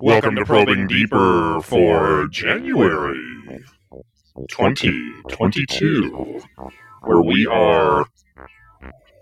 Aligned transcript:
Welcome 0.00 0.36
to 0.36 0.44
Probing 0.44 0.86
Deeper 0.86 1.60
for 1.62 2.26
January 2.28 3.60
2022, 4.48 6.40
where 7.02 7.22
we 7.22 7.46
are 7.46 8.04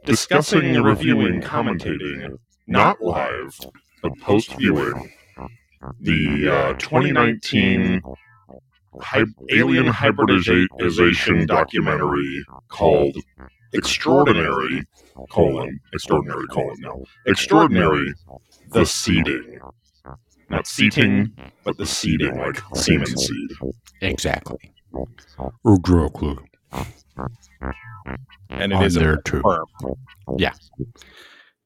discussing, 0.05 0.75
reviewing, 0.83 1.41
commentating, 1.41 2.39
not 2.67 3.01
live, 3.03 3.59
but 4.03 4.13
post 4.21 4.53
viewing, 4.55 5.11
the 6.01 6.49
uh, 6.51 6.73
2019 6.75 8.03
hy- 9.01 9.25
alien 9.51 9.87
hybridization 9.87 11.47
documentary 11.47 12.45
called 12.69 13.17
Extraordinary, 13.73 14.85
colon, 15.31 15.79
extraordinary, 15.93 16.47
colon, 16.49 16.77
now 16.81 17.03
Extraordinary, 17.27 18.13
the 18.71 18.85
Seeding. 18.85 19.61
Not 20.51 20.67
seating, 20.67 21.37
but 21.63 21.77
the 21.77 21.85
seeding, 21.85 22.35
like 22.39 22.59
semen 22.75 23.07
seed. 23.07 23.51
Exactly. 24.01 24.73
Exactly. 25.67 26.39
And 28.51 28.73
it 28.73 28.77
I'm 28.77 28.83
is 28.85 28.97
a 28.97 29.01
there 29.01 29.17
too. 29.19 29.43
yeah 30.39 30.55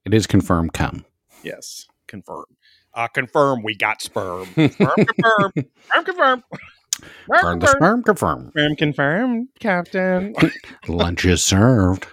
It 0.04 0.12
is 0.14 0.26
confirmed 0.26 0.72
come. 0.72 1.04
Yes, 1.44 1.86
confirm. 2.08 2.44
Uh, 2.94 3.06
confirm. 3.06 3.62
We 3.62 3.76
got 3.76 4.02
sperm. 4.02 4.46
Sperm 4.46 4.68
confirm. 4.96 5.52
Sperm 5.86 6.04
confirm. 6.04 6.44
Confirm 7.30 7.58
the 7.60 7.66
sperm 7.68 8.02
confirm. 8.02 8.50
Sperm 8.50 8.76
confirmed, 8.76 9.48
Captain. 9.60 10.34
Lunch 10.88 11.24
is 11.24 11.42
served. 11.42 12.06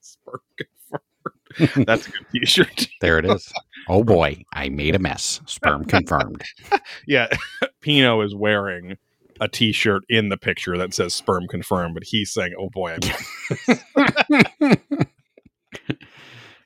Sperm 0.00 0.40
confirmed. 0.56 1.86
That's 1.86 2.06
a 2.06 2.10
good 2.10 2.26
T-shirt. 2.32 2.88
There 3.00 3.18
it 3.18 3.24
is. 3.24 3.52
Oh 3.88 4.04
boy, 4.04 4.42
I 4.52 4.68
made 4.68 4.94
a 4.94 4.98
mess. 4.98 5.40
Sperm 5.46 5.84
confirmed. 5.84 6.42
Yeah, 7.06 7.28
Pino 7.80 8.20
is 8.20 8.34
wearing 8.34 8.98
a 9.40 9.48
T-shirt 9.48 10.02
in 10.08 10.28
the 10.28 10.36
picture 10.36 10.76
that 10.76 10.92
says 10.92 11.14
"sperm 11.14 11.46
confirmed," 11.48 11.94
but 11.94 12.04
he's 12.04 12.32
saying, 12.32 12.52
"Oh 12.58 12.68
boy, 12.70 12.96
I'm 12.96 14.76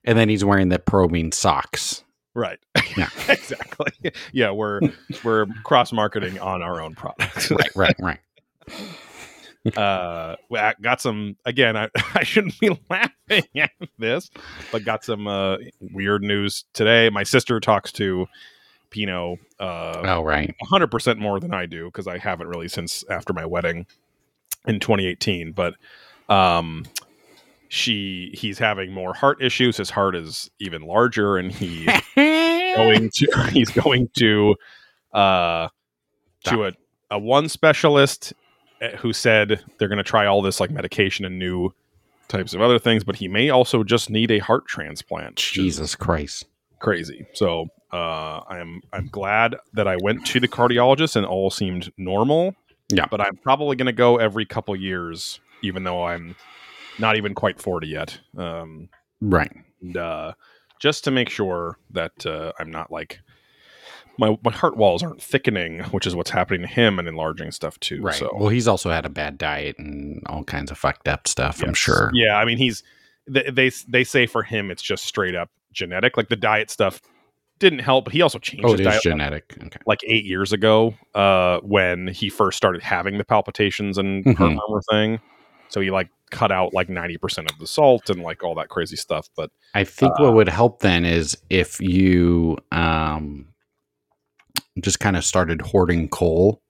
and 0.04 0.18
then 0.18 0.28
he's 0.28 0.44
wearing 0.44 0.68
the 0.68 0.78
probing 0.78 1.32
socks. 1.32 2.02
Right." 2.34 2.58
Yeah. 2.94 3.08
exactly. 3.26 4.12
Yeah, 4.32 4.50
we're 4.50 4.80
we're 5.24 5.46
cross 5.64 5.92
marketing 5.94 6.38
on 6.40 6.60
our 6.62 6.82
own 6.82 6.94
products. 6.94 7.50
Right, 7.50 7.70
right, 7.74 7.96
right. 7.98 8.18
uh 9.78 10.36
I 10.54 10.74
got 10.80 11.00
some 11.00 11.36
again 11.46 11.76
I, 11.76 11.88
I 12.14 12.24
shouldn't 12.24 12.58
be 12.60 12.76
laughing 12.90 13.44
at 13.56 13.70
this 13.98 14.28
but 14.72 14.84
got 14.84 15.04
some 15.04 15.26
uh 15.28 15.56
weird 15.80 16.22
news 16.22 16.64
today 16.74 17.08
my 17.10 17.22
sister 17.22 17.60
talks 17.60 17.92
to 17.92 18.26
pino 18.90 19.36
uh 19.60 20.02
Oh, 20.04 20.22
right. 20.22 20.52
100% 20.70 21.18
more 21.18 21.38
than 21.40 21.54
i 21.54 21.64
do 21.66 21.86
because 21.86 22.06
i 22.08 22.18
haven't 22.18 22.48
really 22.48 22.68
since 22.68 23.04
after 23.08 23.32
my 23.32 23.46
wedding 23.46 23.86
in 24.66 24.80
2018 24.80 25.52
but 25.52 25.74
um 26.28 26.84
she 27.74 28.30
he's 28.34 28.58
having 28.58 28.92
more 28.92 29.14
heart 29.14 29.42
issues 29.42 29.78
his 29.78 29.88
heart 29.88 30.14
is 30.14 30.50
even 30.60 30.82
larger 30.82 31.38
and 31.38 31.50
he 31.50 31.86
going 32.76 33.08
to 33.14 33.26
he's 33.50 33.70
going 33.70 34.06
to 34.14 34.54
uh 35.14 35.66
to 36.44 36.66
a, 36.66 36.72
a 37.12 37.18
one 37.18 37.48
specialist 37.48 38.34
eh, 38.82 38.94
who 38.98 39.14
said 39.14 39.64
they're 39.78 39.88
going 39.88 39.96
to 39.96 40.02
try 40.04 40.26
all 40.26 40.42
this 40.42 40.60
like 40.60 40.70
medication 40.70 41.24
and 41.24 41.38
new 41.38 41.70
types 42.28 42.52
of 42.52 42.60
other 42.60 42.78
things 42.78 43.04
but 43.04 43.16
he 43.16 43.26
may 43.26 43.48
also 43.48 43.82
just 43.82 44.10
need 44.10 44.30
a 44.30 44.38
heart 44.38 44.66
transplant 44.66 45.36
Jesus 45.36 45.94
Christ. 45.94 46.44
crazy 46.78 47.24
so 47.32 47.68
uh 47.90 48.40
i'm 48.50 48.82
i'm 48.92 49.06
glad 49.06 49.56
that 49.72 49.88
i 49.88 49.96
went 50.02 50.26
to 50.26 50.40
the 50.40 50.48
cardiologist 50.48 51.16
and 51.16 51.24
all 51.24 51.48
seemed 51.50 51.90
normal 51.96 52.54
Yeah. 52.90 53.06
but 53.10 53.22
i'm 53.22 53.36
probably 53.36 53.76
going 53.76 53.86
to 53.86 53.92
go 53.92 54.18
every 54.18 54.44
couple 54.44 54.76
years 54.76 55.40
even 55.62 55.84
though 55.84 56.04
i'm 56.06 56.36
not 56.98 57.16
even 57.16 57.34
quite 57.34 57.60
40 57.60 57.86
yet 57.88 58.18
um 58.36 58.88
Right. 59.20 59.52
and, 59.80 59.96
uh, 59.96 60.32
just 60.80 61.04
to 61.04 61.10
make 61.12 61.28
sure 61.28 61.78
that 61.90 62.26
uh, 62.26 62.50
I'm 62.58 62.70
not 62.70 62.90
like 62.90 63.20
my 64.18 64.36
my 64.44 64.50
heart 64.52 64.76
walls 64.76 65.02
aren't 65.02 65.22
thickening, 65.22 65.80
which 65.84 66.06
is 66.06 66.14
what's 66.16 66.30
happening 66.30 66.60
to 66.62 66.66
him 66.66 66.98
and 66.98 67.06
enlarging 67.08 67.50
stuff 67.52 67.78
too. 67.80 68.02
Right. 68.02 68.14
So 68.16 68.30
Well, 68.36 68.48
he's 68.48 68.66
also 68.68 68.90
had 68.90 69.06
a 69.06 69.08
bad 69.08 69.38
diet 69.38 69.78
and 69.78 70.22
all 70.26 70.42
kinds 70.44 70.70
of 70.70 70.76
fucked 70.78 71.06
up 71.08 71.26
stuff, 71.28 71.62
I'm 71.62 71.72
sure. 71.74 72.10
Yeah, 72.12 72.36
I 72.36 72.44
mean 72.44 72.58
he's 72.58 72.82
they, 73.28 73.48
they 73.50 73.70
they 73.88 74.02
say 74.04 74.26
for 74.26 74.42
him 74.42 74.70
it's 74.72 74.82
just 74.82 75.04
straight 75.04 75.34
up 75.36 75.50
genetic. 75.72 76.16
Like 76.16 76.28
the 76.28 76.36
diet 76.36 76.68
stuff 76.70 77.00
didn't 77.60 77.78
help, 77.78 78.04
but 78.04 78.12
he 78.12 78.20
also 78.20 78.38
changed 78.40 78.64
Oh, 78.66 78.72
his 78.72 78.80
it 78.80 78.86
is 78.86 78.92
diet 78.92 79.02
genetic. 79.04 79.54
Okay. 79.64 79.78
like 79.86 80.00
eight 80.04 80.24
years 80.24 80.52
ago 80.52 80.94
uh, 81.14 81.60
when 81.60 82.08
he 82.08 82.28
first 82.28 82.56
started 82.56 82.82
having 82.82 83.18
the 83.18 83.24
palpitations 83.24 83.98
and 83.98 84.24
heart 84.36 84.50
Mhm. 84.52 84.58
murmur 84.68 84.82
thing. 84.90 85.20
So 85.72 85.80
he 85.80 85.90
like 85.90 86.10
cut 86.30 86.52
out 86.52 86.72
like 86.74 86.88
ninety 86.88 87.16
percent 87.16 87.50
of 87.50 87.58
the 87.58 87.66
salt 87.66 88.10
and 88.10 88.22
like 88.22 88.42
all 88.42 88.54
that 88.56 88.68
crazy 88.68 88.96
stuff. 88.96 89.28
But 89.36 89.50
I 89.74 89.84
think 89.84 90.12
Uh, 90.12 90.24
what 90.24 90.34
would 90.34 90.48
help 90.48 90.80
then 90.80 91.04
is 91.04 91.36
if 91.50 91.80
you 91.80 92.58
um, 92.70 93.48
just 94.80 95.00
kind 95.00 95.16
of 95.16 95.24
started 95.24 95.60
hoarding 95.62 96.08
coal 96.08 96.60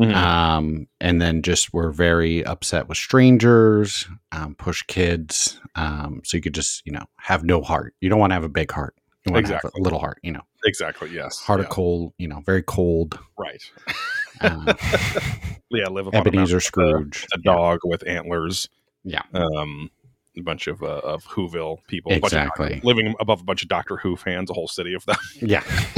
um, 0.00 0.86
and 1.00 1.20
then 1.20 1.42
just 1.42 1.72
were 1.74 1.90
very 1.90 2.44
upset 2.44 2.88
with 2.88 2.96
strangers, 2.98 4.06
um, 4.30 4.54
push 4.54 4.82
kids. 4.86 5.60
Um, 5.74 6.20
so 6.24 6.36
you 6.36 6.40
could 6.40 6.54
just, 6.54 6.82
you 6.86 6.92
know, 6.92 7.04
have 7.16 7.42
no 7.42 7.62
heart. 7.62 7.94
You 8.00 8.08
don't 8.08 8.20
want 8.20 8.30
to 8.30 8.34
have 8.34 8.44
a 8.44 8.48
big 8.48 8.70
heart. 8.70 8.94
You 9.26 9.32
want 9.32 9.46
to 9.46 9.54
have 9.54 9.60
Exactly. 9.64 9.80
a 9.80 9.82
little 9.82 9.98
heart, 9.98 10.18
you 10.22 10.30
know, 10.30 10.42
exactly, 10.64 11.10
yes, 11.12 11.40
heart 11.40 11.60
yeah, 11.60 11.66
of 11.66 11.70
cold, 11.70 12.12
you 12.16 12.28
know, 12.28 12.40
very 12.46 12.62
cold. 12.62 13.18
right. 13.36 13.60
Um, 14.40 14.66
yeah, 15.70 15.88
live 15.88 16.06
upon 16.06 16.20
Ebenezer 16.26 16.58
a- 16.58 16.60
Scrooge. 16.60 17.26
a 17.34 17.38
dog 17.38 17.80
with 17.84 18.06
antlers. 18.06 18.68
Yeah. 19.04 19.22
Um, 19.34 19.90
a 20.36 20.42
bunch 20.42 20.66
of 20.68 20.82
uh, 20.82 21.00
of 21.02 21.24
Whoville 21.24 21.78
people. 21.88 22.10
bunch 22.10 22.22
of 22.22 22.26
Exactly. 22.26 22.80
Living 22.84 23.14
above 23.20 23.40
a 23.40 23.44
bunch 23.44 23.62
of 23.62 23.68
Doctor 23.68 23.96
Who 23.96 24.16
fans, 24.16 24.50
a 24.50 24.54
whole 24.54 24.68
city 24.68 24.94
of 24.94 25.04
them. 25.06 25.16
Yeah. 25.40 25.60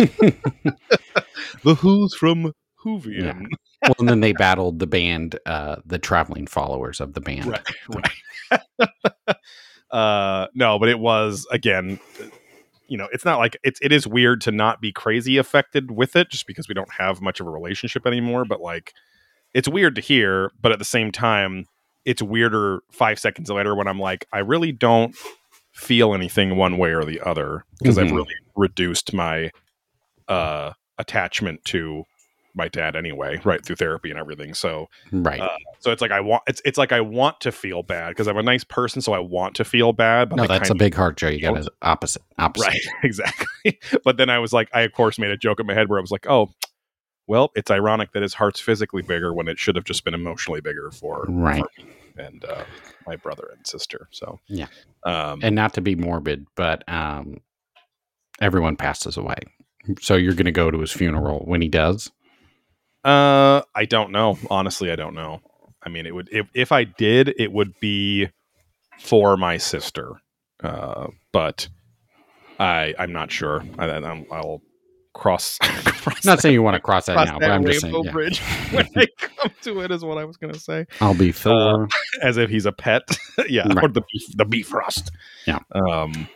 the 1.64 1.74
Who's 1.78 2.14
from 2.14 2.54
Whovian. 2.84 3.46
well, 3.82 3.94
and 3.98 4.08
then 4.08 4.20
they 4.20 4.32
battled 4.32 4.78
the 4.78 4.86
band, 4.86 5.38
uh, 5.44 5.76
the 5.84 5.98
traveling 5.98 6.46
followers 6.46 7.00
of 7.00 7.12
the 7.12 7.20
band. 7.20 7.46
Right. 7.46 8.10
Right. 8.48 9.36
uh, 9.90 10.46
no, 10.54 10.78
but 10.78 10.88
it 10.88 10.98
was 10.98 11.46
again. 11.50 11.98
You 12.90 12.98
know, 12.98 13.08
it's 13.12 13.24
not 13.24 13.38
like 13.38 13.56
it's 13.62 13.78
it 13.80 13.92
is 13.92 14.06
weird 14.06 14.40
to 14.42 14.50
not 14.50 14.80
be 14.80 14.90
crazy 14.92 15.36
affected 15.38 15.92
with 15.92 16.16
it, 16.16 16.28
just 16.28 16.46
because 16.46 16.66
we 16.68 16.74
don't 16.74 16.92
have 16.92 17.22
much 17.22 17.38
of 17.40 17.46
a 17.46 17.50
relationship 17.50 18.04
anymore. 18.06 18.44
But 18.44 18.60
like, 18.60 18.92
it's 19.54 19.68
weird 19.68 19.94
to 19.94 20.00
hear, 20.00 20.50
but 20.60 20.72
at 20.72 20.80
the 20.80 20.84
same 20.84 21.12
time, 21.12 21.66
it's 22.04 22.20
weirder 22.20 22.80
five 22.90 23.20
seconds 23.20 23.48
later 23.48 23.76
when 23.76 23.86
I'm 23.86 24.00
like, 24.00 24.26
I 24.32 24.40
really 24.40 24.72
don't 24.72 25.14
feel 25.72 26.14
anything 26.14 26.56
one 26.56 26.78
way 26.78 26.90
or 26.90 27.04
the 27.04 27.20
other 27.20 27.64
because 27.78 27.96
I've 27.96 28.08
Mhm. 28.08 28.16
really 28.16 28.34
reduced 28.56 29.14
my 29.14 29.50
uh 30.28 30.72
attachment 30.98 31.64
to 31.66 32.04
my 32.54 32.68
dad 32.68 32.96
anyway, 32.96 33.40
right 33.44 33.64
through 33.64 33.76
therapy 33.76 34.10
and 34.10 34.18
everything. 34.18 34.54
So 34.54 34.88
Right. 35.12 35.40
Uh, 35.40 35.48
so 35.78 35.90
it's 35.92 36.02
like 36.02 36.10
I 36.10 36.20
want 36.20 36.42
it's 36.46 36.60
it's 36.64 36.78
like 36.78 36.92
I 36.92 37.00
want 37.00 37.40
to 37.42 37.52
feel 37.52 37.82
bad 37.82 38.10
because 38.10 38.26
I'm 38.28 38.36
a 38.36 38.42
nice 38.42 38.64
person, 38.64 39.00
so 39.02 39.12
I 39.12 39.18
want 39.20 39.54
to 39.56 39.64
feel 39.64 39.92
bad. 39.92 40.30
But 40.30 40.36
no, 40.36 40.42
I 40.44 40.46
that's 40.46 40.70
a 40.70 40.74
big 40.74 40.94
heart, 40.94 41.16
Joe. 41.16 41.28
You 41.28 41.40
got 41.40 41.54
to 41.62 41.70
opposite. 41.82 42.22
Opposite. 42.38 42.66
right, 42.68 42.80
exactly. 43.02 43.78
but 44.04 44.16
then 44.16 44.30
I 44.30 44.38
was 44.38 44.52
like, 44.52 44.68
I 44.74 44.82
of 44.82 44.92
course 44.92 45.18
made 45.18 45.30
a 45.30 45.36
joke 45.36 45.60
in 45.60 45.66
my 45.66 45.74
head 45.74 45.88
where 45.88 45.98
I 45.98 46.02
was 46.02 46.10
like, 46.10 46.26
oh, 46.28 46.50
well, 47.26 47.52
it's 47.54 47.70
ironic 47.70 48.12
that 48.12 48.22
his 48.22 48.34
heart's 48.34 48.58
physically 48.60 49.02
bigger 49.02 49.32
when 49.32 49.46
it 49.46 49.58
should 49.58 49.76
have 49.76 49.84
just 49.84 50.04
been 50.04 50.14
emotionally 50.14 50.60
bigger 50.60 50.90
for 50.90 51.26
Right. 51.28 51.62
for 51.76 51.82
me 51.84 51.90
and 52.18 52.44
uh, 52.44 52.64
my 53.06 53.14
brother 53.14 53.48
and 53.56 53.64
sister. 53.66 54.08
So 54.10 54.40
Yeah. 54.48 54.66
um, 55.04 55.38
And 55.42 55.54
not 55.54 55.74
to 55.74 55.80
be 55.80 55.94
morbid, 55.94 56.46
but 56.56 56.82
um, 56.88 57.38
everyone 58.40 58.74
passes 58.76 59.16
away. 59.16 59.36
So 60.00 60.16
you're 60.16 60.34
going 60.34 60.46
to 60.46 60.52
go 60.52 60.70
to 60.70 60.80
his 60.80 60.90
funeral 60.92 61.44
when 61.46 61.62
he 61.62 61.68
does. 61.68 62.10
Uh, 63.04 63.62
I 63.74 63.84
don't 63.86 64.12
know. 64.12 64.38
Honestly, 64.50 64.90
I 64.90 64.96
don't 64.96 65.14
know. 65.14 65.40
I 65.82 65.88
mean, 65.88 66.06
it 66.06 66.14
would 66.14 66.28
if 66.32 66.48
if 66.54 66.72
I 66.72 66.84
did, 66.84 67.34
it 67.38 67.52
would 67.52 67.78
be 67.80 68.28
for 68.98 69.36
my 69.36 69.56
sister. 69.56 70.20
Uh, 70.62 71.08
but 71.32 71.68
I 72.58 72.94
I'm 72.98 73.12
not 73.12 73.32
sure. 73.32 73.64
I, 73.78 73.86
I'm, 73.88 74.26
I'll 74.30 74.60
cross. 75.14 75.58
cross 75.60 76.24
Not 76.24 76.40
saying 76.40 76.52
you 76.52 76.62
want 76.62 76.74
to 76.74 76.80
cross 76.80 77.06
that 77.06 77.14
cross 77.14 77.28
now, 77.28 77.38
that 77.38 77.48
but 77.48 77.50
I'm 77.50 77.64
just 77.64 77.80
saying, 77.80 78.04
yeah. 78.04 78.12
bridge 78.12 78.40
when 78.70 78.86
I 78.96 79.06
come 79.18 79.50
to 79.62 79.80
it 79.80 79.90
is 79.90 80.04
what 80.04 80.18
I 80.18 80.24
was 80.24 80.36
going 80.36 80.52
to 80.52 80.60
say. 80.60 80.86
I'll 81.00 81.14
be 81.14 81.32
Thor. 81.32 81.88
As 82.22 82.36
if 82.36 82.50
he's 82.50 82.66
a 82.66 82.72
pet. 82.72 83.02
yeah, 83.48 83.66
or 83.82 83.88
the 83.88 84.02
beef, 84.12 84.36
the 84.36 84.44
Bifrost. 84.44 85.10
Yeah. 85.46 85.60
Um. 85.72 86.28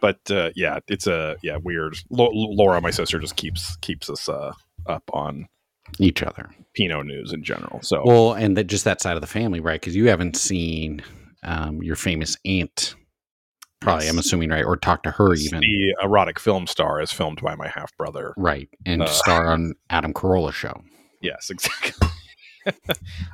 But 0.00 0.30
uh, 0.30 0.48
yeah, 0.56 0.78
it's 0.88 1.06
a 1.06 1.36
yeah 1.42 1.58
weird. 1.58 1.98
Lo- 2.08 2.30
Laura, 2.32 2.80
my 2.80 2.90
sister, 2.90 3.18
just 3.18 3.36
keeps 3.36 3.76
keeps 3.76 4.08
us 4.08 4.30
uh, 4.30 4.54
up 4.86 5.02
on 5.12 5.46
each 5.98 6.22
other. 6.22 6.50
Pinot 6.74 7.06
news 7.06 7.32
in 7.32 7.42
general. 7.42 7.80
So 7.82 8.02
Well, 8.04 8.32
and 8.34 8.56
that 8.56 8.64
just 8.64 8.84
that 8.84 9.00
side 9.00 9.16
of 9.16 9.20
the 9.20 9.26
family, 9.26 9.60
right? 9.60 9.80
Because 9.80 9.96
you 9.96 10.08
haven't 10.08 10.36
seen 10.36 11.02
um, 11.42 11.82
your 11.82 11.96
famous 11.96 12.36
aunt 12.44 12.94
Probably, 13.80 14.04
Yes. 14.04 14.12
I'm 14.12 14.18
assuming, 14.18 14.50
right? 14.50 14.64
Or 14.64 14.76
talk 14.76 15.02
to 15.04 15.10
her 15.10 15.32
even. 15.34 15.60
The 15.60 15.94
erotic 16.02 16.38
film 16.38 16.66
star 16.66 17.00
is 17.00 17.10
filmed 17.10 17.40
by 17.40 17.54
my 17.54 17.66
half 17.68 17.96
brother. 17.96 18.34
Right. 18.36 18.68
And 18.84 19.02
Uh, 19.02 19.06
star 19.06 19.50
on 19.50 19.72
Adam 19.88 20.12
Carolla 20.12 20.52
show. 20.52 20.82
Yes, 21.22 21.48
exactly. 21.50 22.08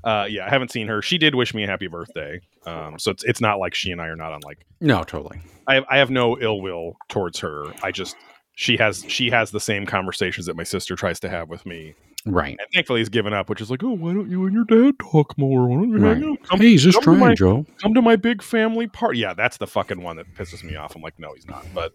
uh, 0.05 0.27
yeah, 0.31 0.47
I 0.47 0.51
haven't 0.51 0.71
seen 0.71 0.87
her. 0.87 1.03
She 1.03 1.19
did 1.19 1.35
wish 1.35 1.53
me 1.53 1.65
a 1.65 1.67
happy 1.67 1.89
birthday. 1.89 2.41
Um, 2.65 2.97
so 2.99 3.11
it's 3.11 3.25
it's 3.25 3.41
not 3.41 3.59
like 3.59 3.75
she 3.75 3.91
and 3.91 4.01
I 4.01 4.07
are 4.07 4.17
not 4.17 4.33
on 4.33 4.41
like 4.45 4.59
No, 4.81 5.03
totally. 5.03 5.41
I 5.67 5.75
have, 5.75 5.85
I 5.91 5.99
have 5.99 6.11
no 6.11 6.39
ill 6.39 6.61
will 6.61 6.97
towards 7.09 7.41
her. 7.41 7.65
I 7.83 7.91
just 7.91 8.15
she 8.55 8.77
has 8.77 9.05
she 9.09 9.31
has 9.31 9.51
the 9.51 9.61
same 9.61 9.85
conversations 9.85 10.47
that 10.47 10.55
my 10.57 10.63
sister 10.63 10.95
tries 10.95 11.19
to 11.21 11.29
have 11.29 11.49
with 11.49 11.67
me, 11.67 11.95
Right. 12.27 12.57
and 12.59 12.69
thankfully 12.75 13.01
he's 13.01 13.09
given 13.09 13.33
up. 13.33 13.49
Which 13.49 13.61
is 13.61 13.71
like, 13.71 13.83
oh, 13.85 13.91
why 13.93 14.13
don't 14.13 14.29
you 14.31 14.45
and 14.47 14.55
your 14.55 14.65
dad 14.65 14.99
talk 14.99 15.37
more? 15.39 15.69
Why 15.69 15.77
don't 15.77 15.91
you 15.91 16.01
hang 16.03 16.23
Right. 16.23 16.31
out? 16.33 16.43
Come, 16.49 16.61
hey, 16.61 16.71
he's 16.71 16.83
just 16.83 16.99
to 16.99 17.05
trying, 17.05 17.19
my- 17.21 17.35
Joe. 17.35 17.65
come 17.81 17.95
to 17.95 18.03
my 18.03 18.17
big 18.17 18.43
family 18.43 18.87
party. 18.89 19.21
Yeah, 19.21 19.33
that's 19.35 19.57
the 19.59 19.67
fucking 19.67 20.03
one 20.03 20.17
that 20.17 20.27
pisses 20.35 20.63
me 20.65 20.77
off. 20.77 20.95
I'm 20.97 21.03
like, 21.03 21.19
no, 21.19 21.33
he's 21.35 21.47
not. 21.47 21.65
But 21.75 21.93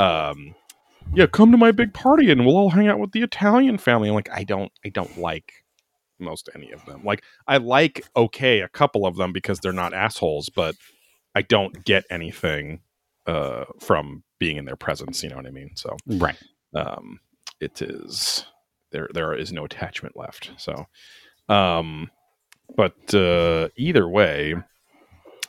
um, 0.00 0.54
yeah, 1.14 1.26
come 1.26 1.50
to 1.52 1.58
my 1.58 1.72
big 1.72 1.92
party 1.92 2.30
and 2.30 2.46
we'll 2.46 2.56
all 2.56 2.70
hang 2.70 2.88
out 2.88 2.98
with 2.98 3.12
the 3.12 3.22
Italian 3.22 3.76
family. 3.78 4.08
I'm 4.08 4.14
like, 4.14 4.30
I 4.30 4.44
don't, 4.44 4.70
I 4.84 4.88
don't 4.88 5.18
like 5.18 5.52
most 6.18 6.48
any 6.54 6.70
of 6.70 6.84
them. 6.86 7.02
Like, 7.04 7.24
I 7.48 7.56
like 7.56 8.06
okay 8.16 8.60
a 8.60 8.68
couple 8.68 9.04
of 9.06 9.16
them 9.16 9.32
because 9.32 9.58
they're 9.58 9.72
not 9.72 9.92
assholes, 9.92 10.48
but 10.48 10.76
I 11.34 11.42
don't 11.42 11.84
get 11.84 12.04
anything 12.10 12.80
uh 13.26 13.64
from 13.80 14.22
being 14.38 14.56
in 14.56 14.64
their 14.64 14.76
presence. 14.76 15.22
You 15.22 15.30
know 15.30 15.36
what 15.36 15.46
I 15.46 15.50
mean? 15.50 15.70
So 15.74 15.96
Right. 16.06 16.36
um 16.74 17.18
it 17.60 17.80
is 17.82 18.44
there 18.92 19.08
there 19.12 19.34
is 19.34 19.52
no 19.52 19.64
attachment 19.64 20.16
left 20.16 20.50
so 20.56 20.86
um 21.48 22.10
but 22.76 23.14
uh 23.14 23.68
either 23.76 24.08
way 24.08 24.54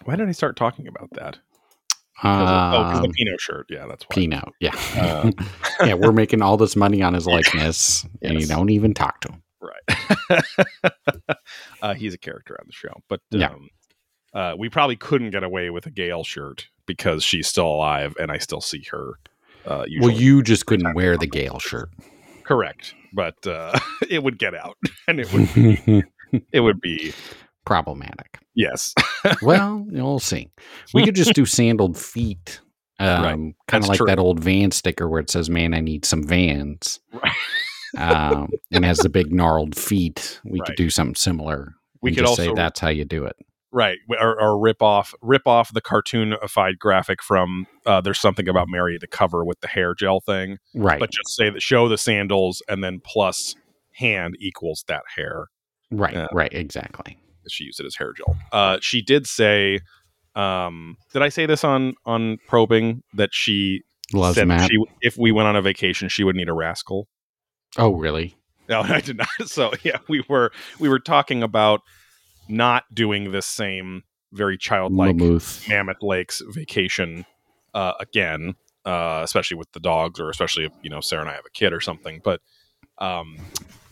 why 0.06 0.16
did 0.16 0.28
i 0.28 0.32
start 0.32 0.56
talking 0.56 0.88
about 0.88 1.10
that 1.12 1.38
'Cause 2.22 2.50
of- 2.50 2.74
oh 2.74 2.84
because 2.88 3.02
the 3.02 3.08
Um, 3.08 3.14
pinot 3.14 3.42
shirt 3.42 3.66
yeah 3.70 3.86
that's 3.88 4.04
why 4.06 4.16
Pinot. 4.16 4.50
Yeah. 4.60 4.72
Uh, 4.96 5.32
yeah, 5.86 5.94
we're 5.96 6.12
making 6.14 6.42
all 6.42 6.56
this 6.58 6.76
money 6.76 7.02
on 7.02 7.14
his 7.14 7.26
likeness, 7.28 8.06
and 8.22 8.40
you 8.40 8.48
don't 8.48 8.70
even 8.70 8.94
talk 8.94 9.20
to 9.22 9.32
him. 9.34 9.44
right 9.62 11.38
uh 11.82 11.94
he's 11.94 12.14
a 12.14 12.18
character 12.18 12.56
on 12.60 12.66
the 12.68 12.74
show 12.74 12.94
but 13.10 13.20
Yeah. 13.32 13.48
um 13.50 13.70
uh 14.34 14.56
we 14.58 14.70
probably 14.70 14.96
couldn't 14.96 15.32
get 15.32 15.44
away 15.44 15.70
with 15.70 15.86
a 15.86 15.92
Gale 15.92 16.24
shirt 16.24 16.68
because 16.86 17.24
she's 17.24 17.48
still 17.48 17.68
alive 17.68 18.16
and 18.20 18.32
i 18.32 18.38
still 18.38 18.62
see 18.62 18.84
her 18.92 19.14
uh. 19.66 19.86
Well, 20.02 20.10
you 20.12 20.44
just 20.44 20.66
couldn't 20.66 20.94
wear 20.94 21.18
the 21.18 21.26
Gale 21.26 21.58
shirt. 21.60 21.90
Correct 22.46 22.94
but 23.14 23.36
uh 23.48 23.78
it 24.10 24.24
would 24.24 24.38
get 24.40 24.54
out 24.56 24.78
and 25.08 25.20
it 25.20 25.32
would 25.34 25.54
be, 25.54 26.04
it 26.52 26.60
would 26.62 26.80
be 26.82 27.14
Problematic. 27.66 28.40
yes 28.56 28.94
Well, 29.42 29.86
we'll 29.88 30.20
see. 30.20 30.50
We 30.94 31.06
could 31.06 31.16
just 31.16 31.34
do 31.34 31.46
sandaled 31.46 31.98
feet. 31.98 32.60
Um, 33.00 33.56
kind 33.70 33.84
of 33.84 33.88
like 33.90 33.98
true. 34.00 34.08
that 34.08 34.20
old 34.20 34.40
van 34.42 34.72
sticker 34.72 35.08
where 35.08 35.22
it 35.22 35.30
says, 35.30 35.50
Man, 35.50 35.74
I 35.74 35.80
need 35.80 36.04
some 36.04 36.24
vans. 36.24 37.00
Right. 37.14 37.32
um, 37.98 38.50
and 38.72 38.84
has 38.84 38.98
the 38.98 39.08
big 39.10 39.32
gnarled 39.32 39.76
feet. 39.78 40.42
We 40.44 40.60
Right. 40.60 40.68
could 40.68 40.76
do 40.76 40.90
something 40.90 41.16
similar. 41.16 41.74
We 42.02 42.14
could 42.14 42.26
just 42.26 42.36
say 42.36 42.52
that's 42.54 42.80
how 42.82 42.90
you 42.90 43.06
do 43.06 43.24
it. 43.26 43.38
Right 43.74 43.98
or, 44.20 44.40
or 44.40 44.58
rip 44.60 44.82
off 44.82 45.14
rip 45.22 45.46
off 45.48 45.74
the 45.74 45.82
cartoonified 45.82 46.78
graphic 46.80 47.22
from 47.22 47.66
uh, 47.86 48.00
there's 48.00 48.20
something 48.20 48.48
about 48.48 48.68
mary 48.70 48.98
the 49.00 49.08
cover 49.08 49.44
with 49.44 49.60
the 49.62 49.68
hair 49.68 49.94
gel 49.94 50.20
thing 50.22 50.58
Right. 50.76 51.00
but 51.00 51.10
just 51.12 51.36
say 51.36 51.50
that 51.50 51.62
show 51.62 51.90
the 51.90 51.98
sandals 51.98 52.62
and 52.70 52.84
then 52.84 53.02
plus 53.04 53.56
hand 53.94 54.36
equals 54.40 54.86
that 54.88 55.02
hair 55.16 55.48
right. 55.92 56.14
yeah. 56.14 56.28
Right. 56.32 56.54
Exactly. 56.54 57.18
she 57.50 57.66
used 57.66 57.80
it 57.80 57.86
as 57.86 57.96
hair 57.96 58.14
gel 58.16 58.38
uh, 58.52 58.78
she 58.82 59.02
did 59.02 59.28
say 59.28 59.80
um, 60.36 60.96
did 61.12 61.22
i 61.22 61.30
say 61.30 61.46
this 61.46 61.64
on 61.64 61.94
on 62.06 62.38
probing 62.48 63.04
that 63.14 63.30
she 63.34 63.82
Loves 64.14 64.36
said 64.36 64.48
Matt. 64.48 64.70
she, 64.70 64.78
if 65.02 65.18
we 65.18 65.32
went 65.32 65.48
on 65.48 65.56
a 65.56 65.62
vacation 65.62 66.08
she 66.10 66.24
would 66.24 66.36
need 66.36 66.50
a 66.50 66.54
rascal 66.54 67.08
oh, 67.78 67.94
really? 67.96 68.36
No, 68.70 68.82
I 68.84 69.02
did 69.02 69.18
not. 69.18 69.28
So 69.46 69.72
yeah, 69.84 69.98
we 70.08 70.24
were 70.30 70.52
we 70.80 70.88
were 70.90 71.00
talking 71.00 71.42
about 71.44 71.82
not 72.48 72.84
doing 72.94 73.32
this 73.32 73.46
same 73.46 74.04
very 74.32 74.58
childlike 74.58 75.16
Mamuth. 75.16 75.68
Mammoth 75.70 76.02
Lakes 76.02 76.42
vacation 76.50 77.26
uh, 77.74 77.94
again, 78.00 78.56
uh, 78.86 79.22
especially 79.24 79.58
with 79.58 79.72
the 79.72 79.80
dogs, 79.80 80.20
or 80.20 80.30
especially 80.30 80.66
if 80.66 80.72
you 80.82 80.90
know 80.90 81.02
Sarah 81.02 81.22
and 81.22 81.30
I 81.30 81.34
have 81.34 81.46
a 81.46 81.52
kid 81.52 81.74
or 81.74 81.80
something. 81.80 82.22
But 82.24 82.42
um, 82.98 83.38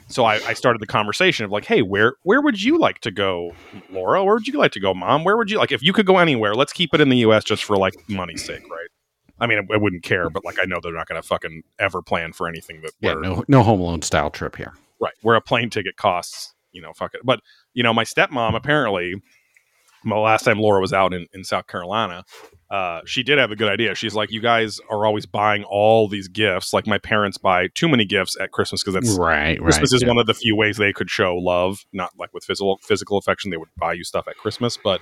so 0.07 0.25
I, 0.25 0.35
I 0.47 0.53
started 0.53 0.81
the 0.81 0.87
conversation 0.87 1.45
of 1.45 1.51
like, 1.51 1.65
hey, 1.65 1.81
where 1.81 2.15
where 2.23 2.41
would 2.41 2.61
you 2.61 2.77
like 2.77 2.99
to 3.01 3.11
go, 3.11 3.53
Laura? 3.89 4.23
Where 4.23 4.35
would 4.35 4.47
you 4.47 4.57
like 4.57 4.71
to 4.73 4.79
go, 4.79 4.93
Mom? 4.93 5.23
Where 5.23 5.37
would 5.37 5.49
you 5.49 5.57
like 5.57 5.71
if 5.71 5.81
you 5.81 5.93
could 5.93 6.05
go 6.05 6.17
anywhere? 6.17 6.53
Let's 6.55 6.73
keep 6.73 6.93
it 6.93 7.01
in 7.01 7.09
the 7.09 7.17
U.S. 7.17 7.43
just 7.43 7.63
for 7.63 7.77
like 7.77 7.93
money's 8.09 8.43
sake, 8.43 8.63
right? 8.69 8.87
I 9.39 9.47
mean, 9.47 9.57
I, 9.57 9.73
I 9.73 9.77
wouldn't 9.77 10.03
care, 10.03 10.29
but 10.29 10.45
like 10.45 10.57
I 10.61 10.65
know 10.65 10.79
they're 10.81 10.93
not 10.93 11.07
going 11.07 11.21
to 11.21 11.27
fucking 11.27 11.63
ever 11.79 12.01
plan 12.01 12.33
for 12.33 12.47
anything 12.47 12.81
that 12.81 12.91
Yeah. 12.99 13.13
No, 13.15 13.43
no 13.47 13.63
Home 13.63 13.79
Alone 13.79 14.01
style 14.03 14.29
trip 14.29 14.55
here. 14.55 14.73
Right. 14.99 15.13
Where 15.23 15.35
a 15.35 15.41
plane 15.41 15.71
ticket 15.71 15.97
costs, 15.97 16.53
you 16.71 16.81
know, 16.81 16.93
fuck 16.93 17.13
it. 17.13 17.21
But, 17.23 17.39
you 17.73 17.83
know, 17.83 17.93
my 17.93 18.03
stepmom 18.03 18.55
apparently, 18.55 19.15
the 20.03 20.15
last 20.15 20.43
time 20.43 20.59
Laura 20.59 20.81
was 20.81 20.93
out 20.93 21.13
in, 21.13 21.27
in 21.33 21.43
South 21.43 21.67
Carolina, 21.67 22.23
uh, 22.71 23.01
she 23.05 23.21
did 23.21 23.37
have 23.37 23.51
a 23.51 23.55
good 23.55 23.69
idea. 23.69 23.93
She's 23.95 24.15
like, 24.15 24.31
you 24.31 24.39
guys 24.41 24.79
are 24.89 25.05
always 25.05 25.25
buying 25.25 25.63
all 25.65 26.07
these 26.07 26.27
gifts. 26.27 26.73
Like 26.73 26.87
my 26.87 26.97
parents 26.97 27.37
buy 27.37 27.67
too 27.75 27.89
many 27.89 28.05
gifts 28.05 28.37
at 28.39 28.51
Christmas 28.51 28.81
because 28.81 28.93
that's 28.93 29.19
right. 29.19 29.59
Right. 29.59 29.61
Christmas 29.61 29.93
is 29.93 30.01
yeah. 30.01 30.07
one 30.07 30.17
of 30.17 30.25
the 30.25 30.33
few 30.33 30.55
ways 30.55 30.77
they 30.77 30.93
could 30.93 31.09
show 31.09 31.35
love, 31.35 31.79
not 31.91 32.11
like 32.17 32.33
with 32.33 32.45
physical 32.45 32.79
physical 32.81 33.17
affection. 33.17 33.51
They 33.51 33.57
would 33.57 33.69
buy 33.77 33.93
you 33.93 34.05
stuff 34.05 34.27
at 34.29 34.37
Christmas, 34.37 34.77
but 34.81 35.01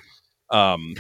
um, 0.50 0.96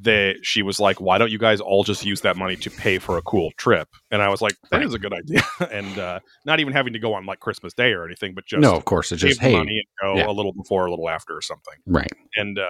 they 0.00 0.36
she 0.42 0.62
was 0.62 0.78
like, 0.78 1.00
"Why 1.00 1.18
don't 1.18 1.30
you 1.30 1.38
guys 1.38 1.60
all 1.60 1.82
just 1.84 2.04
use 2.04 2.20
that 2.20 2.36
money 2.36 2.56
to 2.56 2.70
pay 2.70 2.98
for 2.98 3.18
a 3.18 3.22
cool 3.22 3.50
trip?" 3.56 3.88
And 4.10 4.22
I 4.22 4.28
was 4.28 4.40
like, 4.40 4.54
"That 4.70 4.82
is 4.82 4.88
Right. 4.92 4.94
a 4.94 4.98
good 4.98 5.12
idea," 5.14 5.42
and 5.72 5.98
uh, 5.98 6.20
not 6.44 6.60
even 6.60 6.72
having 6.72 6.92
to 6.92 6.98
go 6.98 7.14
on 7.14 7.26
like 7.26 7.40
Christmas 7.40 7.74
Day 7.74 7.90
or 7.92 8.04
anything, 8.04 8.34
but 8.34 8.46
just 8.46 8.60
no, 8.62 8.74
of 8.76 8.84
course. 8.84 9.10
It's 9.12 9.20
just, 9.22 9.40
hey, 9.40 9.52
money 9.56 9.82
and 9.82 9.84
go 10.14 10.16
yeah. 10.18 10.28
a 10.28 10.32
little 10.32 10.52
before, 10.52 10.86
a 10.86 10.90
little 10.90 11.08
after, 11.08 11.36
or 11.36 11.42
something. 11.42 11.74
right. 11.86 12.10
And 12.36 12.58
uh, 12.58 12.66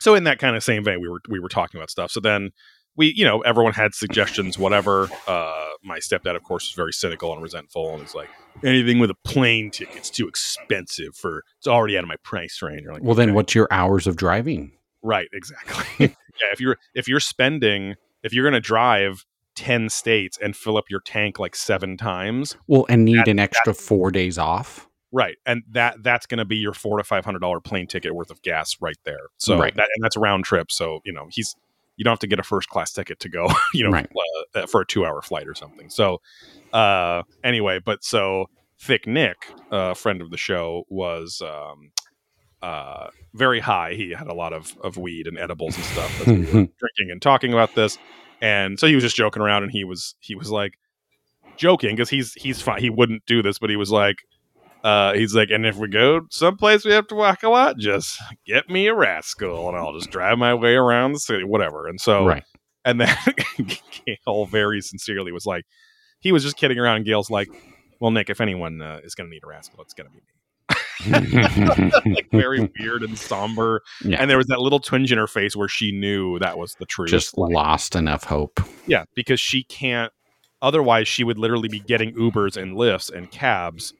so 0.00 0.14
in 0.14 0.24
that 0.24 0.38
kind 0.38 0.56
of 0.56 0.62
same 0.64 0.84
vein, 0.84 1.00
we 1.00 1.08
were 1.08 1.20
we 1.28 1.40
were 1.40 1.48
talking 1.48 1.78
about 1.78 1.90
stuff. 1.90 2.10
So 2.10 2.20
then 2.20 2.50
we, 2.96 3.12
you 3.16 3.24
know, 3.24 3.40
everyone 3.40 3.72
had 3.72 3.94
suggestions, 3.94 4.58
whatever. 4.58 5.08
Uh, 5.26 5.60
my 5.82 5.98
stepdad, 5.98 6.36
of 6.36 6.42
course, 6.44 6.64
was 6.68 6.74
very 6.74 6.92
cynical 6.92 7.32
and 7.32 7.42
resentful, 7.42 7.92
and 7.92 8.00
he's 8.00 8.14
like, 8.14 8.28
anything 8.64 8.98
with 8.98 9.10
a 9.10 9.16
plane 9.24 9.70
ticket's 9.70 10.10
too 10.10 10.26
expensive 10.28 11.14
for. 11.16 11.42
It's 11.58 11.66
already 11.66 11.96
out 11.98 12.04
of 12.04 12.08
my 12.08 12.16
price 12.22 12.60
range. 12.62 12.86
Like, 12.90 13.02
Well, 13.02 13.14
then 13.14 13.30
"Okay." 13.30 13.34
what's 13.34 13.54
your 13.54 13.68
hours 13.70 14.06
of 14.06 14.16
driving? 14.16 14.72
Right, 15.04 15.28
exactly. 15.32 15.86
yeah, 16.40 16.46
if 16.52 16.60
you're 16.60 16.78
if 16.94 17.06
you're 17.06 17.20
spending 17.20 17.94
if 18.22 18.32
you're 18.32 18.42
going 18.44 18.54
to 18.54 18.60
drive 18.60 19.24
10 19.54 19.88
states 19.90 20.36
and 20.42 20.56
fill 20.56 20.76
up 20.76 20.86
your 20.90 21.00
tank 21.00 21.38
like 21.38 21.54
7 21.54 21.96
times, 21.96 22.56
Well, 22.66 22.86
and 22.88 23.04
need 23.04 23.18
That- 23.18 23.28
an 23.28 23.38
extra 23.38 23.72
four 23.74 24.10
days 24.10 24.38
off. 24.38 24.88
right. 25.12 25.36
And 25.46 25.62
that 25.70 26.02
that's 26.02 26.26
going 26.26 26.38
to 26.38 26.44
be 26.44 26.56
your 26.56 26.72
4 26.72 26.98
to 26.98 27.04
500 27.04 27.38
dollar 27.38 27.60
plane 27.60 27.86
ticket 27.86 28.14
worth 28.14 28.30
of 28.30 28.42
gas 28.42 28.76
right 28.80 28.96
there. 29.04 29.28
So 29.36 29.58
Right. 29.60 29.74
that 29.76 29.88
and 29.94 30.02
that's 30.02 30.16
a 30.16 30.20
round 30.20 30.44
trip, 30.44 30.72
so, 30.72 31.00
you 31.04 31.12
know, 31.12 31.28
he's 31.30 31.54
you 31.96 32.02
don't 32.04 32.10
have 32.12 32.18
to 32.18 32.26
get 32.26 32.40
a 32.40 32.42
first 32.42 32.68
class 32.70 32.92
ticket 32.92 33.20
to 33.20 33.28
go, 33.28 33.46
you 33.74 33.84
know, 33.84 33.90
Right. 33.90 34.10
uh, 34.56 34.66
for 34.66 34.80
a 34.80 34.86
2-hour 34.86 35.22
flight 35.22 35.46
or 35.46 35.54
something. 35.54 35.88
So 35.90 36.20
uh 36.72 37.22
anyway, 37.44 37.78
but 37.78 38.02
so 38.02 38.46
Thick 38.80 39.06
Nick, 39.06 39.36
a 39.70 39.94
friend 39.94 40.20
of 40.20 40.30
the 40.30 40.36
show, 40.36 40.84
was 40.88 41.40
um 41.42 41.92
uh, 42.64 43.10
very 43.34 43.60
high. 43.60 43.92
He 43.92 44.10
had 44.12 44.26
a 44.26 44.32
lot 44.32 44.54
of, 44.54 44.74
of 44.80 44.96
weed 44.96 45.26
and 45.26 45.38
edibles 45.38 45.76
and 45.76 45.84
stuff 45.84 46.20
as 46.22 46.26
we 46.26 46.38
were 46.38 46.46
drinking 46.78 47.10
and 47.10 47.20
talking 47.20 47.52
about 47.52 47.74
this. 47.74 47.98
And 48.40 48.80
so 48.80 48.86
he 48.86 48.94
was 48.94 49.04
just 49.04 49.16
joking 49.16 49.42
around 49.42 49.64
and 49.64 49.72
he 49.72 49.84
was 49.84 50.14
he 50.20 50.34
was 50.34 50.50
like 50.50 50.78
joking 51.56 51.94
because 51.94 52.08
he's 52.08 52.32
he's 52.32 52.62
fine. 52.62 52.80
He 52.80 52.88
wouldn't 52.88 53.26
do 53.26 53.42
this, 53.42 53.58
but 53.58 53.68
he 53.68 53.76
was 53.76 53.90
like 53.90 54.16
uh, 54.82 55.12
he's 55.12 55.34
like, 55.34 55.50
and 55.50 55.66
if 55.66 55.76
we 55.76 55.88
go 55.88 56.22
someplace 56.30 56.86
we 56.86 56.92
have 56.92 57.06
to 57.08 57.14
walk 57.14 57.42
a 57.42 57.50
lot, 57.50 57.76
just 57.76 58.18
get 58.46 58.70
me 58.70 58.86
a 58.86 58.94
rascal 58.94 59.68
and 59.68 59.76
I'll 59.76 59.92
just 59.92 60.10
drive 60.10 60.38
my 60.38 60.54
way 60.54 60.74
around 60.74 61.12
the 61.12 61.20
city, 61.20 61.44
whatever. 61.44 61.86
And 61.86 62.00
so 62.00 62.24
right. 62.26 62.44
and 62.86 62.98
then 62.98 63.14
Gail 64.06 64.46
very 64.46 64.80
sincerely 64.80 65.32
was 65.32 65.44
like, 65.44 65.64
he 66.20 66.32
was 66.32 66.42
just 66.42 66.56
kidding 66.56 66.78
around. 66.78 66.96
And 66.96 67.04
Gail's 67.04 67.30
like, 67.30 67.48
well, 68.00 68.10
Nick, 68.10 68.30
if 68.30 68.40
anyone 68.40 68.80
uh, 68.80 69.00
is 69.04 69.14
going 69.14 69.28
to 69.28 69.34
need 69.34 69.44
a 69.44 69.48
rascal, 69.48 69.82
it's 69.82 69.92
going 69.92 70.06
to 70.06 70.12
be 70.12 70.20
me. 70.20 70.43
like 71.08 72.28
very 72.30 72.70
weird 72.80 73.02
and 73.02 73.18
somber. 73.18 73.82
Yeah. 74.04 74.18
And 74.20 74.30
there 74.30 74.36
was 74.38 74.46
that 74.48 74.60
little 74.60 74.80
twinge 74.80 75.12
in 75.12 75.18
her 75.18 75.26
face 75.26 75.56
where 75.56 75.68
she 75.68 75.92
knew 75.92 76.38
that 76.38 76.58
was 76.58 76.74
the 76.78 76.86
truth. 76.86 77.10
Just 77.10 77.36
Like, 77.36 77.52
lost 77.52 77.94
enough 77.96 78.24
hope. 78.24 78.60
yeah, 78.86 79.04
because 79.14 79.40
she 79.40 79.64
can't. 79.64 80.12
Otherwise, 80.62 81.06
she 81.08 81.24
would 81.24 81.38
literally 81.38 81.68
be 81.68 81.80
getting 81.80 82.14
Ubers 82.14 82.56
and 82.56 82.76
Lyfts 82.76 83.12
and 83.12 83.30
cabs, 83.30 83.92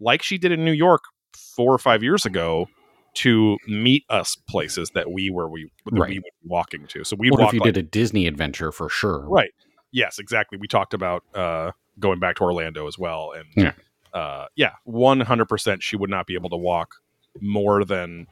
like 0.00 0.22
she 0.22 0.36
did 0.38 0.52
in 0.52 0.64
New 0.64 0.72
York 0.72 1.00
four 1.34 1.72
or 1.72 1.78
five 1.78 2.02
years 2.02 2.26
ago, 2.26 2.66
to 3.14 3.56
meet 3.66 4.04
us 4.10 4.36
places 4.48 4.90
that 4.94 5.10
we 5.10 5.30
were 5.30 5.48
we 5.48 5.70
that 5.86 5.98
Right. 5.98 6.08
we 6.10 6.14
would 6.18 6.24
be 6.24 6.30
walking 6.48 6.86
to. 6.88 7.04
So 7.04 7.16
we 7.18 7.30
What 7.30 7.40
if 7.40 7.52
you 7.54 7.60
like, 7.60 7.72
did 7.72 7.76
a 7.78 7.82
Disney 7.82 8.26
adventure 8.26 8.70
for 8.70 8.88
sure? 8.88 9.26
Right. 9.28 9.50
Yes, 9.92 10.18
exactly. 10.18 10.58
We 10.58 10.68
talked 10.68 10.94
about 10.94 11.24
uh, 11.34 11.72
going 11.98 12.20
back 12.20 12.36
to 12.36 12.42
Orlando 12.44 12.86
as 12.86 12.98
well, 12.98 13.32
and 13.36 13.46
Yeah. 13.56 13.72
Uh, 14.12 14.46
yeah, 14.56 14.72
one 14.84 15.20
hundred 15.20 15.46
percent. 15.48 15.82
She 15.82 15.96
would 15.96 16.10
not 16.10 16.26
be 16.26 16.34
able 16.34 16.50
to 16.50 16.56
walk 16.56 16.94
more 17.40 17.84
than, 17.84 18.26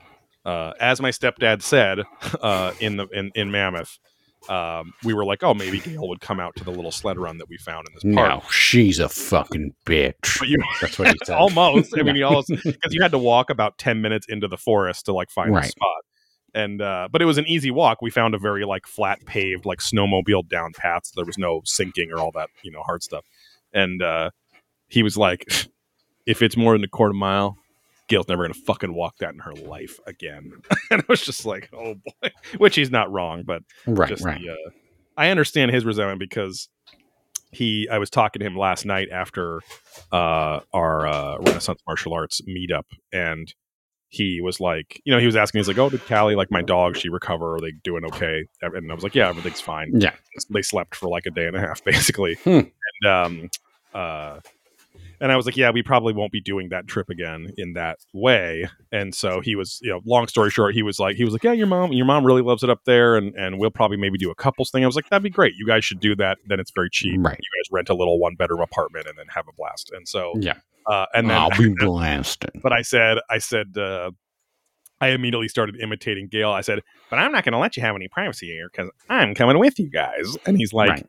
uh, 0.45 0.73
as 0.81 1.01
my 1.01 1.11
stepdad 1.11 1.63
said 1.63 2.01
uh, 2.41 2.73
in 2.81 2.97
the 2.97 3.07
in, 3.09 3.31
in 3.35 3.51
Mammoth. 3.51 3.99
um, 4.49 4.93
we 5.05 5.13
were 5.15 5.25
like, 5.25 5.43
oh, 5.43 5.53
maybe 5.55 5.81
Gail 5.81 6.09
would 6.09 6.21
come 6.21 6.39
out 6.41 6.55
to 6.57 6.65
the 6.65 6.71
little 6.71 6.93
sled 6.93 7.19
run 7.19 7.39
that 7.39 7.49
we 7.49 7.59
found 7.59 7.87
in 7.89 7.95
this 7.95 8.15
park. 8.17 8.43
No, 8.45 8.49
she's 8.51 8.99
a 9.01 9.09
fucking 9.09 9.75
bitch. 9.85 10.41
You 10.49 10.57
That's 10.81 10.99
what 10.99 11.09
he 11.09 11.19
said. 11.25 11.37
almost. 11.37 11.93
I 11.99 12.03
mean, 12.03 12.17
you 12.17 12.25
almost 12.25 12.49
because 12.49 12.93
you 12.95 13.03
had 13.03 13.11
to 13.13 13.19
walk 13.19 13.51
about 13.51 13.79
ten 13.79 14.01
minutes 14.01 14.27
into 14.29 14.49
the 14.49 14.57
forest 14.57 15.07
to 15.07 15.13
like 15.13 15.31
find 15.31 15.53
Right. 15.55 15.65
the 15.65 15.69
spot. 15.71 16.03
And 16.55 16.81
uh, 16.81 17.09
but 17.13 17.21
it 17.21 17.27
was 17.27 17.37
an 17.37 17.47
easy 17.47 17.71
walk. 17.71 18.01
We 18.01 18.11
found 18.11 18.35
a 18.35 18.39
very 18.39 18.65
like 18.65 18.87
flat 18.87 19.19
paved, 19.27 19.67
like 19.67 19.81
snowmobile 19.81 20.49
down 20.49 20.73
path. 20.77 21.03
So 21.07 21.13
there 21.17 21.27
was 21.27 21.37
no 21.37 21.61
sinking 21.65 22.11
or 22.11 22.19
all 22.19 22.33
that 22.33 22.49
you 22.63 22.71
know 22.73 22.83
hard 22.83 23.03
stuff. 23.03 23.25
And 23.75 24.01
uh, 24.03 24.31
he 24.89 25.03
was 25.03 25.17
like, 25.17 25.45
"If 26.27 26.43
it's 26.43 26.57
more 26.57 26.73
than 26.73 26.85
a 26.85 26.89
quarter 26.89 27.15
mile, 27.15 27.57
Gail's 28.09 28.29
never 28.29 28.45
gonna 28.45 28.55
fucking 28.55 28.95
walk 28.95 29.19
that 29.19 29.35
in 29.35 29.41
her 29.41 29.55
life 29.55 29.99
again." 30.07 30.53
and 30.91 31.01
I 31.03 31.05
was 31.09 31.23
just 31.23 31.45
like, 31.47 31.69
"Oh 31.73 31.95
boy," 31.95 32.31
which 32.59 32.77
he's 32.77 32.91
not 32.91 33.11
wrong, 33.13 33.43
but 33.47 33.63
right, 33.87 34.09
just 34.09 34.25
right. 34.25 34.41
the, 34.41 34.51
uh, 34.51 34.71
I 35.17 35.31
understand 35.31 35.71
his 35.73 35.85
resentment 35.85 36.21
because 36.21 36.69
he 37.51 37.89
I 37.91 37.99
was 37.99 38.11
talking 38.11 38.41
to 38.41 38.47
him 38.47 38.57
last 38.57 38.85
night 38.85 39.09
after 39.11 39.61
uh, 40.13 40.61
our 40.73 41.07
uh, 41.07 41.39
Renaissance 41.39 41.81
martial 41.87 42.13
arts 42.15 42.41
meetup, 42.43 42.85
and 43.13 43.53
he 44.11 44.41
was 44.41 44.59
like, 44.61 45.03
you 45.05 45.13
know, 45.13 45.19
he 45.19 45.27
was 45.27 45.37
asking, 45.37 45.59
he's 45.59 45.69
like, 45.69 45.79
"Oh, 45.79 45.91
did 45.91 46.07
Callie 46.07 46.35
like 46.35 46.51
my 46.51 46.63
dog? 46.63 46.97
She 46.97 47.09
recover? 47.09 47.57
Are 47.57 47.61
they 47.61 47.73
doing 47.85 48.05
okay?" 48.07 48.45
And 48.63 48.91
I 48.91 48.95
was 48.95 49.03
like, 49.05 49.15
"Yeah, 49.15 49.29
everything's 49.29 49.61
fine." 49.61 49.91
Yeah. 50.01 50.13
They 50.51 50.63
slept 50.63 50.95
for 50.95 51.09
like 51.09 51.27
a 51.27 51.31
day 51.31 51.47
and 51.47 51.57
a 51.57 51.61
half, 51.61 51.83
basically, 51.85 52.35
Hmm. 52.45 52.61
and 53.03 53.07
um, 53.07 53.51
uh. 53.95 54.41
And 55.21 55.33
I 55.33 55.37
was 55.37 55.47
like, 55.47 55.57
yeah, 55.57 55.71
we 55.71 55.83
probably 55.83 56.13
won't 56.13 56.31
be 56.33 56.41
doing 56.41 56.69
that 56.69 56.87
trip 56.87 57.11
again 57.11 57.53
in 57.57 57.73
that 57.73 57.99
way. 58.13 58.69
And 58.93 59.15
so 59.15 59.41
he 59.41 59.57
was, 59.57 59.79
you 59.83 59.91
know, 59.91 60.01
long 60.07 60.29
story 60.29 60.51
short, 60.51 60.75
he 60.75 60.83
was 60.83 60.99
like, 61.01 61.17
he 61.17 61.25
was 61.25 61.33
like, 61.33 61.43
yeah, 61.43 61.53
your 61.53 61.67
mom, 61.67 61.93
your 61.93 62.07
mom 62.07 62.25
really 62.25 62.43
loves 62.43 62.63
it 62.63 62.71
up 62.71 62.81
there, 62.85 63.17
and 63.17 63.35
and 63.35 63.59
we'll 63.59 63.71
probably 63.71 63.97
maybe 63.97 64.17
do 64.19 64.31
a 64.31 64.35
couples 64.35 64.71
thing. 64.71 64.85
I 64.85 64.87
was 64.87 64.97
like, 64.97 65.09
that'd 65.11 65.23
be 65.23 65.31
great. 65.31 65.55
You 65.57 65.67
guys 65.67 65.85
should 65.85 66.01
do 66.01 66.15
that. 66.17 66.39
Then 66.47 66.61
it's 66.61 66.71
very 66.75 66.89
cheap. 66.91 67.19
Right. 67.19 67.39
You 67.39 67.61
guys 67.63 67.69
rent 67.73 67.89
a 67.89 67.95
little 67.95 68.19
one 68.19 68.35
bedroom 68.37 68.61
apartment 68.61 69.07
and 69.09 69.19
then 69.19 69.27
have 69.35 69.47
a 69.49 69.53
blast. 69.57 69.91
And 69.95 70.07
so, 70.09 70.35
Yeah. 70.39 70.55
uh, 70.87 71.07
and 71.15 71.29
then, 71.29 71.37
I'll 71.37 71.51
be 71.51 71.75
blasting. 71.79 72.61
but 72.63 72.73
I 72.73 72.83
said, 72.83 73.19
I 73.31 73.39
said, 73.39 73.77
uh, 73.77 74.11
I 75.01 75.09
immediately 75.11 75.47
started 75.49 75.77
imitating 75.81 76.27
Gail. 76.29 76.51
I 76.51 76.61
said, 76.61 76.81
but 77.09 77.19
I'm 77.21 77.31
not 77.31 77.45
going 77.45 77.53
to 77.53 77.59
let 77.59 77.77
you 77.77 77.83
have 77.83 77.95
any 77.95 78.09
privacy 78.09 78.47
here 78.47 78.69
because 78.71 78.91
I'm 79.09 79.33
coming 79.35 79.57
with 79.59 79.79
you 79.79 79.89
guys. 79.89 80.37
And 80.45 80.57
he's 80.57 80.73
like, 80.73 80.91
Right. 80.91 81.07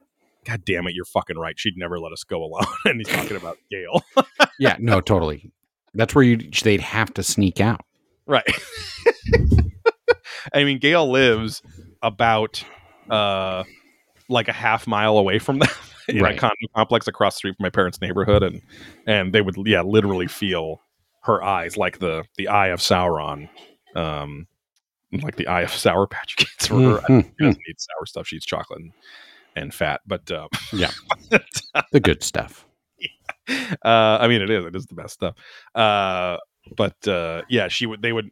God 0.50 0.66
damn 0.66 0.88
it, 0.88 0.96
you're 0.96 1.06
fucking 1.06 1.38
right. 1.38 1.58
She'd 1.60 1.78
never 1.78 2.00
let 2.00 2.12
us 2.12 2.24
go 2.24 2.44
alone. 2.44 2.66
and 2.86 3.00
he's 3.00 3.08
talking 3.08 3.38
about 3.38 3.58
Gail. 3.72 4.02
Yeah, 4.62 4.76
no, 4.80 5.00
totally. 5.00 5.54
That's 5.94 6.14
where 6.14 6.24
you 6.24 6.36
they'd 6.64 6.82
have 6.82 7.14
to 7.14 7.24
sneak 7.24 7.62
out. 7.62 7.80
Right. 8.26 8.44
I 10.54 10.64
mean, 10.64 10.80
Gail 10.80 11.10
lives 11.10 11.62
about 12.02 12.64
uh 13.10 13.64
like 14.28 14.48
a 14.48 14.54
half 14.54 14.88
mile 14.88 15.18
away 15.18 15.40
from 15.40 15.60
them 15.60 15.70
in 16.08 16.20
Right. 16.22 16.36
a 16.36 16.40
condo 16.40 16.56
complex 16.76 17.08
across 17.08 17.36
the 17.36 17.38
street 17.38 17.56
from 17.58 17.64
my 17.64 17.70
parents' 17.70 18.02
neighborhood, 18.02 18.44
and 18.44 18.62
and 19.08 19.34
they 19.34 19.42
would 19.42 19.56
yeah 19.66 19.82
literally 19.82 20.28
feel 20.28 20.82
her 21.24 21.42
eyes 21.44 21.78
like 21.78 22.00
the 22.00 22.24
the 22.38 22.48
eye 22.50 22.68
of 22.68 22.80
Sauron, 22.80 23.50
um, 23.96 24.48
like 25.24 25.36
the 25.38 25.48
eye 25.48 25.62
of 25.62 25.72
Sour 25.72 26.08
Patch 26.08 26.36
Kids 26.36 26.68
for 26.68 26.80
her. 26.80 27.00
Mhm. 27.08 27.24
She 27.40 27.46
doesn't 27.46 27.62
eat 27.70 27.80
sour 27.82 28.06
stuff; 28.06 28.28
she 28.28 28.36
eats 28.38 28.46
chocolate 28.46 28.80
and, 28.82 28.92
and 29.56 29.74
fat. 29.74 30.02
But 30.06 30.30
um, 30.32 30.50
Yeah. 30.74 30.92
The 31.92 32.00
good 32.00 32.24
stuff. 32.24 32.66
uh, 33.50 34.18
I 34.20 34.28
mean, 34.28 34.42
it 34.42 34.50
is. 34.50 34.66
It 34.66 34.76
is 34.76 34.86
the 34.86 34.96
best 34.96 35.14
stuff. 35.14 35.36
Uh, 35.76 36.38
but 36.76 37.08
uh, 37.08 37.44
yeah, 37.50 37.68
she 37.68 37.86
would. 37.86 38.02
They 38.02 38.14
would. 38.14 38.30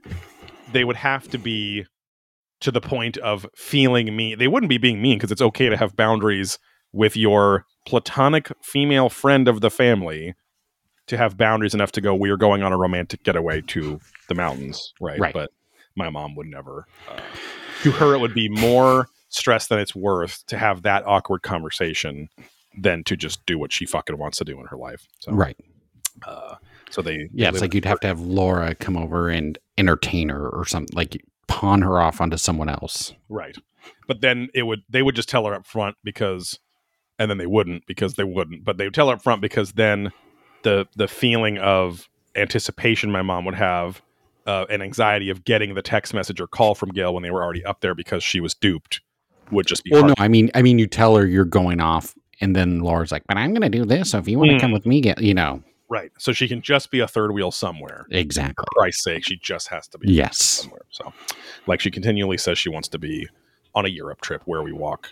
They 0.71 0.83
would 0.83 0.95
have 0.95 1.27
to 1.29 1.37
be 1.37 1.85
to 2.61 2.71
the 2.71 2.81
point 2.81 3.17
of 3.17 3.45
feeling 3.55 4.15
mean. 4.15 4.37
They 4.39 4.47
wouldn't 4.47 4.69
be 4.69 4.77
being 4.77 5.01
mean 5.01 5.17
because 5.17 5.31
it's 5.31 5.41
okay 5.41 5.69
to 5.69 5.77
have 5.77 5.95
boundaries 5.95 6.57
with 6.91 7.15
your 7.15 7.65
platonic 7.87 8.51
female 8.63 9.09
friend 9.09 9.47
of 9.47 9.61
the 9.61 9.69
family. 9.69 10.33
To 11.07 11.17
have 11.17 11.37
boundaries 11.37 11.73
enough 11.73 11.93
to 11.93 12.01
go, 12.01 12.13
we 12.13 12.29
are 12.29 12.37
going 12.37 12.63
on 12.63 12.73
a 12.73 12.77
romantic 12.77 13.23
getaway 13.23 13.61
to 13.67 13.99
the 14.27 14.35
mountains, 14.35 14.93
right? 14.99 15.17
Right. 15.19 15.33
But 15.33 15.51
my 15.95 16.09
mom 16.09 16.35
would 16.35 16.47
never. 16.47 16.85
Uh, 17.09 17.21
to 17.83 17.91
her, 17.91 18.13
it 18.13 18.19
would 18.19 18.33
be 18.33 18.49
more 18.49 19.07
stress 19.29 19.67
than 19.67 19.79
it's 19.79 19.95
worth 19.95 20.45
to 20.47 20.57
have 20.57 20.83
that 20.83 21.05
awkward 21.05 21.41
conversation 21.43 22.29
than 22.77 23.03
to 23.05 23.15
just 23.17 23.45
do 23.45 23.57
what 23.57 23.71
she 23.73 23.85
fucking 23.85 24.17
wants 24.17 24.37
to 24.37 24.45
do 24.45 24.59
in 24.59 24.65
her 24.67 24.77
life. 24.77 25.07
So, 25.19 25.31
Right. 25.31 25.57
uh, 26.25 26.55
so 26.89 27.01
they, 27.01 27.17
they 27.17 27.29
Yeah, 27.33 27.49
it's 27.49 27.61
like 27.61 27.73
you'd 27.73 27.85
have 27.85 27.99
to 28.01 28.07
have 28.07 28.19
Laura 28.21 28.75
come 28.75 28.95
over 28.97 29.29
and 29.29 29.57
entertain 29.77 30.29
her 30.29 30.47
or 30.49 30.65
something, 30.65 30.95
like 30.95 31.21
pawn 31.47 31.81
her 31.81 31.99
off 31.99 32.21
onto 32.21 32.37
someone 32.37 32.69
else. 32.69 33.13
right, 33.29 33.57
but 34.07 34.21
then 34.21 34.49
it 34.53 34.63
would 34.63 34.83
they 34.89 35.01
would 35.01 35.15
just 35.15 35.29
tell 35.29 35.45
her 35.45 35.53
up 35.53 35.65
front 35.65 35.95
because, 36.03 36.59
and 37.19 37.29
then 37.29 37.37
they 37.37 37.45
wouldn't 37.45 37.85
because 37.87 38.15
they 38.15 38.23
wouldn't, 38.23 38.63
but 38.63 38.77
they 38.77 38.85
would 38.85 38.93
tell 38.93 39.07
her 39.09 39.15
up 39.15 39.23
front 39.23 39.41
because 39.41 39.73
then 39.73 40.11
the 40.63 40.87
the 40.95 41.07
feeling 41.07 41.57
of 41.57 42.07
anticipation 42.35 43.11
my 43.11 43.21
mom 43.21 43.45
would 43.45 43.55
have. 43.55 44.01
Uh, 44.45 44.65
an 44.69 44.81
anxiety 44.81 45.29
of 45.29 45.43
getting 45.43 45.73
the 45.75 45.81
text 45.81 46.13
message 46.13 46.39
or 46.39 46.47
call 46.47 46.73
from 46.73 46.87
Gail 46.93 47.13
when 47.13 47.21
they 47.21 47.31
were 47.31 47.43
already 47.43 47.65
up 47.65 47.81
there 47.81 47.93
because 47.93 48.23
she 48.23 48.39
was 48.39 48.53
duped 48.53 49.01
would 49.51 49.65
just 49.67 49.83
be 49.83 49.91
Well, 49.91 50.01
hard. 50.01 50.13
no, 50.17 50.23
I 50.23 50.27
mean, 50.27 50.51
I 50.55 50.61
mean, 50.61 50.79
you 50.79 50.87
tell 50.87 51.15
her 51.15 51.25
you're 51.25 51.45
going 51.45 51.79
off, 51.79 52.15
and 52.41 52.55
then 52.55 52.79
Laura's 52.81 53.11
like, 53.11 53.23
"But 53.27 53.37
I'm 53.37 53.51
going 53.53 53.69
to 53.69 53.77
do 53.77 53.85
this. 53.85 54.11
So 54.11 54.17
if 54.19 54.27
you 54.27 54.37
want 54.37 54.51
to 54.51 54.57
Mm. 54.57 54.61
come 54.61 54.71
with 54.71 54.85
me, 54.85 55.01
get 55.01 55.21
you 55.21 55.33
know 55.33 55.63
right. 55.89 56.11
So 56.19 56.33
she 56.33 56.47
can 56.47 56.61
just 56.61 56.91
be 56.91 56.99
a 56.99 57.07
third 57.07 57.31
wheel 57.31 57.51
somewhere. 57.51 58.05
exactly." 58.11 58.53
For 58.57 58.79
Christ's 58.79 59.03
sake, 59.03 59.23
she 59.25 59.37
just 59.41 59.69
has 59.69 59.87
to 59.89 59.97
be 59.97 60.11
Yes, 60.11 60.37
somewhere. 60.43 60.81
So, 60.89 61.13
like, 61.65 61.79
she 61.79 61.91
continually 61.91 62.37
says 62.37 62.57
she 62.59 62.69
wants 62.69 62.87
to 62.89 62.99
be 62.99 63.27
on 63.75 63.85
a 63.85 63.89
Europe 63.89 64.21
trip 64.21 64.41
where 64.45 64.63
we 64.63 64.71
walk 64.71 65.11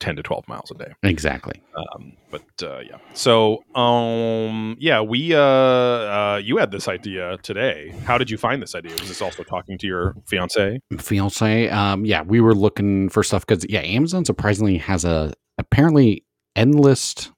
10 0.00 0.16
to 0.16 0.22
12 0.22 0.48
miles 0.48 0.70
a 0.70 0.74
day. 0.74 0.92
exactly. 1.02 1.62
Um, 1.76 2.12
but 2.30 2.42
uh, 2.62 2.80
yeah. 2.80 2.98
So, 3.14 3.64
um, 3.74 4.76
yeah, 4.78 5.00
we, 5.00 5.34
uh, 5.34 5.38
uh, 5.40 6.40
you 6.42 6.56
had 6.58 6.70
this 6.70 6.88
idea 6.88 7.38
today. 7.42 7.94
How 8.04 8.18
did 8.18 8.30
you 8.30 8.36
find 8.36 8.60
this 8.60 8.74
idea? 8.74 8.92
Was 8.92 9.08
this 9.08 9.22
also 9.22 9.42
talking 9.44 9.78
to 9.78 9.86
your 9.86 10.14
fiance? 10.26 10.80
Fiance, 10.98 11.68
um, 11.70 12.04
yeah, 12.04 12.22
we 12.22 12.40
were 12.40 12.54
looking 12.54 13.08
for 13.08 13.22
stuff 13.22 13.46
because 13.46 13.64
yeah, 13.68 13.80
Amazon 13.80 14.24
surprisingly 14.24 14.78
has 14.78 15.04
a 15.04 15.32
apparently 15.58 16.24
endless 16.56 17.30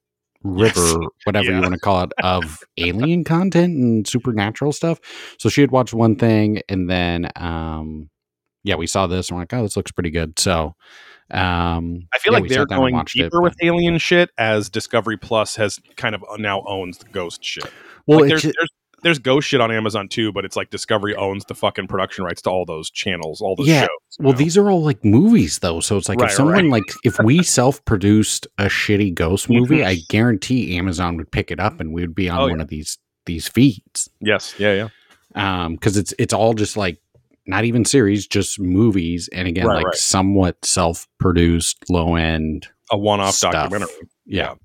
river, 0.43 0.79
Yes. 0.79 0.97
whatever 1.25 1.51
you 1.51 1.61
want 1.61 1.73
to 1.73 1.79
call 1.79 2.03
it, 2.03 2.11
of 2.23 2.63
alien 2.77 3.23
content 3.23 3.77
and 3.77 4.07
supernatural 4.07 4.71
stuff. 4.71 4.99
So 5.39 5.49
she 5.49 5.61
had 5.61 5.71
watched 5.71 5.93
one 5.93 6.15
thing, 6.15 6.61
and 6.69 6.89
then 6.89 7.29
um, 7.35 8.09
yeah, 8.63 8.75
we 8.75 8.87
saw 8.87 9.07
this, 9.07 9.29
and 9.29 9.37
we're 9.37 9.41
like, 9.43 9.53
oh, 9.53 9.63
this 9.63 9.77
looks 9.77 9.91
pretty 9.91 10.11
good. 10.11 10.37
So 10.39 10.75
um, 11.31 12.07
I 12.13 12.19
feel 12.19 12.33
yeah, 12.33 12.39
like 12.39 12.49
they're 12.49 12.59
sat 12.59 12.69
down 12.69 12.77
and 12.77 12.81
going 12.83 12.93
watched 12.95 13.19
it, 13.19 13.23
deeper 13.23 13.41
with 13.41 13.55
alien 13.61 13.97
shit 13.97 14.29
as 14.37 14.69
Discovery 14.69 15.17
Plus 15.17 15.55
has 15.57 15.79
kind 15.95 16.15
of 16.15 16.23
now 16.37 16.63
owns 16.67 16.97
the 16.99 17.05
ghost 17.09 17.43
shit. 17.43 17.69
Well, 18.05 18.19
like 18.21 18.29
there's, 18.29 18.43
there's 18.43 18.69
there's 19.03 19.19
ghost 19.19 19.47
shit 19.47 19.61
on 19.61 19.71
Amazon 19.71 20.07
too, 20.07 20.31
but 20.31 20.43
it's 20.45 20.55
like 20.55 20.69
Discovery 20.71 21.15
owns 21.15 21.45
the 21.45 21.53
fucking 21.53 21.87
production 21.87 22.23
rights 22.23 22.41
to 22.43 22.49
all 22.49 22.65
those 22.65 22.89
channels, 22.89 23.41
all 23.41 23.55
those 23.55 23.67
Yeah, 23.67 23.81
shows. 23.81 23.89
Well, 24.19 24.31
know? 24.33 24.37
these 24.39 24.57
are 24.57 24.71
all 24.71 24.81
like 24.81 25.05
movies, 25.05 25.59
though. 25.59 25.81
So 25.81 25.97
it's 25.97 26.09
like 26.09 26.19
Right, 26.19 26.29
if 26.31 26.35
someone 26.35 26.71
right. 26.71 26.81
like 26.81 26.93
if 27.03 27.19
we 27.19 27.43
self-produced 27.43 28.47
a 28.57 28.65
shitty 28.65 29.13
ghost 29.13 29.49
movie. 29.51 29.83
I 29.85 29.97
guarantee 30.09 30.77
Amazon 30.77 31.17
would 31.17 31.31
pick 31.31 31.51
it 31.51 31.59
up 31.59 31.79
and 31.79 31.93
we 31.93 32.01
would 32.01 32.15
be 32.15 32.27
on 32.29 32.39
Oh, 32.39 32.47
one 32.47 32.57
yeah. 32.57 32.63
of 32.63 32.69
these 32.69 32.97
these 33.25 33.47
feeds. 33.47 34.09
yes, 34.21 34.55
yeah, 34.57 34.73
yeah. 34.73 34.89
Um, 35.35 35.73
because 35.73 35.97
it's 35.97 36.13
it's 36.17 36.33
all 36.33 36.53
just 36.53 36.75
like 36.77 36.99
not 37.47 37.63
even 37.65 37.85
series, 37.85 38.27
just 38.27 38.59
movies, 38.59 39.29
and 39.33 39.47
again, 39.47 39.65
Right, 39.65 39.75
like 39.77 39.85
right. 39.87 39.95
somewhat 39.95 40.63
self-produced, 40.65 41.89
low 41.89 42.15
end. 42.15 42.67
A 42.91 42.97
one-off 42.97 43.35
Stuff. 43.35 43.53
documentary. 43.53 43.95
Yeah, 44.25 44.55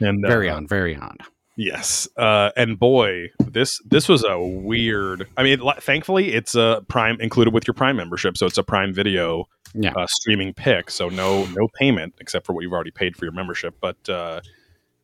And 0.00 0.24
very 0.26 0.48
uh, 0.50 0.56
on, 0.56 0.66
very 0.66 0.94
on. 0.96 1.16
Yes, 1.56 2.06
uh, 2.16 2.50
and 2.56 2.78
boy, 2.78 3.30
this 3.44 3.80
this 3.84 4.08
was 4.08 4.24
a 4.24 4.38
weird. 4.40 5.26
I 5.36 5.42
mean, 5.42 5.60
thankfully, 5.80 6.32
it's 6.32 6.54
a 6.54 6.84
Prime 6.88 7.20
included 7.20 7.52
with 7.52 7.66
your 7.66 7.74
Prime 7.74 7.96
membership, 7.96 8.36
so 8.36 8.46
it's 8.46 8.58
a 8.58 8.62
Prime 8.62 8.94
Video 8.94 9.46
Yeah. 9.74 9.92
uh, 9.96 10.06
streaming 10.08 10.54
pick. 10.54 10.88
So 10.90 11.08
no 11.08 11.46
no 11.46 11.66
payment 11.76 12.14
except 12.20 12.46
for 12.46 12.52
what 12.52 12.62
you've 12.62 12.72
already 12.72 12.92
paid 12.92 13.16
for 13.16 13.24
your 13.24 13.32
membership. 13.32 13.74
But 13.80 14.08
uh, 14.08 14.40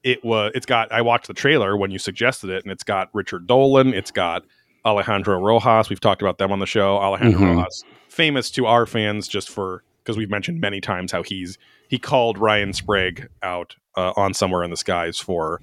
it 0.04 0.24
was 0.24 0.52
it's 0.54 0.64
got. 0.66 0.92
I 0.92 1.02
watched 1.02 1.26
the 1.26 1.34
trailer 1.34 1.76
when 1.76 1.90
you 1.90 1.98
suggested 1.98 2.50
it, 2.50 2.62
and 2.62 2.70
it's 2.70 2.84
got 2.84 3.08
Richard 3.12 3.48
Dolan. 3.48 3.92
It's 3.92 4.12
got 4.12 4.44
Alejandro 4.86 5.38
Rojas. 5.40 5.88
We've 5.88 6.00
talked 6.00 6.22
about 6.22 6.38
them 6.38 6.52
on 6.52 6.58
the 6.58 6.66
show. 6.66 6.96
Alejandro 6.98 7.40
Mhm. 7.40 7.56
Rojas, 7.56 7.84
famous 8.08 8.50
to 8.52 8.66
our 8.66 8.86
fans, 8.86 9.28
just 9.28 9.48
for 9.50 9.82
because 10.02 10.16
we've 10.18 10.30
mentioned 10.30 10.60
many 10.60 10.80
times 10.80 11.12
how 11.12 11.22
he's 11.22 11.56
he 11.88 11.98
called 11.98 12.38
Ryan 12.38 12.72
Sprague 12.72 13.28
out 13.42 13.76
uh, 13.96 14.12
on 14.16 14.34
Somewhere 14.34 14.62
in 14.62 14.70
the 14.70 14.76
Skies 14.76 15.18
for 15.18 15.60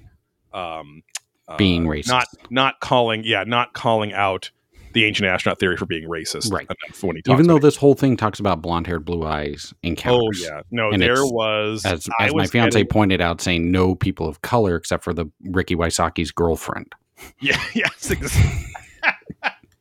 um, 0.52 1.02
uh, 1.48 1.56
Being 1.56 1.84
racist. 1.86 2.08
not 2.08 2.26
not 2.50 2.80
calling, 2.80 3.22
yeah, 3.24 3.44
not 3.46 3.72
calling 3.72 4.12
out 4.12 4.50
the 4.92 5.04
ancient 5.06 5.26
astronaut 5.26 5.58
theory 5.58 5.76
for 5.78 5.86
being 5.86 6.06
racist. 6.06 6.52
Right. 6.52 6.68
When 7.00 7.16
he 7.16 7.22
Even 7.32 7.46
though 7.46 7.58
this 7.58 7.76
whole 7.76 7.94
thing 7.94 8.14
talks 8.18 8.38
about 8.40 8.60
blonde-haired, 8.60 9.06
blue-eyes 9.06 9.72
it. 9.82 10.06
oh 10.06 10.28
yeah, 10.34 10.60
no, 10.70 10.90
And 10.90 11.00
there 11.00 11.24
was 11.24 11.86
As, 11.86 12.06
as 12.20 12.30
my 12.34 12.42
was 12.42 12.50
fiance 12.50 12.72
getting- 12.80 12.88
pointed 12.88 13.20
out, 13.22 13.40
saying 13.40 13.70
no 13.70 13.94
people 13.94 14.28
of 14.28 14.42
color 14.42 14.76
except 14.76 15.02
for 15.02 15.14
the 15.14 15.24
Ricky 15.44 15.74
Wysocki's 15.76 16.30
girlfriend. 16.30 16.92
Yeah, 17.40 17.58
yes, 17.74 18.10
exactly. 18.10 18.66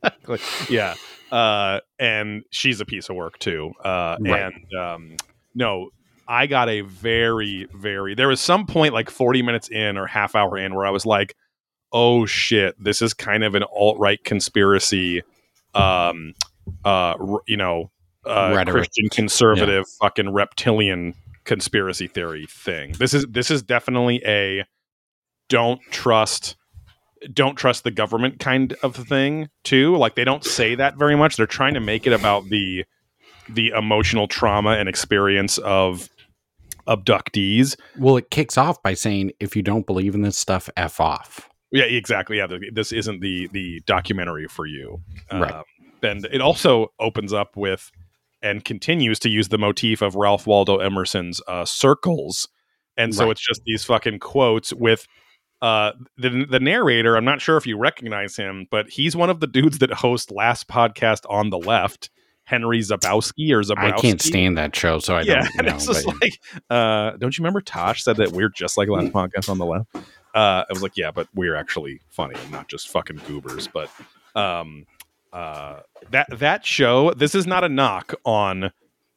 yeah, 0.70 0.96
uh, 1.32 1.80
and 2.00 2.44
she's 2.52 2.80
a 2.82 2.86
piece 2.86 3.10
of 3.10 3.16
work 3.16 3.40
too. 3.40 3.72
Uh, 3.84 4.18
Right. 4.20 4.54
And 4.54 4.74
um, 4.80 5.18
no, 5.56 5.90
I 6.28 6.48
got 6.48 6.70
a 6.70 6.82
very, 6.82 7.68
very. 7.74 8.16
There 8.16 8.28
was 8.28 8.40
some 8.40 8.66
point 8.66 8.94
like 8.94 9.10
40 9.10 9.42
minutes 9.42 9.70
in 9.70 9.98
or 9.98 10.08
half 10.08 10.36
hour 10.36 10.58
in 10.58 10.76
where 10.76 10.86
I 10.86 10.90
was 10.92 11.06
like, 11.06 11.36
oh 11.92 12.26
shit, 12.26 12.82
this 12.82 13.02
is 13.02 13.14
kind 13.14 13.44
of 13.44 13.56
an 13.56 13.64
alt 13.64 14.00
right 14.00 14.24
conspiracy. 14.24 15.24
Um, 15.74 16.34
uh, 16.86 17.16
you 17.48 17.58
know, 17.58 17.92
uh, 18.26 18.64
Christian 18.66 19.10
conservative 19.10 19.86
fucking 20.00 20.32
reptilian 20.32 21.16
conspiracy 21.44 22.08
theory 22.08 22.46
thing. 22.48 22.94
This 22.94 23.14
is 23.14 23.26
this 23.30 23.52
is 23.52 23.64
definitely 23.64 24.22
a 24.26 24.66
don't 25.50 25.82
trust 25.92 26.56
don't 27.34 27.56
trust 27.56 27.84
the 27.84 27.92
government 27.92 28.40
kind 28.40 28.74
of 28.84 28.96
thing 28.96 29.50
too. 29.64 29.96
Like 29.96 30.16
they 30.16 30.24
don't 30.24 30.44
say 30.44 30.76
that 30.76 30.98
very 30.98 31.16
much. 31.16 31.36
They're 31.38 31.46
trying 31.46 31.74
to 31.76 31.80
make 31.80 32.08
it 32.08 32.14
about 32.14 32.50
the 32.50 32.86
the 33.50 33.70
emotional 33.70 34.28
trauma 34.28 34.72
and 34.72 34.88
experience 34.88 35.58
of 35.60 36.10
abductees. 36.88 37.76
Well, 37.98 38.18
it 38.18 38.30
kicks 38.32 38.58
off 38.58 38.82
by 38.82 38.94
saying, 38.94 39.32
if 39.40 39.56
you 39.56 39.62
don't 39.62 39.86
believe 39.86 40.16
in 40.16 40.22
this 40.22 40.38
stuff, 40.38 40.70
F 40.78 41.00
off. 41.00 41.50
Yeah, 41.72 41.84
exactly. 41.84 42.38
Yeah, 42.38 42.48
this 42.74 42.92
isn't 42.92 43.22
the 43.22 43.48
the 43.52 43.82
documentary 43.86 44.48
for 44.48 44.66
you. 44.66 45.02
Right. 45.32 45.52
Um, 45.52 45.64
and 46.04 46.26
it 46.32 46.42
also 46.42 46.92
opens 47.00 47.32
up 47.34 47.56
with 47.56 47.92
and 48.42 48.66
continues 48.66 49.20
to 49.20 49.30
use 49.30 49.50
the 49.50 49.58
motif 49.60 50.02
of 50.02 50.16
Ralph 50.16 50.48
Waldo 50.48 50.78
Emerson's 50.78 51.40
uh, 51.48 51.64
circles, 51.64 52.48
and 52.98 53.14
so 53.14 53.26
Right. 53.26 53.32
it's 53.32 53.46
just 53.48 53.62
these 53.66 53.84
fucking 53.86 54.20
quotes 54.20 54.74
with. 54.74 55.08
Uh, 55.62 55.92
the 56.18 56.46
the 56.50 56.60
narrator, 56.60 57.16
I'm 57.16 57.26
not 57.26 57.40
sure 57.42 57.56
if 57.58 57.68
you 57.68 57.78
recognize 57.78 58.36
him, 58.36 58.68
but 58.72 58.90
he's 58.90 59.16
one 59.16 59.30
of 59.30 59.40
the 59.40 59.48
dudes 59.48 59.78
that 59.80 59.92
host 59.94 60.32
last 60.32 60.68
podcast 60.68 61.22
on 61.30 61.52
the 61.52 61.60
left, 61.60 62.10
Henry 62.46 62.80
Zabowski 62.80 63.52
or 63.52 63.62
Zabrowski. 63.62 63.94
I 63.94 64.02
can't 64.02 64.22
stand 64.22 64.58
that 64.58 64.76
show, 64.76 64.98
so 65.00 65.16
I 65.16 65.22
yeah, 65.22 65.48
don't 65.56 65.66
know. 65.68 65.76
it's 65.76 65.86
just 65.86 66.06
but- 66.06 66.16
like, 66.22 66.40
uh, 66.70 67.12
don't 67.18 67.38
you 67.38 67.44
remember 67.44 67.62
Tosh 67.62 68.04
said 68.04 68.18
that 68.18 68.32
we're 68.32 68.50
just 68.50 68.78
like 68.78 68.90
last 68.90 69.12
podcast 69.14 69.50
on 69.50 69.60
the 69.60 69.66
left? 69.66 69.96
Uh, 70.34 70.64
I 70.64 70.66
was 70.70 70.82
like, 70.82 70.96
yeah, 70.98 71.12
but 71.12 71.28
we're 71.36 71.56
actually 71.56 72.00
funny 72.10 72.36
and 72.40 72.52
not 72.52 72.68
just 72.68 72.90
fucking 72.90 73.22
goobers. 73.28 73.68
But 73.68 73.90
um, 74.34 74.86
uh, 75.32 75.82
that 76.10 76.28
that 76.40 76.66
show, 76.66 77.14
this 77.14 77.36
is 77.36 77.46
not 77.46 77.64
a 77.64 77.70
knock 77.70 78.16
on 78.26 78.72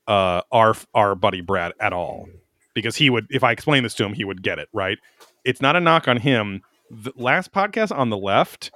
uh, 0.07 0.43
our 0.53 0.75
our 0.93 1.15
buddy 1.15 1.41
Brad 1.41 1.73
at 1.81 1.93
all, 1.93 2.29
because 2.75 2.97
he 2.97 3.09
would, 3.09 3.29
if 3.31 3.43
I 3.45 3.53
explain 3.53 3.83
this 3.85 3.95
to 3.95 4.05
him, 4.05 4.13
he 4.13 4.25
would 4.25 4.43
get 4.43 4.59
it 4.59 4.69
right. 4.73 4.99
It's 5.45 5.61
not 5.61 5.77
a 5.77 5.81
knock 5.81 6.09
on 6.09 6.19
him. 6.19 6.63
The 6.91 7.13
last 7.17 7.53
podcast 7.53 7.97
on 7.97 8.11
the 8.11 8.17
left 8.17 8.71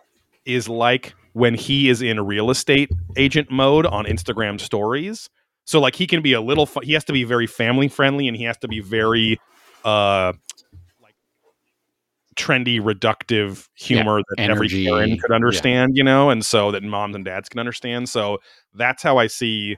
is 0.45 0.69
like 0.69 1.15
when 1.33 1.55
he 1.55 1.89
is 1.89 2.03
in 2.03 2.21
real 2.25 2.51
estate 2.51 2.91
agent 3.17 3.51
mode 3.51 3.87
on 3.87 4.05
Instagram 4.07 4.61
stories. 4.61 5.29
So 5.65 5.81
like 5.81 5.95
he 5.95 6.07
can 6.07 6.23
be 6.23 6.33
a 6.33 6.41
little 6.41 6.67
fu- 6.67 6.81
he 6.81 6.95
has 6.95 7.05
to 7.05 7.13
be 7.13 7.25
very 7.25 7.47
family 7.47 7.89
friendly 7.89 8.27
and 8.27 8.37
he 8.37 8.45
has 8.45 8.57
to 8.59 8.69
be 8.69 8.81
very 8.81 9.39
uh 9.85 10.33
like 11.01 11.15
trendy 12.37 12.81
reductive 12.81 13.69
humor 13.75 14.23
that 14.29 14.41
energy, 14.41 14.89
every 14.89 14.99
parent 14.99 15.21
could 15.21 15.31
yeah. 15.31 15.35
understand, 15.35 15.93
you 15.95 16.03
know, 16.03 16.31
and 16.31 16.45
so 16.45 16.73
that 16.73 16.83
moms 16.83 17.15
and 17.15 17.25
dads 17.25 17.49
can 17.49 17.61
understand. 17.61 18.09
So 18.09 18.39
that's 18.75 19.03
how 19.03 19.19
I 19.19 19.27
see 19.27 19.77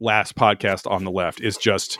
last 0.00 0.36
podcast 0.36 0.90
on 0.90 1.04
the 1.04 1.10
left 1.10 1.40
is 1.40 1.56
just 1.56 1.98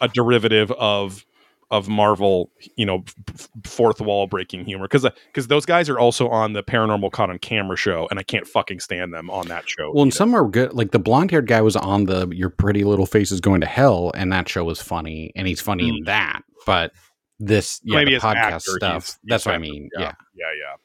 a 0.00 0.08
derivative 0.08 0.70
of 0.72 1.24
of 1.70 1.88
Marvel, 1.88 2.50
you 2.76 2.86
know, 2.86 3.04
f- 3.28 3.48
fourth 3.64 4.00
wall 4.00 4.26
breaking 4.26 4.64
humor 4.64 4.84
because 4.84 5.02
because 5.02 5.46
uh, 5.46 5.48
those 5.48 5.66
guys 5.66 5.88
are 5.88 5.98
also 5.98 6.28
on 6.28 6.52
the 6.52 6.62
Paranormal 6.62 7.10
Caught 7.10 7.30
on 7.30 7.38
Camera 7.38 7.76
show, 7.76 8.06
and 8.10 8.18
I 8.18 8.22
can't 8.22 8.46
fucking 8.46 8.80
stand 8.80 9.12
them 9.12 9.30
on 9.30 9.48
that 9.48 9.68
show. 9.68 9.92
well, 9.92 10.02
and 10.02 10.14
some 10.14 10.34
are 10.34 10.46
good. 10.46 10.74
Like 10.74 10.92
the 10.92 10.98
blonde 10.98 11.30
haired 11.30 11.46
guy 11.46 11.60
was 11.62 11.76
on 11.76 12.04
the 12.04 12.28
Your 12.28 12.50
Pretty 12.50 12.84
Little 12.84 13.06
Faces 13.06 13.40
Going 13.40 13.60
to 13.60 13.66
Hell, 13.66 14.12
and 14.14 14.32
that 14.32 14.48
show 14.48 14.64
was 14.64 14.80
funny, 14.80 15.32
and 15.34 15.48
he's 15.48 15.60
funny 15.60 15.88
in 15.88 16.02
mm. 16.02 16.06
that. 16.06 16.42
But 16.66 16.92
this, 17.38 17.80
yeah, 17.84 17.98
Maybe 17.98 18.14
the 18.14 18.20
podcast 18.20 18.36
actor, 18.36 18.60
stuff. 18.60 18.92
he's- 18.92 19.18
he's 19.22 19.28
that's 19.28 19.46
what 19.46 19.54
I 19.54 19.58
mean. 19.58 19.90
Yeah. 19.94 20.02
Yeah. 20.02 20.12
yeah, 20.34 20.52
yeah. 20.58 20.76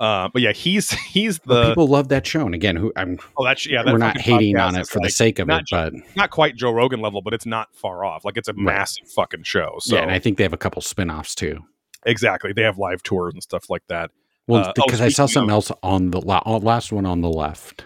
Uh, 0.00 0.28
but 0.32 0.42
yeah, 0.42 0.52
he's 0.52 0.90
he's 1.08 1.38
the 1.40 1.68
people 1.68 1.86
love 1.86 2.08
that 2.08 2.26
show, 2.26 2.44
and 2.46 2.54
again, 2.54 2.76
who 2.76 2.92
I'm 2.96 3.18
oh 3.36 3.44
that's 3.44 3.66
yeah. 3.66 3.82
That 3.82 3.92
we're 3.92 3.98
not 3.98 4.18
hating 4.20 4.56
on 4.56 4.74
it 4.76 4.88
for 4.88 5.00
the 5.00 5.10
sake 5.10 5.38
of 5.38 5.46
not 5.48 5.62
it, 5.62 5.66
but 5.70 5.92
not 6.16 6.30
quite 6.30 6.56
Joe 6.56 6.72
Rogan 6.72 7.00
level, 7.00 7.22
but 7.22 7.32
it's 7.34 7.46
not 7.46 7.68
far 7.74 8.04
off. 8.04 8.24
Like 8.24 8.36
it's 8.36 8.48
a 8.48 8.52
massive 8.54 9.08
fucking 9.08 9.44
show. 9.44 9.76
So 9.80 9.96
yeah, 9.96 10.02
and 10.02 10.10
I 10.10 10.18
think 10.18 10.36
they 10.38 10.44
have 10.44 10.52
a 10.52 10.58
couple 10.58 10.82
spin-offs 10.82 11.34
too. 11.34 11.60
exactly, 12.06 12.52
they 12.52 12.62
have 12.62 12.78
live 12.78 13.02
tours 13.02 13.34
and 13.34 13.42
stuff 13.42 13.70
like 13.70 13.82
that. 13.88 14.10
Well, 14.46 14.64
Uh, 14.64 14.72
oh, 14.76 14.82
because 14.86 15.00
I 15.00 15.08
saw 15.08 15.26
something 15.26 15.50
else 15.50 15.70
on 15.82 16.10
the 16.10 16.20
la- 16.20 16.42
uh, 16.44 16.58
last 16.58 16.92
one 16.92 17.06
on 17.06 17.20
the 17.22 17.30
left. 17.30 17.84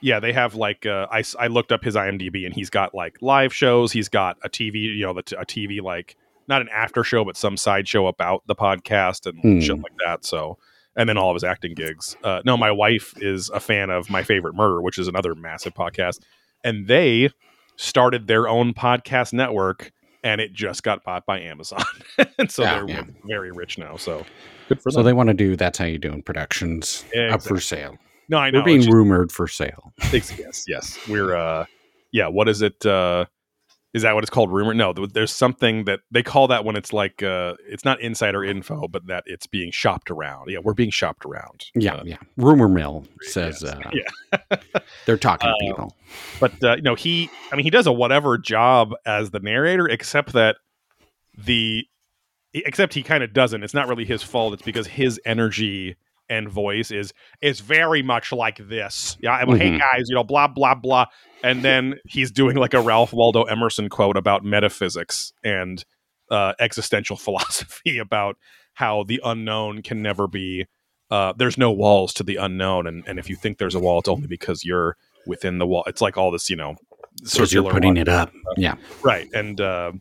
Yeah, 0.00 0.20
they 0.20 0.32
have 0.32 0.54
like 0.54 0.84
uh, 0.86 1.06
I 1.10 1.22
I 1.38 1.46
looked 1.46 1.72
up 1.72 1.82
his 1.84 1.94
IMDb 1.96 2.44
and 2.44 2.54
he's 2.54 2.70
got 2.70 2.94
like 2.94 3.16
live 3.22 3.54
shows. 3.54 3.90
He's 3.92 4.08
got 4.08 4.36
a 4.44 4.48
TV, 4.48 4.74
you 4.96 5.06
know, 5.06 5.14
the 5.14 5.22
t- 5.22 5.36
a 5.36 5.44
TV 5.44 5.80
like 5.80 6.16
not 6.48 6.60
an 6.60 6.68
after 6.70 7.02
show, 7.04 7.24
but 7.24 7.36
some 7.36 7.56
side 7.56 7.86
show 7.88 8.06
about 8.08 8.42
the 8.46 8.54
podcast 8.54 9.26
and 9.26 9.40
Hmm. 9.40 9.60
shit 9.60 9.76
like 9.76 9.92
that. 10.04 10.24
So, 10.24 10.58
and 10.96 11.08
then 11.08 11.16
all 11.16 11.30
of 11.30 11.34
his 11.34 11.44
acting 11.44 11.74
gigs. 11.74 12.16
Uh, 12.22 12.40
no, 12.44 12.56
my 12.56 12.70
wife 12.70 13.14
is 13.22 13.48
a 13.50 13.60
fan 13.60 13.90
of 13.90 14.10
My 14.10 14.22
Favorite 14.22 14.54
Murder, 14.54 14.82
which 14.82 14.98
is 14.98 15.08
another 15.08 15.34
massive 15.34 15.74
podcast, 15.74 16.20
and 16.64 16.86
they 16.86 17.30
started 17.76 18.26
their 18.26 18.48
own 18.48 18.74
podcast 18.74 19.32
network, 19.32 19.92
and 20.22 20.40
it 20.40 20.52
just 20.52 20.82
got 20.82 21.02
bought 21.04 21.24
by 21.26 21.40
Amazon, 21.40 21.82
and 22.38 22.50
so 22.50 22.62
Yeah, 22.62 22.74
they're 22.84 22.88
yeah. 22.88 23.04
very 23.24 23.50
rich 23.50 23.78
now. 23.78 23.96
So, 23.96 24.24
good 24.68 24.80
for 24.82 24.90
So 24.90 24.98
them. 24.98 25.06
they 25.06 25.12
want 25.12 25.28
to 25.28 25.34
do 25.34 25.56
that's 25.56 25.78
how 25.78 25.84
you 25.86 25.98
do 25.98 26.12
in 26.12 26.22
productions 26.22 27.04
Yeah, 27.14 27.34
up 27.34 27.42
for 27.42 27.58
sale. 27.60 27.96
no, 28.28 28.38
I 28.38 28.50
know. 28.50 28.60
We're 28.60 28.64
being 28.64 28.80
just- 28.82 28.92
rumored 28.92 29.32
for 29.32 29.48
sale. 29.48 29.92
Yes, 30.12 30.64
yes. 30.68 30.98
We're 31.08 31.34
uh 31.34 31.64
yeah, 32.12 32.28
what 32.28 32.48
is 32.48 32.60
it 32.62 32.84
uh 32.84 33.24
is 33.94 34.02
that 34.02 34.14
what 34.14 34.24
it's 34.24 34.30
called 34.30 34.50
rumor? 34.50 34.72
No, 34.74 34.92
there's 34.92 35.32
something 35.32 35.84
that 35.84 36.00
they 36.10 36.22
call 36.22 36.48
that 36.48 36.64
when 36.64 36.76
it's 36.76 36.92
like 36.92 37.22
uh 37.22 37.54
it's 37.68 37.84
not 37.84 38.00
insider 38.00 38.42
info, 38.44 38.88
but 38.88 39.06
that 39.06 39.24
it's 39.26 39.46
being 39.46 39.70
shopped 39.70 40.10
around. 40.10 40.48
Yeah, 40.50 40.58
we're 40.62 40.74
being 40.74 40.90
shopped 40.90 41.24
around. 41.26 41.66
Yeah, 41.74 41.96
Uh, 41.96 42.02
yeah. 42.04 42.16
Rumor 42.36 42.68
mill 42.68 43.04
says 43.20 43.62
yes. 43.62 43.74
uh, 43.74 43.90
Yeah. 44.52 44.56
they're 45.06 45.16
talking 45.18 45.48
to 45.48 45.54
Uh, 45.54 45.58
people. 45.60 45.96
but 46.40 46.52
uh, 46.64 46.76
you 46.76 46.82
know, 46.82 46.94
he 46.94 47.28
I 47.52 47.56
mean 47.56 47.64
he 47.64 47.70
does 47.70 47.86
a 47.86 47.92
whatever 47.92 48.38
job 48.38 48.94
as 49.04 49.30
the 49.30 49.40
narrator 49.40 49.86
except 49.88 50.32
that 50.32 50.56
the 51.36 51.86
except 52.54 52.94
he 52.94 53.02
kind 53.02 53.22
of 53.24 53.32
doesn't. 53.32 53.62
It's 53.62 53.74
not 53.74 53.88
really 53.88 54.04
his 54.04 54.22
fault. 54.22 54.54
It's 54.54 54.62
because 54.62 54.86
his 54.86 55.20
energy 55.24 55.96
and 56.32 56.48
voice 56.48 56.90
is 56.90 57.12
is 57.40 57.60
very 57.60 58.02
much 58.02 58.32
like 58.32 58.58
this. 58.68 59.16
Yeah, 59.20 59.32
I'm, 59.32 59.48
hey 59.56 59.70
Mhm. 59.70 59.78
guys, 59.78 60.04
you 60.08 60.14
know, 60.14 60.24
blah 60.24 60.48
blah 60.48 60.74
blah, 60.74 61.06
and 61.44 61.62
then 61.62 61.94
he's 62.06 62.30
doing 62.30 62.56
like 62.56 62.74
a 62.74 62.80
Ralph 62.80 63.12
Waldo 63.12 63.42
Emerson 63.44 63.88
quote 63.88 64.16
about 64.16 64.44
metaphysics 64.44 65.32
and 65.44 65.84
uh, 66.30 66.54
existential 66.58 67.16
philosophy 67.26 67.98
about 67.98 68.36
how 68.74 69.02
the 69.04 69.20
unknown 69.24 69.82
can 69.82 70.02
never 70.02 70.26
be. 70.26 70.66
Uh, 71.10 71.32
there's 71.36 71.58
no 71.58 71.70
walls 71.70 72.14
to 72.14 72.22
the 72.22 72.36
unknown, 72.36 72.86
and 72.86 73.04
and 73.06 73.18
if 73.18 73.28
you 73.28 73.36
think 73.36 73.58
there's 73.58 73.74
a 73.74 73.80
wall, 73.80 73.98
it's 73.98 74.08
only 74.08 74.26
because 74.26 74.64
you're 74.64 74.96
within 75.26 75.58
the 75.58 75.66
wall. 75.66 75.84
It's 75.86 76.00
like 76.00 76.16
all 76.16 76.30
this, 76.30 76.48
you 76.50 76.56
know, 76.56 76.74
Because 77.22 77.52
you're 77.52 77.70
putting 77.70 77.96
it 77.98 78.08
up. 78.08 78.32
Yeah. 78.56 78.76
right 79.02 79.28
and 79.34 79.60
uh 79.60 79.92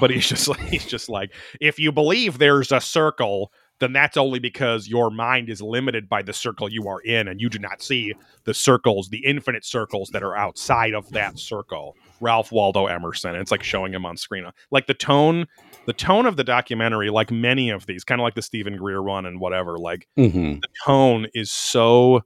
but 0.00 0.10
he's 0.10 0.28
just 0.28 0.48
like 0.52 0.60
he's 0.60 0.84
just 0.84 1.08
like 1.08 1.30
if 1.60 1.78
you 1.78 1.92
believe 1.92 2.38
there's 2.38 2.72
a 2.72 2.80
circle 2.80 3.52
then 3.80 3.92
that's 3.92 4.16
only 4.16 4.38
because 4.38 4.88
your 4.88 5.10
mind 5.10 5.48
is 5.50 5.60
limited 5.60 6.08
by 6.08 6.22
the 6.22 6.32
circle 6.32 6.68
you 6.70 6.88
are 6.88 7.00
in 7.00 7.28
and 7.28 7.40
you 7.40 7.48
do 7.48 7.58
not 7.58 7.82
see 7.82 8.14
the 8.44 8.54
circles 8.54 9.08
the 9.10 9.24
infinite 9.24 9.64
circles 9.64 10.08
that 10.10 10.22
are 10.22 10.36
outside 10.36 10.94
of 10.94 11.08
that 11.10 11.38
circle 11.38 11.96
ralph 12.20 12.52
waldo 12.52 12.86
emerson 12.86 13.30
and 13.32 13.40
it's 13.40 13.50
like 13.50 13.62
showing 13.62 13.92
him 13.92 14.06
on 14.06 14.16
screen 14.16 14.44
like 14.70 14.86
the 14.86 14.94
tone 14.94 15.46
the 15.86 15.92
tone 15.92 16.24
of 16.26 16.36
the 16.36 16.44
documentary 16.44 17.10
like 17.10 17.30
many 17.30 17.68
of 17.70 17.86
these 17.86 18.04
kind 18.04 18.20
of 18.20 18.22
like 18.22 18.34
the 18.34 18.42
steven 18.42 18.76
greer 18.76 19.02
one 19.02 19.26
and 19.26 19.40
whatever 19.40 19.78
like 19.78 20.06
hmm 20.16 20.54
the 20.54 20.68
tone 20.84 21.26
is 21.34 21.50
so 21.50 22.22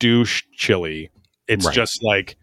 douche 0.00 0.42
chilly 0.54 1.10
it's 1.48 1.66
Right. 1.66 1.74
just 1.74 2.02
like 2.02 2.36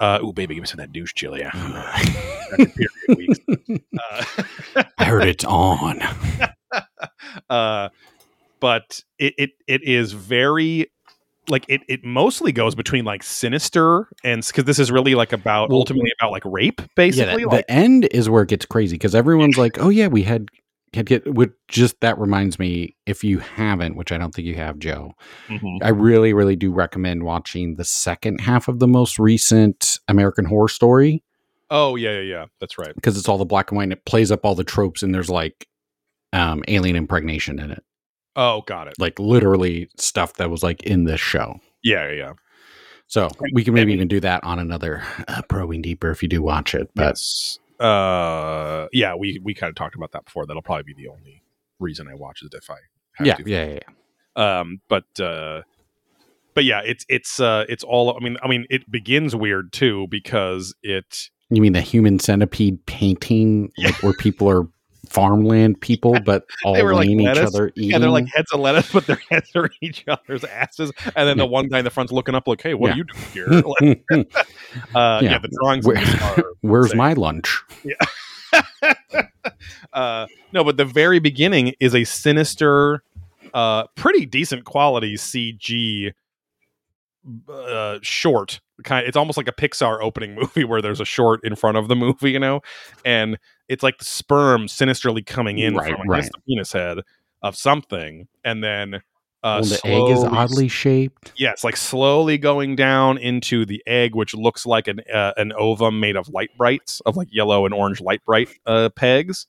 uh 0.00 0.18
oh 0.22 0.32
baby 0.32 0.54
give 0.54 0.62
me 0.62 0.66
some 0.66 0.80
of 0.80 0.86
that 0.86 0.92
douche 0.92 1.12
chili 1.14 1.40
yeah 1.44 1.50
After 1.54 2.66
period 2.66 2.90
weeks. 3.16 3.38
Uh, 4.12 4.24
I 4.98 5.04
heard 5.04 5.24
it's 5.24 5.44
on. 5.44 6.00
uh, 7.50 7.88
but 8.60 9.02
it, 9.18 9.34
it 9.38 9.50
it 9.66 9.82
is 9.82 10.12
very 10.12 10.90
like 11.48 11.64
it 11.68 11.80
it 11.88 12.04
mostly 12.04 12.52
goes 12.52 12.74
between 12.74 13.04
like 13.04 13.22
sinister 13.22 14.08
and 14.22 14.46
because 14.46 14.64
this 14.64 14.78
is 14.78 14.92
really 14.92 15.14
like 15.14 15.32
about 15.32 15.70
Well- 15.70 15.78
ultimately 15.78 16.12
about 16.18 16.30
like 16.32 16.44
rape 16.44 16.80
Yeah, 16.80 16.86
basically 16.94 17.42
the, 17.44 17.48
like 17.48 17.66
the 17.66 17.72
end 17.72 18.04
is 18.12 18.28
where 18.28 18.42
it 18.42 18.48
gets 18.48 18.66
crazy 18.66 18.94
because 18.94 19.14
everyone's 19.14 19.58
like, 19.58 19.78
"Oh 19.80 19.88
yeah, 19.88 20.06
we 20.06 20.22
had 20.22 20.48
had 20.92 21.06
get." 21.06 21.26
Which 21.34 21.50
just 21.68 22.00
that 22.00 22.18
reminds 22.18 22.58
me, 22.58 22.96
if 23.06 23.24
you 23.24 23.38
haven't, 23.38 23.96
which 23.96 24.12
I 24.12 24.18
don't 24.18 24.34
think 24.34 24.46
you 24.46 24.56
have, 24.56 24.78
Joe, 24.78 25.14
Mhm. 25.48 25.78
I 25.82 25.88
really, 25.88 26.32
really 26.34 26.56
do 26.56 26.70
recommend 26.70 27.22
watching 27.24 27.76
the 27.76 27.84
second 27.84 28.40
half 28.42 28.68
of 28.68 28.78
the 28.78 28.88
most 28.88 29.18
recent 29.18 29.98
American 30.08 30.44
Horror 30.44 30.68
Story 30.68 31.22
oh 31.72 31.94
yeah 31.94 32.10
yeah 32.14 32.20
yeah 32.20 32.46
that's 32.58 32.76
right 32.78 32.96
because 32.96 33.16
it's 33.16 33.28
all 33.28 33.38
the 33.38 33.44
black 33.44 33.70
and 33.70 33.76
white 33.76 33.84
and 33.84 33.92
it 33.92 34.04
plays 34.04 34.32
up 34.32 34.44
all 34.44 34.56
the 34.56 34.64
tropes 34.64 35.04
and 35.04 35.14
there's 35.14 35.30
like 35.30 35.68
um, 36.32 36.62
alien 36.68 36.96
impregnation 36.96 37.58
in 37.58 37.70
it, 37.70 37.82
oh 38.36 38.62
got 38.66 38.86
it 38.88 38.94
like 38.98 39.18
literally 39.18 39.88
stuff 39.98 40.34
that 40.34 40.50
was 40.50 40.62
like 40.62 40.82
in 40.84 41.04
this 41.04 41.20
show. 41.20 41.60
yeah 41.82 42.08
yeah 42.10 42.16
yeah 42.16 42.32
So 43.06 43.28
we 43.52 43.64
can 43.64 43.74
maybe 43.74 43.92
even 43.92 44.08
do 44.08 44.20
that 44.20 44.44
on 44.44 44.58
another 44.58 45.02
uh, 45.28 45.42
probing 45.48 45.82
deeper 45.82 46.10
if 46.10 46.22
you 46.22 46.28
do 46.28 46.42
watch 46.42 46.74
it. 46.74 46.90
But 46.94 47.02
yes 47.16 47.58
uh, 47.80 48.88
yeah, 48.92 49.14
we 49.14 49.40
we 49.42 49.54
kind 49.54 49.70
of 49.70 49.74
talked 49.74 49.94
about 49.94 50.12
that 50.12 50.26
before. 50.26 50.44
That'll 50.44 50.60
probably 50.62 50.82
be 50.82 50.94
the 50.94 51.08
only 51.08 51.42
reason 51.78 52.08
I 52.08 52.14
watch 52.14 52.42
it 52.42 52.52
if 52.52 52.68
I 52.70 52.76
have 53.14 53.26
Yeah, 53.26 53.34
to. 53.36 53.50
yeah, 53.50 53.64
yeah, 53.64 53.78
yeah. 54.36 54.60
Um, 54.60 54.80
but 54.88 55.18
uh, 55.18 55.62
but 56.54 56.64
yeah, 56.64 56.82
it's 56.84 57.06
it's 57.08 57.40
uh, 57.40 57.64
it's 57.70 57.82
all. 57.82 58.14
I 58.14 58.22
mean, 58.22 58.36
I 58.42 58.48
mean, 58.48 58.66
it 58.68 58.90
begins 58.90 59.34
weird 59.34 59.72
too 59.72 60.08
because 60.10 60.74
it 60.82 61.30
You 61.48 61.62
mean 61.62 61.72
the 61.72 61.80
human 61.80 62.18
centipede 62.18 62.84
painting, 62.84 63.72
like 63.78 64.02
where 64.02 64.12
people 64.12 64.46
are 64.50 64.68
farmland 65.08 65.80
people, 65.80 66.18
but 66.24 66.44
all 66.64 66.74
They 66.74 66.82
were 66.82 66.94
like 66.94 67.08
each 67.08 67.26
other 67.38 67.72
eating? 67.76 67.90
yeah, 67.90 67.98
they're 67.98 68.10
like 68.10 68.26
heads 68.28 68.52
of 68.52 68.60
lettuce, 68.60 68.92
but 68.92 69.06
their 69.06 69.20
heads 69.30 69.50
are 69.54 69.70
each 69.80 70.04
other's 70.08 70.44
asses, 70.44 70.92
and 71.16 71.28
then 71.28 71.36
the 71.38 71.46
one 71.46 71.68
guy 71.68 71.78
in 71.78 71.84
the 71.84 71.90
front's 71.90 72.12
looking 72.12 72.34
up 72.34 72.46
like, 72.48 72.62
"Hey, 72.62 72.74
what 72.74 72.88
Yeah. 72.88 72.94
are 72.94 72.96
you 72.96 73.04
doing 73.04 73.24
here?" 73.32 73.46
Like, 74.10 74.34
uh, 74.94 75.20
yeah. 75.22 75.30
Yeah. 75.32 75.38
the 75.38 75.48
drawings 75.60 75.86
Where- 75.86 75.96
are 75.98 76.44
Where's 76.60 76.94
my 76.94 77.12
lunch? 77.14 77.62
uh, 79.92 80.26
no, 80.52 80.64
but 80.64 80.76
the 80.76 80.84
very 80.84 81.18
beginning 81.18 81.74
is 81.80 81.94
a 81.94 82.04
sinister, 82.04 83.02
uh, 83.54 83.84
pretty 83.96 84.26
decent 84.26 84.64
quality 84.64 85.14
CG 85.16 86.12
uh, 87.48 87.98
short. 88.02 88.60
Kind, 88.84 89.06
it's 89.06 89.16
almost 89.16 89.36
like 89.36 89.48
a 89.48 89.52
Pixar 89.52 90.00
opening 90.02 90.34
movie 90.40 90.64
where 90.64 90.80
there's 90.80 91.00
a 91.00 91.04
short 91.04 91.40
in 91.44 91.54
front 91.54 91.76
of 91.76 91.88
the 91.88 91.96
movie, 91.96 92.30
you 92.30 92.38
know, 92.38 92.60
and 93.04 93.38
it's 93.68 93.82
like 93.82 93.98
the 93.98 94.04
sperm 94.04 94.68
sinisterly 94.68 95.22
coming 95.22 95.58
in 95.58 95.74
Right, 95.76 95.94
from 95.96 96.08
right. 96.08 96.24
the 96.24 96.40
penis 96.48 96.72
head 96.72 96.98
of 97.42 97.56
something, 97.56 98.28
and 98.44 98.62
then. 98.64 99.02
Uh, 99.42 99.60
well, 99.62 99.70
the 99.70 99.86
egg 99.86 100.18
is 100.18 100.22
oddly 100.24 100.68
shaped. 100.68 101.32
yeah, 101.38 101.50
it's 101.50 101.64
like 101.64 101.74
slowly 101.74 102.36
going 102.36 102.76
down 102.76 103.16
into 103.16 103.64
the 103.64 103.82
egg, 103.86 104.14
which 104.14 104.34
looks 104.34 104.66
like 104.66 104.86
an 104.86 105.00
uh, 105.10 105.32
an 105.38 105.50
ovum 105.54 105.98
made 105.98 106.14
of 106.14 106.28
Lite-Brites, 106.28 107.00
of 107.06 107.16
like 107.16 107.28
yellow 107.32 107.64
and 107.64 107.72
orange 107.72 108.02
Lite-Brite 108.02 108.50
uh, 108.66 108.90
pegs, 108.90 109.46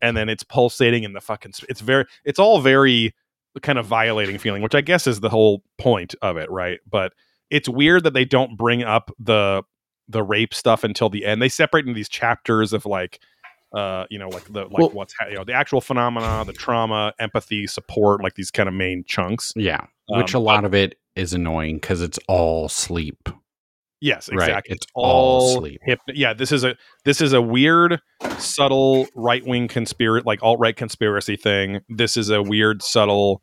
and 0.00 0.16
then 0.16 0.30
it's 0.30 0.42
pulsating 0.44 1.04
in 1.04 1.12
the 1.12 1.20
fucking. 1.20 1.52
sp- 1.52 1.68
It's 1.68 1.82
very. 1.82 2.06
It's 2.24 2.38
all 2.38 2.62
very 2.62 3.14
kind 3.62 3.78
of 3.78 3.86
violating 3.86 4.38
feeling, 4.38 4.62
which 4.62 4.74
I 4.74 4.80
guess 4.80 5.06
is 5.06 5.20
the 5.20 5.28
whole 5.30 5.62
point 5.78 6.14
of 6.22 6.36
it, 6.36 6.50
right? 6.50 6.80
But 6.90 7.12
it's 7.50 7.68
weird 7.68 8.04
that 8.04 8.14
they 8.14 8.24
don't 8.24 8.56
bring 8.56 8.82
up 8.82 9.10
the 9.18 9.62
the 10.08 10.22
rape 10.22 10.52
stuff 10.52 10.84
until 10.84 11.08
the 11.08 11.24
end. 11.24 11.40
They 11.40 11.48
separate 11.48 11.86
into 11.86 11.94
these 11.96 12.08
chapters 12.08 12.72
of 12.72 12.86
like. 12.86 13.20
Uh, 13.72 14.06
you 14.08 14.20
know, 14.20 14.28
like 14.28 14.44
the 14.52 14.66
like 14.66 14.78
Well- 14.78 14.90
what's 14.90 15.12
ha- 15.18 15.26
you 15.26 15.34
know 15.34 15.42
the 15.42 15.52
actual 15.52 15.80
phenomena, 15.80 16.44
the 16.46 16.52
trauma, 16.52 17.12
empathy, 17.18 17.66
support, 17.66 18.22
like 18.22 18.36
these 18.36 18.52
kind 18.52 18.68
of 18.68 18.74
main 18.76 19.02
chunks. 19.04 19.52
Yeah, 19.56 19.80
which 20.10 20.32
Um, 20.32 20.42
a 20.42 20.44
lot 20.44 20.64
of 20.64 20.74
it 20.74 20.96
is 21.16 21.34
annoying 21.34 21.76
because 21.78 22.00
it's 22.00 22.20
all 22.28 22.68
sleep. 22.68 23.28
Yes, 24.00 24.28
Right, 24.30 24.48
exactly. 24.48 24.74
it's 24.76 24.86
all 24.94 25.56
sleep. 25.56 25.80
yeah, 26.08 26.34
this 26.34 26.52
is 26.52 26.62
a 26.64 26.76
this 27.04 27.20
is 27.20 27.32
a 27.32 27.40
weird, 27.40 28.00
subtle 28.38 29.06
right 29.14 29.44
wing 29.46 29.68
conspiracy, 29.68 30.24
like 30.26 30.42
alt 30.42 30.58
right 30.58 30.76
conspiracy 30.76 31.36
thing. 31.36 31.80
This 31.88 32.16
is 32.16 32.28
a 32.30 32.42
weird, 32.42 32.82
subtle 32.82 33.40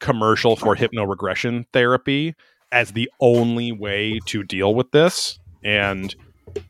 commercial 0.00 0.56
for 0.56 0.76
hypnoregression 0.76 1.64
therapy 1.72 2.34
as 2.72 2.92
the 2.92 3.10
only 3.20 3.72
way 3.72 4.18
to 4.26 4.42
deal 4.42 4.74
with 4.74 4.90
this. 4.90 5.38
And 5.64 6.14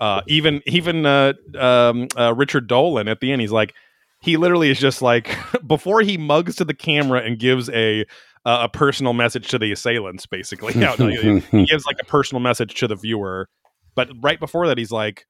uh, 0.01 0.23
even 0.27 0.62
even 0.66 1.07
uh, 1.07 1.33
um, 1.59 2.09
uh, 2.19 2.35
Richard 2.35 2.66
Dolan 2.66 3.09
at 3.09 3.21
the 3.21 3.33
end, 3.33 3.40
he's 3.40 3.53
like, 3.53 3.73
he 4.21 4.37
literally 4.37 4.71
is 4.71 4.79
just 4.79 5.03
like 5.03 5.37
before 5.66 6.03
he 6.03 6.19
mugs 6.19 6.57
to 6.57 6.64
the 6.64 6.75
camera 6.75 7.21
and 7.21 7.38
gives 7.38 7.71
a 7.71 8.05
uh, 8.46 8.61
a 8.62 8.68
personal 8.70 9.12
message 9.12 9.48
to 9.48 9.59
the 9.59 9.70
assailants, 9.72 10.24
basically. 10.24 10.72
No, 10.76 10.94
no, 10.98 11.09
he- 11.09 11.40
he 11.50 11.66
gives 11.66 11.85
like 11.85 11.96
a 12.00 12.06
personal 12.06 12.40
message 12.40 12.74
to 12.76 12.88
the 12.88 12.96
viewer 12.96 13.48
but 13.94 14.09
right 14.22 14.38
before 14.40 14.66
that 14.68 14.78
he's 14.78 14.92
like 14.92 15.26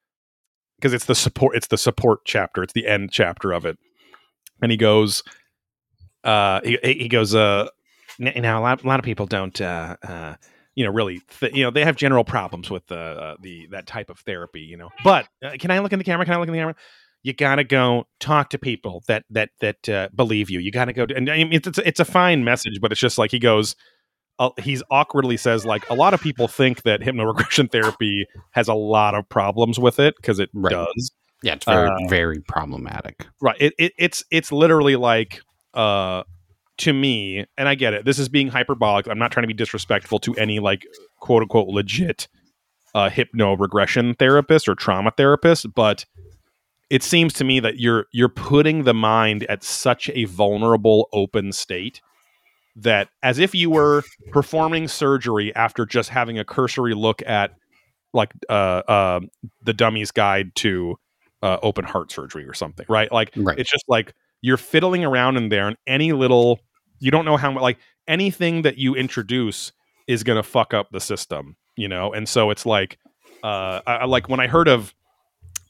because 0.79 0.93
it's 0.93 1.05
the 1.07 1.15
support 1.15 1.57
it's 1.57 1.69
the 1.69 1.79
support 1.79 2.21
chapter 2.25 2.63
it's 2.63 2.73
the 2.73 2.87
end 2.87 3.11
chapter 3.13 3.53
of 3.53 3.65
it. 3.65 3.79
And 4.63 4.71
he 4.71 4.77
goes 4.77 5.23
uh 6.25 6.61
he, 6.65 6.79
he 6.83 7.09
goes 7.09 7.35
uh 7.35 7.69
now 8.19 8.61
a 8.61 8.63
lot, 8.63 8.83
a 8.83 8.87
lot 8.89 8.99
of 8.99 9.05
people 9.05 9.27
don't 9.27 9.61
uh 9.61 9.97
uh 10.03 10.35
you 10.75 10.85
know 10.85 10.91
really 10.91 11.21
th- 11.41 11.55
you 11.55 11.63
know 11.63 11.71
they 11.71 11.85
have 11.85 11.97
general 11.97 12.25
problems 12.25 12.71
with 12.71 12.87
the 12.89 12.99
uh, 12.99 13.37
the 13.41 13.67
that 13.71 13.87
type 13.87 14.11
of 14.11 14.19
therapy 14.21 14.61
you 14.61 14.77
know. 14.77 14.91
But 15.05 15.29
uh, 15.45 15.53
can 15.59 15.71
i 15.71 15.79
look 15.79 15.93
in 15.93 15.99
the 15.99 16.05
camera? 16.05 16.25
Can 16.25 16.35
i 16.35 16.39
look 16.39 16.49
in 16.49 16.53
the 16.53 16.59
camera 16.59 16.75
you 17.27 17.33
gotta 17.33 17.65
go 17.65 18.07
talk 18.21 18.51
to 18.51 18.59
people 18.59 19.03
that 19.09 19.25
that 19.31 19.51
that 19.61 19.89
uh, 19.89 20.09
believe 20.15 20.49
you 20.49 20.61
you 20.61 20.71
gotta 20.71 20.93
go 20.93 21.05
to, 21.05 21.15
and 21.17 21.29
I 21.29 21.39
mean, 21.39 21.53
it's, 21.53 21.67
it's 21.67 21.79
it's 21.79 22.01
a 22.01 22.05
fine 22.05 22.45
message 22.45 22.79
but 22.81 22.93
it's 22.93 23.01
just 23.01 23.19
like 23.19 23.33
he 23.33 23.41
goes 23.41 23.75
uh, 24.39 24.51
he's 24.61 24.83
awkwardly 24.91 25.37
says 25.37 25.65
like 25.65 25.85
a 25.91 25.95
lot 25.95 26.15
of 26.15 26.21
people 26.21 26.47
think 26.47 26.83
that 26.83 27.01
hypnoregression 27.01 27.71
therapy 27.73 28.27
has 28.53 28.69
a 28.69 28.75
lot 28.75 29.15
of 29.17 29.29
problems 29.29 29.79
with 29.79 29.99
it 29.99 30.15
because 30.17 30.39
it 30.39 30.51
Right. 30.55 30.71
does 30.71 31.11
yeah, 31.43 31.55
it's 31.55 31.67
very 31.67 31.89
Uh, 31.89 32.09
very 32.09 32.41
problematic. 32.41 33.27
right 33.43 33.57
it, 33.59 33.75
it 33.79 33.93
it's 33.99 34.23
it's 34.31 34.53
literally 34.53 34.95
like 34.97 35.41
uh 35.75 36.23
to 36.79 36.93
me 36.93 37.45
and 37.59 37.69
i 37.69 37.75
get 37.75 37.93
it 37.93 38.05
this 38.05 38.19
is 38.21 38.29
being 38.29 38.49
hyperbolic 38.49 39.09
i'm 39.09 39.19
not 39.19 39.33
trying 39.33 39.43
to 39.43 39.49
be 39.49 39.55
disrespectful 39.55 40.19
to 40.21 40.33
any 40.37 40.61
like 40.61 40.87
quote 41.19 41.43
unquote 41.43 41.67
legit 41.69 42.29
uh 42.95 43.09
hypno 43.11 43.55
regression 43.57 44.15
therapist 44.15 44.69
or 44.69 44.75
trauma 44.77 45.11
therapist 45.17 45.67
but 45.75 46.05
it 46.91 47.03
seems 47.03 47.33
to 47.35 47.45
me 47.45 47.61
that 47.61 47.79
you're 47.79 48.07
you're 48.13 48.29
putting 48.29 48.85
the 48.85 48.95
mind 48.95 49.45
at 49.45 49.63
such 49.65 50.11
a 50.15 50.25
vulnerable 50.25 51.09
open 51.13 51.53
state 51.53 52.01
that 52.77 53.09
as 53.23 53.39
if 53.39 53.55
you 53.55 53.71
were 53.71 54.03
performing 54.33 54.87
surgery 54.87 55.55
after 55.55 55.87
just 55.87 56.11
having 56.11 56.39
a 56.39 56.45
cursory 56.45 56.95
look 56.95 57.23
at 57.27 57.53
like 58.13 58.33
uh, 58.49 58.53
uh 58.53 59.21
the 59.63 59.73
dummy's 59.73 60.11
guide 60.11 60.55
to 60.55 60.97
uh, 61.43 61.59
open 61.63 61.85
heart 61.85 62.11
surgery 62.11 62.47
or 62.47 62.55
something 62.55 62.87
right 62.89 63.11
like 63.13 63.31
Right. 63.37 63.59
it's 63.59 63.71
just 63.71 63.85
like 63.89 64.15
you're 64.43 64.57
fiddling 64.57 65.05
around 65.05 65.37
in 65.37 65.49
there 65.49 65.69
and 65.69 65.77
any 65.87 66.13
little 66.13 66.61
you 66.99 67.11
don't 67.11 67.25
know 67.25 67.37
how 67.37 67.51
much 67.51 67.63
like 67.63 67.79
anything 68.09 68.63
that 68.63 68.79
you 68.79 68.95
introduce 68.95 69.73
is 70.07 70.23
going 70.23 70.37
to 70.37 70.43
fuck 70.43 70.73
up 70.73 70.89
the 70.93 71.01
system 71.01 71.57
you 71.77 71.89
know 71.89 72.13
and 72.13 72.29
so 72.29 72.51
it's 72.51 72.65
like 72.67 72.99
uh 73.43 73.81
I, 73.87 73.97
I 73.97 74.05
like 74.05 74.29
when 74.29 74.41
i 74.41 74.47
heard 74.47 74.69
of 74.69 74.95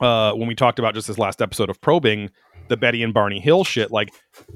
uh 0.01 0.33
when 0.33 0.49
we 0.49 0.55
talked 0.55 0.79
about 0.79 0.95
just 0.95 1.07
this 1.07 1.19
last 1.19 1.41
episode 1.43 1.71
of 1.71 1.81
probing 1.81 2.31
the 2.69 2.77
betty 2.77 3.03
and 3.03 3.15
barney 3.15 3.41
hill 3.41 3.65
shit 3.65 3.91
like 3.91 4.11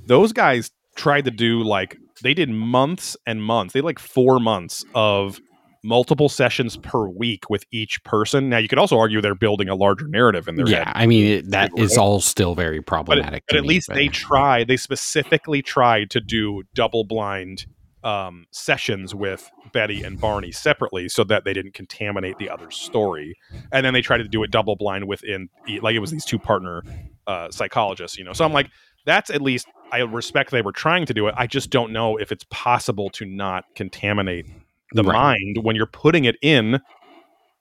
those 0.07 0.33
guys 0.33 0.71
tried 0.97 1.25
to 1.25 1.31
do 1.31 1.63
like 1.63 1.97
they 2.23 2.35
did 2.35 2.49
months 2.51 3.17
and 3.27 3.43
months 3.43 3.73
they 3.73 3.81
like 3.81 3.99
four 3.99 4.39
months 4.41 4.85
of 4.95 5.41
multiple 5.83 6.29
sessions 6.29 6.77
per 6.77 7.09
week 7.09 7.49
with 7.49 7.65
each 7.73 8.03
person 8.05 8.51
now 8.51 8.59
you 8.59 8.69
could 8.69 8.79
also 8.79 8.99
argue 8.99 9.21
they're 9.23 9.35
building 9.35 9.69
a 9.71 9.75
larger 9.75 10.07
narrative 10.09 10.47
in 10.47 10.57
their 10.57 10.69
Yeah, 10.69 10.85
head 10.85 10.93
I 10.95 11.07
mean 11.07 11.25
it, 11.39 11.51
that 11.53 11.71
is 11.79 11.97
all 11.97 12.21
still 12.21 12.55
very 12.55 12.81
but, 12.81 12.87
problematic. 12.87 13.45
but 13.49 13.57
at 13.57 13.63
me, 13.63 13.69
least 13.69 13.89
but- 13.89 13.95
they 13.95 14.09
tried 14.09 14.69
they 14.69 14.77
specifically 14.77 15.63
tried 15.63 16.11
to 16.11 16.21
do 16.21 16.65
double 16.75 17.05
blind 17.05 17.65
um, 18.05 18.47
sessions 18.51 19.15
with 19.15 19.51
betty 19.73 20.03
and 20.03 20.21
barney 20.21 20.51
separately 20.53 21.09
so 21.09 21.23
that 21.25 21.45
they 21.45 21.53
didn't 21.53 21.75
contaminate 21.75 22.39
the 22.39 22.49
other's 22.49 22.77
story. 22.77 23.37
And 23.73 23.85
then 23.85 23.93
they 23.95 24.03
tried 24.03 24.19
to 24.19 24.29
do 24.29 24.43
it 24.43 24.51
double 24.51 24.77
blind 24.77 25.07
within 25.07 25.49
like 25.83 25.95
it 25.95 26.01
was 26.01 26.11
these 26.11 26.25
two 26.25 26.39
partner 26.39 26.83
uh, 27.27 27.51
psychologists 27.51 28.19
you 28.19 28.25
know? 28.25 28.33
So 28.33 28.45
i'm 28.45 28.53
like 28.53 28.69
that's 29.07 29.31
at 29.31 29.41
least 29.43 29.67
i 29.93 29.99
respect 29.99 30.51
they 30.51 30.63
were 30.63 30.73
trying 30.73 31.07
to 31.07 31.15
do 31.15 31.27
it. 31.29 31.35
I 31.37 31.47
just 31.47 31.71
don't 31.71 31.93
know 31.93 32.17
if 32.17 32.33
it's 32.33 32.45
possible 32.51 33.11
to 33.11 33.25
not 33.25 33.65
contaminate 33.75 34.47
the 34.93 35.03
Right. 35.05 35.15
mind 35.15 35.59
when 35.63 35.77
you're 35.77 35.87
putting 35.87 36.25
it 36.25 36.37
in 36.43 36.81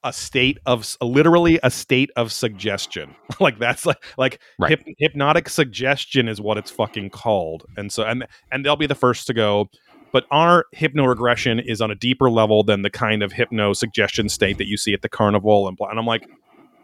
a 0.03 0.13
state 0.13 0.57
of 0.65 0.95
literally 1.01 1.59
a 1.61 1.69
state 1.69 2.09
of 2.15 2.31
suggestion. 2.31 3.13
Like 3.39 3.59
that's 3.59 3.85
like 3.85 4.03
like 4.17 4.39
Right. 4.57 4.79
hyp- 4.79 4.93
hypnotic 4.97 5.49
suggestion 5.49 6.27
is 6.27 6.39
what 6.41 6.57
it's 6.57 6.71
fucking 6.71 7.09
called. 7.11 7.65
And 7.77 7.91
so 7.91 8.03
and 8.03 8.25
and 8.51 8.65
they'll 8.65 8.75
be 8.75 8.87
the 8.87 8.95
first 8.95 9.27
to 9.27 9.33
go 9.33 9.69
but 10.11 10.25
our 10.31 10.65
hypnoregression 10.75 11.63
is 11.65 11.81
on 11.81 11.91
a 11.91 11.95
deeper 11.95 12.29
level 12.29 12.63
than 12.63 12.81
the 12.81 12.89
kind 12.89 13.23
of 13.23 13.31
hypno 13.31 13.73
suggestion 13.73 14.29
state 14.29 14.57
that 14.57 14.67
you 14.67 14.77
see 14.77 14.93
at 14.93 15.01
the 15.01 15.09
carnival 15.09 15.67
and 15.67 15.77
blah 15.77 15.89
and 15.89 15.99
i'm 15.99 16.05
like 16.05 16.27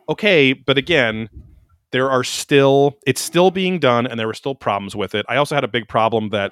okay 0.10 0.54
but 0.54 0.78
again 0.78 1.30
there 1.92 2.10
are 2.10 2.24
still 2.24 2.98
it's 3.06 3.22
still 3.22 3.52
being 3.52 3.80
done 3.80 4.06
and 4.06 4.20
there 4.20 4.28
were 4.28 4.34
still 4.34 4.56
problems 4.56 4.96
with 4.96 5.16
it 5.16 5.26
i 5.30 5.36
also 5.36 5.56
had 5.56 5.64
a 5.64 5.68
big 5.68 5.88
problem 5.88 6.30
that 6.30 6.52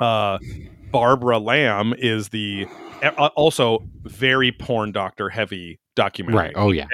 uh 0.00 0.38
barbara 0.90 1.38
lamb 1.38 1.94
is 1.98 2.28
the 2.30 2.66
a- 3.02 3.26
also 3.36 3.82
very 4.02 4.52
porn 4.52 4.92
doctor 4.92 5.28
heavy 5.28 5.78
documentary 5.94 6.46
right. 6.46 6.52
Oh 6.56 6.70
yeah. 6.70 6.86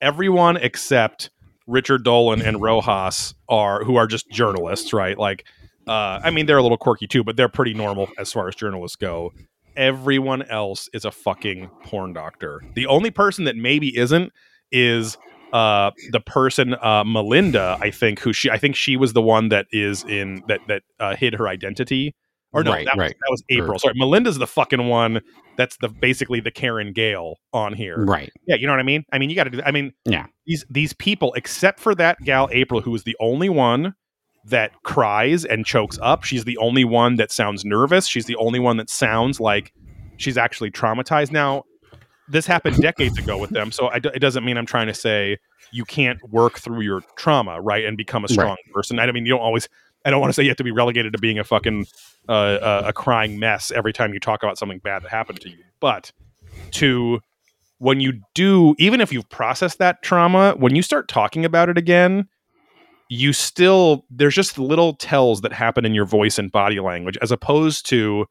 everyone 0.00 0.56
except 0.56 1.30
Richard 1.66 2.04
Dolan 2.04 2.42
and 2.42 2.62
Rojas 2.62 3.34
are 3.48 3.82
who 3.84 3.96
are 3.96 4.06
just 4.06 4.30
journalists, 4.30 4.92
right? 4.92 5.18
Like, 5.18 5.44
uh, 5.86 6.20
I 6.22 6.30
mean, 6.30 6.46
they're 6.46 6.58
a 6.58 6.62
little 6.62 6.78
quirky 6.78 7.06
too, 7.06 7.22
but 7.22 7.36
they're 7.36 7.48
pretty 7.48 7.74
normal 7.74 8.08
as 8.18 8.32
far 8.32 8.48
as 8.48 8.54
journalists 8.54 8.96
go. 8.96 9.32
Everyone 9.76 10.42
else 10.42 10.88
is 10.92 11.04
a 11.04 11.10
fucking 11.10 11.70
porn 11.84 12.12
doctor. 12.12 12.62
The 12.74 12.86
only 12.86 13.10
person 13.10 13.44
that 13.44 13.56
maybe 13.56 13.96
isn't 13.96 14.32
is 14.72 15.18
uh, 15.52 15.90
the 16.10 16.20
person 16.20 16.74
uh, 16.74 17.04
Melinda. 17.04 17.78
I 17.80 17.90
think 17.90 18.20
who 18.20 18.32
she. 18.32 18.50
I 18.50 18.58
think 18.58 18.74
she 18.74 18.96
was 18.96 19.12
the 19.12 19.22
one 19.22 19.50
that 19.50 19.66
is 19.70 20.02
in 20.04 20.42
that 20.48 20.60
that 20.68 20.82
uh, 20.98 21.14
hid 21.14 21.34
her 21.34 21.46
identity 21.46 22.14
Or 22.52 22.64
no, 22.64 22.72
Right, 22.72 22.86
that, 22.86 22.96
was, 22.96 23.10
that 23.10 23.30
was 23.30 23.42
April. 23.50 23.78
Sorry, 23.78 23.94
Melinda's 23.96 24.38
the 24.38 24.46
fucking 24.46 24.88
one 24.88 25.20
that's 25.56 25.76
the 25.78 25.88
basically 25.88 26.40
the 26.40 26.50
Karen 26.50 26.92
Gale 26.92 27.36
on 27.52 27.72
here. 27.72 27.96
Right. 27.98 28.30
Yeah, 28.46 28.56
you 28.56 28.66
know 28.66 28.72
what 28.72 28.80
I 28.80 28.84
mean? 28.84 29.04
I 29.12 29.18
mean, 29.18 29.30
you 29.30 29.36
got 29.36 29.44
to 29.44 29.50
do 29.50 29.60
I 29.64 29.70
mean, 29.70 29.92
Yeah. 30.04 30.26
These 30.46 30.64
these 30.70 30.92
people 30.94 31.32
except 31.34 31.80
for 31.80 31.94
that 31.96 32.18
gal 32.24 32.48
April 32.52 32.80
who 32.80 32.90
was 32.90 33.04
the 33.04 33.16
only 33.20 33.48
one 33.48 33.94
that 34.46 34.82
cries 34.82 35.44
and 35.44 35.66
chokes 35.66 35.98
up. 36.02 36.24
She's 36.24 36.44
the 36.44 36.56
only 36.58 36.84
one 36.84 37.16
that 37.16 37.32
sounds 37.32 37.64
nervous. 37.64 38.06
She's 38.06 38.26
the 38.26 38.36
only 38.36 38.58
one 38.58 38.76
that 38.76 38.88
sounds 38.88 39.40
like 39.40 39.72
she's 40.16 40.38
actually 40.38 40.70
traumatized. 40.70 41.32
Now, 41.32 41.64
this 42.28 42.46
happened 42.46 42.76
decades 42.80 43.18
ago 43.18 43.38
with 43.38 43.50
them, 43.50 43.70
so 43.70 43.88
I 43.88 43.98
d- 43.98 44.10
it 44.14 44.20
doesn't 44.20 44.44
mean 44.44 44.56
I'm 44.56 44.66
trying 44.66 44.86
to 44.88 44.94
say 44.94 45.38
you 45.72 45.84
can't 45.84 46.18
work 46.30 46.58
through 46.58 46.80
your 46.80 47.02
trauma, 47.16 47.60
right, 47.60 47.84
and 47.84 47.96
become 47.96 48.24
a 48.24 48.28
strong 48.28 48.56
person. 48.72 48.98
I 48.98 49.10
mean, 49.12 49.26
you 49.26 49.32
don't 49.32 49.40
always. 49.40 49.68
I 50.04 50.10
don't 50.10 50.20
want 50.20 50.30
to 50.30 50.34
say 50.34 50.44
you 50.44 50.50
have 50.50 50.56
to 50.58 50.64
be 50.64 50.70
relegated 50.70 51.12
to 51.14 51.18
being 51.18 51.38
a 51.38 51.44
fucking 51.44 51.86
uh, 52.28 52.32
uh, 52.32 52.82
a 52.86 52.92
crying 52.92 53.38
mess 53.38 53.72
every 53.72 53.92
time 53.92 54.12
you 54.14 54.20
talk 54.20 54.42
about 54.42 54.58
something 54.58 54.78
bad 54.78 55.02
that 55.02 55.10
happened 55.10 55.40
to 55.40 55.50
you, 55.50 55.64
but 55.80 56.12
to 56.72 57.20
when 57.78 58.00
you 58.00 58.20
do, 58.34 58.74
even 58.78 59.00
if 59.00 59.12
you've 59.12 59.28
processed 59.28 59.78
that 59.78 60.02
trauma, 60.02 60.54
when 60.56 60.74
you 60.74 60.82
start 60.82 61.08
talking 61.08 61.44
about 61.44 61.68
it 61.68 61.76
again, 61.76 62.28
you 63.08 63.32
still 63.32 64.04
there's 64.10 64.34
just 64.34 64.58
little 64.58 64.94
tells 64.94 65.40
that 65.42 65.52
happen 65.52 65.84
in 65.84 65.94
your 65.94 66.06
voice 66.06 66.38
and 66.38 66.50
body 66.50 66.80
language, 66.80 67.16
as 67.22 67.30
opposed 67.30 67.86
to 67.86 68.26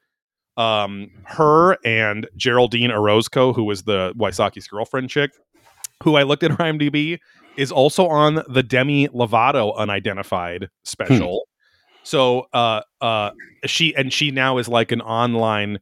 um, 0.58 1.10
her 1.26 1.78
and 1.86 2.28
Geraldine 2.36 2.92
Orozco, 2.92 3.54
who 3.54 3.64
was 3.64 3.84
the 3.84 4.14
Wysocki's 4.18 4.68
girlfriend 4.68 5.10
chick, 5.10 5.32
who 6.04 6.16
I 6.16 6.24
looked 6.24 6.44
at 6.44 6.52
her 6.52 6.58
IMDb, 6.58 7.20
is 7.58 7.72
also 7.72 8.08
on 8.08 8.44
the 8.48 8.64
Demi 8.64 9.08
Lovato 9.10 9.76
unidentified 9.78 10.70
special. 10.84 11.48
So 12.04 12.48
uh 12.54 12.82
uh 13.02 13.32
she 13.66 13.96
and 13.96 14.14
she 14.14 14.30
now 14.32 14.58
is 14.58 14.68
like 14.68 14.92
an 14.92 15.02
online, 15.02 15.80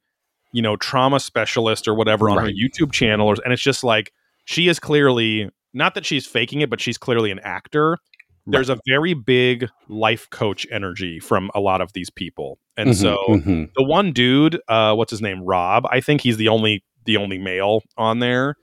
you 0.54 0.62
know, 0.62 0.78
trauma 0.78 1.20
specialist 1.20 1.88
or 1.88 1.94
whatever 1.94 2.30
on 2.30 2.38
her 2.38 2.50
YouTube 2.52 2.92
channel, 2.92 3.28
or, 3.28 3.36
and 3.44 3.52
it's 3.52 3.62
just 3.62 3.84
like 3.84 4.14
she 4.46 4.68
is 4.68 4.80
clearly 4.80 5.50
not 5.74 5.96
that 5.96 6.06
she's 6.06 6.26
faking 6.26 6.62
it, 6.62 6.70
but 6.70 6.80
she's 6.80 6.98
clearly 6.98 7.32
an 7.32 7.40
actor. 7.40 7.98
There's 8.46 8.70
a 8.70 8.78
very 8.88 9.14
big 9.14 9.70
life 9.88 10.30
coach 10.30 10.68
energy 10.72 11.20
from 11.20 11.50
a 11.56 11.60
lot 11.62 11.80
of 11.82 11.94
these 11.94 12.10
people, 12.10 12.60
and 12.78 12.90
Mhm, 12.90 12.96
so 12.96 13.18
mhm. 13.30 13.70
the 13.76 13.84
one 13.84 14.12
dude 14.12 14.60
uh 14.68 14.94
what's 14.96 15.12
his 15.12 15.22
name? 15.22 15.42
Rob. 15.44 15.86
I 15.90 16.02
think 16.02 16.22
he's 16.22 16.38
the 16.38 16.50
only 16.50 16.84
the 17.06 17.18
only 17.18 17.38
male 17.38 17.82
on 17.98 18.20
there. 18.20 18.56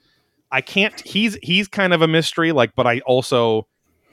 I 0.52 0.60
can't 0.60 1.00
he's 1.06 1.36
he's 1.42 1.68
kind 1.68 1.92
of 1.94 2.02
a 2.02 2.08
mystery 2.08 2.52
like 2.52 2.72
but 2.76 2.86
i 2.86 3.00
also 3.00 3.66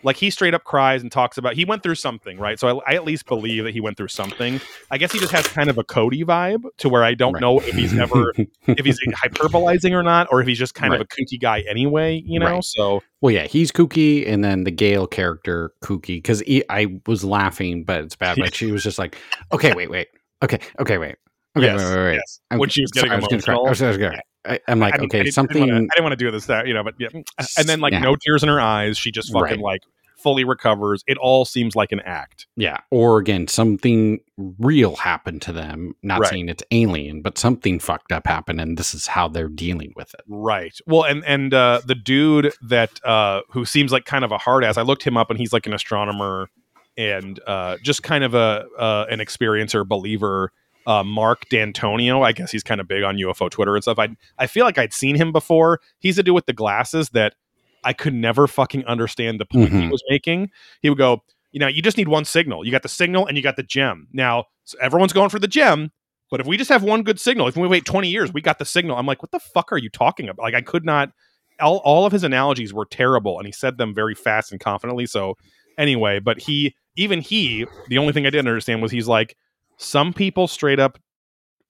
like 0.04 0.16
he 0.16 0.30
straight 0.30 0.54
up 0.54 0.64
cries 0.64 1.02
and 1.02 1.12
talks 1.12 1.38
about 1.38 1.54
he 1.56 1.66
went 1.66 1.82
through 1.84 1.96
something 1.96 2.38
right 2.38 2.60
so 2.60 2.80
i, 2.82 2.92
I 2.92 2.96
at 2.96 3.04
least 3.04 3.26
believe 3.26 3.64
that 3.64 3.72
he 3.74 3.82
went 3.82 3.98
through 3.98 4.10
something 4.10 4.62
i 4.92 4.98
guess 4.98 5.12
he 5.12 5.20
just 5.20 5.32
has 5.32 5.48
kind 5.48 5.70
of 5.70 5.78
a 5.78 5.84
cody 5.84 6.24
vibe 6.24 6.64
to 6.78 6.90
where 6.90 7.04
i 7.04 7.14
don't 7.14 7.34
Right. 7.34 7.42
know 7.42 7.60
if 7.60 7.74
he's 7.76 7.98
ever 8.00 8.34
if 8.68 8.86
he's 8.86 9.00
hyperbolizing 9.24 9.92
or 9.92 10.04
not 10.04 10.28
or 10.32 10.42
if 10.42 10.48
he's 10.48 10.60
just 10.60 10.76
kind 10.76 10.94
of 10.94 11.02
a 11.02 11.06
kooky 11.06 11.40
guy 11.40 11.62
anyway 11.70 12.22
you 12.26 12.40
know 12.40 12.46
Right. 12.56 12.64
so 12.64 13.02
Well, 13.22 13.34
yeah, 13.34 13.48
he's 13.48 13.72
kooky, 13.72 14.28
and 14.30 14.44
then 14.44 14.64
the 14.64 14.70
Gale 14.72 15.08
character 15.08 15.72
kooky 15.82 16.18
because 16.18 16.44
I 16.70 17.00
was 17.08 17.24
laughing, 17.24 17.84
but 17.84 18.04
it's 18.04 18.16
bad. 18.16 18.38
But 18.38 18.54
she 18.60 18.72
was 18.72 18.84
just 18.84 19.00
like, 19.00 19.18
"Okay, 19.52 19.74
wait, 19.74 19.90
wait, 19.90 20.10
okay, 20.44 20.60
okay, 20.80 21.00
wait, 21.00 21.16
okay, 21.58 21.66
yes, 21.66 21.80
wait, 21.80 21.96
wait, 21.98 22.04
wait." 22.06 22.14
yes. 22.14 22.40
I'm- 22.52 22.60
when 22.60 22.70
she 22.70 22.82
was 22.84 22.92
getting 22.92 23.10
sorry, 23.10 23.18
I 23.18 23.20
was 23.20 23.28
gonna 23.28 23.42
cry. 23.42 23.56
I 23.56 23.70
was, 23.70 23.82
I 23.82 23.88
was 23.88 23.98
gonna- 23.98 24.22
I, 24.46 24.60
am 24.68 24.80
like, 24.80 25.00
I 25.00 25.04
okay, 25.06 25.30
something. 25.30 25.58
I 25.58 25.66
didn't, 25.66 25.74
wanna, 25.76 25.86
I 25.86 25.96
didn't 25.96 26.04
want 26.04 26.20
to 26.20 26.26
do 26.26 26.32
this, 26.32 26.46
that 26.46 26.68
you 26.68 26.74
know, 26.74 26.84
but 26.84 26.96
yeah. 26.98 27.10
And 27.58 27.68
then 27.68 27.80
like 27.80 27.94
Yeah. 27.94 28.00
no 28.00 28.16
tears 28.16 28.44
in 28.44 28.50
her 28.50 28.62
eyes. 28.62 28.98
She 28.98 29.12
just 29.12 29.32
fucking 29.34 29.58
Right. 29.58 29.60
like 29.60 29.82
fully 30.18 30.44
recovers. 30.44 31.04
It 31.06 31.18
all 31.18 31.46
seems 31.46 31.76
like 31.76 31.92
an 31.92 32.00
act. 32.00 32.48
Yeah. 32.56 32.78
Or 32.90 33.20
again, 33.20 33.48
something 33.48 34.20
real 34.58 34.96
happened 34.96 35.42
to 35.44 35.54
them. 35.54 35.94
Not 36.02 36.22
Right. 36.22 36.30
saying 36.30 36.50
it's 36.50 36.64
alien, 36.72 37.22
but 37.22 37.38
something 37.38 37.80
fucked 37.80 38.12
up 38.12 38.26
happened, 38.26 38.60
and 38.60 38.78
this 38.78 38.96
is 38.96 39.08
how 39.08 39.28
they're 39.28 39.48
dealing 39.50 39.94
with 39.96 40.14
it. 40.14 40.22
Right. 40.28 40.76
Well, 40.88 41.04
and 41.04 41.24
and 41.26 41.54
uh, 41.54 41.82
the 41.86 41.96
dude 41.96 42.54
that 42.62 43.04
uh, 43.06 43.42
who 43.52 43.64
seems 43.66 43.92
like 43.92 44.06
kind 44.06 44.26
of 44.26 44.32
a 44.32 44.38
hard 44.38 44.64
ass. 44.64 44.78
I 44.78 44.82
looked 44.82 45.04
him 45.04 45.18
up, 45.18 45.30
and 45.30 45.38
he's 45.40 45.54
like 45.54 45.68
an 45.68 45.74
astronomer 45.74 46.50
and 46.98 47.40
uh, 47.46 47.78
just 47.84 48.02
kind 48.02 48.24
of 48.24 48.34
a 48.34 48.66
uh, 48.78 49.06
an 49.10 49.20
experiencer 49.20 49.88
believer. 49.88 50.52
Uh, 50.88 51.04
Mark 51.04 51.48
D'Antonio, 51.50 52.24
I 52.24 52.32
guess 52.32 52.50
he's 52.50 52.64
kind 52.64 52.82
of 52.82 52.88
big 52.88 53.04
on 53.04 53.18
UFO 53.18 53.50
Twitter 53.50 53.76
and 53.76 53.84
stuff. 53.84 54.00
I 54.00 54.10
I 54.40 54.48
feel 54.48 54.66
like 54.66 54.78
I'd 54.80 54.94
seen 54.94 55.16
him 55.16 55.32
before. 55.32 55.80
He's 56.00 56.16
the 56.16 56.24
dude 56.24 56.34
with 56.34 56.46
the 56.48 56.54
glasses 56.54 57.10
that 57.10 57.36
I 57.84 57.94
could 57.94 58.14
never 58.14 58.48
fucking 58.48 58.86
understand 58.86 59.40
the 59.40 59.46
point 59.46 59.70
he 59.72 59.78
Mhm. 59.82 59.92
was 59.92 60.04
making. 60.10 60.50
He 60.82 60.90
would 60.90 60.98
go, 60.98 61.24
you 61.52 61.60
know, 61.60 61.68
you 61.68 61.82
just 61.82 61.98
need 61.98 62.08
one 62.08 62.26
signal. 62.26 62.66
You 62.66 62.72
got 62.72 62.82
the 62.84 62.90
signal 62.90 63.28
and 63.28 63.38
you 63.38 63.44
got 63.44 63.56
the 63.58 63.64
gem. 63.64 64.08
Now 64.14 64.46
so 64.64 64.78
everyone's 64.82 65.14
going 65.14 65.30
for 65.30 65.40
the 65.40 65.48
gem, 65.48 65.92
but 66.32 66.40
if 66.42 66.48
we 66.48 66.58
just 66.58 66.70
have 66.70 66.84
one 66.84 67.04
good 67.04 67.20
signal, 67.20 67.48
if 67.48 67.56
we 67.58 67.68
wait 67.68 67.86
20 67.86 68.10
years, 68.10 68.34
we 68.34 68.42
got 68.42 68.58
the 68.60 68.66
signal. 68.66 68.98
I'm 68.98 69.06
like, 69.06 69.22
what 69.22 69.32
the 69.32 69.40
fuck 69.40 69.72
are 69.72 69.78
you 69.78 69.90
talking 69.90 70.28
about? 70.30 70.44
Like, 70.44 70.56
I 70.56 70.62
could 70.62 70.86
not. 70.86 71.12
All, 71.60 71.78
all 71.86 72.06
of 72.06 72.12
his 72.12 72.24
analogies 72.24 72.74
were 72.74 72.86
terrible, 72.86 73.40
and 73.40 73.46
he 73.48 73.52
said 73.52 73.78
them 73.78 73.94
very 73.96 74.14
fast 74.14 74.52
and 74.52 74.60
confidently. 74.62 75.06
So, 75.06 75.36
anyway, 75.78 76.20
but 76.20 76.40
he, 76.40 76.76
even 76.98 77.20
he, 77.22 77.66
the 77.88 77.98
only 77.98 78.12
thing 78.14 78.26
I 78.28 78.30
didn't 78.30 78.48
understand 78.50 78.82
was 78.82 78.92
he's 78.92 79.08
like, 79.08 79.36
some 79.78 80.14
people 80.14 80.48
straight 80.48 80.80
up 80.80 81.00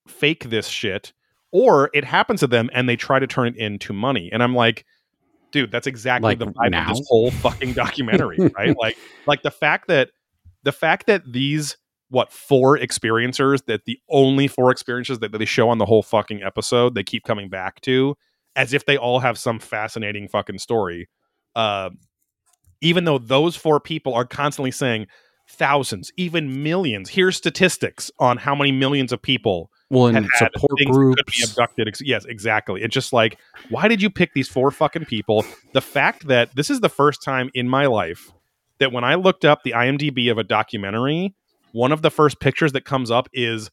fake 0.07 0.49
this 0.49 0.67
shit, 0.67 1.13
or 1.51 1.89
it 1.93 2.03
happens 2.03 2.39
to 2.41 2.47
them 2.47 2.69
and 2.73 2.87
they 2.87 2.95
try 2.95 3.19
to 3.19 3.27
turn 3.27 3.47
it 3.47 3.57
into 3.57 3.93
money. 3.93 4.29
And 4.31 4.41
I'm 4.41 4.55
like, 4.55 4.85
dude, 5.51 5.71
that's 5.71 5.87
exactly 5.87 6.29
Like 6.29 6.39
the 6.39 6.47
vibe 6.47 6.71
now? 6.71 6.91
of 6.91 6.97
this 6.97 7.07
whole 7.07 7.31
fucking 7.31 7.73
documentary, 7.73 8.37
right? 8.57 8.75
Like, 8.77 8.97
like 9.25 9.43
the 9.43 9.51
fact 9.51 9.87
that 9.87 10.09
the 10.63 10.71
fact 10.71 11.07
that 11.07 11.23
these 11.31 11.77
what 12.09 12.31
four 12.31 12.77
experiencers 12.77 13.65
that 13.65 13.85
the 13.85 13.99
only 14.09 14.47
four 14.47 14.71
experiences 14.71 15.19
that 15.19 15.31
they 15.31 15.45
show 15.45 15.69
on 15.69 15.77
the 15.77 15.85
whole 15.85 16.03
fucking 16.03 16.41
episode 16.41 16.95
they 16.95 17.03
keep 17.03 17.23
coming 17.25 17.49
back 17.49 17.81
to 17.81 18.15
as 18.55 18.73
if 18.73 18.85
they 18.85 18.97
all 18.97 19.19
have 19.19 19.37
some 19.37 19.59
fascinating 19.59 20.27
fucking 20.27 20.57
story 20.57 21.09
uh, 21.55 21.89
even 22.81 23.03
though 23.03 23.17
those 23.17 23.55
four 23.55 23.79
people 23.79 24.13
are 24.13 24.25
constantly 24.25 24.71
saying 24.71 25.07
thousands 25.49 26.11
even 26.17 26.63
millions. 26.63 27.09
Here's 27.09 27.35
statistics 27.35 28.11
on 28.19 28.37
how 28.37 28.53
many 28.55 28.71
millions 28.71 29.11
of 29.11 29.21
people 29.21 29.71
Well, 29.89 30.07
and 30.07 30.27
support 30.37 30.51
that 30.51 30.59
could 30.59 30.75
be 30.77 30.85
groups. 30.85 31.49
abducted. 31.51 31.89
Yes 32.01 32.25
exactly. 32.25 32.81
It's 32.81 32.93
just 32.93 33.13
like 33.13 33.37
why 33.69 33.87
did 33.87 34.01
you 34.01 34.09
pick 34.09 34.33
these 34.33 34.47
four 34.47 34.71
fucking 34.71 35.05
people? 35.05 35.45
The 35.73 35.81
fact 35.81 36.27
that 36.27 36.55
this 36.55 36.69
is 36.69 36.79
the 36.81 36.89
first 36.89 37.21
time 37.21 37.49
in 37.53 37.69
my 37.69 37.85
life 37.85 38.31
that 38.79 38.91
when 38.91 39.03
i 39.03 39.15
looked 39.15 39.43
up 39.43 39.63
the 39.63 39.71
imdb 39.71 40.29
of 40.29 40.37
a 40.37 40.43
documentary 40.43 41.33
one 41.71 41.91
of 41.91 42.01
the 42.01 42.11
first 42.11 42.39
pictures 42.39 42.71
that 42.73 42.85
comes 42.85 43.11
up 43.11 43.27
is 43.33 43.69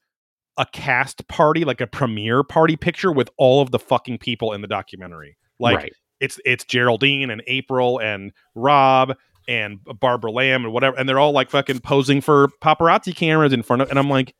a 0.56 0.66
cast 0.66 1.26
party 1.28 1.64
like 1.64 1.80
a 1.80 1.86
premiere 1.86 2.42
party 2.42 2.76
picture 2.76 3.10
with 3.10 3.30
all 3.38 3.60
of 3.60 3.70
the 3.70 3.78
fucking 3.78 4.18
people 4.18 4.52
in 4.52 4.60
the 4.60 4.68
documentary. 4.68 5.36
Like 5.58 5.76
right. 5.76 5.92
it's 6.20 6.40
it's 6.44 6.64
Geraldine 6.64 7.30
and 7.30 7.42
April 7.46 8.00
and 8.00 8.32
Rob 8.54 9.14
and 9.48 9.78
Barbara 10.00 10.30
Lamb 10.30 10.64
and 10.64 10.72
whatever, 10.72 10.96
and 10.96 11.08
they're 11.08 11.18
all 11.18 11.32
like 11.32 11.50
fucking 11.50 11.80
posing 11.80 12.20
for 12.20 12.48
paparazzi 12.62 13.14
cameras 13.14 13.52
in 13.52 13.62
front 13.62 13.82
of, 13.82 13.90
and 13.90 13.98
I'm 13.98 14.08
like, 14.10 14.34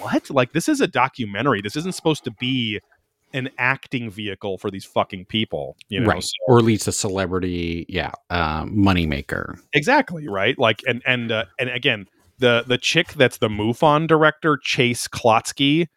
what? 0.00 0.30
Like 0.30 0.52
this 0.52 0.68
is 0.68 0.80
a 0.80 0.86
documentary. 0.86 1.60
This 1.62 1.76
isn't 1.76 1.94
supposed 1.94 2.24
to 2.24 2.30
be 2.32 2.80
an 3.32 3.50
acting 3.58 4.08
vehicle 4.10 4.56
for 4.56 4.70
these 4.70 4.84
fucking 4.84 5.24
people, 5.26 5.76
you 5.88 6.00
know? 6.00 6.06
right. 6.06 6.22
So- 6.22 6.28
Or 6.48 6.58
at 6.58 6.64
least 6.64 6.86
a 6.88 6.92
celebrity, 6.92 7.84
yeah, 7.88 8.12
um, 8.30 8.74
moneymaker. 8.74 9.58
exactly 9.72 10.28
right. 10.28 10.58
Like, 10.58 10.80
and 10.86 11.02
and 11.06 11.30
uh, 11.32 11.44
and 11.58 11.68
again, 11.70 12.06
the 12.38 12.64
the 12.66 12.78
chick 12.78 13.14
that's 13.14 13.38
the 13.38 13.48
MUFON 13.48 14.06
director, 14.06 14.56
Chase 14.62 15.08
Kloetzke. 15.08 15.88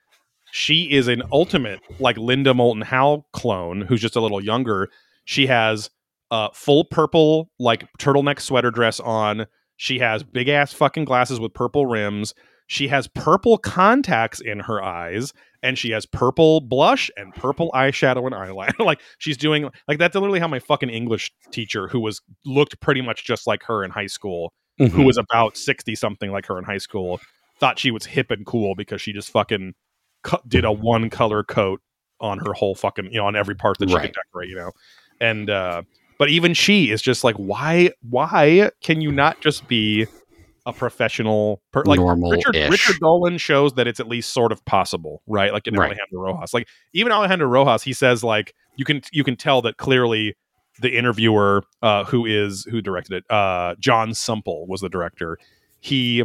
She 0.52 0.92
is 0.92 1.08
an 1.08 1.22
ultimate 1.32 1.80
like 2.00 2.18
Linda 2.18 2.54
Moulton 2.56 2.82
Howe 2.82 3.26
clone, 3.34 3.82
who's 3.82 4.02
just 4.02 4.16
a 4.16 4.22
little 4.22 4.44
younger. 4.44 4.90
She 5.26 5.46
has 5.46 5.92
uh, 6.32 6.50
full 6.54 6.86
purple 6.86 7.50
like 7.60 7.86
turtleneck 8.00 8.40
sweater 8.40 8.72
dress 8.72 9.00
on. 9.00 9.46
She 9.78 10.00
has 10.00 10.24
big 10.24 10.50
ass 10.50 10.74
fucking 10.74 11.06
glasses 11.06 11.40
with 11.40 11.54
purple 11.54 11.86
rims. 11.86 12.34
She 12.68 12.88
has 12.90 13.08
purple 13.08 13.58
contacts 13.58 14.40
in 14.40 14.60
her 14.60 14.84
eyes, 14.84 15.34
and 15.64 15.78
she 15.78 15.90
has 15.92 16.06
purple 16.06 16.62
blush 16.62 17.10
and 17.18 17.34
purple 17.34 17.72
eyeshadow 17.74 18.26
and 18.28 18.36
eyeliner. 18.36 18.78
like 18.86 19.02
she's 19.18 19.38
doing 19.38 19.70
like 19.88 19.98
that's 19.98 20.16
literally 20.16 20.40
how 20.40 20.48
my 20.48 20.60
fucking 20.60 20.90
English 20.90 21.32
teacher, 21.52 21.88
who 21.88 22.00
was 22.00 22.22
looked 22.46 22.80
pretty 22.82 23.02
much 23.02 23.26
just 23.26 23.48
like 23.48 23.64
her 23.64 23.84
in 23.84 23.90
high 23.92 24.06
school, 24.08 24.54
who 24.78 24.88
Mhm. 24.90 25.06
was 25.06 25.18
about 25.18 25.58
60 25.58 25.96
something 25.96 26.32
like 26.32 26.46
her 26.46 26.58
in 26.60 26.64
high 26.66 26.78
school 26.78 27.20
thought 27.60 27.80
she 27.80 27.92
was 27.92 28.06
hip 28.06 28.32
and 28.32 28.46
cool 28.46 28.76
because 28.76 29.02
she 29.02 29.12
just 29.12 29.30
fucking 29.32 29.74
cu- 30.24 30.38
did 30.48 30.64
a 30.64 30.72
one 30.72 31.10
color 31.10 31.44
coat 31.44 31.82
on 32.22 32.38
her 32.40 32.54
whole 32.54 32.76
fucking 32.76 33.06
you 33.12 33.18
know 33.20 33.26
on 33.26 33.36
every 33.36 33.56
part 33.56 33.78
that 33.80 33.90
she 33.90 33.96
Right. 33.96 34.04
could 34.04 34.14
decorate 34.14 34.48
you 34.50 34.56
know 34.56 34.72
and 35.20 35.50
uh 35.50 35.82
but 36.20 36.30
even 36.30 36.54
she 36.54 36.92
is 36.92 37.02
just 37.02 37.24
like 37.24 37.36
why 37.38 37.92
why 38.08 38.70
can 38.84 39.02
you 39.02 39.12
not 39.12 39.42
just 39.42 39.68
be 39.68 40.06
a 40.68 40.74
professional 40.74 41.64
per- 41.72 41.82
like 41.86 42.00
Normal-ish. 42.00 42.46
Richard 42.46 42.70
Richard 42.70 43.00
Dolan 43.00 43.40
shows 43.40 43.74
that 43.74 43.88
it's 43.88 44.00
at 44.00 44.08
least 44.08 44.32
sort 44.32 44.52
of 44.52 44.64
possible 44.66 45.24
right 45.26 45.52
like 45.52 45.66
in 45.66 45.74
Right. 45.74 45.88
Alejandro 45.88 46.22
Rojas 46.22 46.54
like 46.54 46.68
even 46.94 47.12
Alejandro 47.12 47.48
Rojas 47.48 47.82
he 47.82 47.94
says 47.94 48.24
like 48.24 48.54
you 48.76 48.86
can 48.86 49.02
you 49.12 49.24
can 49.24 49.36
tell 49.36 49.64
that 49.64 49.78
clearly 49.78 50.36
the 50.80 50.96
interviewer 50.96 51.64
uh, 51.82 52.04
who 52.04 52.26
is 52.28 52.66
who 52.70 52.82
directed 52.82 53.16
it 53.16 53.32
uh, 53.32 53.74
john 53.80 54.14
sumple 54.14 54.68
was 54.68 54.82
the 54.82 54.90
director 54.90 55.40
he 55.80 56.24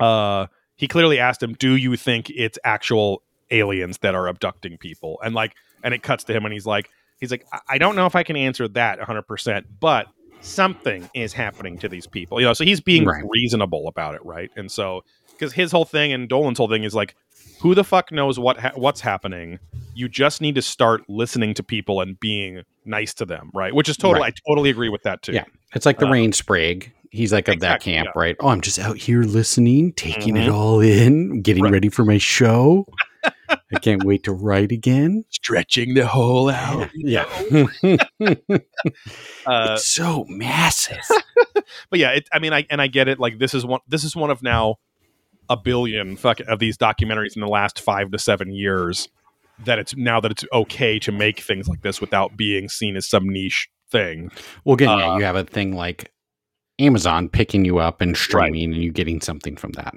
uh, 0.00 0.46
he 0.76 0.88
clearly 0.88 1.18
asked 1.18 1.42
him, 1.42 1.54
"Do 1.54 1.76
you 1.76 1.96
think 1.96 2.30
it's 2.30 2.58
actual 2.64 3.22
aliens 3.50 3.98
that 3.98 4.14
are 4.14 4.26
abducting 4.28 4.78
people?" 4.78 5.18
And 5.24 5.34
like, 5.34 5.54
and 5.82 5.94
it 5.94 6.02
cuts 6.02 6.24
to 6.24 6.32
him, 6.32 6.44
and 6.44 6.52
he's 6.52 6.66
like, 6.66 6.90
he's 7.20 7.30
like, 7.30 7.44
"I, 7.52 7.60
I 7.70 7.78
don't 7.78 7.96
know 7.96 8.06
if 8.06 8.14
I 8.16 8.22
can 8.22 8.36
answer 8.36 8.68
that 8.68 8.98
100, 8.98 9.22
percent 9.22 9.66
but 9.80 10.06
something 10.40 11.08
is 11.14 11.32
happening 11.32 11.78
to 11.78 11.88
these 11.88 12.06
people." 12.06 12.40
You 12.40 12.46
know, 12.46 12.52
so 12.52 12.64
he's 12.64 12.80
being 12.80 13.04
Right. 13.04 13.24
reasonable 13.28 13.88
about 13.88 14.14
it, 14.14 14.24
right? 14.24 14.50
And 14.56 14.70
so 14.70 15.04
because 15.32 15.52
his 15.52 15.72
whole 15.72 15.84
thing 15.84 16.12
and 16.12 16.28
Dolan's 16.28 16.58
whole 16.58 16.68
thing 16.68 16.84
is 16.84 16.94
like, 16.94 17.16
who 17.60 17.74
the 17.74 17.84
fuck 17.84 18.12
knows 18.12 18.38
what 18.38 18.58
ha- 18.58 18.72
what's 18.76 19.00
happening? 19.00 19.58
You 19.94 20.08
just 20.08 20.40
need 20.40 20.54
to 20.56 20.62
start 20.62 21.02
listening 21.08 21.54
to 21.54 21.62
people 21.62 22.00
and 22.00 22.18
being 22.20 22.62
nice 22.84 23.14
to 23.14 23.24
them, 23.24 23.50
right? 23.54 23.74
Which 23.74 23.88
is 23.88 23.96
total. 23.96 24.22
Right. 24.22 24.32
I 24.32 24.48
totally 24.50 24.70
agree 24.70 24.88
with 24.88 25.02
that 25.04 25.22
too. 25.22 25.32
Yeah. 25.32 25.44
It's 25.74 25.86
like 25.86 25.98
the 25.98 26.06
Uh, 26.06 26.10
Ryan 26.10 26.32
Sprague. 26.32 26.92
He's 27.10 27.32
like 27.32 27.46
of 27.48 27.60
that 27.60 27.76
exactly, 27.76 27.92
camp, 27.92 28.08
right? 28.16 28.34
Oh, 28.40 28.48
I'm 28.48 28.60
just 28.60 28.78
out 28.80 28.96
here 28.96 29.22
listening, 29.22 29.92
taking 29.92 30.36
it 30.36 30.48
Mhm. 30.48 30.52
all 30.52 30.80
in, 30.80 31.42
getting 31.42 31.62
Right. 31.62 31.72
ready 31.72 31.88
for 31.88 32.04
my 32.04 32.18
show. 32.18 32.86
I 33.48 33.78
can't 33.80 34.04
wait 34.04 34.24
to 34.24 34.32
write 34.32 34.72
again. 34.72 35.24
Stretching 35.30 35.94
the 35.94 36.06
hole 36.06 36.50
out. 36.50 36.90
Yeah. 36.94 37.24
Uh, 39.46 39.72
it's 39.72 39.86
so 39.86 40.24
massive. 40.28 41.02
but 41.90 41.98
yeah, 41.98 42.10
it, 42.12 42.28
I 42.32 42.38
mean, 42.38 42.52
I 42.52 42.66
and 42.70 42.80
I 42.80 42.86
get 42.86 43.08
it. 43.08 43.18
Like 43.18 43.38
this 43.38 43.52
is 43.54 43.64
one. 43.66 43.80
This 43.88 44.04
is 44.04 44.16
one 44.16 44.30
of 44.30 44.42
now 44.42 44.76
a 45.50 45.56
billion 45.56 46.16
fuck 46.16 46.40
of 46.40 46.58
these 46.58 46.78
documentaries 46.78 47.34
in 47.36 47.40
the 47.40 47.48
last 47.48 47.80
five 47.80 48.10
to 48.12 48.18
seven 48.18 48.52
years. 48.52 49.08
That 49.64 49.78
it's 49.78 49.94
now 49.96 50.20
that 50.20 50.30
it's 50.30 50.44
okay 50.52 50.98
to 51.00 51.12
make 51.12 51.40
things 51.40 51.68
like 51.68 51.82
this 51.82 52.00
without 52.00 52.36
being 52.36 52.68
seen 52.68 52.96
as 52.96 53.06
some 53.06 53.28
niche 53.28 53.68
thing. 53.90 54.30
Well, 54.64 54.74
again, 54.74 54.98
yeah, 54.98 55.12
Uh, 55.12 55.18
you 55.18 55.24
have 55.24 55.36
a 55.36 55.44
thing 55.44 55.74
like 55.74 56.10
Amazon 56.78 57.28
picking 57.28 57.64
you 57.64 57.78
up 57.78 58.00
and 58.00 58.16
streaming, 58.16 58.72
and 58.72 58.82
you 58.82 58.90
getting 58.92 59.20
something 59.20 59.56
from 59.56 59.72
that, 59.72 59.94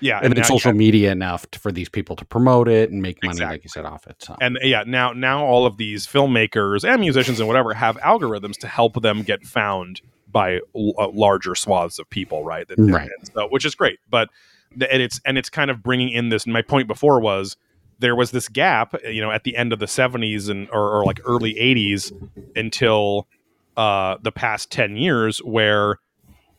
Yeah, 0.00 0.20
and 0.22 0.32
then 0.32 0.38
now- 0.42 0.48
social 0.48 0.72
media 0.72 1.10
enough 1.12 1.50
to, 1.52 1.58
for 1.58 1.72
these 1.72 1.88
people 1.88 2.16
to 2.16 2.24
promote 2.24 2.68
it 2.68 2.90
and 2.90 3.00
make 3.02 3.22
money, 3.22 3.40
like 3.40 3.64
you 3.64 3.70
said, 3.70 3.84
off 3.84 4.06
it. 4.06 4.16
So. 4.22 4.36
and 4.40 4.58
yeah 4.62 4.82
now 4.86 5.12
now 5.12 5.44
all 5.44 5.64
of 5.66 5.76
these 5.76 6.06
filmmakers 6.06 6.86
and 6.88 7.00
musicians 7.00 7.38
and 7.40 7.48
whatever 7.48 7.72
have 7.74 7.96
algorithms 7.98 8.56
to 8.58 8.66
help 8.68 9.00
them 9.02 9.22
get 9.22 9.44
found 9.44 10.00
by 10.30 10.60
l- 10.76 10.92
uh, 10.98 11.08
larger 11.10 11.54
swaths 11.54 11.98
of 11.98 12.08
people 12.10 12.44
right 12.44 12.66
That- 12.68 12.78
Right. 12.78 13.08
so, 13.34 13.46
which 13.48 13.64
is 13.64 13.74
great 13.74 13.98
but 14.10 14.28
the, 14.76 14.92
and 14.92 15.00
it's 15.00 15.20
and 15.24 15.38
it's 15.38 15.48
kind 15.48 15.70
of 15.70 15.82
bringing 15.82 16.08
in 16.10 16.28
this 16.30 16.46
my 16.46 16.60
point 16.62 16.88
before 16.88 17.20
was 17.20 17.56
there 18.00 18.16
was 18.16 18.32
this 18.32 18.48
gap 18.48 18.94
you 19.08 19.22
know 19.22 19.30
at 19.30 19.44
the 19.44 19.56
end 19.56 19.72
of 19.72 19.78
the 19.78 19.86
70s 19.86 20.50
and 20.50 20.68
or, 20.72 20.90
or 20.98 21.04
like 21.04 21.20
early 21.24 21.54
80s 21.54 22.12
until 22.56 23.28
uh 23.76 24.16
the 24.22 24.32
past 24.32 24.70
10 24.72 24.96
years 24.96 25.38
where 25.38 25.98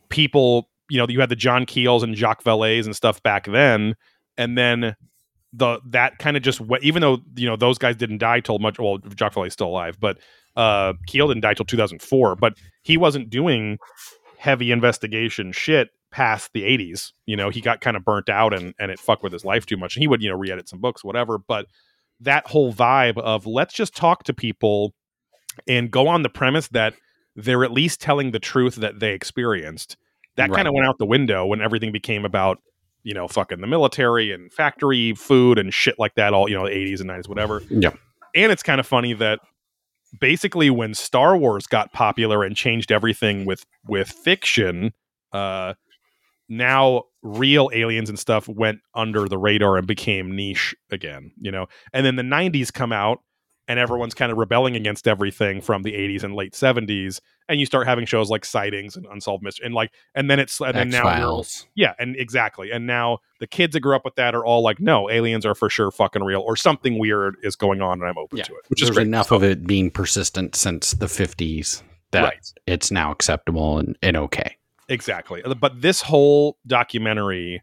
people 0.10 0.70
you 0.90 0.98
know 0.98 1.08
you 1.08 1.20
had 1.20 1.30
the 1.30 1.36
john 1.36 1.66
keels 1.66 2.04
and 2.04 2.16
Jacques 2.16 2.44
Vallées 2.44 2.86
and 2.86 2.96
stuff 2.96 3.22
back 3.24 3.46
then 3.46 3.96
and 4.38 4.58
then 4.58 4.96
the 5.56 5.80
that 5.86 6.18
kind 6.20 6.36
of 6.36 6.44
just 6.44 6.60
went, 6.60 6.84
even 6.84 7.02
though 7.02 7.20
you 7.36 7.48
know 7.48 7.56
those 7.56 7.78
guys 7.78 7.96
didn't 7.96 8.18
die 8.18 8.42
till 8.42 8.60
much. 8.60 8.78
Well, 8.78 9.00
Jacques 9.18 9.34
Vallée's 9.34 9.54
still 9.54 9.68
alive, 9.68 9.98
but 10.00 10.18
uh, 10.56 10.94
Keel 11.08 11.28
didn't 11.28 11.42
die 11.42 11.54
till 11.54 11.66
2004. 11.66 12.36
But 12.36 12.58
he 12.84 12.98
wasn't 12.98 13.30
doing 13.30 13.78
heavy 14.38 14.72
investigation 14.72 15.52
shit 15.52 15.90
past 16.12 16.52
the 16.54 16.64
80s. 16.64 17.12
You 17.26 17.36
know, 17.36 17.50
he 17.50 17.62
got 17.62 17.82
kind 17.82 17.98
of 17.98 18.04
burnt 18.04 18.30
out 18.30 18.54
and 18.54 18.74
and 18.80 18.92
it 18.92 19.00
fucked 19.00 19.24
with 19.24 19.34
his 19.34 19.46
life 19.46 19.66
too 19.66 19.78
much. 19.78 19.96
And 19.96 20.04
he 20.04 20.08
would 20.08 20.22
you 20.22 20.30
know 20.30 20.36
re-edit 20.36 20.68
some 20.68 20.82
books, 20.82 21.04
whatever. 21.04 21.38
But 21.38 21.68
that 22.20 22.48
whole 22.48 22.74
vibe 22.74 23.18
of 23.18 23.46
let's 23.46 23.74
just 23.74 23.96
talk 23.96 24.24
to 24.24 24.34
people 24.34 24.94
and 25.68 25.90
go 25.90 26.08
on 26.08 26.24
the 26.24 26.30
premise 26.30 26.68
that 26.70 26.96
they're 27.36 27.64
at 27.64 27.72
least 27.72 28.02
telling 28.02 28.32
the 28.32 28.40
truth 28.40 28.76
that 28.76 29.00
they 29.00 29.14
experienced. 29.14 29.98
That 30.38 30.50
Right. 30.50 30.56
kind 30.58 30.68
of 30.68 30.74
went 30.74 30.88
out 30.88 30.98
the 30.98 31.06
window 31.06 31.46
when 31.46 31.62
everything 31.62 31.92
became 31.92 32.26
about 32.26 32.60
you 33.04 33.14
know, 33.14 33.28
fucking 33.28 33.62
the 33.62 33.68
military 33.68 34.32
and 34.32 34.52
factory 34.52 35.14
food 35.14 35.60
and 35.60 35.72
shit 35.72 36.00
like 36.00 36.16
that, 36.16 36.34
all, 36.34 36.50
you 36.50 36.56
know, 36.56 36.66
the 36.66 36.72
80s 36.72 37.00
and 37.02 37.08
90s, 37.08 37.30
whatever. 37.30 37.62
Yeah. 37.70 37.92
And 38.34 38.52
it's 38.52 38.64
kind 38.64 38.80
of 38.80 38.88
funny 38.88 39.14
that 39.14 39.42
basically 40.20 40.72
when 40.72 40.96
Star 40.96 41.38
Wars 41.38 41.68
got 41.68 41.94
popular 41.94 42.44
and 42.44 42.56
changed 42.56 42.92
everything 42.92 43.46
with 43.46 43.64
with 43.88 44.10
fiction, 44.10 44.92
uh 45.34 45.76
now 46.50 47.04
real 47.22 47.70
aliens 47.74 48.10
and 48.10 48.18
stuff 48.18 48.48
went 48.48 48.80
under 48.96 49.28
the 49.30 49.38
radar 49.38 49.78
and 49.78 49.86
became 49.86 50.36
niche 50.36 50.76
again, 50.92 51.32
you 51.40 51.52
know. 51.52 51.68
And 51.94 52.06
then 52.06 52.16
the 52.16 52.24
90s 52.24 52.72
come 52.74 52.92
out 52.92 53.20
and 53.68 53.80
everyone's 53.80 54.14
kind 54.14 54.32
of 54.32 54.38
rebelling 54.38 54.76
against 54.76 55.08
everything 55.08 55.60
from 55.62 55.84
the 55.84 55.94
80s 55.94 56.24
and 56.24 56.36
late 56.36 56.54
70s 56.54 57.20
and 57.50 57.60
you 57.60 57.66
start 57.66 57.88
having 57.88 58.06
shows 58.06 58.30
like 58.30 58.46
sightings 58.46 58.96
and 58.96 59.06
unsolved 59.08 59.44
mystery 59.44 59.66
and 59.66 59.76
like 59.76 59.92
and 60.14 60.30
then 60.30 60.40
it's 60.40 60.60
and 60.62 60.76
then 60.76 60.90
now 60.90 61.42
yeah, 61.76 61.94
and 62.00 62.16
exactly. 62.16 62.72
And 62.72 62.88
now 62.88 63.20
the 63.40 63.48
kids 63.48 63.74
that 63.74 63.82
grew 63.82 63.96
up 63.96 64.06
with 64.06 64.16
that 64.16 64.34
are 64.36 64.46
all 64.46 64.62
like, 64.62 64.80
no, 64.80 65.10
aliens 65.10 65.46
are 65.46 65.56
for 65.56 65.70
sure 65.70 65.92
fucking 65.92 66.24
real, 66.24 66.42
or 66.42 66.56
something 66.56 66.98
weird 67.00 67.36
is 67.44 67.56
going 67.56 67.82
on, 67.82 68.00
and 68.02 68.10
I'm 68.10 68.18
open 68.18 68.38
Yeah. 68.38 68.46
to 68.46 68.54
it, 68.54 68.62
which 68.68 68.82
is 68.82 68.90
great. 68.92 69.08
enough 69.08 69.32
of 69.32 69.44
it 69.44 69.66
being 69.68 69.92
persistent 69.92 70.56
since 70.56 70.92
the 70.92 71.08
50s 71.08 71.82
that 72.12 72.24
right, 72.24 72.54
it's 72.66 72.92
now 72.92 73.12
acceptable 73.12 73.78
and, 73.80 73.98
and 74.02 74.16
okay. 74.18 74.58
exactly. 74.88 75.44
Uh, 75.44 75.54
but 75.54 75.82
this 75.82 76.02
whole 76.02 76.58
documentary 76.68 77.62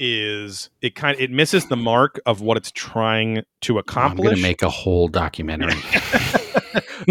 is 0.00 0.70
it 0.80 0.94
kind 0.94 1.14
of 1.14 1.20
it 1.20 1.30
misses 1.30 1.66
the 1.66 1.76
mark 1.76 2.18
of 2.26 2.40
what 2.40 2.56
it's 2.56 2.72
trying 2.72 3.44
to 3.60 3.78
accomplish. 3.78 4.18
I'm 4.20 4.24
going 4.24 4.36
to 4.36 4.42
make 4.42 4.62
a 4.62 4.70
whole 4.70 5.06
documentary. 5.08 5.74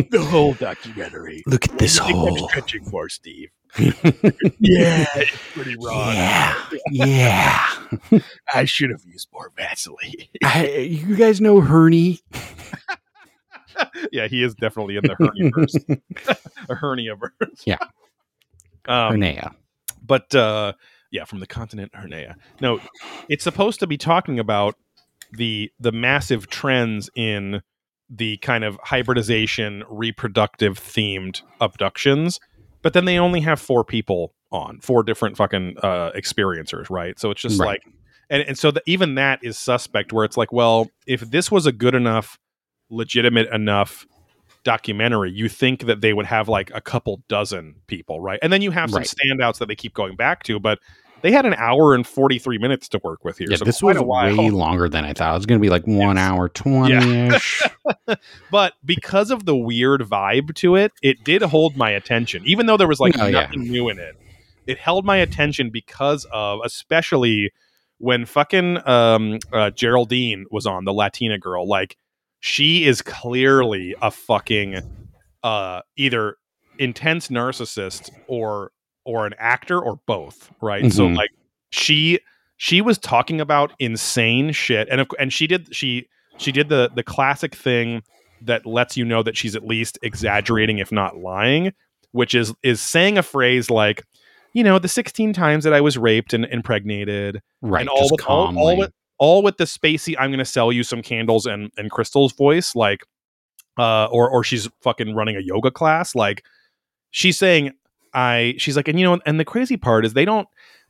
the 0.10 0.26
whole 0.30 0.54
documentary. 0.56 1.44
Look 1.46 1.70
at 1.70 1.78
this 1.78 2.00
What 2.02 2.08
do 2.08 2.14
you 2.14 2.20
think 2.20 2.30
I'm 2.32 2.38
hole. 2.40 2.50
stretching 2.50 2.84
for 2.86 3.08
Steve. 3.08 3.50
yeah, 3.78 5.06
it's 5.16 5.38
pretty 5.54 5.76
raw. 5.80 6.12
Yeah. 6.12 6.56
Yeah. 6.92 7.68
I 8.54 8.66
should 8.66 8.90
have 8.90 9.04
used 9.06 9.30
more 9.32 9.52
Vaseline. 9.56 10.14
I, 10.44 10.68
you 10.68 11.16
guys 11.16 11.40
know 11.40 11.62
Herney? 11.62 12.20
yeah, 14.12 14.28
he 14.28 14.42
is 14.44 14.56
definitely 14.56 14.98
in 14.98 15.04
the 15.04 15.16
hernia 15.16 15.52
verse. 15.54 15.76
a 16.70 16.76
hernia 16.76 17.16
verse. 17.16 17.62
Yeah. 17.66 17.78
Um, 18.88 19.14
Hernea. 19.14 19.54
but 20.06 20.34
uh 20.34 20.74
yeah 21.12 21.24
from 21.26 21.40
the 21.40 21.48
continent 21.48 21.92
hernea 21.94 22.36
no 22.62 22.80
it's 23.30 23.44
supposed 23.44 23.80
to 23.80 23.88
be 23.88 23.98
talking 23.98 24.40
about 24.40 24.76
the 25.32 25.72
the 25.80 25.92
massive 25.92 26.48
trends 26.48 27.10
in 27.16 27.62
the 28.10 28.38
kind 28.38 28.64
of 28.64 28.80
hybridization 28.84 29.84
reproductive 29.90 30.80
themed 30.80 31.42
abductions 31.62 32.40
but 32.82 32.94
then 32.94 33.06
they 33.06 33.20
only 33.20 33.42
have 33.42 33.60
four 33.60 33.84
people 33.84 34.34
on 34.52 34.80
four 34.82 35.04
different 35.04 35.38
fucking 35.38 35.76
uh 35.84 36.12
experiencers 36.16 36.90
right 36.90 37.20
so 37.20 37.30
it's 37.32 37.42
just 37.42 37.60
Right. 37.60 37.68
like 37.68 37.84
and, 38.32 38.44
and 38.44 38.58
so 38.60 38.70
the, 38.70 38.82
even 38.86 39.16
that 39.16 39.40
is 39.44 39.58
suspect 39.58 40.12
where 40.14 40.26
it's 40.26 40.38
like 40.38 40.52
well 40.52 40.88
if 41.06 41.22
this 41.22 41.52
was 41.52 41.66
a 41.66 41.72
good 41.72 41.94
enough 41.96 42.40
legitimate 42.90 43.48
enough 43.54 44.06
documentary 44.64 45.32
you 45.32 45.48
think 45.50 45.86
that 45.86 46.02
they 46.02 46.14
would 46.14 46.26
have 46.26 46.50
like 46.50 46.72
a 46.74 46.82
couple 46.82 47.22
dozen 47.30 47.76
people 47.88 48.20
right 48.20 48.40
and 48.42 48.52
then 48.52 48.62
you 48.62 48.72
have 48.72 48.90
some 48.92 49.00
Right. 49.00 49.08
standouts 49.08 49.58
that 49.60 49.68
they 49.68 49.76
keep 49.76 49.94
going 49.94 50.16
back 50.16 50.44
to 50.44 50.60
but 50.60 50.80
they 51.22 51.32
had 51.32 51.46
an 51.46 51.54
hour 51.56 51.94
and 51.94 52.08
43 52.08 52.58
minutes 52.58 52.88
to 52.90 53.00
work 53.04 53.26
with 53.26 53.38
here 53.38 53.48
Yeah, 53.52 53.58
so 53.58 53.66
this 53.66 53.82
was 53.84 53.98
way 54.00 54.50
longer 54.52 54.88
than 54.88 55.04
I 55.04 55.12
thought. 55.14 55.32
It 55.34 55.38
was 55.38 55.46
going 55.46 55.60
to 55.60 55.62
be 55.62 55.70
like 55.70 55.86
one 55.86 56.16
Yes. 56.18 56.30
hour 56.30 56.48
20 56.50 57.30
ish. 57.34 57.62
but 58.52 58.74
because 58.86 59.32
of 59.32 59.46
the 59.46 59.56
weird 59.56 60.02
vibe 60.02 60.54
to 60.56 60.76
it 60.76 60.92
it 61.02 61.24
did 61.24 61.42
hold 61.42 61.76
my 61.78 61.90
attention 61.92 62.42
even 62.46 62.66
though 62.66 62.78
there 62.78 62.88
was 62.88 63.00
like 63.00 63.14
Oh, 63.20 63.26
yeah. 63.28 63.42
nothing 63.42 63.68
new 63.68 63.90
in 63.90 63.98
it 64.00 64.16
it 64.68 64.78
held 64.78 65.06
my 65.06 65.18
attention 65.18 65.70
because 65.72 66.26
of 66.32 66.60
especially 66.64 67.52
when 67.98 68.26
fucking 68.26 68.78
um 68.88 69.40
uh, 69.52 69.70
geraldine 69.72 70.46
was 70.52 70.66
on 70.66 70.86
the 70.86 70.94
latina 70.94 71.38
girl 71.38 71.68
like 71.68 71.98
she 72.40 72.86
is 72.86 73.02
clearly 73.02 73.96
a 74.02 74.12
fucking 74.12 74.82
uh 75.44 75.82
either 75.98 76.36
intense 76.78 77.28
narcissist 77.30 78.10
or 78.28 78.72
or 79.06 79.26
an 79.26 79.34
actor 79.40 79.80
or 79.80 80.00
both 80.06 80.52
right 80.62 80.92
so 80.92 81.08
Mhm. 81.08 81.18
like 81.18 81.30
she 81.72 82.20
she 82.58 82.82
was 82.82 82.98
talking 82.98 83.40
about 83.42 83.72
insane 83.80 84.52
shit 84.52 84.88
and 84.92 85.02
of, 85.02 85.08
and 85.20 85.32
she 85.34 85.48
did 85.48 85.74
she 85.76 86.08
she 86.38 86.52
did 86.52 86.70
the 86.70 86.90
the 86.96 87.04
classic 87.04 87.56
thing 87.56 88.02
that 88.42 88.66
lets 88.66 88.96
you 88.96 89.04
know 89.06 89.22
that 89.24 89.36
she's 89.38 89.56
at 89.56 89.66
least 89.66 89.98
exaggerating 90.02 90.78
if 90.80 90.92
not 90.92 91.18
lying 91.18 91.74
which 92.12 92.34
is 92.36 92.54
is 92.64 92.80
saying 92.82 93.18
a 93.18 93.24
phrase 93.24 93.70
like 93.70 94.04
you 94.54 94.64
know 94.64 94.80
the 94.80 94.88
16 94.88 95.32
times 95.34 95.64
that 95.64 95.74
i 95.74 95.82
was 95.82 95.98
raped 95.98 96.34
and 96.34 96.46
impregnated 96.46 97.42
Right. 97.62 97.82
and 97.82 97.90
all 97.90 98.08
with 98.12 98.26
all, 98.26 98.58
all 98.58 98.78
with 98.78 98.92
all 99.20 99.44
with 99.44 99.58
the 99.58 99.66
spacey 99.66 100.16
i'm 100.20 100.32
gonna 100.32 100.46
sell 100.46 100.72
you 100.72 100.84
some 100.84 101.02
candles 101.02 101.46
and 101.46 101.72
and 101.78 101.92
crystal's 101.92 102.34
voice 102.34 102.76
like 102.76 103.04
uh 103.78 104.06
or 104.06 104.30
or 104.30 104.44
she's 104.44 104.68
fucking 104.82 105.14
running 105.14 105.36
a 105.36 105.42
yoga 105.42 105.70
class 105.70 106.16
like 106.16 106.44
she's 107.12 107.38
saying 107.38 107.72
i 108.14 108.56
she's 108.58 108.76
like 108.76 108.88
and 108.88 109.00
you 109.00 109.06
know 109.06 109.20
and 109.26 109.40
the 109.40 109.46
crazy 109.46 109.78
part 109.78 110.06
is 110.06 110.14
they 110.14 110.26
don't 110.26 110.48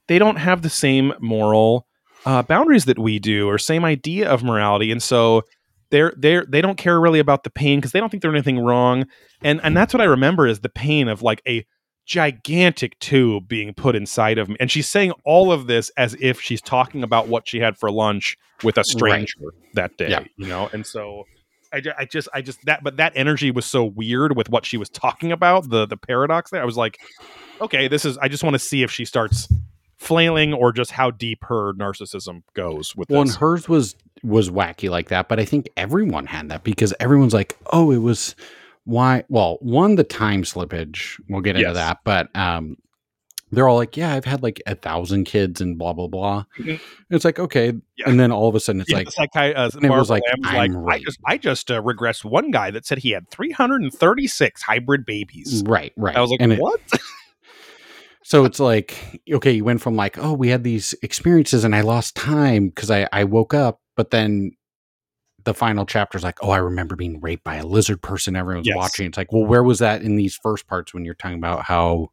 they 0.07 0.17
don't 0.17 0.37
have 0.37 0.61
the 0.61 0.69
same 0.69 1.13
moral 1.19 1.85
uh 2.25 2.41
boundaries 2.43 2.85
that 2.85 2.99
we 2.99 3.19
do 3.19 3.47
or 3.47 3.57
same 3.57 3.83
idea 3.83 4.29
of 4.29 4.43
morality 4.43 4.91
and 4.91 5.03
so 5.03 5.43
they're 5.91 6.13
they're 6.17 6.45
they 6.47 6.61
don't 6.61 6.77
care 6.77 6.99
really 6.99 7.19
about 7.19 7.43
the 7.43 7.49
pain 7.49 7.79
because 7.79 7.91
they 7.91 7.99
don't 7.99 8.09
think 8.09 8.21
there's 8.21 8.33
anything 8.33 8.59
wrong 8.59 9.05
and 9.41 9.59
and 9.63 9.75
that's 9.75 9.93
what 9.93 10.01
i 10.01 10.05
remember 10.05 10.47
is 10.47 10.59
the 10.59 10.69
pain 10.69 11.07
of 11.07 11.21
like 11.21 11.41
a 11.47 11.65
gigantic 12.09 12.97
tube 12.99 13.47
being 13.47 13.71
put 13.71 13.95
inside 13.95 14.39
of 14.39 14.49
me. 14.49 14.55
And 14.59 14.71
she's 14.71 14.89
saying 14.89 15.11
all 15.25 15.51
of 15.51 15.67
this 15.67 15.91
as 15.95 16.15
if 16.19 16.41
she's 16.41 16.59
talking 16.59 17.03
about 17.03 17.27
what 17.27 17.47
she 17.47 17.59
had 17.59 17.77
for 17.77 17.91
lunch 17.91 18.35
with 18.63 18.79
a 18.79 18.83
stranger 18.83 19.53
that 19.75 19.95
day, 19.97 20.09
Yeah. 20.09 20.23
you 20.35 20.47
know? 20.47 20.67
And 20.73 20.85
so 20.87 21.25
I, 21.71 21.83
I 21.99 22.05
just, 22.05 22.27
I 22.33 22.41
just, 22.41 22.65
that, 22.65 22.83
but 22.83 22.97
that 22.97 23.13
energy 23.15 23.51
was 23.51 23.65
so 23.67 23.85
weird 23.85 24.35
with 24.35 24.49
what 24.49 24.65
she 24.65 24.75
was 24.75 24.89
talking 24.89 25.31
about, 25.31 25.69
the, 25.69 25.85
the 25.85 25.97
paradox 25.97 26.49
there. 26.49 26.63
I 26.63 26.65
was 26.65 26.77
like, 26.77 26.97
okay, 27.61 27.87
this 27.87 28.05
is, 28.05 28.17
I 28.17 28.27
just 28.27 28.43
want 28.43 28.55
to 28.55 28.59
see 28.59 28.81
if 28.81 28.89
she 28.89 29.05
starts 29.05 29.47
flailing 29.97 30.51
or 30.51 30.71
just 30.71 30.89
how 30.89 31.11
deep 31.11 31.43
her 31.43 31.73
narcissism 31.73 32.41
goes 32.55 32.95
with 32.95 33.07
Well, 33.11 33.21
and 33.21 33.29
this. 33.29 33.35
hers 33.37 33.69
was 33.69 33.95
was 34.23 34.49
wacky 34.49 34.89
like 34.89 35.09
that, 35.09 35.29
but 35.29 35.39
I 35.39 35.45
think 35.45 35.69
everyone 35.77 36.25
had 36.25 36.49
that 36.49 36.63
because 36.65 36.93
everyone's 36.99 37.33
like, 37.33 37.55
"Oh, 37.71 37.91
it 37.91 37.99
was 37.99 38.35
why?" 38.89 39.23
Well, 39.29 39.57
one 39.61 39.95
the 39.95 40.03
time 40.03 40.43
slippage. 40.43 41.19
We'll 41.29 41.41
get 41.41 41.55
into 41.55 41.69
Yes. 41.69 41.75
that, 41.75 41.97
but 42.03 42.35
um, 42.35 42.77
they're 43.51 43.67
all 43.67 43.77
like, 43.77 43.97
"Yeah, 43.97 44.13
I've 44.13 44.25
had 44.25 44.43
like 44.43 44.61
a 44.67 44.75
thousand 44.75 45.23
kids 45.25 45.59
and 45.61 45.77
blah 45.77 45.93
blah 45.93 46.07
blah." 46.07 46.45
Mhm. 46.59 46.79
It's 47.09 47.25
like 47.25 47.39
okay, 47.39 47.73
Yeah. 47.97 48.09
and 48.09 48.19
then 48.19 48.31
all 48.31 48.47
of 48.47 48.55
a 48.55 48.59
sudden 48.59 48.81
it's 48.81 48.91
yeah, 48.91 48.97
like, 48.97 49.07
the 49.07 49.11
psychi- 49.11 49.57
uh, 49.57 49.69
it 49.81 49.89
was 49.89 50.09
like, 50.09 50.21
Lamb 50.27 50.39
was 50.41 50.49
"I'm 50.51 50.73
like, 50.85 51.01
I 51.01 51.03
just, 51.03 51.19
I 51.25 51.37
just 51.37 51.71
uh, 51.71 51.81
regressed 51.81 52.23
one 52.25 52.51
guy 52.51 52.69
that 52.71 52.85
said 52.85 52.99
he 52.99 53.11
had 53.11 53.29
336 53.29 54.61
hybrid 54.61 55.05
babies. 55.05 55.63
right, 55.65 55.93
right. 55.97 56.15
I 56.15 56.21
was 56.21 56.29
like, 56.31 56.41
and 56.41 56.53
it- 56.53 56.59
what? 56.59 56.79
so 58.23 58.45
it's 58.45 58.59
like, 58.59 59.21
okay, 59.31 59.51
you 59.51 59.63
went 59.63 59.81
from 59.81 59.95
like, 59.95 60.17
oh, 60.19 60.33
we 60.33 60.49
had 60.49 60.63
these 60.63 60.93
experiences 61.01 61.63
and 61.63 61.75
I 61.75 61.81
lost 61.81 62.15
time 62.15 62.69
because 62.69 62.91
I 62.91 63.07
I 63.11 63.23
woke 63.23 63.53
up, 63.53 63.81
but 63.95 64.11
then. 64.11 64.51
The 65.49 65.55
final 65.55 65.83
chapter 65.83 66.15
is 66.15 66.23
like, 66.23 66.43
oh, 66.43 66.51
I 66.51 66.57
remember 66.57 66.95
being 66.95 67.19
raped 67.21 67.43
by 67.43 67.55
a 67.55 67.65
lizard 67.65 68.03
person. 68.03 68.35
Everyone's 68.35 68.67
Yes. 68.67 68.77
watching. 68.77 69.07
It's 69.07 69.17
like, 69.17 69.31
well, 69.33 69.45
where 69.45 69.63
was 69.63 69.79
that 69.79 70.03
in 70.03 70.15
these 70.15 70.35
first 70.35 70.67
parts 70.67 70.93
when 70.93 71.05
you're 71.05 71.15
talking 71.15 71.39
about 71.39 71.63
how 71.63 72.11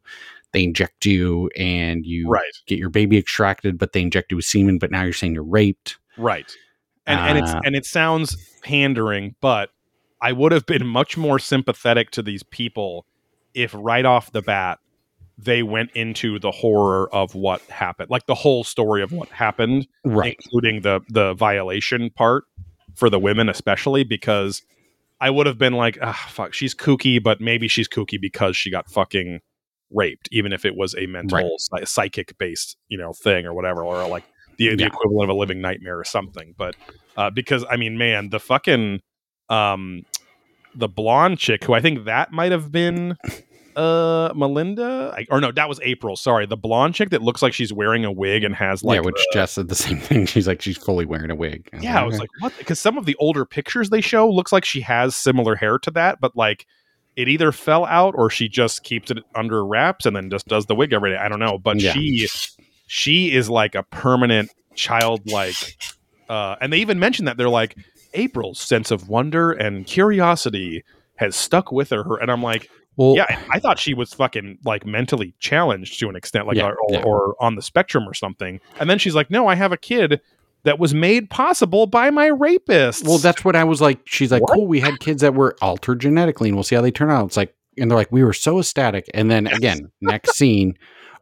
they 0.53 0.63
inject 0.63 1.05
you 1.05 1.47
and 1.55 2.03
you 2.03 2.27
right. 2.29 2.41
get 2.65 2.79
your 2.79 2.89
baby 2.89 3.15
extracted, 3.15 3.77
but 3.77 3.93
they 3.93 4.01
inject 4.01 4.31
you 4.31 4.37
with 4.37 4.45
semen, 4.45 4.79
but 4.79 4.89
now 4.89 5.03
you're 5.03 5.13
saying 5.13 5.35
you're 5.35 5.43
raped. 5.43 5.99
Right. 6.17 6.51
And 7.05 7.19
and 7.19 7.37
it's 7.37 7.51
Uh, 7.51 7.61
and 7.63 7.75
it 7.75 7.85
sounds 7.85 8.35
pandering, 8.63 9.35
but 9.39 9.69
I 10.19 10.31
would 10.31 10.51
have 10.51 10.65
been 10.65 10.87
much 10.87 11.15
more 11.15 11.37
sympathetic 11.37 12.09
to 12.11 12.23
these 12.23 12.41
people 12.41 13.05
if 13.53 13.71
right 13.77 14.03
off 14.03 14.31
the 14.31 14.41
bat 14.41 14.79
they 15.37 15.61
went 15.61 15.91
into 15.91 16.39
the 16.39 16.49
horror 16.49 17.07
of 17.13 17.35
what 17.35 17.61
happened, 17.69 18.09
like 18.09 18.25
the 18.25 18.33
whole 18.33 18.63
story 18.63 19.03
of 19.03 19.11
what 19.11 19.29
happened, 19.29 19.87
Right. 20.03 20.35
including 20.43 20.81
the 20.81 21.01
the 21.09 21.35
violation 21.35 22.09
part 22.09 22.45
for 22.97 23.09
the 23.09 23.19
women 23.19 23.47
especially 23.47 24.03
because 24.03 24.63
I 25.19 25.29
would 25.29 25.47
have 25.47 25.57
been 25.57 25.73
like, 25.73 25.97
ah, 26.01 26.27
fuck, 26.29 26.53
she's 26.53 26.75
kooky, 26.75 27.21
but 27.21 27.39
maybe 27.41 27.67
she's 27.67 27.87
kooky 27.87 28.19
because 28.19 28.55
she 28.55 28.69
got 28.69 28.89
fucking 28.89 29.39
raped, 29.91 30.27
even 30.31 30.51
if 30.53 30.65
it 30.65 30.75
was 30.75 30.93
a 30.95 31.05
mental 31.07 31.55
psy- 31.57 31.85
psychic 31.85 32.37
based, 32.37 32.77
you 32.87 32.97
know, 32.97 33.13
thing 33.13 33.45
or 33.45 33.53
whatever, 33.53 33.83
or 33.83 34.07
like 34.07 34.23
the, 34.57 34.75
the 34.75 34.81
Yeah. 34.83 34.87
equivalent 34.87 35.29
of 35.29 35.35
a 35.35 35.39
living 35.39 35.61
nightmare 35.61 35.97
or 35.97 36.03
something. 36.03 36.53
But 36.57 36.75
uh, 37.15 37.29
because 37.29 37.65
I 37.69 37.77
mean, 37.77 37.97
man, 37.97 38.29
the 38.29 38.39
fucking 38.39 39.01
um 39.49 40.03
the 40.75 40.87
blonde 40.87 41.39
chick 41.39 41.63
who 41.63 41.73
I 41.73 41.81
think 41.81 42.05
that 42.05 42.31
might 42.31 42.51
have 42.51 42.71
been 42.71 43.17
uh 43.77 44.33
Melinda 44.35 45.13
I, 45.15 45.27
or 45.29 45.39
no 45.39 45.51
that 45.51 45.69
was 45.69 45.79
April 45.83 46.15
sorry 46.15 46.45
the 46.47 46.57
blonde 46.57 46.95
chick 46.95 47.11
that 47.11 47.21
looks 47.21 47.41
like 47.43 47.53
she's 47.53 47.71
wearing 47.71 48.03
a 48.05 48.11
wig 48.11 48.43
and 48.43 48.55
has 48.55 48.83
like 48.83 48.95
yeah, 48.95 49.01
which 49.01 49.23
Jess 49.31 49.51
said 49.53 49.67
the 49.69 49.75
same 49.87 49.99
thing. 49.99 50.25
She's 50.25 50.47
like, 50.47 50.61
she's 50.61 50.77
fully 50.77 51.05
wearing 51.05 51.29
a 51.31 51.35
wig. 51.35 51.69
yeah, 51.79 52.01
I 52.01 52.03
was 52.03 52.19
like, 52.19 52.29
what? 52.39 52.53
Because 52.57 52.79
some 52.79 52.97
of 52.97 53.05
the 53.05 53.15
older 53.19 53.45
pictures 53.45 53.89
they 53.91 54.01
show 54.01 54.27
looks 54.29 54.51
like 54.51 54.65
she 54.65 54.81
has 54.81 55.15
similar 55.15 55.55
hair 55.55 55.77
to 55.79 55.91
that, 55.91 56.19
but 56.19 56.35
like 56.35 56.65
it 57.15 57.27
either 57.27 57.51
fell 57.51 57.85
out 57.85 58.13
or 58.17 58.29
she 58.29 58.47
just 58.49 58.83
keeps 58.83 59.09
it 59.11 59.19
under 59.35 59.65
wraps 59.65 60.05
and 60.05 60.15
then 60.15 60.29
just 60.29 60.47
does 60.47 60.65
the 60.65 60.75
wig 60.75 60.91
every 60.93 61.11
day. 61.11 61.17
I 61.17 61.27
don't 61.29 61.39
know, 61.39 61.57
but 61.57 61.79
Yeah. 61.79 61.93
she 61.93 62.27
she 62.87 63.31
is 63.33 63.49
like 63.49 63.75
a 63.75 63.83
permanent 63.83 64.49
childlike. 64.75 65.55
Uh, 66.29 66.55
and 66.61 66.71
they 66.73 66.77
even 66.79 66.99
mentioned 66.99 67.27
that 67.27 67.37
they're 67.37 67.49
like 67.49 67.75
April's 68.13 68.59
sense 68.59 68.91
of 68.91 69.07
wonder 69.09 69.51
and 69.51 69.85
curiosity 69.85 70.83
has 71.17 71.35
stuck 71.35 71.71
with 71.71 71.89
her, 71.89 72.17
and 72.17 72.29
I'm 72.31 72.43
like, 72.43 72.69
well, 72.97 73.15
yeah, 73.15 73.39
I- 73.51 73.59
thought 73.59 73.79
she 73.79 73.93
was 73.93 74.13
fucking 74.13 74.57
like 74.65 74.85
mentally 74.85 75.33
challenged 75.39 75.99
to 76.01 76.09
an 76.09 76.15
extent, 76.17 76.47
like 76.47 76.57
Yeah, 76.57 76.69
or, 76.71 76.77
yeah. 76.89 77.03
or 77.03 77.35
on 77.39 77.55
the 77.55 77.61
spectrum 77.61 78.07
or 78.07 78.13
something. 78.13 78.59
And 78.79 78.89
then 78.89 78.97
she's 78.99 79.15
like, 79.15 79.31
"No, 79.31 79.47
I 79.47 79.55
have 79.55 79.71
a 79.71 79.77
kid 79.77 80.19
that 80.63 80.79
was 80.79 80.93
made 80.93 81.29
possible 81.29 81.85
by 81.87 82.09
my 82.09 82.27
rapist." 82.27 83.05
Well, 83.05 83.19
that's 83.19 83.45
what 83.45 83.55
I 83.55 83.63
was 83.63 83.79
like. 83.79 83.99
She's 84.05 84.31
like, 84.31 84.43
cool. 84.49 84.67
We 84.67 84.79
had 84.81 84.99
kids 84.99 85.21
that 85.21 85.33
were 85.35 85.55
altered 85.61 86.01
genetically, 86.01 86.49
and 86.49 86.57
we'll 86.57 86.63
see 86.63 86.75
how 86.75 86.81
they 86.81 86.91
turn 86.91 87.09
out. 87.11 87.27
It's 87.27 87.37
like, 87.37 87.55
and 87.77 87.89
they're 87.89 87.97
like, 87.97 88.11
we 88.11 88.23
were 88.23 88.33
so 88.33 88.59
ecstatic. 88.59 89.05
And 89.13 89.29
then 89.31 89.47
again, 89.47 89.91
next 90.01 90.35
scene, 90.35 90.75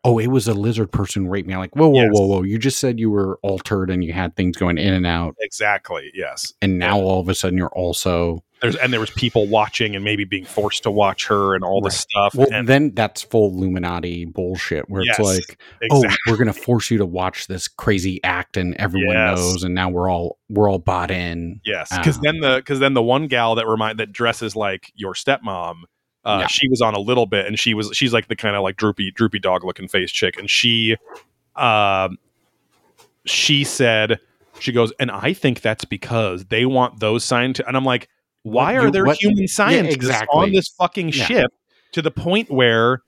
oh, 0.05 0.17
it 0.19 0.28
was 0.28 0.47
a 0.47 0.53
lizard 0.53 0.91
person 0.91 1.26
who 1.26 1.30
raped 1.32 1.47
me. 1.47 1.53
I'm 1.53 1.59
like, 1.59 1.76
whoa, 1.76 1.89
whoa, 1.89 2.01
Yes. 2.03 2.09
whoa, 2.13 2.26
whoa. 2.28 2.43
You 2.43 2.57
just 2.57 2.80
said 2.80 2.97
you 2.99 3.09
were 3.11 3.39
altered 3.43 3.89
and 3.89 4.03
you 4.03 4.13
had 4.13 4.36
things 4.36 4.55
going 4.55 4.78
in 4.78 4.93
and 4.93 5.05
out, 5.05 5.36
exactly 5.41 6.11
yes. 6.13 6.53
and 6.61 6.80
now 6.80 6.97
all 6.99 7.19
of 7.19 7.28
a 7.28 7.36
sudden 7.36 7.57
you're 7.57 7.67
also 7.69 8.41
There's 8.62 8.76
and 8.78 8.91
there 8.93 9.01
was 9.01 9.10
people 9.12 9.47
watching 9.47 9.95
and 9.95 10.03
maybe 10.06 10.24
being 10.24 10.45
forced 10.45 10.84
to 10.84 10.91
watch 10.91 11.28
her 11.28 11.56
and 11.56 11.64
all 11.64 11.82
this 11.82 11.99
stuff. 11.99 12.34
well. 12.36 12.47
and 12.51 12.68
then 12.70 12.91
that's 12.95 13.22
full 13.22 13.49
Illuminati 13.51 14.26
bullshit, 14.26 14.89
where 14.89 15.03
Yes, 15.03 15.20
it's 15.20 15.28
like, 15.28 15.60
exactly. 15.82 16.10
oh, 16.28 16.32
we're 16.32 16.38
gonna 16.38 16.53
force 16.53 16.89
you 16.89 16.97
to 16.99 17.06
watch 17.06 17.47
this 17.47 17.68
crazy 17.68 18.24
act, 18.24 18.56
and 18.58 18.74
everyone 18.76 19.16
Yes. 19.18 19.38
knows, 19.38 19.64
and 19.64 19.76
now 19.76 19.89
we're 19.89 20.10
all 20.10 20.39
we're 20.49 20.70
all 20.70 20.80
bought 20.80 21.12
in. 21.12 21.60
Yes, 21.66 21.89
because 21.95 22.16
Um, 22.18 22.22
then 22.24 22.39
the 22.39 22.56
because 22.58 22.80
then 22.80 22.93
the 22.93 23.03
one 23.03 23.28
gal 23.28 23.56
that 23.56 23.68
remind 23.68 23.99
that 23.99 24.12
dresses 24.14 24.56
like 24.56 24.89
your 24.95 25.14
stepmom, 25.14 25.82
uh, 26.24 26.38
Yeah. 26.41 26.47
she 26.47 26.70
was 26.70 26.82
on 26.82 26.95
a 26.95 26.99
little 26.99 27.26
bit, 27.26 27.45
and 27.47 27.60
she 27.60 27.74
was 27.74 27.91
she's 27.93 28.14
like 28.14 28.30
the 28.30 28.38
kind 28.38 28.56
of 28.56 28.64
like 28.64 28.78
droopy 28.78 29.12
droopy 29.12 29.39
dog 29.39 29.66
looking 29.66 29.89
face 29.89 30.12
chick, 30.12 30.38
and 30.39 30.49
she, 30.49 30.95
um, 31.58 32.18
she 33.26 33.64
said 33.66 34.20
she 34.60 34.72
goes, 34.72 34.93
and 34.99 35.12
I 35.12 35.34
think 35.34 35.60
that's 35.62 35.84
because 35.84 36.45
they 36.45 36.66
want 36.66 37.01
those 37.01 37.26
scientists, 37.26 37.66
and 37.68 37.76
I'm 37.76 37.84
like, 37.86 38.08
why 38.45 38.77
are 38.77 38.91
there 38.91 39.05
what- 39.05 39.17
human 39.21 39.47
scientists 39.47 39.95
exactly. 39.95 40.27
on 40.31 40.51
this 40.51 40.67
fucking 40.69 41.09
Yeah. 41.09 41.25
ship 41.25 41.51
to 41.93 42.01
the 42.01 42.11
point 42.11 42.49
where? 42.51 43.01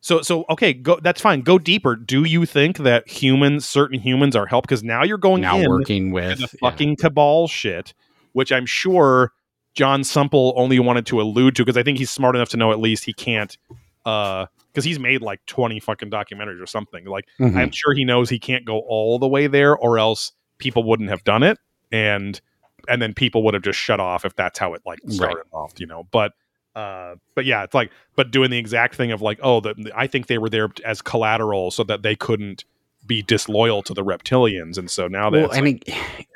So 0.00 0.20
so 0.20 0.44
okay, 0.50 0.72
go. 0.72 0.98
That's 1.00 1.20
fine. 1.20 1.42
Go 1.42 1.58
deeper. 1.58 1.96
Do 1.96 2.24
you 2.24 2.44
think 2.44 2.78
that 2.78 3.08
humans, 3.08 3.64
certain 3.66 4.00
humans, 4.00 4.34
are 4.36 4.46
help? 4.46 4.64
Because 4.64 4.82
now 4.82 5.02
you're 5.04 5.16
going 5.18 5.42
now 5.42 5.58
in 5.58 5.68
working 5.70 6.10
with 6.10 6.38
the 6.38 6.48
yeah. 6.60 6.68
fucking 6.70 6.96
cabal 6.96 7.46
shit, 7.48 7.94
which 8.32 8.50
I'm 8.52 8.66
sure 8.66 9.30
John 9.74 10.02
Sumple 10.04 10.52
only 10.56 10.78
wanted 10.80 11.06
to 11.06 11.20
allude 11.20 11.54
to 11.56 11.62
because 11.64 11.76
I 11.76 11.82
think 11.84 11.98
he's 11.98 12.10
smart 12.10 12.34
enough 12.36 12.48
to 12.50 12.56
know 12.56 12.72
at 12.72 12.80
least 12.80 13.04
he 13.04 13.12
can't 13.12 13.56
uh 14.04 14.46
because 14.72 14.84
he's 14.84 14.98
made 14.98 15.22
like 15.22 15.40
20 15.46 15.78
fucking 15.80 16.10
documentaries 16.10 16.60
or 16.60 16.66
something. 16.66 17.04
Like 17.06 17.26
Mhm. 17.38 17.56
I'm 17.56 17.70
sure 17.70 17.94
he 17.94 18.04
knows 18.04 18.28
he 18.28 18.38
can't 18.40 18.64
go 18.64 18.80
all 18.80 19.18
the 19.20 19.28
way 19.28 19.46
there 19.46 19.76
or 19.76 19.98
else 19.98 20.32
people 20.58 20.82
wouldn't 20.82 21.10
have 21.10 21.22
done 21.24 21.42
it 21.44 21.58
and 21.92 22.40
and 22.88 23.00
then 23.00 23.14
people 23.14 23.42
would 23.44 23.54
have 23.54 23.62
just 23.62 23.78
shut 23.78 24.00
off 24.00 24.24
if 24.24 24.34
that's 24.34 24.58
how 24.58 24.74
it 24.74 24.82
like 24.84 25.00
started 25.08 25.44
off, 25.52 25.72
you 25.78 25.86
know. 25.86 26.06
But 26.10 26.32
uh 26.74 27.16
but 27.34 27.44
yeah, 27.44 27.62
it's 27.64 27.74
like 27.74 27.90
but 28.16 28.30
doing 28.30 28.50
the 28.50 28.58
exact 28.58 28.94
thing 28.94 29.12
of 29.12 29.20
like, 29.22 29.38
oh, 29.42 29.60
the, 29.60 29.90
I 29.94 30.06
think 30.06 30.26
they 30.26 30.38
were 30.38 30.48
there 30.48 30.68
as 30.84 31.02
collateral 31.02 31.70
so 31.70 31.84
that 31.84 32.02
they 32.02 32.16
couldn't 32.16 32.64
be 33.04 33.20
disloyal 33.20 33.82
to 33.82 33.92
the 33.92 34.04
reptilians 34.04 34.78
and 34.78 34.88
so 34.88 35.08
now 35.08 35.28
well, 35.28 35.48
that 35.48 35.56
and 35.58 35.66
it, 35.66 35.82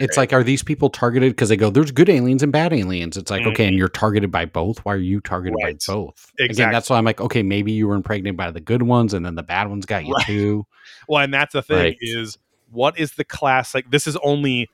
it's 0.01 0.17
like, 0.17 0.33
are 0.33 0.43
these 0.43 0.65
people 0.65 0.91
targeted 0.91 1.31
because 1.31 1.49
they 1.49 1.57
go, 1.57 1.71
"There's 1.71 1.93
good 1.93 2.09
aliens 2.09 2.43
and 2.43 2.51
bad 2.53 2.73
aliens"? 2.73 3.17
It's 3.17 3.31
like, 3.31 3.47
okay, 3.47 3.69
and 3.69 3.77
you're 3.79 3.89
targeted 3.89 4.33
by 4.33 4.47
both. 4.47 4.79
Why 4.85 4.95
are 4.95 4.99
you 4.99 5.21
targeted 5.21 5.57
Mm-hmm. 5.57 5.65
Right. 5.65 5.83
by 5.87 5.93
both? 5.95 6.33
Again, 6.41 6.73
that's 6.73 6.91
why 6.91 6.99
I'm 6.99 7.05
like, 7.05 7.21
okay, 7.21 7.43
maybe 7.45 7.71
you 7.71 7.87
were 7.87 7.95
impregnated 7.95 8.37
by 8.37 8.51
the 8.51 8.61
good 8.61 8.83
ones, 8.83 9.15
and 9.15 9.25
then 9.25 9.37
the 9.37 9.45
bad 9.45 9.69
ones 9.69 9.87
got 9.87 10.05
you 10.05 10.15
Right. 10.15 10.27
too. 10.27 10.67
Well, 11.09 11.23
and 11.23 11.33
that's 11.33 11.53
the 11.53 11.63
thing 11.63 11.77
Right. 11.79 11.97
is 12.01 12.37
what 12.73 12.99
is 12.99 13.13
the 13.13 13.25
class 13.25 13.73
like? 13.73 13.91
This 13.93 14.09
is 14.09 14.17
only 14.17 14.69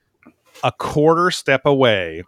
a 0.64 0.72
quarter 0.72 1.30
step 1.30 1.62
away 1.66 2.22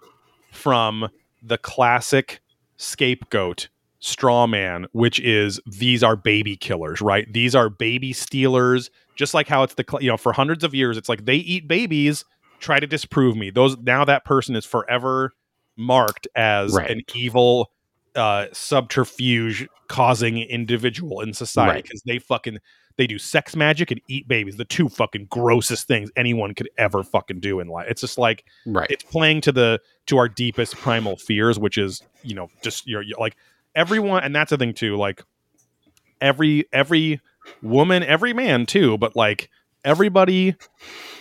from 0.53 1.09
the 1.43 1.59
classic 1.59 2.41
scapegoat 2.77 3.69
straw 4.01 4.47
man, 4.47 4.87
which 4.93 5.19
is 5.21 5.61
these 5.67 6.03
are 6.03 6.17
baby 6.17 6.57
killers, 6.57 7.01
right? 7.01 7.31
These 7.33 7.55
are 7.55 7.71
baby 7.71 8.13
stealers, 8.13 8.91
just 9.17 9.33
like 9.35 9.49
how 9.49 9.63
it's 9.63 9.75
the 9.75 9.85
you 10.01 10.09
know 10.09 10.17
for 10.17 10.33
hundreds 10.33 10.65
of 10.65 10.75
years, 10.75 10.97
it's 10.97 11.09
like 11.09 11.25
they 11.25 11.37
eat 11.37 11.67
babies. 11.69 12.25
Try 12.61 12.81
to 12.81 12.87
disprove 12.87 13.37
me. 13.37 13.51
Those 13.51 13.77
now 13.79 14.05
that 14.05 14.25
person 14.25 14.57
is 14.57 14.65
forever 14.65 15.33
marked 15.77 16.29
as 16.37 16.73
Right. 16.73 16.91
an 16.91 17.03
evil 17.15 17.71
uh 18.15 18.47
subterfuge 18.53 19.67
causing 19.89 20.39
individual 20.39 21.21
in 21.21 21.33
society 21.35 21.73
Right. 21.77 21.83
because 21.83 22.03
they 22.07 22.19
fucking 22.19 22.59
they 22.97 23.07
do 23.07 23.19
sex 23.19 23.57
magic 23.57 23.91
and 23.91 24.01
eat 24.09 24.27
babies 24.29 24.57
the 24.57 24.65
two 24.65 24.89
fucking 24.89 25.27
grossest 25.31 25.87
things 25.89 26.11
anyone 26.17 26.55
could 26.55 26.69
ever 26.79 27.03
fucking 27.03 27.41
do 27.41 27.61
in 27.61 27.69
life 27.69 27.87
it's 27.89 28.01
just 28.01 28.19
like 28.19 28.45
Right. 28.67 28.91
it's 28.91 29.03
playing 29.05 29.41
to 29.43 29.53
the 29.53 29.81
to 30.07 30.19
our 30.19 30.29
deepest 30.29 30.77
primal 30.77 31.17
fears 31.17 31.59
which 31.59 31.77
is 31.79 32.03
you 32.23 32.35
know 32.35 32.49
just 32.63 32.87
you're, 32.87 33.03
you're 33.03 33.19
like 33.19 33.37
everyone 33.75 34.23
and 34.23 34.35
that's 34.35 34.51
the 34.51 34.57
thing 34.57 34.75
too 34.75 34.97
like 34.97 35.23
every 36.21 36.65
every 36.73 37.21
woman 37.63 38.03
every 38.03 38.33
man 38.33 38.67
too 38.67 38.97
but 38.99 39.15
like 39.17 39.51
everybody 39.85 40.55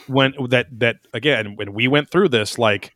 when 0.07 0.33
that 0.49 0.67
that 0.71 0.97
again 1.13 1.55
when 1.55 1.73
we 1.73 1.87
went 1.87 2.09
through 2.09 2.29
this 2.29 2.57
like 2.57 2.95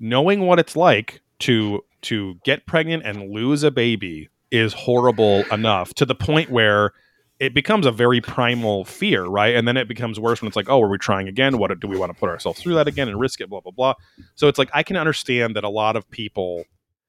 knowing 0.00 0.40
what 0.40 0.58
it's 0.58 0.74
like 0.76 1.20
to 1.38 1.84
to 2.02 2.34
get 2.44 2.66
pregnant 2.66 3.02
and 3.04 3.30
lose 3.30 3.62
a 3.62 3.70
baby 3.70 4.28
is 4.50 4.72
horrible 4.72 5.44
enough 5.52 5.92
to 5.94 6.04
the 6.06 6.14
point 6.14 6.50
where 6.50 6.92
it 7.38 7.52
becomes 7.54 7.84
a 7.86 7.92
very 7.92 8.20
primal 8.20 8.84
fear, 8.84 9.24
right? 9.24 9.54
And 9.54 9.68
then 9.68 9.76
it 9.76 9.88
becomes 9.88 10.18
worse 10.18 10.40
when 10.40 10.48
it's 10.48 10.56
like, 10.56 10.70
oh, 10.70 10.80
are 10.82 10.88
we 10.88 10.98
trying 10.98 11.28
again? 11.28 11.58
What 11.58 11.78
do 11.78 11.86
we 11.86 11.96
want 11.96 12.10
to 12.10 12.18
put 12.18 12.30
ourselves 12.30 12.62
through 12.62 12.74
that 12.74 12.88
again 12.88 13.08
and 13.08 13.18
risk 13.20 13.40
it? 13.40 13.50
Blah 13.50 13.60
blah 13.60 13.72
blah. 13.72 13.94
So 14.34 14.48
it's 14.48 14.58
like 14.58 14.70
I 14.72 14.82
can 14.82 14.96
understand 14.96 15.56
that 15.56 15.64
a 15.64 15.68
lot 15.68 15.96
of 15.96 16.08
people 16.10 16.64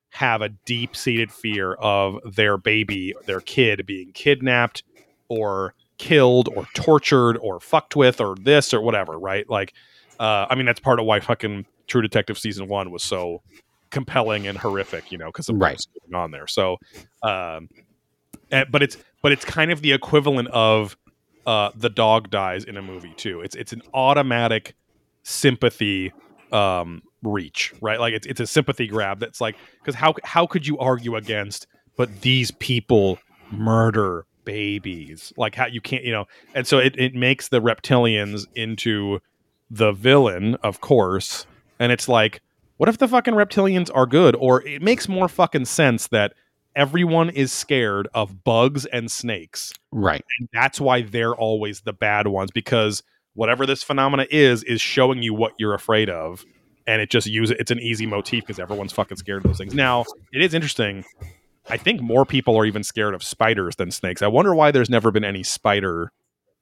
have 0.09 0.41
a 0.41 0.49
deep 0.49 0.95
seated 0.95 1.31
fear 1.31 1.73
of 1.73 2.17
their 2.35 2.57
baby, 2.57 3.13
their 3.25 3.41
kid 3.41 3.85
being 3.85 4.11
kidnapped 4.13 4.83
or 5.29 5.73
killed 5.97 6.49
or 6.55 6.65
tortured 6.73 7.37
or 7.37 7.59
fucked 7.59 7.95
with 7.95 8.21
or 8.21 8.35
this 8.41 8.73
or 8.73 8.81
whatever, 8.81 9.17
right? 9.19 9.49
Like, 9.49 9.73
uh, 10.19 10.45
I 10.49 10.55
mean, 10.55 10.65
that's 10.65 10.79
part 10.79 10.99
of 10.99 11.05
why 11.05 11.19
fucking 11.19 11.65
True 11.87 12.01
Detective 12.01 12.37
season 12.37 12.67
one 12.67 12.91
was 12.91 13.03
so 13.03 13.41
compelling 13.91 14.47
and 14.47 14.57
horrific, 14.57 15.11
you 15.11 15.17
know, 15.17 15.27
because 15.27 15.49
of 15.49 15.55
Right. 15.57 15.73
what's 15.73 15.87
going 15.87 16.21
on 16.21 16.31
there. 16.31 16.47
So, 16.47 16.77
um, 17.23 17.69
eh, 18.51 18.65
but 18.69 18.83
it's 18.83 18.97
but 19.27 19.33
it's 19.33 19.43
kind 19.43 19.73
of 19.73 19.81
the 19.81 19.91
equivalent 19.91 20.47
of 20.53 20.95
uh, 21.45 21.69
the 21.75 21.89
dog 21.89 22.29
dies 22.29 22.63
in 22.63 22.77
a 22.77 22.81
movie 22.81 23.13
too. 23.17 23.41
It's 23.41 23.57
it's 23.57 23.73
an 23.73 23.81
automatic 23.93 24.73
sympathy 25.23 26.13
um, 26.53 27.01
reach, 27.23 27.73
right? 27.81 27.99
Like 27.99 28.13
it's 28.13 28.25
it's 28.25 28.39
a 28.39 28.47
sympathy 28.47 28.87
grab. 28.87 29.19
That's 29.19 29.41
like 29.41 29.57
because 29.81 29.95
how 29.95 30.15
how 30.23 30.47
could 30.47 30.65
you 30.65 30.77
argue 30.77 31.17
against? 31.17 31.67
But 31.97 32.21
these 32.21 32.51
people 32.51 33.19
murder 33.51 34.25
babies. 34.45 35.33
Like 35.35 35.55
how 35.55 35.65
you 35.65 35.81
can't, 35.81 36.05
you 36.05 36.13
know, 36.13 36.23
and 36.55 36.65
so 36.65 36.77
it, 36.77 36.97
it 36.97 37.13
makes 37.13 37.49
the 37.49 37.59
reptilians 37.59 38.45
into 38.55 39.19
the 39.69 39.91
villain, 39.91 40.55
of 40.63 40.79
course. 40.79 41.45
And 41.79 41.91
it's 41.91 42.07
like, 42.07 42.39
what 42.77 42.87
if 42.87 42.97
the 42.97 43.09
fucking 43.09 43.33
reptilians 43.33 43.91
are 43.93 44.05
good? 44.05 44.37
Or 44.37 44.65
it 44.65 44.81
makes 44.81 45.09
more 45.09 45.27
fucking 45.27 45.65
sense 45.65 46.07
that 46.07 46.31
everyone 46.77 47.29
is 47.31 47.51
scared 47.51 48.07
of 48.13 48.43
bugs 48.43 48.85
and 48.85 49.11
snakes. 49.11 49.73
Right. 49.91 50.23
And 50.39 50.47
that's 50.53 50.79
why 50.79 51.01
they're 51.01 51.35
always 51.35 51.81
the 51.81 51.91
bad 51.91 52.27
ones 52.27 52.51
because 52.51 53.03
whatever 53.33 53.65
this 53.65 53.83
phenomena 53.83 54.27
is, 54.29 54.63
is 54.63 54.79
showing 54.79 55.23
you 55.23 55.33
what 55.33 55.53
you're 55.57 55.73
afraid 55.73 56.09
of. 56.09 56.45
And 56.85 57.01
it 57.01 57.09
just 57.09 57.27
use 57.27 57.51
it's 57.51 57.71
an 57.71 57.79
easy 57.79 58.05
motif 58.05 58.43
because 58.43 58.59
everyone's 58.59 58.93
fucking 58.93 59.17
scared 59.17 59.43
of 59.43 59.49
those 59.51 59.57
things. 59.57 59.73
Now, 59.73 60.05
it 60.31 60.41
is 60.41 60.53
interesting. 60.53 61.03
I 61.69 61.75
think 61.75 61.99
more 61.99 62.25
people 62.25 62.55
are 62.55 62.63
even 62.63 62.83
scared 62.83 63.13
of 63.13 63.21
spiders 63.21 63.75
than 63.75 63.91
snakes. 63.91 64.21
I 64.21 64.27
wonder 64.27 64.55
why 64.55 64.71
there's 64.71 64.89
never 64.89 65.11
been 65.11 65.25
any 65.25 65.43
spider 65.43 66.13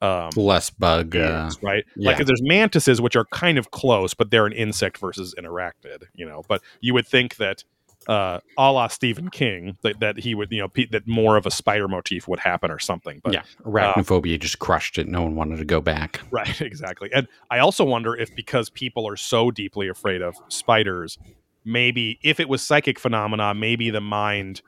um 0.01 0.29
Less 0.35 0.69
bug. 0.69 1.15
Uh, 1.15 1.49
right? 1.61 1.85
yeah. 1.95 2.11
Like 2.11 2.25
there's 2.25 2.41
mantises, 2.41 2.99
which 2.99 3.15
are 3.15 3.25
kind 3.25 3.57
of 3.57 3.71
close, 3.71 4.13
but 4.13 4.31
they're 4.31 4.45
an 4.45 4.53
insect 4.53 4.97
versus 4.97 5.33
an 5.37 5.45
arachnid, 5.45 6.03
you 6.13 6.25
know. 6.25 6.43
But 6.47 6.61
you 6.81 6.93
would 6.93 7.07
think 7.07 7.37
that, 7.37 7.63
uh, 8.07 8.39
a 8.57 8.71
la 8.71 8.87
Stephen 8.87 9.29
King, 9.29 9.77
that, 9.81 9.99
that 9.99 10.19
he 10.19 10.35
would, 10.35 10.51
you 10.51 10.59
know, 10.59 10.67
pe- 10.67 10.87
that 10.87 11.07
more 11.07 11.37
of 11.37 11.45
a 11.45 11.51
spider 11.51 11.87
motif 11.87 12.27
would 12.27 12.39
happen 12.39 12.71
or 12.71 12.79
something. 12.79 13.21
But 13.23 13.33
yeah. 13.33 13.43
Arachnophobia 13.63 14.39
just 14.39 14.59
crushed 14.59 14.97
it. 14.97 15.07
No 15.07 15.23
one 15.23 15.35
wanted 15.35 15.57
to 15.57 15.65
go 15.65 15.81
back. 15.81 16.21
right, 16.31 16.61
exactly. 16.61 17.09
And 17.13 17.27
I 17.49 17.59
also 17.59 17.83
wonder 17.83 18.15
if 18.15 18.35
because 18.35 18.69
people 18.69 19.07
are 19.07 19.17
so 19.17 19.51
deeply 19.51 19.87
afraid 19.87 20.21
of 20.21 20.35
spiders, 20.49 21.17
maybe 21.63 22.19
if 22.23 22.39
it 22.39 22.47
was 22.47 22.61
psychic 22.61 22.99
phenomena, 22.99 23.53
maybe 23.53 23.89
the 23.89 24.01
mind 24.01 24.61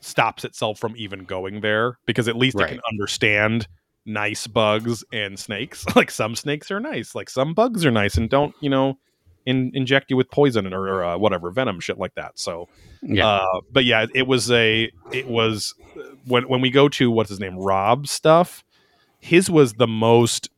stops 0.00 0.44
itself 0.44 0.78
from 0.78 0.94
even 0.96 1.24
going 1.24 1.60
there 1.60 1.98
because 2.06 2.26
at 2.26 2.36
least 2.36 2.58
it 2.58 2.68
can 2.68 2.80
understand 2.90 3.68
nice 4.06 4.46
bugs 4.46 5.04
and 5.12 5.38
snakes. 5.38 5.84
like 5.96 6.10
some 6.10 6.34
snakes 6.34 6.70
are 6.70 6.80
nice, 6.80 7.14
like 7.14 7.30
some 7.30 7.54
bugs 7.54 7.84
are 7.84 7.90
nice 7.90 8.16
and 8.16 8.28
don't, 8.28 8.54
you 8.60 8.70
know, 8.70 8.98
in, 9.50 9.70
inject 9.74 10.10
you 10.10 10.16
with 10.16 10.30
poison 10.30 10.72
or, 10.72 10.88
or 10.88 11.04
uh, 11.04 11.18
whatever 11.18 11.50
venom 11.50 11.80
shit 11.80 11.98
like 11.98 12.14
that. 12.14 12.38
So, 12.38 12.68
Yeah. 13.02 13.26
uh, 13.26 13.60
but 13.72 13.84
yeah, 13.84 14.06
it 14.14 14.26
was 14.26 14.50
a 14.50 14.90
it 15.12 15.26
was 15.26 15.74
when 16.26 16.44
when 16.48 16.60
we 16.60 16.70
go 16.70 16.88
to 16.88 17.10
what's 17.10 17.30
his 17.30 17.40
name 17.40 17.56
Rob 17.58 18.06
stuff, 18.06 18.64
his 19.18 19.50
was 19.50 19.74
the 19.74 19.86
most 19.86 20.48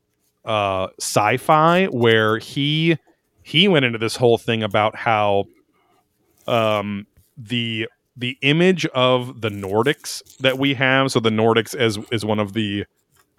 uh, 0.44 0.88
sci-fi 1.00 1.86
where 1.86 2.38
he 2.38 2.96
he 3.42 3.68
went 3.68 3.84
into 3.84 3.98
this 3.98 4.16
whole 4.16 4.38
thing 4.38 4.62
about 4.62 4.94
how 4.94 5.44
um, 6.46 7.06
the 7.36 7.88
the 8.16 8.36
image 8.42 8.86
of 8.86 9.40
the 9.40 9.48
Nordics 9.48 10.22
that 10.38 10.58
we 10.58 10.74
have. 10.74 11.10
So 11.10 11.20
the 11.20 11.30
Nordics 11.30 11.74
as 11.74 11.98
is 12.10 12.24
one 12.24 12.38
of 12.38 12.52
the 12.52 12.84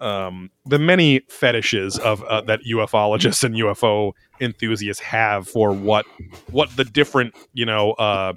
um, 0.00 0.50
the 0.66 0.78
many 0.78 1.20
fetishes 1.28 1.98
of 1.98 2.22
uh, 2.24 2.40
that 2.42 2.60
ufologists 2.64 3.44
and 3.44 3.54
UFO 3.54 4.12
enthusiasts 4.40 5.02
have 5.02 5.48
for 5.48 5.72
what 5.72 6.06
what 6.50 6.74
the 6.76 6.84
different 6.84 7.34
you 7.52 7.64
know 7.66 7.92
uh, 7.92 8.32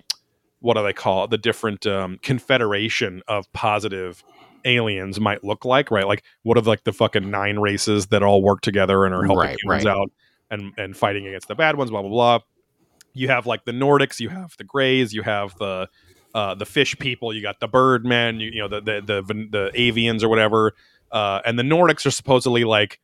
what 0.59 0.75
do 0.75 0.83
they 0.83 0.93
call 0.93 1.25
it? 1.25 1.29
the 1.29 1.37
different 1.37 1.85
um, 1.87 2.17
confederation 2.21 3.21
of 3.27 3.51
positive 3.53 4.23
aliens 4.65 5.19
might 5.19 5.43
look 5.43 5.63
like 5.65 5.91
right 5.91 6.07
like 6.07 6.23
what 6.43 6.57
are 6.57 6.61
like 6.61 6.83
the 6.83 6.91
fucking 6.91 7.29
nine 7.29 7.57
races 7.59 8.07
that 8.07 8.21
all 8.23 8.41
work 8.41 8.61
together 8.61 9.05
and 9.05 9.13
are 9.13 9.23
helping 9.23 9.49
Right, 9.49 9.57
humans 9.63 9.85
right. 9.85 9.91
out 9.95 10.11
and 10.49 10.73
and 10.77 10.97
fighting 10.97 11.25
against 11.27 11.47
the 11.47 11.55
bad 11.55 11.77
ones 11.77 11.89
blah 11.91 12.01
blah 12.01 12.09
blah 12.09 12.39
you 13.13 13.27
have 13.29 13.45
like 13.45 13.65
the 13.65 13.71
nordics 13.71 14.19
you 14.19 14.29
have 14.29 14.55
the 14.57 14.63
grays 14.63 15.13
you 15.13 15.21
have 15.21 15.55
the 15.57 15.87
uh, 16.35 16.53
the 16.53 16.65
fish 16.65 16.97
people 16.99 17.33
you 17.33 17.41
got 17.41 17.59
the 17.59 17.67
birdmen 17.67 18.39
you, 18.39 18.49
you 18.53 18.59
know 18.61 18.67
the 18.67 18.81
the, 18.81 19.01
the 19.01 19.21
the 19.23 19.71
avians 19.75 20.23
or 20.23 20.29
whatever 20.29 20.73
uh, 21.11 21.41
and 21.45 21.57
the 21.57 21.63
nordics 21.63 22.05
are 22.05 22.11
supposedly 22.11 22.63
like 22.63 22.99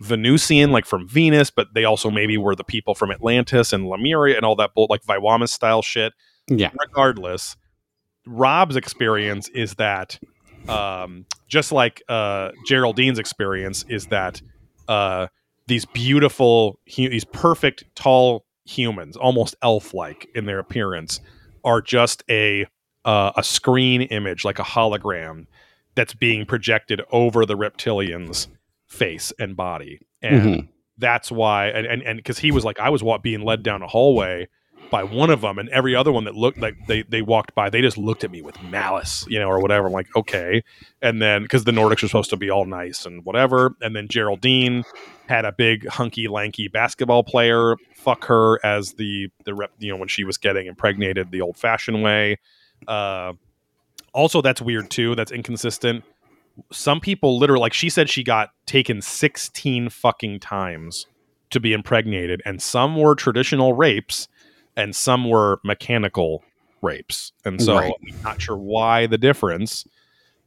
Venusian, 0.00 0.72
like 0.72 0.84
from 0.84 1.06
Venus, 1.08 1.50
but 1.50 1.74
they 1.74 1.84
also 1.84 2.10
maybe 2.10 2.36
were 2.36 2.56
the 2.56 2.64
people 2.64 2.94
from 2.94 3.10
Atlantis 3.10 3.72
and 3.72 3.88
Lemuria 3.88 4.36
and 4.36 4.44
all 4.44 4.56
that 4.56 4.74
bull, 4.74 4.86
like 4.90 5.02
Viwamis 5.02 5.50
style 5.50 5.82
shit. 5.82 6.12
yeah. 6.48 6.70
Regardless, 6.78 7.56
Rob's 8.26 8.76
experience 8.76 9.48
is 9.50 9.74
that, 9.74 10.18
um, 10.68 11.26
just 11.48 11.72
like 11.72 12.02
uh, 12.08 12.50
Geraldine's 12.66 13.18
experience, 13.18 13.84
is 13.88 14.06
that 14.06 14.42
uh, 14.88 15.28
these 15.66 15.84
beautiful, 15.84 16.78
hu- 16.94 17.08
these 17.08 17.24
perfect, 17.24 17.84
tall 17.94 18.44
humans, 18.64 19.16
almost 19.16 19.54
elf-like 19.62 20.28
in 20.34 20.46
their 20.46 20.58
appearance, 20.58 21.20
are 21.64 21.80
just 21.80 22.24
a 22.28 22.66
uh, 23.04 23.32
a 23.36 23.42
screen 23.42 24.02
image, 24.02 24.44
like 24.44 24.58
a 24.58 24.64
hologram, 24.64 25.46
that's 25.94 26.14
being 26.14 26.46
projected 26.46 27.02
over 27.10 27.44
the 27.46 27.56
reptilians' 27.56 28.46
face 28.86 29.32
and 29.38 29.56
body, 29.56 30.00
and 30.22 30.42
Mhm. 30.42 30.68
that's 30.98 31.30
why 31.32 31.68
and 31.68 31.86
and 31.86 32.02
and 32.02 32.16
because 32.18 32.38
he 32.38 32.50
was 32.52 32.64
like 32.64 32.78
i 32.78 32.88
was 32.90 33.02
wa- 33.02 33.18
being 33.18 33.42
led 33.42 33.62
down 33.62 33.82
a 33.82 33.86
hallway 33.88 34.46
by 34.90 35.02
one 35.02 35.30
of 35.30 35.40
them 35.40 35.58
and 35.58 35.68
every 35.70 35.94
other 35.96 36.12
one 36.12 36.24
that 36.24 36.34
looked 36.34 36.58
like 36.58 36.74
they 36.86 37.00
they 37.04 37.22
walked 37.22 37.54
by 37.54 37.70
they 37.70 37.80
just 37.80 37.96
looked 37.96 38.22
at 38.24 38.30
me 38.30 38.42
with 38.42 38.62
malice 38.64 39.24
you 39.28 39.38
know 39.38 39.48
or 39.48 39.58
whatever. 39.60 39.86
I'm 39.86 39.92
like 39.94 40.14
okay. 40.14 40.62
And 41.00 41.22
then 41.22 41.42
because 41.42 41.64
the 41.64 41.72
nordics 41.72 42.02
are 42.04 42.08
supposed 42.08 42.28
to 42.30 42.36
be 42.36 42.50
all 42.50 42.66
nice 42.66 43.06
and 43.06 43.24
whatever. 43.24 43.74
And 43.80 43.96
then 43.96 44.06
geraldine 44.08 44.84
had 45.28 45.46
a 45.46 45.52
big 45.52 45.88
hunky 45.88 46.28
lanky 46.28 46.68
basketball 46.68 47.24
player 47.24 47.76
fuck 47.94 48.26
her 48.26 48.64
as 48.64 48.92
the 48.94 49.28
the 49.46 49.54
rep 49.54 49.70
you 49.78 49.90
know 49.90 49.96
when 49.96 50.08
she 50.08 50.24
was 50.24 50.36
getting 50.36 50.66
impregnated 50.66 51.30
the 51.30 51.40
old 51.40 51.56
fashioned 51.56 52.02
way. 52.02 52.36
Uh 52.86 53.32
also 54.12 54.42
that's 54.42 54.62
weird 54.62 54.90
too. 54.90 55.14
That's 55.14 55.32
inconsistent. 55.32 56.04
Some 56.70 57.00
people 57.00 57.38
literally 57.38 57.62
like 57.62 57.72
she 57.72 57.88
said 57.88 58.10
she 58.10 58.22
got 58.22 58.50
taken 58.66 59.00
16 59.00 59.88
fucking 59.88 60.40
times 60.40 61.06
to 61.50 61.60
be 61.60 61.72
impregnated 61.72 62.42
and 62.44 62.60
some 62.62 62.96
were 62.96 63.14
traditional 63.14 63.72
rapes 63.74 64.28
and 64.76 64.94
some 64.94 65.28
were 65.28 65.60
mechanical 65.64 66.42
rapes. 66.82 67.32
And 67.44 67.60
so 67.60 67.76
Right. 67.76 67.92
i'm 67.92 68.20
not 68.24 68.40
sure 68.40 68.56
why 68.56 69.06
the 69.06 69.18
difference 69.18 69.84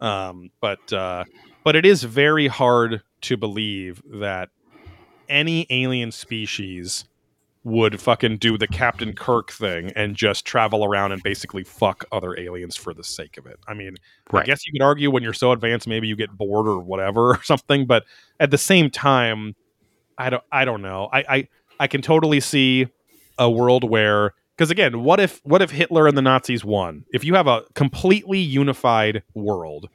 um 0.02 0.50
but 0.62 0.92
uh 0.94 1.24
but 1.64 1.76
it 1.76 1.86
is 1.86 2.04
very 2.04 2.48
hard 2.48 3.02
to 3.22 3.38
believe 3.38 4.02
that 4.14 4.50
any 5.30 5.66
alien 5.70 6.12
species 6.12 7.06
would 7.66 8.00
fucking 8.00 8.38
do 8.38 8.60
the 8.60 8.68
Captain 8.68 9.12
Kirk 9.12 9.52
thing 9.52 9.92
and 9.96 10.16
just 10.16 10.46
travel 10.46 10.86
around 10.86 11.12
and 11.12 11.24
basically 11.24 11.64
fuck 11.64 12.06
other 12.12 12.40
aliens 12.40 12.76
for 12.76 12.94
the 12.94 13.04
sake 13.04 13.38
of 13.40 13.48
it. 13.48 13.60
I 13.68 13.74
mean, 13.74 13.96
I 14.32 14.44
guess 14.44 14.68
you 14.68 14.72
could 14.72 14.84
argue 14.84 15.10
when 15.10 15.24
you're 15.24 15.34
so 15.34 15.52
advanced, 15.52 15.88
maybe 15.88 16.08
you 16.08 16.16
get 16.16 16.30
bored 16.30 16.68
or 16.68 16.80
whatever 16.80 17.30
or 17.32 17.44
something. 17.44 17.88
But 17.88 18.06
at 18.40 18.52
the 18.52 18.58
same 18.60 18.92
time, 18.92 19.56
I 20.18 20.30
don't. 20.30 20.44
I 20.52 20.64
don't 20.64 20.84
know. 20.84 21.10
I 21.12 21.26
I, 21.28 21.48
I 21.82 21.88
can 21.88 22.02
totally 22.02 22.40
see 22.40 22.88
a 23.40 23.50
world 23.50 23.84
where 23.84 24.34
because 24.56 24.70
again, 24.70 25.04
what 25.04 25.20
if 25.20 25.42
what 25.44 25.64
if 25.64 25.72
Hitler 25.72 26.08
and 26.08 26.16
the 26.16 26.22
Nazis 26.22 26.64
won? 26.64 27.04
If 27.12 27.24
you 27.24 27.34
have 27.34 27.48
a 27.48 27.64
completely 27.74 28.40
unified 28.40 29.24
world 29.34 29.90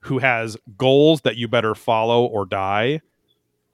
who 0.00 0.18
has 0.18 0.56
goals 0.76 1.20
that 1.20 1.36
you 1.36 1.46
better 1.46 1.76
follow 1.76 2.26
or 2.26 2.44
die, 2.44 3.02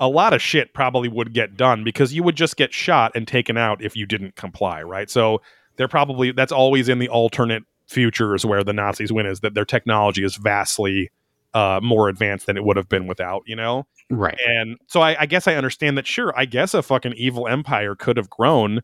a 0.01 0.09
lot 0.09 0.33
of 0.33 0.43
shit 0.43 0.75
probably 0.75 1.09
would 1.09 1.33
get 1.33 1.57
done 1.57 1.85
because 1.85 2.13
you 2.13 2.23
would 2.23 2.37
just 2.37 2.57
get 2.57 2.73
shot 2.73 3.13
and 3.15 3.27
taken 3.29 3.57
out 3.57 3.83
if 3.83 3.97
you 3.97 4.07
didn't 4.07 4.37
comply, 4.37 4.83
right? 4.83 5.09
So 5.09 5.41
they're 5.77 5.89
probably 5.89 6.33
that's 6.33 6.53
always 6.53 6.89
in 6.89 6.99
the 6.99 7.09
alternate 7.09 7.63
futures 7.87 8.45
where 8.45 8.65
the 8.65 8.73
Nazis 8.73 9.13
win 9.13 9.27
is 9.27 9.41
that 9.41 9.55
their 9.55 9.65
technology 9.65 10.25
is 10.25 10.37
vastly 10.37 11.11
uh, 11.53 11.81
more 11.83 12.09
advanced 12.09 12.47
than 12.47 12.57
it 12.57 12.65
would 12.65 12.77
have 12.77 12.89
been 12.89 13.07
without, 13.07 13.43
you 13.47 13.55
know. 13.55 13.87
Right. 14.11 14.39
And 14.47 14.77
so 14.89 15.01
I, 15.01 15.23
I 15.23 15.27
guess 15.27 15.47
I 15.47 15.55
understand 15.55 15.97
that. 15.99 16.07
Sure, 16.07 16.33
I 16.37 16.45
guess 16.45 16.75
a 16.75 16.83
fucking 16.83 17.15
evil 17.15 17.47
empire 17.47 17.95
could 17.95 18.17
have 18.17 18.29
grown 18.29 18.81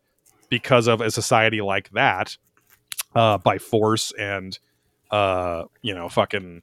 because 0.49 0.87
of 0.87 1.01
a 1.01 1.11
society 1.11 1.61
like 1.61 1.89
that 1.91 2.37
uh, 3.15 3.37
by 3.37 3.57
force 3.57 4.13
and 4.17 4.57
uh, 5.11 5.65
you 5.81 5.93
know, 5.93 6.07
fucking 6.07 6.61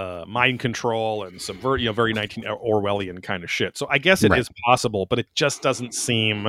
uh, 0.00 0.24
mind 0.26 0.60
control 0.60 1.24
and 1.24 1.40
subvert, 1.40 1.80
you 1.80 1.86
know, 1.86 1.92
very 1.92 2.12
19 2.12 2.44
Orwellian 2.44 3.22
kind 3.22 3.44
of 3.44 3.50
shit. 3.50 3.76
So 3.76 3.86
I 3.90 3.98
guess 3.98 4.22
it 4.22 4.32
is 4.32 4.48
Right. 4.48 4.56
possible, 4.64 5.06
but 5.06 5.18
it 5.18 5.26
just 5.34 5.62
doesn't 5.62 5.94
seem 5.94 6.48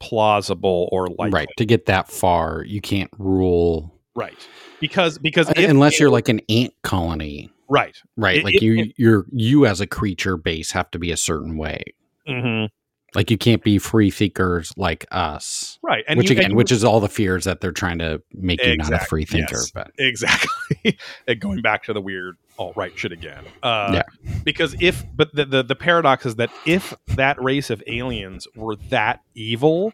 plausible 0.00 0.88
or 0.92 1.08
likely. 1.08 1.30
right 1.30 1.48
to 1.56 1.64
get 1.64 1.86
that 1.86 2.08
far 2.08 2.62
you 2.64 2.80
can't 2.80 3.10
rule 3.18 3.94
Right. 4.14 4.48
Because 4.80 5.18
because 5.18 5.48
if 5.50 5.58
unless 5.58 5.98
you're 6.00 6.10
like 6.10 6.28
an 6.28 6.40
ant 6.48 6.72
colony 6.82 7.50
right. 7.68 7.96
right 8.16 8.38
It- 8.38 8.44
like 8.44 8.54
it- 8.56 8.62
you 8.62 8.92
you're 8.96 9.26
you 9.32 9.66
as 9.66 9.80
a 9.80 9.86
creature 9.88 10.36
base 10.36 10.70
have 10.72 10.88
to 10.92 10.98
be 11.00 11.10
a 11.10 11.16
certain 11.16 11.56
way 11.56 11.82
hmm 12.28 12.66
like 13.14 13.30
you 13.30 13.38
can't 13.38 13.62
be 13.62 13.78
free 13.78 14.10
thinkers 14.10 14.72
like 14.76 15.06
us 15.10 15.78
Right. 15.82 16.04
And 16.06 16.18
which 16.18 16.30
you- 16.30 16.36
again 16.36 16.50
you- 16.50 16.56
which 16.56 16.70
is 16.72 16.84
all 16.84 17.00
the 17.00 17.08
fears 17.08 17.44
that 17.44 17.60
they're 17.60 17.72
trying 17.72 17.98
to 17.98 18.22
make 18.32 18.62
you 18.64 18.76
not 18.76 18.92
a 18.92 18.98
free 19.00 19.24
thinker 19.24 19.56
yes. 19.56 19.70
but 19.70 19.90
exactly 19.98 20.98
and 21.26 21.40
going 21.40 21.60
back 21.62 21.84
to 21.84 21.92
the 21.92 22.00
weird 22.00 22.36
all 22.58 22.72
right 22.76 22.92
shit 22.98 23.12
again 23.12 23.44
uh 23.62 23.90
Yeah. 23.94 24.28
because 24.44 24.74
if 24.80 25.04
but 25.16 25.34
the, 25.34 25.44
the 25.46 25.62
the 25.62 25.76
paradox 25.76 26.26
is 26.26 26.36
that 26.36 26.50
if 26.66 26.94
that 27.08 27.40
race 27.42 27.70
of 27.70 27.82
aliens 27.86 28.46
were 28.54 28.76
that 28.90 29.20
evil 29.34 29.92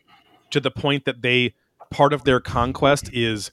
to 0.51 0.61
the 0.61 0.71
point 0.71 1.05
that 1.05 1.23
they 1.23 1.55
part 1.91 2.13
of 2.13 2.25
their 2.25 2.41
conquest 2.41 3.11
is 3.13 3.53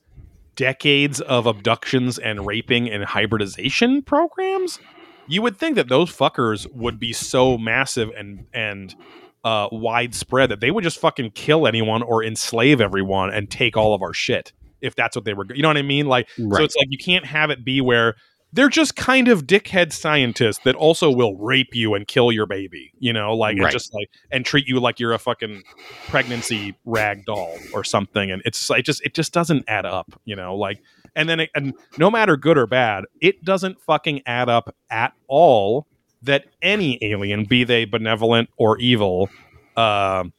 decades 0.55 1.21
of 1.21 1.45
abductions 1.45 2.17
and 2.19 2.45
raping 2.45 2.89
and 2.89 3.03
hybridization 3.05 4.01
programs 4.01 4.79
you 5.27 5.41
would 5.41 5.55
think 5.57 5.75
that 5.75 5.87
those 5.87 6.09
fuckers 6.15 6.69
would 6.73 6.99
be 6.99 7.13
so 7.13 7.57
massive 7.57 8.09
and 8.17 8.45
and 8.53 8.95
uh, 9.43 9.67
widespread 9.71 10.49
that 10.49 10.59
they 10.59 10.71
would 10.71 10.83
just 10.83 10.99
fucking 10.99 11.31
kill 11.31 11.67
anyone 11.67 12.03
or 12.03 12.23
enslave 12.23 12.79
everyone 12.81 13.33
and 13.33 13.49
take 13.49 13.75
all 13.77 13.93
of 13.93 14.01
our 14.01 14.13
shit 14.13 14.53
if 14.81 14.95
that's 14.95 15.15
what 15.15 15.25
they 15.25 15.33
were. 15.33 15.45
You 15.53 15.61
know 15.61 15.69
what 15.69 15.77
I 15.77 15.81
mean? 15.83 16.07
Like, 16.07 16.29
so 16.35 16.63
it's 16.63 16.75
like 16.75 16.87
you 16.89 16.97
can't 16.97 17.25
have 17.25 17.49
it 17.49 17.63
be 17.63 17.81
where 17.81 18.15
they're 18.53 18.69
just 18.69 18.95
kind 18.95 19.27
of 19.29 19.47
dickhead 19.47 19.93
scientists 19.93 20.59
that 20.65 20.75
also 20.75 21.09
will 21.09 21.37
rape 21.37 21.73
you 21.73 21.93
and 21.93 22.05
kill 22.07 22.31
your 22.31 22.45
baby. 22.45 22.91
You 22.99 23.13
know, 23.13 23.33
like 23.35 23.57
Right. 23.57 23.71
just 23.71 23.93
like 23.93 24.09
and 24.31 24.45
treat 24.45 24.67
you 24.67 24.79
like 24.79 24.99
you're 24.99 25.13
a 25.13 25.19
fucking 25.19 25.63
pregnancy 26.09 26.75
rag 26.85 27.25
doll 27.25 27.55
or 27.73 27.83
something. 27.83 28.29
And 28.29 28.41
it's 28.43 28.69
like 28.69 28.83
just 28.83 29.01
it 29.05 29.13
just 29.13 29.33
doesn't 29.33 29.63
add 29.67 29.85
up. 29.85 30.19
You 30.25 30.35
know, 30.35 30.55
like 30.55 30.81
and 31.15 31.29
then 31.29 31.41
it, 31.41 31.49
and 31.55 31.73
no 31.97 32.11
matter 32.11 32.35
good 32.37 32.57
or 32.57 32.67
bad, 32.67 33.05
it 33.21 33.43
doesn't 33.43 33.79
fucking 33.81 34.21
add 34.25 34.49
up 34.49 34.75
at 34.89 35.13
all 35.27 35.87
that 36.23 36.45
any 36.61 36.99
alien, 37.01 37.45
be 37.45 37.63
they 37.63 37.85
benevolent 37.85 38.49
or 38.57 38.77
evil, 38.79 39.29
um, 39.77 40.33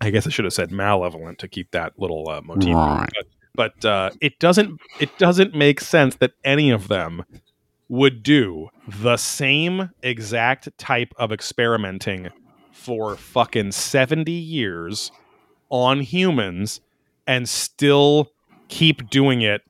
I 0.00 0.10
guess 0.10 0.26
I 0.26 0.30
should 0.30 0.44
have 0.44 0.54
said 0.54 0.70
malevolent 0.70 1.38
to 1.40 1.48
keep 1.48 1.70
that 1.70 1.98
little 1.98 2.28
uh, 2.28 2.42
motif. 2.42 2.74
Right. 2.74 3.08
But, 3.14 3.26
but 3.82 3.88
uh, 3.88 4.10
it 4.20 4.38
doesn't 4.38 4.80
it 5.00 5.16
doesn't 5.18 5.54
make 5.54 5.80
sense 5.80 6.16
that 6.16 6.32
any 6.44 6.70
of 6.70 6.88
them 6.88 7.24
would 7.88 8.22
do 8.22 8.68
the 8.86 9.16
same 9.16 9.90
exact 10.02 10.76
type 10.76 11.14
of 11.16 11.32
experimenting 11.32 12.28
for 12.72 13.16
fucking 13.16 13.72
70 13.72 14.30
years 14.30 15.10
on 15.70 16.00
humans 16.00 16.80
and 17.26 17.48
still 17.48 18.30
keep 18.68 19.08
doing 19.08 19.42
it 19.42 19.62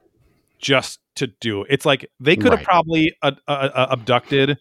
just 0.58 1.00
to 1.14 1.26
do. 1.26 1.64
It's 1.68 1.86
like 1.86 2.10
they 2.20 2.36
could 2.36 2.52
have 2.52 2.62
probably 2.62 3.16
uh, 3.22 3.32
uh, 3.46 3.70
uh, 3.74 3.86
abducted 3.90 4.58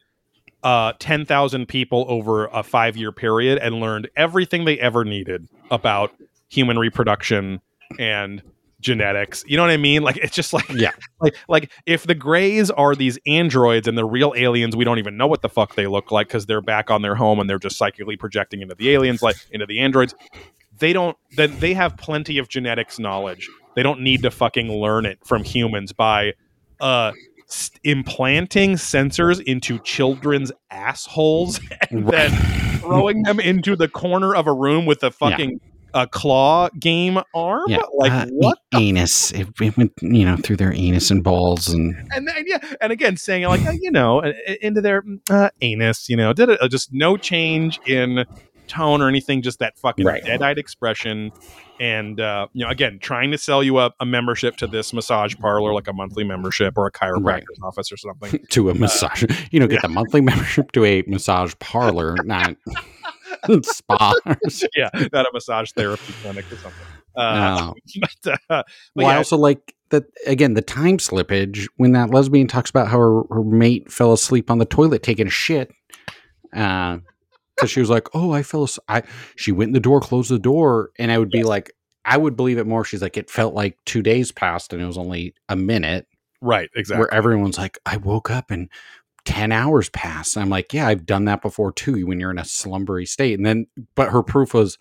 uh, 0.65 0.93
10,000 0.97 1.67
people 1.67 2.05
over 2.09 2.47
a 2.47 2.63
five 2.63 2.97
year 2.97 3.11
period 3.11 3.59
and 3.59 3.75
learned 3.75 4.09
everything 4.17 4.65
they 4.65 4.79
ever 4.79 5.05
needed 5.05 5.47
about 5.69 6.11
human 6.49 6.79
reproduction 6.79 7.61
and 7.99 8.41
genetics. 8.79 9.43
You 9.47 9.57
know 9.57 9.63
what 9.63 9.71
I 9.71 9.77
mean? 9.77 10.01
Like 10.01 10.17
it's 10.17 10.35
just 10.35 10.53
like 10.53 10.67
Yeah. 10.69 10.89
like 11.21 11.35
like 11.47 11.71
if 11.85 12.07
the 12.07 12.15
grays 12.15 12.71
are 12.71 12.95
these 12.95 13.19
androids 13.27 13.87
and 13.87 13.95
the 13.95 14.05
real 14.05 14.33
aliens, 14.35 14.75
we 14.75 14.83
don't 14.83 14.97
even 14.97 15.17
know 15.17 15.27
what 15.27 15.43
the 15.43 15.49
fuck 15.49 15.75
they 15.75 15.85
look 15.85 16.11
like 16.11 16.27
because 16.27 16.47
they're 16.47 16.61
back 16.61 16.89
on 16.89 17.03
their 17.03 17.15
home 17.15 17.39
and 17.39 17.47
they're 17.47 17.59
just 17.59 17.77
psychically 17.77 18.17
projecting 18.17 18.61
into 18.61 18.73
the 18.73 18.89
aliens, 18.91 19.21
like 19.21 19.35
into 19.51 19.67
the 19.67 19.79
androids. 19.79 20.15
They 20.79 20.93
don't. 20.93 21.15
Then 21.37 21.57
they 21.59 21.75
have 21.75 21.95
plenty 21.95 22.39
of 22.39 22.49
genetics 22.49 22.97
knowledge. 22.97 23.49
They 23.75 23.83
don't 23.83 24.01
need 24.01 24.23
to 24.23 24.31
fucking 24.31 24.71
learn 24.71 25.05
it 25.05 25.19
from 25.23 25.43
humans 25.43 25.93
by 25.93 26.33
uh 26.81 27.11
implanting 27.83 28.73
sensors 28.73 29.41
into 29.41 29.79
children's 29.79 30.51
assholes 30.71 31.59
and 31.91 32.07
then 32.07 32.31
throwing 32.79 33.23
them 33.23 33.39
into 33.39 33.75
the 33.75 33.87
corner 33.87 34.35
of 34.35 34.47
a 34.47 34.53
room 34.53 34.85
with 34.85 35.03
a 35.03 35.11
fucking 35.11 35.59
uh, 35.93 36.05
claw 36.07 36.67
game 36.79 37.19
arm. 37.33 37.63
yeah 37.67 37.81
Like 37.93 38.11
uh, 38.11 38.25
what? 38.31 38.59
anus 38.73 39.31
it, 39.31 39.47
it 39.61 39.77
went 39.77 39.93
you 40.01 40.25
know 40.25 40.35
through 40.35 40.57
their 40.57 40.73
anus 40.73 41.09
and 41.09 41.23
balls 41.23 41.69
and 41.69 41.95
and 42.13 42.27
then 42.27 42.43
yeah, 42.45 42.57
and 42.81 42.91
again 42.91 43.15
saying 43.15 43.45
like 43.45 43.65
uh, 43.65 43.71
you 43.71 43.91
know 43.91 44.21
uh, 44.21 44.33
into 44.61 44.81
their 44.81 45.03
uh, 45.29 45.49
anus, 45.61 46.09
you 46.09 46.17
know, 46.17 46.33
did 46.33 46.49
it 46.49 46.61
uh, 46.61 46.67
just 46.67 46.91
no 46.91 47.15
change 47.15 47.79
in 47.85 48.25
tone 48.67 49.01
or 49.01 49.07
anything, 49.07 49.41
just 49.41 49.59
that 49.59 49.77
fucking 49.77 50.05
Right. 50.05 50.23
dead-eyed 50.25 50.57
expression, 50.57 51.31
and 51.79 52.19
uh, 52.19 52.47
you 52.53 52.63
know, 52.63 52.69
again 52.71 52.99
trying 53.01 53.31
to 53.31 53.37
sell 53.37 53.63
you 53.63 53.79
a, 53.79 53.91
a 53.99 54.05
membership 54.05 54.55
to 54.57 54.67
this 54.67 54.93
massage 54.93 55.35
parlor, 55.35 55.73
like 55.73 55.87
a 55.87 55.93
monthly 55.93 56.23
membership 56.23 56.77
or 56.77 56.87
a 56.87 56.91
chiropractor's 56.91 57.23
Right. 57.23 57.67
office 57.67 57.91
or 57.91 57.97
something. 57.97 58.39
to 58.49 58.69
a 58.69 58.73
massage 58.75 59.23
you 59.51 59.59
know 59.59 59.67
get 59.67 59.81
the 59.81 59.89
monthly 59.89 60.21
membership 60.21 60.71
to 60.73 60.85
a 60.85 61.03
massage 61.07 61.53
parlor 61.59 62.15
not 62.23 62.55
spa 63.63 64.13
yeah, 64.75 64.89
not 65.13 65.25
a 65.25 65.29
massage 65.33 65.71
therapy 65.75 66.13
clinic 66.21 66.45
or 66.51 66.57
something. 66.57 66.87
Uh, 67.15 67.33
No. 67.35 67.75
but, 68.01 68.31
uh, 68.31 68.37
but 68.49 68.65
well, 68.95 69.07
I 69.07 69.15
also 69.15 69.37
like 69.37 69.75
that 69.89 70.05
again. 70.25 70.53
The 70.53 70.61
time 70.61 70.97
slippage 70.97 71.67
when 71.77 71.91
that 71.93 72.09
lesbian 72.09 72.47
talks 72.47 72.69
about 72.69 72.87
how 72.87 72.97
her, 72.99 73.21
her 73.29 73.43
mate 73.43 73.91
fell 73.91 74.13
asleep 74.13 74.49
on 74.49 74.57
the 74.57 74.65
toilet 74.65 75.03
taking 75.03 75.27
a 75.27 75.31
shit, 75.31 75.71
because 77.55 77.71
she 77.71 77.79
was 77.79 77.89
like, 77.89 78.07
"Oh, 78.13 78.31
I 78.31 78.43
fell 78.43 78.63
asleep." 78.63 78.83
I 78.87 79.03
she 79.35 79.51
went 79.51 79.69
in 79.69 79.73
the 79.73 79.79
door, 79.79 79.99
closed 80.01 80.29
the 80.31 80.39
door, 80.39 80.91
and 80.99 81.11
I 81.11 81.17
would 81.17 81.29
be 81.31 81.43
like, 81.43 81.71
I 82.03 82.17
would 82.17 82.35
believe 82.35 82.57
it 82.57 82.67
more. 82.67 82.85
She's 82.85 83.01
like, 83.01 83.17
it 83.17 83.29
felt 83.29 83.53
like 83.53 83.77
two 83.85 84.01
days 84.03 84.31
passed, 84.31 84.73
and 84.73 84.81
it 84.81 84.85
was 84.85 84.97
only 84.97 85.33
a 85.49 85.55
minute. 85.55 86.07
right, 86.41 86.69
exactly. 86.75 86.99
Where 86.99 87.13
everyone's 87.13 87.57
like, 87.57 87.77
I 87.85 87.97
woke 87.97 88.29
up 88.29 88.51
and. 88.51 88.69
10 89.25 89.51
hours 89.51 89.89
passed. 89.89 90.37
I'm 90.37 90.49
like, 90.51 90.71
yeah, 90.71 90.87
I've 90.87 91.03
done 91.07 91.25
that 91.25 91.41
before 91.41 91.71
too 91.71 92.05
when 92.05 92.19
you're 92.19 92.29
in 92.29 92.37
a 92.37 92.45
slumbery 92.45 93.07
state. 93.07 93.33
And 93.39 93.43
then, 93.43 93.65
but 93.95 94.09
her 94.11 94.21
proof 94.21 94.53
was, 94.53 94.77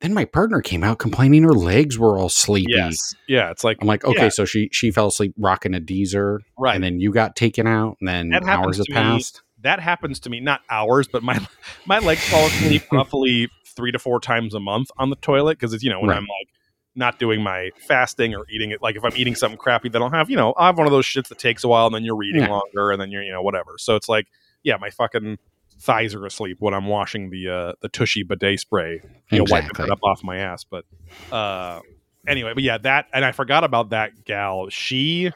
then 0.00 0.12
my 0.12 0.24
partner 0.24 0.60
came 0.60 0.82
out 0.82 0.98
complaining 0.98 1.44
her 1.44 1.52
legs 1.52 1.96
were 1.96 2.18
all 2.18 2.28
sleepy. 2.28 2.72
Yes, 2.74 3.14
yeah, 3.28 3.52
it's 3.52 3.62
like 3.62 3.78
I'm 3.80 3.86
like, 3.86 4.04
okay, 4.04 4.24
Yeah. 4.24 4.28
so 4.30 4.44
she 4.44 4.68
she 4.72 4.90
fell 4.90 5.06
asleep 5.06 5.32
rocking 5.38 5.74
a 5.76 5.80
Deezer, 5.80 6.40
right. 6.58 6.74
and 6.74 6.82
then 6.82 6.98
you 6.98 7.12
got 7.12 7.36
taken 7.36 7.68
out, 7.68 7.96
and 8.00 8.08
then 8.08 8.30
That 8.30 8.42
hours 8.42 8.78
have 8.78 8.86
passed. 8.90 9.44
That 9.64 9.80
happens 9.80 10.20
to 10.20 10.30
me 10.30 10.40
not 10.40 10.60
hours 10.70 11.08
but 11.08 11.22
my 11.22 11.38
my 11.86 11.98
legs 11.98 12.24
fall 12.26 12.46
asleep 12.46 12.82
roughly 12.92 13.48
three 13.76 13.90
to 13.92 13.98
four 13.98 14.20
times 14.20 14.54
a 14.54 14.60
month 14.60 14.88
on 14.98 15.10
the 15.10 15.16
toilet 15.16 15.58
because 15.58 15.72
it's 15.74 15.82
you 15.82 15.90
know 15.90 16.00
when 16.00 16.10
Right. 16.10 16.16
i'm 16.18 16.22
like 16.22 16.48
not 16.96 17.18
doing 17.18 17.42
my 17.42 17.70
fasting 17.88 18.34
or 18.36 18.44
eating 18.48 18.70
it 18.70 18.80
like 18.80 18.94
if 18.94 19.04
i'm 19.04 19.16
eating 19.16 19.34
something 19.34 19.58
crappy 19.58 19.88
that 19.88 20.00
i'll 20.00 20.10
have 20.10 20.30
you 20.30 20.36
know 20.36 20.54
i 20.56 20.66
have 20.66 20.78
one 20.78 20.86
of 20.86 20.92
those 20.92 21.04
shits 21.04 21.28
that 21.28 21.38
takes 21.38 21.64
a 21.64 21.68
while 21.68 21.86
and 21.86 21.94
then 21.94 22.04
you're 22.04 22.16
reading 22.16 22.42
Yeah. 22.42 22.48
longer 22.50 22.92
and 22.92 23.00
then 23.00 23.10
you're 23.10 23.22
you 23.22 23.32
know 23.32 23.42
whatever 23.42 23.72
so 23.78 23.96
it's 23.96 24.08
like 24.08 24.26
yeah 24.62 24.76
my 24.80 24.90
fucking 24.90 25.36
thighs 25.80 26.14
are 26.14 26.24
asleep 26.24 26.58
when 26.60 26.72
i'm 26.72 26.86
washing 26.86 27.30
the 27.30 27.48
uh 27.48 27.72
the 27.82 27.88
tushy 27.88 28.22
bidet 28.22 28.60
spray 28.60 29.00
you 29.30 29.38
know 29.38 29.44
wiping 29.50 29.70
Exactly. 29.70 29.86
it 29.86 29.90
up 29.90 29.98
off 30.04 30.20
my 30.22 30.36
ass 30.36 30.62
but 30.62 30.84
uh 31.32 31.80
anyway 32.28 32.52
but 32.54 32.62
yeah 32.62 32.78
that 32.78 33.06
and 33.12 33.24
i 33.24 33.32
forgot 33.32 33.64
about 33.64 33.90
that 33.90 34.12
gal 34.24 34.68
she 34.68 35.32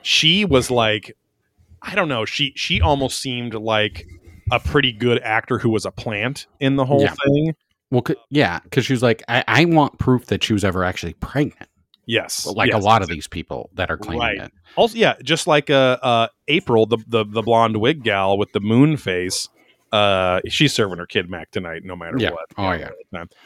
she 0.00 0.44
was 0.46 0.70
like 0.70 1.14
I 1.86 1.94
don't 1.94 2.08
know. 2.08 2.24
She 2.24 2.52
she 2.56 2.80
almost 2.80 3.18
seemed 3.20 3.54
like 3.54 4.06
a 4.52 4.60
pretty 4.60 4.92
good 4.92 5.20
actor 5.22 5.58
who 5.58 5.70
was 5.70 5.86
a 5.86 5.90
plant 5.92 6.46
in 6.60 6.76
the 6.76 6.84
whole 6.84 7.00
Yeah. 7.02 7.14
thing. 7.24 7.54
Well, 7.90 8.02
c- 8.06 8.14
yeah, 8.30 8.58
because 8.64 8.84
she 8.86 8.92
was 8.92 9.02
like, 9.02 9.22
I, 9.28 9.44
I 9.46 9.64
want 9.64 9.98
proof 9.98 10.26
that 10.26 10.42
she 10.42 10.52
was 10.52 10.64
ever 10.64 10.82
actually 10.84 11.14
pregnant, 11.14 11.68
Yes, 12.06 12.44
like 12.46 12.70
yes. 12.72 12.82
a 12.82 12.84
lot 12.84 13.02
of 13.02 13.08
these 13.08 13.28
people 13.28 13.70
that 13.74 13.90
are 13.90 13.96
claiming 13.96 14.20
Right. 14.20 14.38
it. 14.38 14.52
Also, 14.76 14.96
yeah, 14.98 15.14
just 15.22 15.46
like 15.46 15.70
uh, 15.70 15.96
uh, 16.02 16.28
April, 16.48 16.86
the, 16.86 16.98
the 17.06 17.24
the 17.24 17.42
blonde 17.42 17.76
wig 17.80 18.02
gal 18.02 18.36
with 18.38 18.52
the 18.52 18.60
moon 18.60 18.96
face. 18.96 19.48
Uh, 19.96 20.40
she's 20.48 20.72
serving 20.72 20.98
her 20.98 21.06
kid 21.06 21.30
mac 21.30 21.50
tonight, 21.50 21.82
no 21.84 21.96
matter 21.96 22.16
Yeah. 22.18 22.30
what. 22.32 22.44
Oh, 22.56 22.72
yeah. 22.72 22.90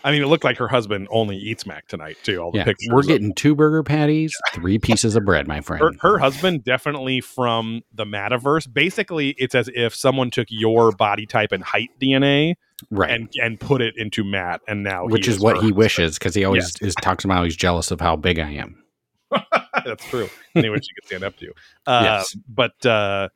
I 0.05 0.11
mean, 0.11 0.23
it 0.23 0.27
looked 0.27 0.45
like 0.45 0.57
her 0.59 0.69
husband 0.69 1.07
only 1.11 1.37
eats 1.37 1.67
mac 1.67 1.87
tonight 1.87 2.17
too. 2.23 2.39
All 2.39 2.51
the 2.51 2.59
Yeah, 2.59 2.65
pictures. 2.65 2.89
we're 2.93 3.03
getting 3.03 3.35
two 3.35 3.55
burger 3.55 3.83
patties, 3.83 4.35
three 4.53 4.79
pieces 4.79 5.15
of 5.17 5.25
bread, 5.25 5.47
my 5.47 5.61
friend. 5.63 5.83
her, 5.83 6.11
her 6.11 6.19
husband 6.19 6.65
definitely 6.65 7.21
from 7.21 7.83
the 7.93 8.05
metaverse. 8.05 8.73
Basically, 8.73 9.31
it's 9.39 9.55
as 9.55 9.71
if 9.75 9.95
someone 9.95 10.31
took 10.31 10.49
your 10.51 10.91
body 10.93 11.27
type 11.27 11.53
and 11.53 11.63
height 11.63 11.91
DNA 12.01 12.55
right, 12.91 13.11
and 13.11 13.29
and 13.43 13.61
put 13.61 13.81
it 13.83 13.95
into 13.97 14.25
Matt, 14.25 14.61
and 14.67 14.83
now 14.83 15.07
which 15.07 15.29
is, 15.29 15.39
what 15.39 15.59
he 15.63 15.71
wishes 15.73 16.19
because 16.19 16.35
he 16.35 16.45
always 16.45 16.75
is 16.81 16.95
talks 16.97 17.25
about 17.25 17.35
how 17.35 17.45
he's 17.45 17.57
jealous 17.57 17.91
of 17.91 18.01
how 18.01 18.17
big 18.17 18.39
I 18.39 18.51
am. 18.53 18.83
That's 19.85 20.05
true. 20.07 20.29
Anyone 20.57 20.81
she 20.83 20.93
could 20.95 21.07
stand 21.07 21.25
up 21.25 21.37
to. 21.39 21.53
Uh, 21.87 22.01
Yes. 22.05 22.37
But 22.49 22.85
uh, 22.87 23.29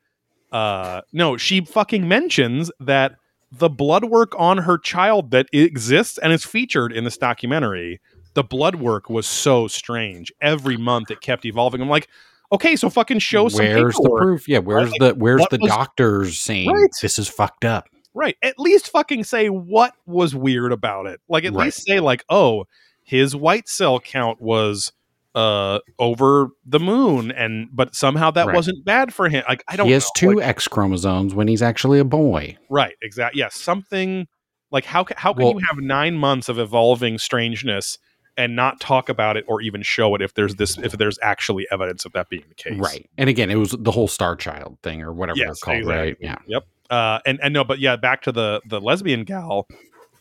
uh, 0.55 1.01
no, 1.13 1.37
she 1.37 1.61
fucking 1.65 2.07
mentions 2.09 2.71
that 2.81 3.17
the 3.53 3.69
blood 3.69 4.05
work 4.05 4.33
on 4.39 4.59
her 4.59 4.79
child 4.79 5.31
that 5.33 5.47
exists 5.53 6.19
and 6.19 6.33
is 6.33 6.45
featured 6.45 6.93
in 6.93 7.05
this 7.05 7.17
documentary, 7.19 8.01
the 8.35 8.43
blood 8.45 8.77
work 8.77 9.09
was 9.11 9.27
so 9.27 9.69
strange. 9.69 10.33
Every 10.41 10.77
month 10.77 11.11
it 11.11 11.21
kept 11.21 11.45
evolving. 11.45 11.81
I'm 11.81 11.89
like, 11.89 12.09
okay, 12.53 12.77
so 12.77 12.89
fucking 12.91 13.19
show 13.21 13.49
some 13.49 13.65
where's 13.65 13.97
the 13.97 14.11
proof? 14.11 14.49
Yeah, 14.49 14.59
where's 14.59 14.91
the 14.99 15.13
where's 15.17 15.41
what 15.41 15.51
the 15.51 15.59
was- 15.61 15.71
doctors 15.71 16.39
saying 16.39 16.71
Right. 16.71 16.91
this 17.03 17.19
is 17.19 17.29
fucked 17.29 17.65
up? 17.65 17.89
Right. 18.13 18.37
At 18.43 18.59
least 18.61 18.91
fucking 18.91 19.25
say 19.25 19.49
what 19.49 19.93
was 20.07 20.35
weird 20.37 20.71
about 20.73 21.07
it. 21.07 21.21
Like 21.29 21.45
at 21.45 21.53
Right. 21.53 21.65
least 21.67 21.85
say 21.85 21.99
like, 22.01 22.25
oh, 22.29 22.65
his 23.03 23.35
white 23.37 23.69
cell 23.69 23.99
count 24.01 24.41
was 24.41 24.93
uh 25.35 25.81
over 25.99 26.49
the 26.65 26.79
moon 26.79 27.31
and 27.33 27.69
but 27.73 27.95
somehow 27.95 28.31
that 28.31 28.47
Right. 28.47 28.55
wasn't 28.55 28.85
bad 28.85 29.13
for 29.13 29.29
him. 29.29 29.43
Like 29.49 29.65
I 29.69 29.77
don't 29.77 29.87
He 29.87 29.93
has 29.93 30.05
know. 30.05 30.11
two 30.17 30.33
Like, 30.35 30.47
X 30.47 30.69
chromosomes 30.69 31.35
when 31.35 31.49
he's 31.49 31.63
actually 31.63 31.99
a 31.99 32.05
boy. 32.05 32.57
right, 32.71 32.95
exactly. 33.03 33.41
Yeah, 33.41 33.49
something 33.51 34.27
like 34.71 34.85
how 34.85 35.05
how 35.17 35.33
can 35.33 35.45
Well- 35.45 35.55
you 35.55 35.67
have 35.69 35.79
9 35.79 36.15
months 36.17 36.49
of 36.49 36.59
evolving 36.59 37.19
strangeness 37.19 37.99
and 38.37 38.57
not 38.57 38.81
talk 38.81 39.09
about 39.09 39.37
it 39.37 39.45
or 39.47 39.61
even 39.61 39.83
show 39.83 40.15
it 40.17 40.23
if 40.23 40.35
there's 40.35 40.57
this 40.57 40.77
if 40.79 40.93
there's 40.93 41.19
actually 41.23 41.67
evidence 41.71 42.05
of 42.05 42.13
that 42.13 42.29
being 42.29 42.43
the 42.49 42.55
case. 42.55 42.79
Right. 42.79 43.09
And 43.19 43.29
again, 43.31 43.51
it 43.51 43.55
was 43.57 43.71
the 43.79 43.91
whole 43.93 44.09
Star 44.09 44.35
Child 44.37 44.79
thing 44.83 45.03
or 45.03 45.13
whatever 45.13 45.39
Yes, 45.39 45.61
they're 45.65 45.75
called, 45.81 45.89
right? 45.89 46.17
exactly. 46.21 46.53
Yeah. 46.53 46.59
uh 46.97 47.19
and 47.27 47.39
and 47.43 47.55
no 47.55 47.65
but 47.65 47.79
yeah 47.79 47.97
back 47.97 48.23
to 48.23 48.31
the 48.33 48.61
the 48.69 48.81
lesbian 48.81 49.25
gal 49.25 49.67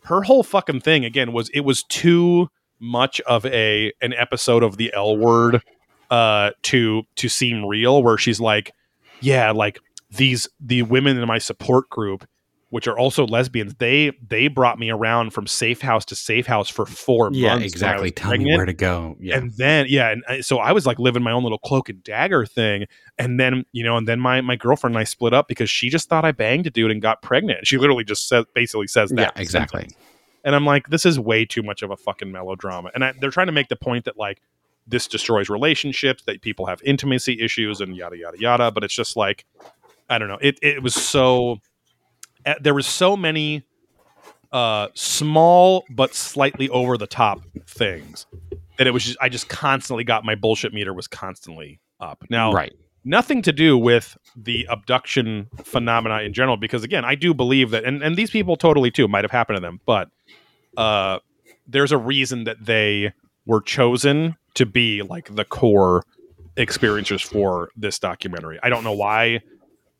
her 0.06 0.22
whole 0.24 0.44
fucking 0.44 0.80
thing 0.80 1.04
again 1.06 1.34
was 1.34 1.50
it 1.50 1.60
was 1.62 1.84
too 1.84 2.48
much 2.84 3.22
of 3.22 3.46
a 3.46 3.92
an 4.02 4.14
episode 4.14 4.62
of 4.64 4.78
the 4.78 4.94
l 4.94 5.16
word 5.18 5.62
uh 6.12 6.52
to 6.62 7.04
to 7.16 7.30
seem 7.30 7.66
real 7.66 8.04
where 8.04 8.18
she's 8.18 8.40
like 8.42 8.74
yeah 9.22 9.52
like 9.52 9.80
these 10.12 10.48
the 10.60 10.82
women 10.84 11.18
in 11.18 11.28
my 11.28 11.38
support 11.38 11.90
group 11.90 12.28
which 12.70 12.88
are 12.88 12.98
also 12.98 13.26
lesbians 13.28 13.76
they 13.76 14.12
they 14.28 14.48
brought 14.48 14.80
me 14.80 14.90
around 14.90 15.30
from 15.32 15.46
safe 15.46 15.80
house 15.80 16.04
to 16.04 16.16
safe 16.16 16.48
house 16.48 16.68
for 16.70 16.88
four 16.88 17.30
Yeah, 17.32 17.50
months 17.52 17.62
I 17.64 17.66
exactly. 17.68 18.10
Tell 18.12 18.36
me 18.36 18.46
where 18.58 18.66
to 18.66 18.74
go. 18.74 19.16
Yeah. 19.20 19.38
And 19.38 19.52
then 19.58 19.86
yeah, 19.88 20.10
and 20.10 20.24
I- 20.28 20.42
so 20.42 20.58
I 20.58 20.72
was 20.72 20.88
like 20.88 20.98
living 20.98 21.22
my 21.22 21.32
own 21.32 21.44
little 21.44 21.60
cloak 21.60 21.88
and 21.90 22.04
dagger 22.04 22.48
thing. 22.48 22.88
And 23.20 23.40
then 23.40 23.64
you 23.74 23.84
know, 23.84 23.96
and 23.96 24.08
then 24.08 24.20
my 24.20 24.42
my 24.42 24.56
girlfriend 24.56 24.96
and 24.96 25.00
I 25.02 25.04
split 25.04 25.36
up 25.36 25.48
because 25.48 25.70
she 25.70 25.90
just 25.90 26.10
thought 26.10 26.26
I 26.26 26.32
banged 26.32 26.66
a 26.66 26.72
dude 26.72 26.90
and 26.90 27.00
got 27.00 27.22
pregnant. 27.22 27.68
She 27.68 27.78
literally 27.78 28.04
just 28.04 28.28
said 28.28 28.46
basically 28.56 28.88
says 28.88 29.12
that. 29.12 29.20
yeah, 29.20 29.32
exactly. 29.36 29.90
And 30.44 30.56
I'm 30.56 30.66
like, 30.66 30.90
this 30.90 31.06
is 31.06 31.20
way 31.20 31.46
too 31.46 31.64
much 31.64 31.82
of 31.84 31.92
a 31.92 31.98
fucking 31.98 32.32
melodrama. 32.32 32.92
And 32.94 33.04
I, 33.06 33.14
they're 33.20 33.32
trying 33.32 33.48
to 33.48 33.54
make 33.54 33.70
the 33.70 33.76
point 33.76 34.06
that 34.06 34.18
like 34.18 34.42
this 34.88 35.08
destroys 35.08 35.50
relationships, 35.50 36.24
that 36.26 36.42
people 36.42 36.66
have 36.66 36.82
intimacy 36.84 37.40
issues, 37.42 37.80
and 37.82 37.96
yada 37.96 38.18
yada 38.18 38.40
yada. 38.40 38.72
But 38.72 38.84
it's 38.84 38.94
just 38.94 39.16
like, 39.16 39.46
I 40.10 40.18
don't 40.18 40.28
know. 40.28 40.40
It 40.42 40.60
it 40.62 40.84
was 40.84 40.94
so. 40.96 41.62
eh, 42.46 42.56
There 42.62 42.74
was 42.74 42.86
so 42.88 43.16
many 43.16 43.64
uh 44.52 44.88
small 44.94 45.84
but 45.90 46.14
slightly 46.14 46.70
over 46.70 46.96
the 46.96 47.08
top 47.08 47.42
things 47.66 48.28
that 48.78 48.86
it 48.86 48.92
was 48.92 49.04
just 49.04 49.18
I 49.20 49.28
just 49.30 49.50
constantly 49.50 50.04
got 50.04 50.24
my 50.26 50.36
bullshit 50.36 50.74
meter 50.74 50.94
was 50.94 51.08
constantly 51.08 51.80
up. 52.00 52.24
Now 52.30 52.52
right. 52.52 52.74
Nothing 53.06 53.42
to 53.42 53.52
do 53.52 53.78
with 53.78 54.18
the 54.36 54.66
abduction 54.70 55.50
phenomena 55.64 56.22
in 56.22 56.34
general 56.34 56.58
because 56.58 56.84
again 56.84 57.04
i 57.06 57.16
do 57.16 57.34
believe 57.34 57.72
that 57.72 57.84
and, 57.84 58.02
and 58.02 58.16
these 58.16 58.32
people 58.32 58.56
totally 58.56 58.90
too 58.90 59.08
might 59.08 59.24
have 59.24 59.32
happened 59.32 59.58
to 59.58 59.62
them 59.62 59.80
but 59.86 60.10
uh 60.78 61.20
there's 61.68 61.92
a 61.92 61.98
reason 61.98 62.44
that 62.44 62.66
they 62.66 63.14
were 63.46 63.62
chosen 63.62 64.36
to 64.56 64.66
be 64.66 65.02
like 65.02 65.34
the 65.36 65.46
core 65.46 66.04
experiencers 66.58 67.24
for 67.24 67.70
this 67.76 68.00
documentary. 68.00 68.60
I 68.62 68.70
don't 68.70 68.84
know 68.84 68.94
why 68.94 69.42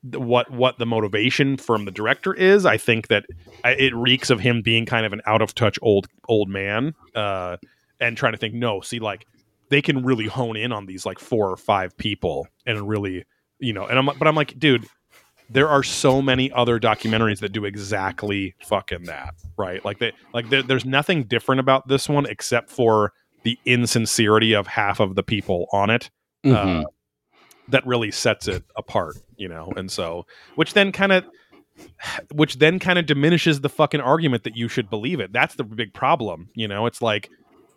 what 0.04 0.52
what 0.52 0.78
the 0.78 0.86
motivation 0.86 1.58
from 1.58 1.86
the 1.86 1.92
director 1.92 2.34
is. 2.34 2.66
I 2.66 2.78
think 2.78 3.08
that 3.08 3.26
it 3.64 3.96
reeks 3.96 4.30
of 4.30 4.40
him 4.40 4.62
being 4.62 4.86
kind 4.86 5.06
of 5.06 5.14
an 5.14 5.22
out 5.26 5.42
of 5.42 5.56
touch 5.56 5.80
old 5.82 6.08
old 6.28 6.50
man 6.50 6.94
uh 7.16 7.58
and 8.00 8.18
trying 8.18 8.34
to 8.34 8.38
think 8.38 8.54
no 8.54 8.82
see 8.82 9.00
like 9.00 9.26
they 9.74 9.82
can 9.82 10.04
really 10.04 10.28
hone 10.28 10.56
in 10.56 10.72
on 10.72 10.86
these 10.86 11.06
like 11.06 11.20
four 11.20 11.50
or 11.50 11.58
five 11.58 11.98
people 11.98 12.48
and 12.66 12.88
really 12.88 13.26
you 13.60 13.74
know 13.74 13.86
and 13.86 13.98
i'm 14.00 14.06
but 14.06 14.28
i'm 14.28 14.36
like 14.36 14.58
dude 14.60 14.86
there 15.50 15.68
are 15.68 15.84
so 15.84 16.22
many 16.22 16.52
other 16.54 16.80
documentaries 16.80 17.40
that 17.40 17.52
do 17.52 17.66
exactly 17.66 18.56
fucking 18.66 19.04
that 19.04 19.34
right 19.58 19.84
like 19.84 20.00
they 20.00 20.12
like 20.34 20.50
there, 20.50 20.64
there's 20.64 20.86
nothing 20.86 21.24
different 21.24 21.60
about 21.60 21.88
this 21.88 22.08
one 22.08 22.26
except 22.26 22.70
for 22.70 23.12
the 23.44 23.60
insincerity 23.66 24.54
of 24.54 24.68
half 24.68 25.00
of 25.02 25.16
the 25.16 25.24
people 25.24 25.68
on 25.74 25.90
it 25.90 26.10
Mhm. 26.46 26.84
uh, 26.84 26.88
that 27.70 27.86
really 27.88 28.12
sets 28.12 28.50
it 28.50 28.64
apart, 28.76 29.16
you 29.38 29.48
know. 29.48 29.72
And 29.78 29.90
so, 29.90 30.26
which 30.56 30.74
then 30.74 30.92
kind 30.92 31.14
of, 31.14 31.24
which 32.34 32.60
then 32.60 32.80
kind 32.80 33.00
of 33.00 33.06
diminishes 33.06 33.62
the 33.62 33.70
fucking 33.70 34.02
argument 34.02 34.44
that 34.44 34.58
you 34.58 34.68
should 34.68 34.90
believe 34.90 35.22
it. 35.22 35.32
That's 35.32 35.56
the 35.56 35.64
big 35.64 35.94
problem, 35.94 36.50
you 36.56 36.68
know. 36.68 36.86
It's 36.86 37.02
like 37.02 37.30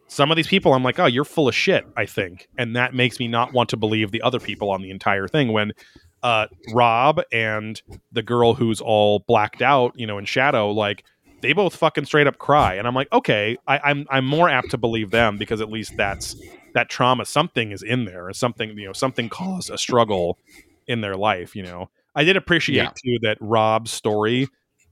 some 0.09 0.30
of 0.30 0.36
these 0.36 0.46
people, 0.46 0.72
I'm 0.72 0.82
like, 0.82 0.98
oh, 0.98 1.07
you're 1.07 1.24
full 1.24 1.48
of 1.48 1.54
shit. 1.54 1.84
I 1.96 2.07
think, 2.07 2.48
and 2.59 2.76
that 2.76 2.94
makes 2.94 3.18
me 3.18 3.28
not 3.28 3.52
want 3.52 3.68
to 3.70 3.76
believe 3.76 4.11
the 4.12 4.22
other 4.22 4.38
people 4.40 4.70
on 4.70 4.82
the 4.82 4.90
entire 4.90 5.28
thing. 5.28 5.52
When 5.52 5.72
uh, 6.22 6.46
Rob 6.72 7.20
and 7.32 7.80
the 8.12 8.22
girl 8.22 8.54
who's 8.54 8.80
all 8.80 9.20
blacked 9.20 9.62
out, 9.62 9.92
you 9.96 10.07
know, 10.07 10.18
in 10.18 10.24
shadow, 10.24 10.70
like 10.70 11.04
they 11.42 11.52
both 11.52 11.76
fucking 11.76 12.04
straight 12.07 12.26
up 12.26 12.38
cry, 12.38 12.74
and 12.74 12.86
I'm 12.86 12.94
like, 12.94 13.09
okay, 13.12 13.57
I, 13.66 13.78
I'm 13.78 14.07
I'm 14.11 14.24
more 14.26 14.48
apt 14.48 14.70
to 14.70 14.78
believe 14.78 15.11
them 15.11 15.38
because 15.38 15.61
at 15.61 15.70
least 15.70 15.96
that's 15.96 16.36
that 16.74 16.88
trauma 16.90 17.24
something 17.24 17.72
is 17.72 17.82
in 17.82 18.04
there 18.04 18.30
something 18.34 18.76
you 18.78 18.86
know 18.86 18.92
something 18.92 19.30
caused 19.30 19.70
a 19.70 19.78
struggle 19.78 20.38
in 20.86 21.00
their 21.00 21.16
life 21.16 21.57
you 21.57 21.62
know 21.62 21.88
i 22.14 22.22
did 22.22 22.36
appreciate 22.36 22.76
Yeah. 22.76 22.90
too 23.02 23.18
that 23.22 23.38
rob's 23.40 23.90
story 23.90 24.46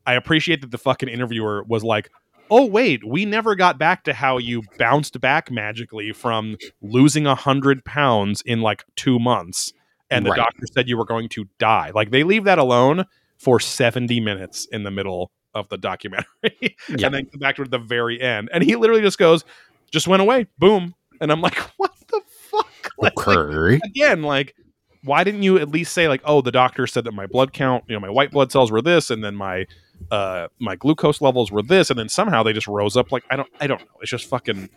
i 0.06 0.14
appreciate 0.14 0.62
that 0.62 0.70
the 0.70 0.78
fucking 0.78 1.10
interviewer 1.10 1.62
was 1.64 1.84
like 1.84 2.08
oh 2.51 2.64
wait 2.66 3.03
we 3.07 3.24
never 3.24 3.55
got 3.55 3.78
back 3.78 4.05
to 4.05 4.12
how 4.12 4.38
you 4.38 4.62
bounced 4.78 5.20
back 5.20 5.51
magically 5.51 6.12
from 6.12 6.57
losing 6.82 7.26
a 7.26 7.34
hundred 7.34 7.84
pounds 7.84 8.42
in 8.47 8.61
like 8.61 8.84
two 8.97 9.18
months 9.18 9.72
and 10.11 10.24
the 10.26 10.30
Right. 10.30 10.36
doctor 10.36 10.66
said 10.72 10.88
you 10.88 10.97
were 10.97 11.05
going 11.05 11.28
to 11.30 11.47
die 11.59 11.90
like 11.95 12.11
they 12.11 12.22
leave 12.22 12.45
that 12.45 12.59
alone 12.59 13.05
for 13.38 13.59
70 13.61 14.20
minutes 14.20 14.66
in 14.70 14.82
the 14.84 14.90
middle 14.90 15.30
of 15.55 15.68
the 15.68 15.78
documentary 15.78 16.26
Yeah. 16.88 17.07
and 17.07 17.14
then 17.14 17.26
come 17.26 17.40
back 17.40 17.57
to 17.57 17.62
it 17.62 17.66
at 17.66 17.70
the 17.70 17.78
very 17.78 18.20
end 18.20 18.51
and 18.53 18.62
he 18.62 18.76
literally 18.76 19.03
just 19.03 19.18
goes 19.18 19.45
just 19.90 20.07
went 20.09 20.20
away 20.22 20.47
boom 20.59 20.95
and 21.20 21.30
i'm 21.32 21.40
like 21.40 21.57
what 21.76 21.92
the 22.09 22.20
fuck 22.51 22.90
Like, 22.99 23.14
like, 23.26 23.38
Okay. 23.38 23.80
again 23.84 24.22
like 24.22 24.55
why 25.03 25.22
didn't 25.24 25.42
you 25.42 25.59
at 25.59 25.68
least 25.68 25.92
say 25.92 26.09
like 26.09 26.22
oh 26.24 26.40
the 26.40 26.53
doctor 26.53 26.86
said 26.86 27.05
that 27.05 27.12
my 27.12 27.26
blood 27.26 27.53
count 27.53 27.84
you 27.88 27.95
know 27.95 28.01
my 28.01 28.11
white 28.11 28.30
blood 28.30 28.51
cells 28.53 28.70
were 28.70 28.82
this 28.82 29.11
and 29.11 29.22
then 29.24 29.34
my 29.36 29.66
uh 30.11 30.49
my 30.61 30.76
glucose 30.76 31.20
levels 31.20 31.51
were 31.51 31.62
this 31.62 31.90
and 31.90 31.99
then 31.99 32.09
somehow 32.09 32.42
they 32.42 32.53
just 32.53 32.66
rose 32.68 32.97
up. 32.97 33.11
Like 33.12 33.24
i 33.30 33.36
don't 33.36 33.49
i 33.61 33.66
don't 33.66 33.80
know. 33.80 33.86
It's 34.03 34.11
just 34.11 34.26
fucking 34.26 34.68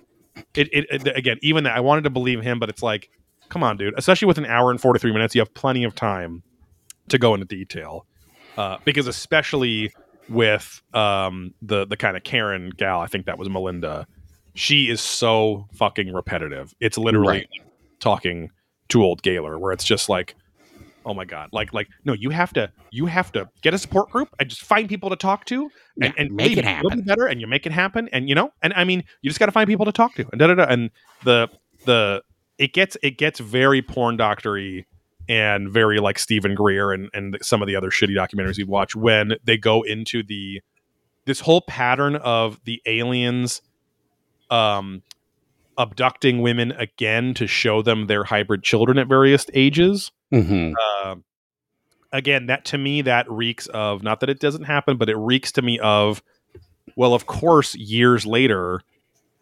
it, 0.53 0.69
it, 0.71 0.85
it 1.07 1.17
again 1.17 1.37
even 1.41 1.63
that 1.65 1.75
i 1.75 1.79
wanted 1.79 2.03
to 2.03 2.09
believe 2.09 2.41
him 2.41 2.59
but 2.59 2.69
it's 2.69 2.83
like 2.83 3.09
come 3.49 3.63
on 3.63 3.77
dude. 3.77 3.93
Especially 3.97 4.25
with 4.27 4.37
an 4.37 4.45
hour 4.45 4.71
and 4.71 4.79
43 4.79 5.11
minutes 5.11 5.35
you 5.35 5.41
have 5.41 5.53
plenty 5.53 5.83
of 5.83 5.95
time 5.95 6.43
to 7.09 7.17
go 7.17 7.33
into 7.33 7.45
detail. 7.45 8.05
Uh 8.57 8.77
because 8.85 9.07
especially 9.07 9.91
with 10.29 10.81
um 10.93 11.53
the 11.61 11.85
the 11.85 11.95
kind 11.97 12.17
of 12.17 12.23
karen 12.23 12.69
gal 12.75 12.99
i 12.99 13.07
think 13.07 13.25
that 13.27 13.37
was 13.37 13.49
melinda 13.49 14.05
she 14.53 14.89
is 14.89 14.99
so 15.01 15.67
fucking 15.73 16.11
repetitive. 16.11 16.73
It's 16.79 16.97
literally 16.97 17.27
Right. 17.27 17.47
talking 17.99 18.49
to 18.89 19.03
old 19.03 19.21
Gaylor, 19.21 19.59
where 19.59 19.71
it's 19.71 19.83
just 19.83 20.09
like, 20.09 20.33
oh 21.07 21.13
my 21.13 21.25
god, 21.25 21.49
like 21.53 21.73
like 21.73 21.87
no, 22.05 22.13
you 22.13 22.29
have 22.29 22.53
to 22.53 22.69
you 22.91 23.07
have 23.07 23.31
to 23.31 23.49
get 23.61 23.73
a 23.73 23.77
support 23.79 24.09
group 24.11 24.27
and 24.39 24.49
just 24.49 24.61
find 24.63 24.87
people 24.89 25.09
to 25.09 25.15
talk 25.15 25.45
to 25.45 25.63
and, 25.63 25.71
Yeah, 25.97 26.11
and 26.17 26.31
make 26.31 26.57
it 26.57 26.65
happen. 26.65 27.01
better 27.01 27.25
and 27.25 27.41
you 27.41 27.47
make 27.47 27.65
it 27.65 27.71
happen 27.71 28.09
and 28.11 28.29
you 28.29 28.35
know 28.35 28.51
and 28.61 28.73
I 28.73 28.83
mean 28.83 29.03
you 29.21 29.29
just 29.29 29.39
got 29.39 29.47
to 29.47 29.51
find 29.51 29.67
people 29.67 29.85
to 29.85 29.91
talk 29.91 30.13
to 30.15 30.27
and 30.31 30.37
da 30.39 30.47
da 30.47 30.55
da 30.55 30.63
and 30.65 30.91
the 31.23 31.47
the 31.85 32.21
it 32.59 32.73
gets 32.73 32.97
it 33.01 33.17
gets 33.17 33.39
very 33.39 33.81
porn 33.81 34.17
doctory 34.17 34.85
and 35.29 35.69
very 35.69 35.99
like 35.99 36.19
Steven 36.19 36.53
Greer 36.55 36.91
and 36.91 37.09
and 37.13 37.37
some 37.41 37.61
of 37.61 37.67
the 37.67 37.75
other 37.75 37.89
shitty 37.89 38.15
documentaries 38.15 38.57
we've 38.57 39.01
when 39.01 39.33
they 39.43 39.57
go 39.57 39.81
into 39.83 40.23
the 40.23 40.61
this 41.25 41.39
whole 41.39 41.61
pattern 41.61 42.15
of 42.17 42.59
the 42.65 42.81
aliens 42.85 43.61
um 44.49 45.01
abducting 45.77 46.41
women 46.41 46.71
again 46.73 47.33
to 47.35 47.47
show 47.47 47.81
them 47.81 48.07
their 48.07 48.23
hybrid 48.23 48.63
children 48.63 48.97
at 48.97 49.07
various 49.07 49.45
ages. 49.53 50.11
Hmm 50.31 50.73
um, 51.03 51.23
again 52.11 52.45
that 52.47 52.63
to 52.65 52.77
me 52.77 53.01
that 53.01 53.29
reeks 53.29 53.67
of 53.67 54.01
not 54.03 54.19
that 54.21 54.29
it 54.29 54.39
doesn't 54.39 54.63
happen 54.63 54.95
but 54.97 55.09
it 55.09 55.15
reeks 55.17 55.51
to 55.51 55.61
me 55.61 55.77
of 55.79 56.21
well 56.95 57.13
of 57.13 57.25
course 57.27 57.75
years 57.75 58.25
later 58.25 58.81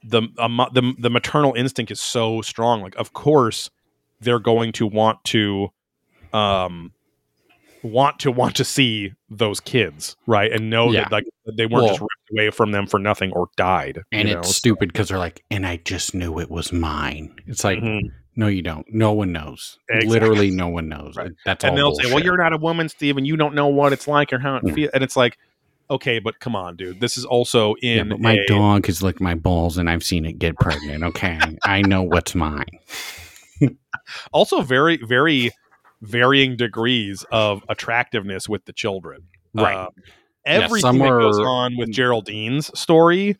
the 0.04 0.24
um, 0.38 0.58
the, 0.74 0.94
the 1.00 1.10
maternal 1.10 1.54
instinct 1.56 1.92
is 1.92 2.00
so 2.00 2.42
strong. 2.42 2.82
Like 2.82 2.96
of 2.96 3.14
course 3.14 3.72
they're 4.22 4.38
going 4.40 4.72
to 4.74 4.86
want 4.86 5.24
to 5.26 5.72
um 6.34 6.92
want 7.82 8.20
to 8.20 8.32
want 8.32 8.56
to 8.58 8.64
see 8.64 9.14
those 9.30 9.60
kids 9.60 10.16
right? 10.28 10.52
And 10.52 10.70
know 10.70 10.92
Yeah. 10.92 11.02
that 11.04 11.12
like 11.12 11.26
they 11.58 11.66
weren't 11.66 11.88
just 11.88 12.00
Well- 12.02 12.08
ripped 12.08 12.15
away 12.32 12.50
from 12.50 12.72
them 12.72 12.88
for 12.88 13.00
nothing 13.00 13.32
or 13.34 13.50
died 13.58 14.02
And 14.12 14.28
it's 14.28 14.36
know? 14.36 14.42
stupid 14.52 14.92
because 14.92 15.10
they're 15.10 15.18
like, 15.18 15.44
and 15.52 15.66
I 15.66 15.78
just 15.78 16.14
knew 16.16 16.40
it 16.40 16.50
was 16.50 16.72
mine. 16.74 17.36
It's 17.48 17.64
like, 17.64 17.80
Mhm. 17.80 18.12
no, 18.36 18.48
you 18.48 18.62
don't. 18.62 18.86
No 18.92 19.12
one 19.14 19.32
knows. 19.32 19.78
Exactly. 19.90 20.10
Literally, 20.12 20.52
no 20.52 20.68
one 20.68 20.90
knows. 20.90 21.16
Right. 21.16 21.32
That's 21.46 21.64
and 21.64 21.78
they'll 21.78 21.96
say, 21.96 22.12
"Well, 22.14 22.24
you're 22.24 22.38
not 22.38 22.54
a 22.54 22.58
woman, 22.58 22.90
Steve, 22.90 23.18
and 23.18 23.26
you 23.28 23.38
don't 23.38 23.56
know 23.56 23.68
what 23.68 23.94
it's 23.94 24.08
like 24.08 24.34
or 24.34 24.40
how 24.40 24.56
it 24.58 24.64
Yeah. 24.66 24.74
feels." 24.74 24.92
And 24.94 25.04
it's 25.04 25.16
like, 25.16 25.38
okay, 25.90 26.20
but 26.20 26.40
come 26.40 26.56
on, 26.56 26.76
dude. 26.76 27.00
This 27.00 27.18
is 27.18 27.26
also 27.26 27.76
Yeah, 27.82 28.02
in 28.02 28.10
but 28.10 28.20
my 28.20 28.34
a- 28.34 28.46
dog 28.48 28.88
has 28.88 29.04
licked 29.04 29.22
my 29.22 29.36
balls, 29.36 29.78
and 29.78 29.90
I've 29.90 30.04
seen 30.04 30.26
it 30.26 30.40
get 30.40 30.56
pregnant. 30.58 31.04
Okay, 31.04 31.40
I 31.64 31.82
know 31.84 32.02
what's 32.04 32.34
mine. 32.36 32.66
also 34.34 34.62
very 34.62 34.98
very 34.98 35.52
varying 36.02 36.56
degrees 36.58 37.26
of 37.32 37.64
attractiveness 37.70 38.50
with 38.50 38.66
the 38.66 38.74
children. 38.74 39.22
Right. 39.54 39.76
Um, 39.76 39.88
Yeah, 39.98 40.14
everything 40.46 40.82
some 40.82 40.98
that 41.00 41.10
goes 41.10 41.40
on 41.40 41.78
with 41.78 41.90
Geraldine's 41.92 42.78
story, 42.78 43.38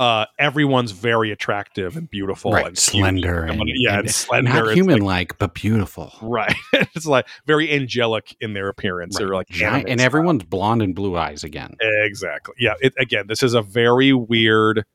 uh, 0.00 0.24
everyone's 0.38 0.92
very 0.92 1.30
attractive 1.30 1.94
and 1.94 2.10
beautiful 2.10 2.52
right. 2.52 2.66
and. 2.66 2.78
Slender. 2.78 3.44
And, 3.44 3.62
yeah, 3.66 3.98
and 3.98 4.00
and 4.00 4.10
slender. 4.10 4.50
Not 4.50 4.74
human 4.74 5.02
like- 5.02 5.38
but 5.38 5.52
beautiful. 5.52 6.10
right. 6.22 6.54
it's 6.72 7.04
like 7.04 7.28
very 7.46 7.70
angelic 7.70 8.34
in 8.40 8.54
their 8.54 8.68
appearance. 8.68 9.20
Right. 9.20 9.28
Or 9.28 9.34
like 9.34 9.48
Giant, 9.48 9.88
and 9.90 10.00
style. 10.00 10.06
everyone's 10.06 10.44
blonde 10.44 10.80
and 10.80 10.94
blue 10.94 11.18
eyes 11.18 11.44
again. 11.44 11.76
Exactly. 11.80 12.54
Yeah. 12.58 12.74
It, 12.80 12.94
again, 12.98 13.26
this 13.26 13.42
is 13.42 13.52
a 13.52 13.60
very 13.60 14.14
weird, 14.14 14.86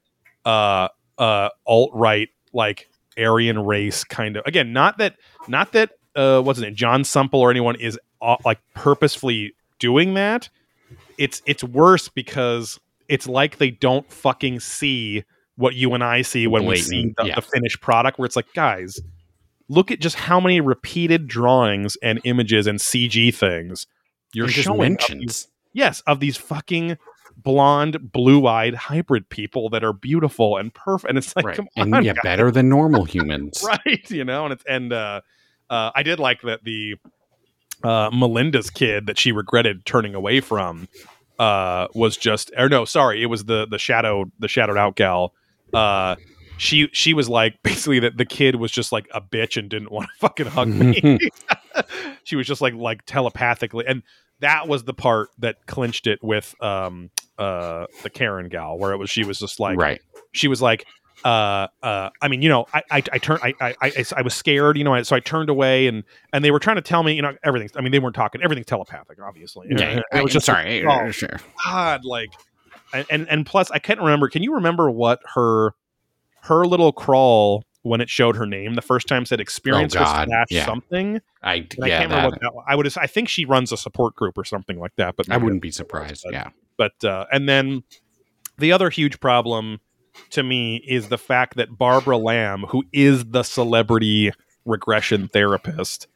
uh, 0.43 0.87
uh, 1.19 1.49
alt 1.67 1.91
right 1.93 2.29
like 2.51 2.89
Aryan 3.15 3.59
race 3.59 4.03
kind 4.03 4.37
of. 4.37 4.43
Again, 4.47 4.73
not 4.73 4.97
that, 4.97 5.17
not 5.47 5.71
that, 5.73 5.91
uh, 6.15 6.41
what's 6.41 6.57
his 6.57 6.63
name, 6.63 6.75
John 6.75 7.03
Sumple 7.03 7.41
or 7.41 7.51
anyone 7.51 7.75
is 7.75 7.99
uh, 8.23 8.37
like 8.43 8.59
purposefully 8.73 9.53
doing 9.77 10.15
that. 10.15 10.49
It's 11.17 11.41
it's 11.45 11.63
worse 11.63 12.09
because 12.09 12.79
it's 13.07 13.27
like 13.27 13.57
they 13.57 13.71
don't 13.71 14.11
fucking 14.11 14.59
see 14.59 15.23
what 15.57 15.75
you 15.75 15.93
and 15.93 16.03
I 16.03 16.21
see 16.21 16.47
when 16.47 16.65
we 16.65 16.77
see 16.77 17.13
the, 17.17 17.27
yeah. 17.27 17.35
the 17.35 17.41
finished 17.41 17.81
product. 17.81 18.19
Where 18.19 18.25
it's 18.25 18.35
like, 18.35 18.53
guys, 18.53 18.99
look 19.69 19.91
at 19.91 19.99
just 19.99 20.15
how 20.15 20.39
many 20.39 20.61
repeated 20.61 21.27
drawings 21.27 21.97
and 22.03 22.19
images 22.23 22.67
and 22.67 22.79
CG 22.79 23.33
things 23.33 23.87
you're 24.33 24.45
And 24.45 24.53
just 24.53 24.65
showing 24.65 24.97
of 24.99 25.07
these 25.07 25.47
yes, 25.73 26.01
of 26.01 26.19
these 26.19 26.37
fucking 26.37 26.97
blonde, 27.37 28.11
blue-eyed 28.11 28.75
hybrid 28.75 29.29
people 29.29 29.69
that 29.69 29.83
are 29.83 29.93
beautiful 29.93 30.57
and 30.57 30.73
perfect. 30.73 31.09
And 31.09 31.17
it's 31.17 31.35
like, 31.35 31.45
right. 31.45 31.55
come 31.55 31.67
And 31.75 31.95
on, 31.95 32.03
yeah, 32.03 32.13
guys. 32.13 32.23
better 32.23 32.51
than 32.51 32.69
normal 32.69 33.05
humans. 33.05 33.63
right? 33.85 34.09
You 34.11 34.25
know, 34.25 34.45
and 34.45 34.53
it's 34.53 34.63
and 34.67 34.91
uh, 34.91 35.21
uh, 35.69 35.91
I 35.95 36.03
did 36.03 36.19
like 36.19 36.41
that 36.41 36.63
the 36.63 36.95
uh, 37.85 38.09
Melinda's 38.11 38.71
kid 38.71 39.05
that 39.05 39.19
she 39.19 39.31
regretted 39.31 39.85
turning 39.85 40.15
away 40.15 40.41
from 40.41 40.87
uh, 41.37 41.87
was 41.93 42.17
just 42.17 42.51
or 42.57 42.67
no, 42.67 42.83
sorry, 42.83 43.21
it 43.21 43.27
was 43.27 43.45
the 43.45 43.67
the 43.67 43.77
shadow 43.77 44.25
the 44.39 44.47
shadowed 44.47 44.77
out 44.77 44.95
gal. 44.95 45.33
Uh, 45.73 46.15
she 46.57 46.89
she 46.93 47.13
was 47.13 47.29
like 47.29 47.61
basically 47.63 47.99
that 47.99 48.17
the 48.17 48.25
kid 48.25 48.55
was 48.55 48.71
just 48.71 48.91
like 48.91 49.07
a 49.13 49.21
bitch 49.21 49.55
and 49.57 49.69
didn't 49.69 49.91
want 49.91 50.07
to 50.07 50.15
fucking 50.19 50.47
hug 50.47 50.69
me. 50.69 51.19
she 52.23 52.35
was 52.35 52.47
just 52.47 52.61
like 52.61 52.73
like 52.73 53.05
telepathically 53.05 53.85
and 53.85 54.01
that 54.39 54.67
was 54.67 54.83
the 54.85 54.93
part 54.93 55.29
that 55.37 55.65
clinched 55.65 56.07
it 56.07 56.19
with 56.23 56.55
um 56.61 57.09
uh 57.37 57.85
the 58.01 58.09
Karen 58.09 58.47
gal 58.47 58.77
where 58.77 58.93
it 58.93 58.97
was 58.97 59.09
she 59.09 59.25
was 59.25 59.39
just 59.39 59.59
like 59.59 59.77
right. 59.77 60.01
she 60.31 60.47
was 60.47 60.61
like 60.61 60.85
uh 61.23 61.67
uh 61.81 62.09
i 62.21 62.27
mean 62.27 62.41
you 62.41 62.49
know 62.49 62.65
i 62.73 62.81
i, 62.91 63.03
I 63.13 63.17
turned 63.17 63.39
I, 63.41 63.53
I 63.61 63.75
i 63.81 64.05
i 64.17 64.21
was 64.21 64.33
scared 64.33 64.77
you 64.77 64.83
know 64.83 65.01
so 65.03 65.15
i 65.15 65.19
turned 65.19 65.49
away 65.49 65.87
and 65.87 66.03
and 66.33 66.43
they 66.43 66.51
were 66.51 66.59
trying 66.59 66.75
to 66.75 66.81
tell 66.81 67.03
me 67.03 67.13
you 67.13 67.21
know 67.21 67.33
everything's 67.43 67.71
i 67.77 67.81
mean 67.81 67.91
they 67.91 67.99
weren't 67.99 68.15
talking 68.15 68.41
everything's 68.43 68.67
telepathic 68.67 69.17
obviously 69.25 69.67
Yeah. 69.69 69.85
And 69.89 70.03
I 70.13 70.19
it 70.19 70.23
was 70.23 70.33
just 70.33 70.45
sorry. 70.45 70.83
like, 70.83 71.01
oh, 71.07 71.11
sure. 71.11 71.39
god 71.63 72.03
like 72.05 72.29
and, 73.09 73.27
and 73.29 73.45
plus 73.45 73.71
i 73.71 73.79
can't 73.79 73.99
remember 73.99 74.27
can 74.29 74.43
you 74.43 74.53
remember 74.55 74.91
what 74.91 75.21
her 75.35 75.73
her 76.41 76.65
little 76.67 76.91
crawl 76.91 77.63
when 77.83 78.01
it 78.01 78.09
showed 78.09 78.35
her 78.35 78.45
name 78.45 78.73
the 78.75 78.81
first 78.81 79.07
time 79.07 79.25
said 79.25 79.39
experience 79.39 79.95
Oh, 79.95 80.03
slash 80.03 80.47
yeah. 80.49 80.65
something 80.65 81.21
I 81.43 81.55
and 81.55 81.83
I 81.85 81.89
can't 81.89 82.09
remember 82.11 82.37
That, 82.41 82.53
what 82.53 82.65
that 82.65 82.71
I 82.71 82.75
would 82.75 82.97
I 82.97 83.07
think 83.07 83.29
she 83.29 83.45
runs 83.45 83.71
a 83.71 83.77
support 83.77 84.15
group 84.15 84.37
or 84.37 84.43
something 84.43 84.79
like 84.79 84.95
that 84.97 85.15
but 85.15 85.29
I 85.31 85.37
wouldn't 85.37 85.61
be 85.61 85.71
surprised. 85.71 86.23
but- 86.25 86.33
Yeah. 86.33 86.49
but 86.77 87.03
uh, 87.03 87.25
and 87.31 87.47
then 87.47 87.83
the 88.57 88.71
other 88.71 88.89
huge 88.89 89.19
problem 89.19 89.79
to 90.31 90.43
me 90.43 90.77
is 90.87 91.09
the 91.09 91.17
fact 91.17 91.55
that 91.57 91.77
Barbara 91.77 92.17
Lamb, 92.17 92.63
who 92.69 92.83
is 92.93 93.25
the 93.25 93.43
celebrity 93.43 94.31
regression 94.65 95.27
therapist, 95.27 96.07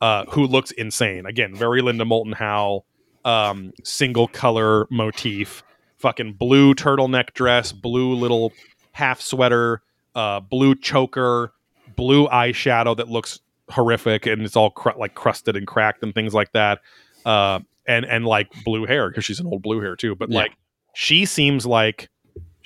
uh, 0.00 0.24
who 0.30 0.46
looks 0.46 0.70
insane. 0.72 1.26
Again, 1.26 1.54
very 1.54 1.82
Linda 1.82 2.04
Moulton 2.04 2.32
Howe, 2.32 2.84
um, 3.24 3.72
single 3.82 4.28
color 4.28 4.86
motif, 4.90 5.62
fucking 5.98 6.34
blue 6.34 6.74
turtleneck 6.74 7.32
dress, 7.34 7.72
blue 7.72 8.14
little 8.14 8.52
half 8.92 9.20
sweater, 9.20 9.82
uh, 10.14 10.40
blue 10.40 10.74
choker, 10.74 11.52
blue 11.96 12.28
eyeshadow 12.28 12.96
that 12.96 13.08
looks 13.08 13.40
horrific 13.70 14.26
and 14.26 14.42
it's 14.42 14.54
all 14.56 14.70
cr- 14.70 14.90
like 14.96 15.14
crusted 15.14 15.56
and 15.56 15.66
cracked 15.66 16.02
and 16.02 16.14
things 16.14 16.34
like 16.34 16.52
that. 16.52 16.80
Uh, 17.24 17.60
and 17.88 18.04
and 18.04 18.24
like 18.24 18.48
blue 18.64 18.84
hair 18.84 19.08
because 19.08 19.24
she's 19.24 19.40
an 19.40 19.46
old 19.46 19.62
blue 19.62 19.80
hair 19.80 19.96
too. 19.96 20.14
But 20.14 20.30
Yeah. 20.30 20.40
like 20.40 20.52
she 20.94 21.24
seems 21.24 21.64
like 21.66 22.08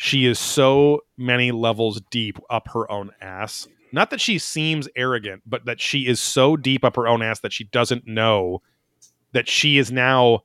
she 0.03 0.25
is 0.25 0.39
so 0.39 1.03
many 1.19 1.53
levels 1.53 2.01
deep 2.11 2.39
up 2.49 2.69
her 2.69 2.91
own 2.91 3.11
ass. 3.21 3.69
Not 3.93 4.09
that 4.09 4.21
she 4.21 4.39
seems 4.39 4.89
arrogant, 4.97 5.43
but 5.45 5.67
that 5.67 5.79
she 5.79 6.07
is 6.07 6.19
so 6.19 6.57
deep 6.57 6.87
up 6.87 6.97
her 6.97 7.07
own 7.07 7.21
ass 7.21 7.41
that 7.41 7.53
she 7.53 7.65
doesn't 7.65 8.07
know 8.07 8.63
that 9.33 9.47
she 9.47 9.77
is 9.77 9.93
now 9.93 10.41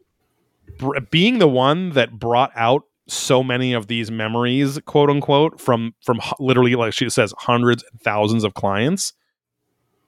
br- 0.78 1.00
being 1.10 1.40
the 1.40 1.48
one 1.48 1.92
that 1.92 2.20
brought 2.20 2.52
out 2.54 2.84
so 3.08 3.42
many 3.42 3.72
of 3.72 3.88
these 3.88 4.12
memories, 4.12 4.78
quote 4.86 5.10
unquote, 5.10 5.62
from 5.62 5.96
from 6.04 6.20
literally 6.38 6.76
like 6.76 6.92
she 6.92 7.10
says 7.10 7.34
hundreds 7.38 7.82
and 7.90 8.02
thousands 8.02 8.44
of 8.44 8.56
clients. 8.56 9.14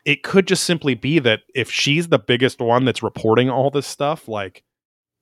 It 0.03 0.23
could 0.23 0.45
just 0.45 0.65
simply 0.65 0.93
be 0.93 1.19
that 1.19 1.43
if 1.55 1.71
she's 1.71 2.09
the 2.09 2.19
biggest 2.19 2.59
one 2.59 2.83
that's 2.83 3.01
reporting 3.01 3.49
all 3.49 3.69
this 3.69 3.87
stuff, 3.87 4.27
like 4.27 4.65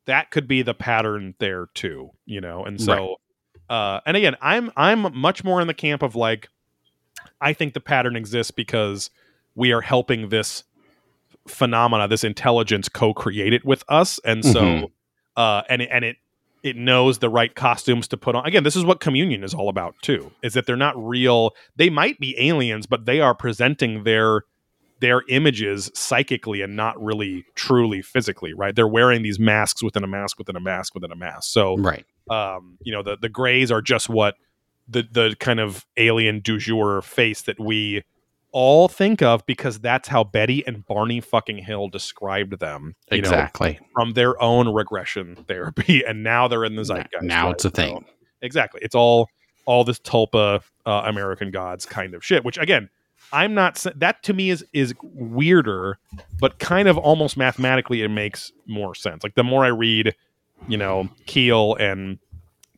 that 0.08 0.32
could 0.32 0.48
be 0.48 0.64
the 0.64 0.74
pattern 0.74 1.36
there 1.38 1.68
too, 1.76 2.10
you 2.26 2.42
know. 2.42 2.66
And 2.66 2.82
so, 2.82 3.18
uh, 3.70 4.00
and 4.06 4.16
again, 4.18 4.36
I'm 4.42 4.72
I'm 4.76 5.16
much 5.18 5.44
more 5.44 5.62
in 5.62 5.68
the 5.68 5.74
camp 5.74 6.02
of 6.02 6.16
like, 6.16 6.50
I 7.42 7.54
think 7.54 7.74
the 7.74 7.80
pattern 7.80 8.16
exists 8.16 8.52
because 8.52 9.10
we 9.56 9.72
are 9.72 9.82
helping 9.82 10.30
this 10.30 10.64
phenomena, 11.48 12.08
this 12.08 12.24
intelligence, 12.24 12.90
co-create 12.90 13.54
it 13.54 13.66
with 13.66 13.84
us, 13.90 14.20
and 14.26 14.44
so, 14.44 14.62
Mhm. 14.62 14.92
uh, 15.36 15.62
and 15.70 15.82
and 15.82 16.06
it 16.06 16.18
it 16.64 16.76
knows 16.76 17.20
the 17.20 17.30
right 17.30 17.54
costumes 17.54 18.08
to 18.08 18.18
put 18.18 18.36
on. 18.36 18.44
Again, 18.46 18.64
this 18.64 18.76
is 18.76 18.84
what 18.84 19.00
communion 19.00 19.44
is 19.44 19.54
all 19.54 19.70
about 19.70 19.94
too. 20.02 20.32
Is 20.42 20.54
that 20.56 20.66
they're 20.66 20.76
not 20.76 20.96
real. 20.98 21.52
They 21.76 21.92
might 21.92 22.20
be 22.20 22.36
aliens, 22.40 22.88
but 22.88 23.06
they 23.06 23.20
are 23.22 23.36
presenting 23.36 24.04
their 24.04 24.42
their 25.02 25.22
images 25.30 25.92
psychically 25.94 26.62
and 26.62 26.76
not 26.76 27.00
really 27.04 27.46
truly 27.54 28.02
physically, 28.02 28.54
right? 28.54 28.76
They're 28.76 28.88
wearing 28.88 29.22
these 29.24 29.38
masks 29.38 29.84
within 29.84 30.04
a 30.04 30.08
mask 30.08 30.40
within 30.40 30.56
a 30.56 30.60
mask 30.62 30.96
within 30.96 31.12
a 31.12 31.16
mask. 31.18 31.52
So, 31.52 31.76
Right. 31.78 32.06
Um, 32.30 32.78
you 32.82 32.92
know, 32.92 33.04
the 33.04 33.18
the 33.18 33.30
grays 33.30 33.72
are 33.72 33.82
just 33.82 34.10
what 34.10 34.36
the 34.88 35.08
the 35.12 35.36
kind 35.40 35.60
of 35.60 35.86
alien 35.98 36.40
du 36.40 36.58
jour 36.58 37.02
face 37.02 37.42
that 37.44 37.60
we 37.60 38.04
all 38.52 38.88
think 38.88 39.22
of 39.22 39.46
because 39.46 39.80
that's 39.80 40.08
how 40.08 40.24
Betty 40.24 40.66
and 40.66 40.86
Barney 40.86 41.20
fucking 41.20 41.58
Hill 41.58 41.90
described 41.90 42.60
them. 42.60 42.96
You 43.12 43.18
know, 43.22 43.28
Exactly. 43.30 43.80
from 43.94 44.14
their 44.14 44.42
own 44.42 44.70
regression 44.74 45.36
therapy, 45.48 46.04
and 46.08 46.24
now 46.24 46.48
they're 46.48 46.64
in 46.66 46.76
the 46.76 46.84
zeitgeist. 46.86 47.22
now 47.24 47.46
right? 47.48 47.54
it's 47.56 47.66
a 47.66 47.70
So- 47.70 47.76
thing. 47.76 48.06
exactly. 48.42 48.80
It's 48.84 48.96
all 48.96 49.28
all 49.66 49.84
this 49.84 50.00
tulpa 50.00 50.62
uh, 50.86 51.02
American 51.06 51.50
gods 51.52 51.86
kind 51.86 52.14
of 52.14 52.24
shit. 52.24 52.46
Which 52.46 52.58
again, 52.58 52.90
I'm 53.34 53.54
not 53.56 53.84
that 53.96 54.22
to 54.24 54.34
me 54.34 54.52
is 54.52 54.64
is 54.72 54.94
weirder, 55.02 55.98
but 56.40 56.60
kind 56.60 56.88
of 56.88 56.98
almost 56.98 57.36
mathematically 57.38 58.04
it 58.04 58.10
makes 58.10 58.52
more 58.68 58.96
sense. 58.96 59.24
Like 59.24 59.36
the 59.36 59.44
more 59.44 59.66
I 59.66 59.70
read, 59.70 60.16
you 60.68 60.78
know, 60.78 61.10
Keel 61.26 61.76
and 61.76 62.20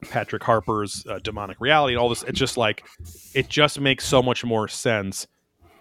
Patrick 0.09 0.43
Harpur's 0.43 1.05
uh, 1.09 1.19
demonic 1.19 1.59
reality 1.59 1.93
and 1.93 2.01
all 2.01 2.09
this, 2.09 2.23
it's 2.23 2.39
just 2.39 2.57
like 2.57 2.85
it 3.33 3.49
just 3.49 3.79
makes 3.79 4.05
so 4.05 4.21
much 4.21 4.43
more 4.43 4.67
sense. 4.67 5.27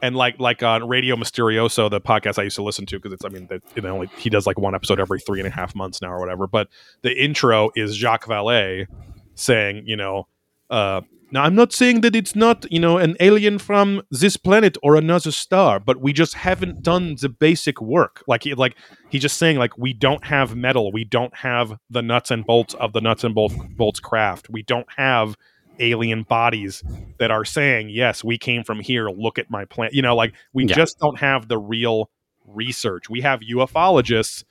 And 0.03 0.15
like 0.15 0.39
like 0.39 0.63
on 0.63 0.87
Radio 0.87 1.17
Mysterioso, 1.17 1.91
the 1.91 2.01
podcast 2.01 2.39
I 2.39 2.43
used 2.43 2.57
to 2.57 2.63
listen 2.63 2.87
to, 2.87 2.99
because 2.99 3.13
it's 3.13 3.25
I 3.25 3.29
mean 3.29 3.49
you 3.75 3.83
know 3.83 4.03
he 4.03 4.31
does 4.31 4.47
like 4.47 4.59
one 4.59 4.75
episode 4.75 5.01
every 5.01 5.21
three 5.21 5.41
and 5.41 5.49
a 5.49 5.51
half 5.51 5.75
months 5.75 6.03
now 6.03 6.13
or 6.13 6.21
whatever. 6.21 6.47
But 6.47 6.69
the 7.03 7.13
intro 7.13 7.71
is 7.75 7.97
Jacques 7.97 8.27
Vallée 8.27 8.87
saying, 9.35 9.85
you 9.87 9.97
know, 9.97 10.29
uh, 10.71 11.01
now 11.33 11.43
I'm 11.45 11.55
not 11.55 11.73
saying 11.73 12.01
that 12.03 12.15
it's 12.15 12.37
not 12.37 12.71
you 12.71 12.79
know 12.81 12.99
an 12.99 13.17
alien 13.21 13.59
from 13.59 14.03
this 14.11 14.37
planet 14.37 14.77
or 14.83 14.97
another 14.97 15.31
star, 15.31 15.81
but 15.81 16.01
we 16.01 16.13
just 16.13 16.35
haven't 16.35 16.83
done 16.83 17.17
the 17.21 17.29
basic 17.29 17.81
work. 17.81 18.23
Like 18.27 18.45
he, 18.45 18.55
like 18.55 18.77
he's 19.11 19.23
just 19.23 19.37
saying 19.39 19.59
like 19.59 19.77
we 19.77 19.93
don't 19.93 20.25
have 20.25 20.55
metal, 20.57 20.93
we 20.93 21.05
don't 21.05 21.35
have 21.37 21.79
the 21.91 22.03
nuts 22.03 22.31
and 22.31 22.45
bolts 22.47 22.75
of 22.75 22.93
the 22.93 23.01
nuts 23.01 23.25
and 23.25 23.35
bolts 23.35 23.55
bolts 23.77 24.01
craft, 24.01 24.49
we 24.51 24.63
don't 24.63 24.87
have 24.97 25.37
alien 25.79 26.23
bodies 26.23 26.83
that 27.19 27.31
are 27.31 27.45
saying 27.45 27.91
yes 27.91 28.25
we 28.25 28.39
came 28.39 28.65
from 28.65 28.81
here. 28.81 29.11
Look 29.11 29.39
at 29.39 29.51
my 29.51 29.65
planet 29.67 29.95
you 29.95 30.03
know 30.03 30.17
like 30.17 30.33
we 30.53 30.65
Yeah. 30.65 30.75
just 30.75 30.99
don't 30.99 31.19
have 31.19 31.49
the 31.49 31.59
real 31.59 32.09
research. 32.47 33.11
We 33.11 33.21
have 33.23 33.41
ufologists 33.41 34.45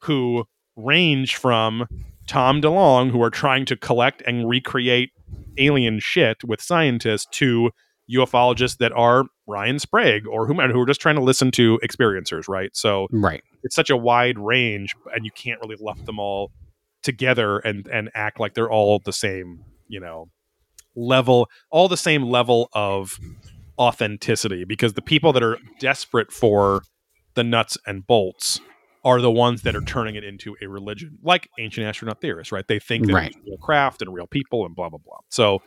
who 0.00 0.46
range 0.76 1.36
from 1.36 1.86
Tom 2.26 2.60
DeLonge 2.60 3.10
who 3.10 3.22
are 3.22 3.30
trying 3.30 3.64
to 3.66 3.76
collect 3.76 4.22
and 4.26 4.48
recreate 4.48 5.10
alien 5.58 5.98
shit 6.00 6.44
with 6.44 6.60
scientists 6.60 7.26
to 7.32 7.70
ufologists 8.10 8.76
that 8.78 8.92
are 8.92 9.24
ryan 9.48 9.78
sprague 9.80 10.26
or 10.28 10.46
whomever 10.46 10.72
who 10.72 10.80
are 10.80 10.86
just 10.86 11.00
trying 11.00 11.16
to 11.16 11.22
listen 11.22 11.50
to 11.50 11.80
experiencers 11.82 12.46
right 12.48 12.70
so 12.76 13.08
Right. 13.10 13.42
it's 13.64 13.74
such 13.74 13.90
a 13.90 13.96
wide 13.96 14.38
range 14.38 14.94
and 15.12 15.24
you 15.24 15.32
can't 15.32 15.60
really 15.60 15.74
lump 15.80 16.04
them 16.04 16.20
all 16.20 16.52
together 17.02 17.58
and 17.58 17.88
and 17.88 18.10
act 18.14 18.38
like 18.38 18.54
they're 18.54 18.70
all 18.70 19.00
the 19.00 19.12
same 19.12 19.64
you 19.88 19.98
know 19.98 20.28
level 20.94 21.48
all 21.70 21.88
the 21.88 21.96
same 21.96 22.22
level 22.22 22.68
of 22.74 23.18
authenticity 23.78 24.64
because 24.64 24.92
the 24.94 25.02
people 25.02 25.32
that 25.32 25.42
are 25.42 25.58
desperate 25.80 26.30
for 26.32 26.82
the 27.34 27.42
nuts 27.44 27.76
and 27.86 28.06
bolts 28.06 28.60
are 29.06 29.20
the 29.22 29.30
ones 29.30 29.62
that 29.62 29.74
are 29.76 29.80
turning 29.82 30.16
it 30.16 30.24
into 30.24 30.56
a 30.60 30.66
religion, 30.66 31.16
like 31.22 31.48
ancient 31.60 31.86
astronaut 31.86 32.20
theorists, 32.20 32.50
right? 32.52 32.66
They 32.66 32.78
think 32.80 33.06
that 33.06 33.12
Right. 33.14 33.28
it's 33.28 33.38
real 33.46 33.56
craft 33.56 34.02
and 34.02 34.12
real 34.12 34.26
people 34.26 34.66
and 34.66 34.74
blah 34.74 34.88
blah 34.90 34.98
blah. 34.98 35.18
So, 35.30 35.60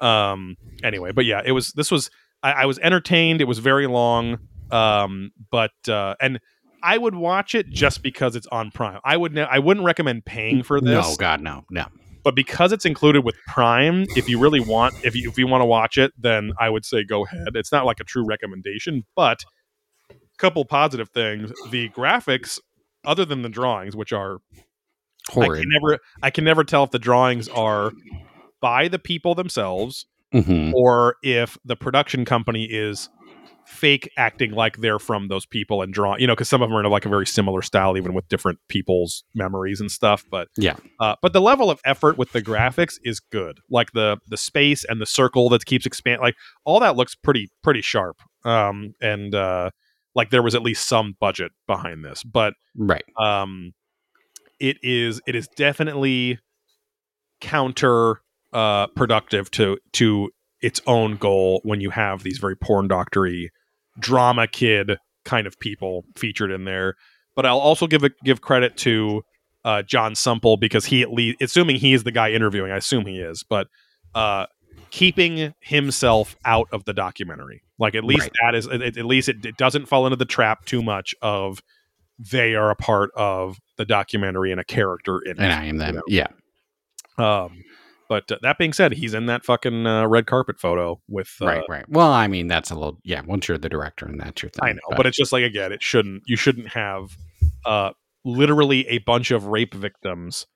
um, 0.00 0.56
anyway, 0.82 1.12
but 1.12 1.24
yeah, 1.24 1.40
it 1.44 1.52
was 1.52 1.72
this 1.72 1.90
was 1.90 2.10
I, 2.42 2.52
I 2.52 2.66
was 2.66 2.78
entertained. 2.80 3.40
It 3.40 3.44
was 3.48 3.60
very 3.60 3.86
long, 3.86 4.38
um, 4.70 5.30
but 5.50 5.70
uh, 5.88 6.16
and 6.20 6.40
I 6.82 6.98
would 6.98 7.14
watch 7.14 7.54
it 7.54 7.68
just 7.70 8.02
because 8.02 8.34
it's 8.34 8.46
on 8.48 8.70
Prime. 8.72 9.00
I 9.04 9.16
would 9.16 9.34
ne- 9.34 9.42
I 9.42 9.58
wouldn't 9.60 9.86
recommend 9.86 10.24
paying 10.24 10.62
for 10.62 10.80
this 10.80 10.90
No, 10.90 11.14
God, 11.16 11.40
no, 11.42 11.62
no. 11.70 11.84
but 12.24 12.34
because 12.34 12.72
it's 12.72 12.86
included 12.86 13.22
with 13.24 13.36
Prime, 13.46 14.06
if 14.16 14.28
you 14.28 14.38
really 14.40 14.60
want, 14.60 14.94
if 15.04 15.14
you 15.14 15.28
if 15.30 15.38
you 15.38 15.46
want 15.46 15.60
to 15.60 15.66
watch 15.66 15.96
it, 15.96 16.12
then 16.18 16.52
I 16.58 16.70
would 16.70 16.84
say 16.84 17.04
go 17.04 17.24
ahead. 17.24 17.48
It's 17.54 17.70
not 17.70 17.84
like 17.86 18.00
a 18.00 18.04
true 18.04 18.24
recommendation, 18.26 19.04
but 19.14 19.38
couple 20.38 20.64
positive 20.64 21.10
things: 21.10 21.52
the 21.70 21.90
graphics, 21.90 22.58
other 23.04 23.24
than 23.24 23.42
the 23.42 23.48
drawings, 23.48 23.96
which 23.96 24.12
are 24.12 24.38
I 25.36 25.46
can 25.46 25.68
never 25.68 25.98
I 26.22 26.30
can 26.30 26.44
never 26.44 26.64
tell 26.64 26.84
if 26.84 26.90
the 26.90 26.98
drawings 26.98 27.48
are 27.48 27.92
by 28.60 28.88
the 28.88 28.98
people 28.98 29.34
themselves 29.34 30.06
hmm 30.32 30.70
or 30.72 31.16
if 31.22 31.58
the 31.64 31.74
production 31.76 32.24
company 32.24 32.64
is 32.64 33.08
fake 33.66 34.10
acting 34.16 34.52
like 34.52 34.78
they're 34.78 34.98
from 34.98 35.28
those 35.28 35.46
people 35.46 35.82
and 35.82 35.92
draw 35.92 36.16
you 36.16 36.26
know 36.26 36.34
because 36.34 36.48
some 36.48 36.62
of 36.62 36.68
them 36.68 36.76
are 36.76 36.84
in 36.84 36.90
like 36.90 37.06
a 37.06 37.08
very 37.08 37.26
similar 37.26 37.62
style 37.62 37.96
even 37.96 38.12
with 38.14 38.26
different 38.28 38.58
people's 38.68 39.22
memories 39.34 39.80
and 39.80 39.90
stuff 39.90 40.24
but 40.30 40.48
Yeah. 40.56 40.76
uh, 40.98 41.16
but 41.22 41.32
the 41.32 41.40
level 41.40 41.70
of 41.70 41.80
effort 41.84 42.18
with 42.18 42.32
the 42.32 42.42
graphics 42.42 42.94
is 43.04 43.20
good. 43.20 43.58
Like 43.70 43.92
the 43.92 44.18
the 44.28 44.36
space 44.36 44.84
and 44.88 45.00
the 45.00 45.06
circle 45.06 45.48
that 45.50 45.64
keeps 45.64 45.86
expanding 45.86 46.20
like 46.22 46.34
all 46.64 46.80
that 46.80 46.96
looks 46.96 47.14
pretty 47.14 47.50
pretty 47.62 47.80
sharp 47.80 48.16
um 48.44 48.94
and 49.00 49.34
uh 49.34 49.70
like 50.14 50.30
there 50.30 50.42
was 50.42 50.54
at 50.54 50.62
least 50.62 50.88
some 50.88 51.14
budget 51.20 51.52
behind 51.66 52.04
this 52.04 52.22
but 52.24 52.54
Right. 52.76 53.04
um 53.18 53.72
it 54.58 54.76
is 54.82 55.20
it 55.26 55.34
is 55.34 55.48
definitely 55.56 56.38
counter 57.40 58.20
uh 58.52 58.86
productive 58.88 59.50
to 59.52 59.78
to 59.92 60.30
its 60.60 60.80
own 60.86 61.16
goal 61.16 61.60
when 61.64 61.80
you 61.80 61.90
have 61.90 62.22
these 62.22 62.38
very 62.38 62.56
porn 62.56 62.88
doctory 62.88 63.50
drama 63.98 64.46
kid 64.46 64.98
kind 65.24 65.46
of 65.46 65.58
people 65.58 66.04
featured 66.16 66.50
in 66.50 66.64
there 66.64 66.94
but 67.36 67.46
i'll 67.46 67.58
also 67.58 67.86
give 67.86 68.02
a, 68.04 68.10
give 68.24 68.40
credit 68.40 68.76
to 68.76 69.22
uh 69.64 69.82
john 69.82 70.14
Sumple 70.14 70.56
because 70.56 70.84
he 70.86 71.02
at 71.02 71.12
least 71.12 71.40
assuming 71.40 71.76
he 71.76 71.92
is 71.92 72.04
the 72.04 72.12
guy 72.12 72.30
interviewing 72.30 72.72
i 72.72 72.76
assume 72.76 73.06
he 73.06 73.18
is 73.18 73.44
but 73.48 73.68
uh 74.14 74.46
keeping 74.90 75.54
himself 75.60 76.36
out 76.44 76.68
of 76.72 76.84
the 76.84 76.92
documentary 76.92 77.62
like 77.78 77.94
at 77.94 78.04
least 78.04 78.22
Right. 78.22 78.32
that 78.42 78.54
is 78.54 78.66
at, 78.66 78.82
at 78.82 79.04
least 79.06 79.28
it, 79.28 79.44
it 79.44 79.56
doesn't 79.56 79.86
fall 79.86 80.06
into 80.06 80.16
the 80.16 80.24
trap 80.24 80.64
too 80.66 80.82
much 80.82 81.14
of 81.22 81.62
they 82.18 82.54
are 82.54 82.70
a 82.70 82.76
part 82.76 83.10
of 83.16 83.58
the 83.78 83.84
documentary 83.86 84.50
and 84.52 84.60
a 84.60 84.64
character 84.64 85.20
in 85.24 85.30
And 85.32 85.40
it. 85.40 85.44
And 85.44 85.52
I 85.52 85.64
am 85.64 85.76
them. 85.78 85.94
know. 85.94 86.02
Yeah. 86.06 86.26
Um, 87.16 87.64
but 88.08 88.30
uh, 88.30 88.38
that 88.42 88.58
being 88.58 88.72
said, 88.72 88.92
he's 88.92 89.14
in 89.14 89.26
that 89.26 89.44
fucking 89.44 89.86
uh, 89.86 90.06
red 90.06 90.26
carpet 90.26 90.58
photo 90.60 91.00
with. 91.08 91.34
Uh, 91.40 91.46
right. 91.46 91.64
Right. 91.68 91.84
Well, 91.88 92.12
I 92.12 92.26
mean, 92.26 92.46
that's 92.48 92.70
a 92.70 92.74
little. 92.74 92.98
Yeah. 93.04 93.22
Once 93.24 93.48
you're 93.48 93.56
the 93.56 93.68
director 93.68 94.04
and 94.04 94.20
that's 94.20 94.42
your 94.42 94.50
thing. 94.50 94.68
I 94.68 94.72
know, 94.72 94.96
but 94.96 95.06
it's 95.06 95.16
just 95.16 95.32
like 95.32 95.44
again, 95.44 95.72
it 95.72 95.82
shouldn't. 95.82 96.24
You 96.26 96.36
shouldn't 96.36 96.68
have 96.68 97.16
uh, 97.64 97.90
literally 98.24 98.86
a 98.88 98.98
bunch 98.98 99.30
of 99.30 99.46
rape 99.46 99.72
victims 99.74 100.46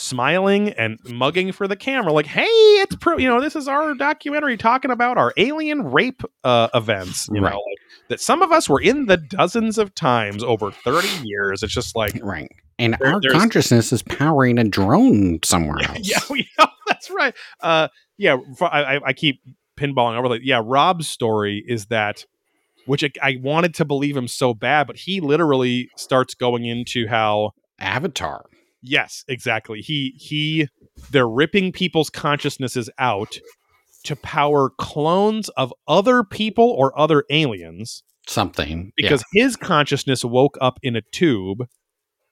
smiling 0.00 0.70
and 0.70 0.98
mugging 1.08 1.52
for 1.52 1.66
the 1.66 1.74
camera, 1.76 2.12
like, 2.12 2.26
"Hey, 2.26 2.42
it's 2.44 2.94
pro. 2.96 3.16
You 3.16 3.28
know, 3.28 3.40
this 3.40 3.56
is 3.56 3.66
our 3.66 3.94
documentary 3.94 4.56
talking 4.58 4.90
about 4.90 5.16
our 5.16 5.32
alien 5.38 5.82
rape 5.90 6.22
uh, 6.44 6.68
events. 6.74 7.28
You 7.32 7.40
Right. 7.40 7.52
know, 7.52 7.56
like, 7.56 8.08
that 8.08 8.20
some 8.20 8.42
of 8.42 8.52
us 8.52 8.68
were 8.68 8.80
in 8.80 9.06
the 9.06 9.16
dozens 9.16 9.78
of 9.78 9.94
times 9.94 10.42
over 10.44 10.70
thirty 10.70 11.08
years. 11.24 11.62
It's 11.62 11.72
just 11.72 11.96
like, 11.96 12.18
right. 12.22 12.50
And 12.78 12.94
There- 13.00 13.14
our 13.14 13.20
consciousness 13.32 13.90
is 13.90 14.02
powering 14.02 14.58
a 14.58 14.64
drone 14.64 15.38
somewhere 15.42 15.78
else. 15.88 15.98
yeah, 16.02 16.18
we 16.28 16.46
know, 16.58 16.66
that's 16.86 17.10
right. 17.10 17.34
Uh, 17.62 17.88
yeah, 18.18 18.36
I 18.60 19.12
keep 19.14 19.40
pinballing 19.78 20.18
over 20.18 20.28
like, 20.28 20.42
yeah, 20.44 20.60
Rob's 20.62 21.08
story 21.08 21.64
is 21.66 21.86
that, 21.86 22.24
which 22.84 23.02
I, 23.02 23.10
I 23.22 23.36
wanted 23.42 23.74
to 23.76 23.84
believe 23.86 24.14
him 24.16 24.28
so 24.28 24.52
bad, 24.52 24.86
but 24.86 24.96
he 24.96 25.20
literally 25.20 25.88
starts 25.96 26.34
going 26.34 26.64
into 26.66 27.06
how, 27.08 27.52
Avatar. 27.78 28.44
Yes, 28.86 29.24
exactly. 29.28 29.80
He 29.80 30.14
he, 30.16 30.68
they're 31.10 31.28
ripping 31.28 31.72
people's 31.72 32.10
consciousnesses 32.10 32.88
out 32.98 33.38
to 34.04 34.16
power 34.16 34.70
clones 34.78 35.48
of 35.50 35.72
other 35.88 36.22
people 36.22 36.70
or 36.70 36.96
other 36.98 37.24
aliens 37.30 38.02
Something. 38.28 38.92
because 38.96 39.24
his 39.32 39.56
consciousness 39.56 40.24
woke 40.24 40.56
up 40.60 40.78
in 40.82 40.94
a 40.96 41.02
tube 41.12 41.66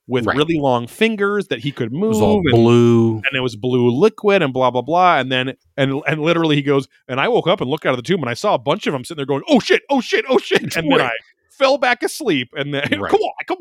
with 0.07 0.27
Right. 0.27 0.37
really 0.37 0.59
long 0.59 0.87
fingers 0.87 1.49
that 1.49 1.61
he 1.61 1.73
could 1.73 1.91
yeah. 1.91 1.97
it 1.97 2.01
move 2.01 2.09
was 2.11 2.21
all 2.21 2.37
and 2.37 2.51
blue. 2.53 3.15
and 3.17 3.35
it 3.35 3.41
was 3.41 3.57
blue 3.57 3.91
liquid 3.91 4.43
and 4.43 4.53
blah 4.53 4.71
blah 4.71 4.83
blah 4.83 5.19
and 5.19 5.33
then 5.33 5.55
and 5.79 6.03
and 6.07 6.21
literally 6.21 6.57
he 6.57 6.63
goes 6.63 6.87
and 7.09 7.19
I 7.21 7.27
woke 7.29 7.47
up 7.49 7.61
and 7.61 7.69
looked 7.71 7.87
out 7.87 7.95
of 7.95 7.97
the 7.97 8.03
tube 8.03 8.21
and 8.21 8.29
I 8.29 8.35
saw 8.35 8.55
a 8.55 8.59
bunch 8.59 8.87
of 8.87 8.93
them 8.93 9.03
sitting 9.05 9.17
there 9.17 9.27
going 9.27 9.43
oh 9.49 9.61
shit 9.61 9.83
oh 9.91 10.01
shit 10.03 10.25
oh 10.29 10.39
shit 10.39 10.63
and 10.77 10.93
then 10.93 11.01
I 11.01 11.11
fell 11.51 11.79
back 11.79 12.03
asleep 12.03 12.51
and 12.55 12.73
then 12.75 12.83
Right. 13.01 13.11
come 13.11 13.21
on 13.21 13.33
come 13.47 13.59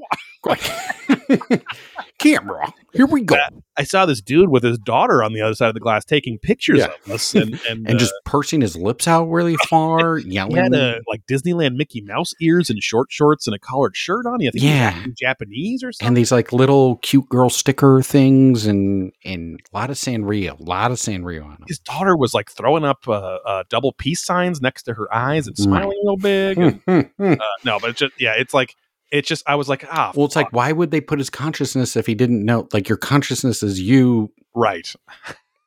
on 1.10 1.22
Camera. 2.20 2.72
Here 2.94 3.06
we 3.08 3.22
go. 3.24 3.36
I 3.76 3.84
saw 3.84 4.06
this 4.06 4.22
dude 4.22 4.50
with 4.50 4.64
his 4.64 4.78
daughter 4.78 5.24
on 5.24 5.34
the 5.34 5.42
other 5.42 5.56
side 5.56 5.68
of 5.70 5.74
the 5.74 5.80
glass 5.80 6.06
taking 6.06 6.38
pictures 6.38 6.78
Yeah. 6.80 6.90
of 7.06 7.12
us 7.12 7.34
and 7.34 7.54
and, 7.70 7.88
and 7.88 7.96
uh, 7.96 7.98
just 7.98 8.14
pursing 8.24 8.62
his 8.62 8.76
lips 8.76 9.08
out 9.08 9.26
really 9.26 9.56
far, 9.70 10.18
he 10.18 10.30
yelling. 10.30 10.56
had 10.56 10.74
a 10.74 11.00
like 11.08 11.26
Disneyland 11.26 11.76
Mickey 11.76 12.02
Mouse 12.02 12.32
ears 12.40 12.70
and 12.70 12.82
short 12.84 13.12
shorts 13.12 13.48
and 13.48 13.56
a 13.56 13.60
collared 13.60 13.98
shirt 13.98 14.26
on. 14.28 14.40
He 14.40 14.50
Yeah. 14.54 15.06
Japanese 15.20 15.84
or 15.84 15.92
something. 15.92 16.08
and 16.10 16.18
these 16.18 16.32
like 16.32 16.54
little 16.54 16.98
cute 16.98 17.28
girl 17.30 17.50
sticker 17.50 18.02
things 18.04 18.66
and 18.68 19.12
and 19.26 19.60
a 19.74 19.78
lot 19.78 19.90
of 19.90 19.96
Sanrio, 19.98 20.60
a 20.60 20.64
lot 20.64 20.92
of 20.92 20.98
Sanrio 20.98 21.44
on 21.46 21.52
them. 21.52 21.66
his 21.68 21.80
daughter 21.80 22.16
was 22.16 22.34
like 22.34 22.52
throwing 22.52 22.86
up 22.86 23.08
uh, 23.08 23.12
uh, 23.46 23.64
double 23.70 23.92
peace 23.94 24.24
signs 24.24 24.62
next 24.62 24.84
to 24.84 24.94
her 24.94 25.14
eyes 25.14 25.48
and 25.48 25.58
smiling 25.58 25.98
real 26.04 26.18
big. 26.18 26.58
And, 26.88 27.10
uh, 27.20 27.36
no, 27.66 27.80
but 27.80 27.90
it's 27.92 28.00
just 28.00 28.14
yeah, 28.22 28.34
it's 28.38 28.54
like 28.54 28.76
it's 29.14 29.28
just 29.28 29.44
I 29.48 29.56
was 29.56 29.70
like 29.70 29.86
ah 29.90 30.12
well, 30.16 30.26
it's 30.26 30.36
like 30.36 30.52
why 30.52 30.72
would 30.72 30.92
they 30.92 31.00
put 31.00 31.20
his 31.20 31.30
consciousness 31.30 31.96
if 31.96 32.06
he 32.06 32.16
didn't 32.16 32.44
know? 32.44 32.68
Like 32.74 32.90
your 32.90 32.98
consciousness 32.98 33.64
is 33.64 33.80
you. 33.80 34.34
right 34.54 34.94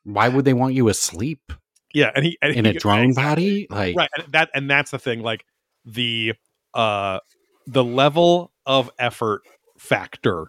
Why 0.03 0.29
would 0.29 0.45
they 0.45 0.53
want 0.53 0.73
you 0.73 0.87
asleep 0.87 1.51
yeah, 1.93 2.11
and 2.15 2.25
he 2.25 2.37
and 2.41 2.53
in 2.55 2.65
he, 2.65 2.71
a 2.71 2.73
drone 2.73 3.05
exactly. 3.05 3.67
body? 3.67 3.67
Like 3.69 3.95
right 3.97 4.09
and 4.15 4.33
that 4.33 4.49
and 4.53 4.69
that's 4.69 4.91
the 4.91 4.99
thing 4.99 5.21
like 5.21 5.45
the 5.85 6.33
uh 6.73 7.19
the 7.65 7.83
level 7.83 8.51
of 8.65 8.91
effort 8.99 9.41
factor 9.77 10.47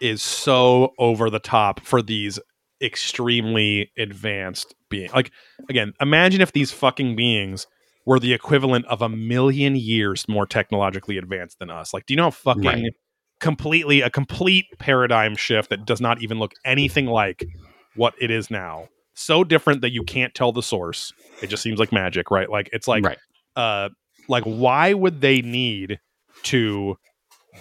is 0.00 0.22
so 0.22 0.94
over 0.98 1.28
the 1.28 1.38
top 1.38 1.80
for 1.80 2.00
these 2.00 2.38
extremely 2.82 3.90
advanced 3.98 4.74
beings 4.88 5.12
like 5.12 5.30
again 5.68 5.92
imagine 6.00 6.40
if 6.40 6.52
these 6.52 6.72
fucking 6.72 7.14
beings 7.14 7.66
were 8.10 8.18
the 8.18 8.32
equivalent 8.32 8.84
of 8.86 9.02
a 9.02 9.08
million 9.08 9.76
years 9.76 10.28
more 10.28 10.44
technologically 10.44 11.16
advanced 11.16 11.60
than 11.60 11.70
us 11.70 11.94
like 11.94 12.04
do 12.06 12.12
you 12.12 12.16
know 12.16 12.24
how 12.24 12.30
fucking 12.30 12.64
Right. 12.64 12.92
completely 13.38 14.00
a 14.00 14.10
complete 14.10 14.66
paradigm 14.80 15.36
shift 15.36 15.70
that 15.70 15.84
does 15.86 16.00
not 16.00 16.20
even 16.20 16.40
look 16.40 16.50
anything 16.64 17.06
like 17.06 17.46
what 17.94 18.14
it 18.20 18.32
is 18.32 18.50
now 18.50 18.88
so 19.14 19.44
different 19.44 19.80
that 19.82 19.92
you 19.92 20.02
can't 20.02 20.34
tell 20.34 20.50
the 20.50 20.60
source 20.60 21.12
it 21.40 21.46
just 21.46 21.62
seems 21.62 21.78
like 21.78 21.92
magic 21.92 22.32
right 22.32 22.50
like 22.50 22.68
it's 22.72 22.88
like 22.88 23.04
right. 23.04 23.18
uh 23.54 23.88
like 24.28 24.42
why 24.42 24.92
would 24.92 25.20
they 25.20 25.40
need 25.40 26.00
to 26.42 26.96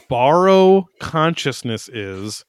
borrow 0.09 0.83
consciousnesses 0.99 2.43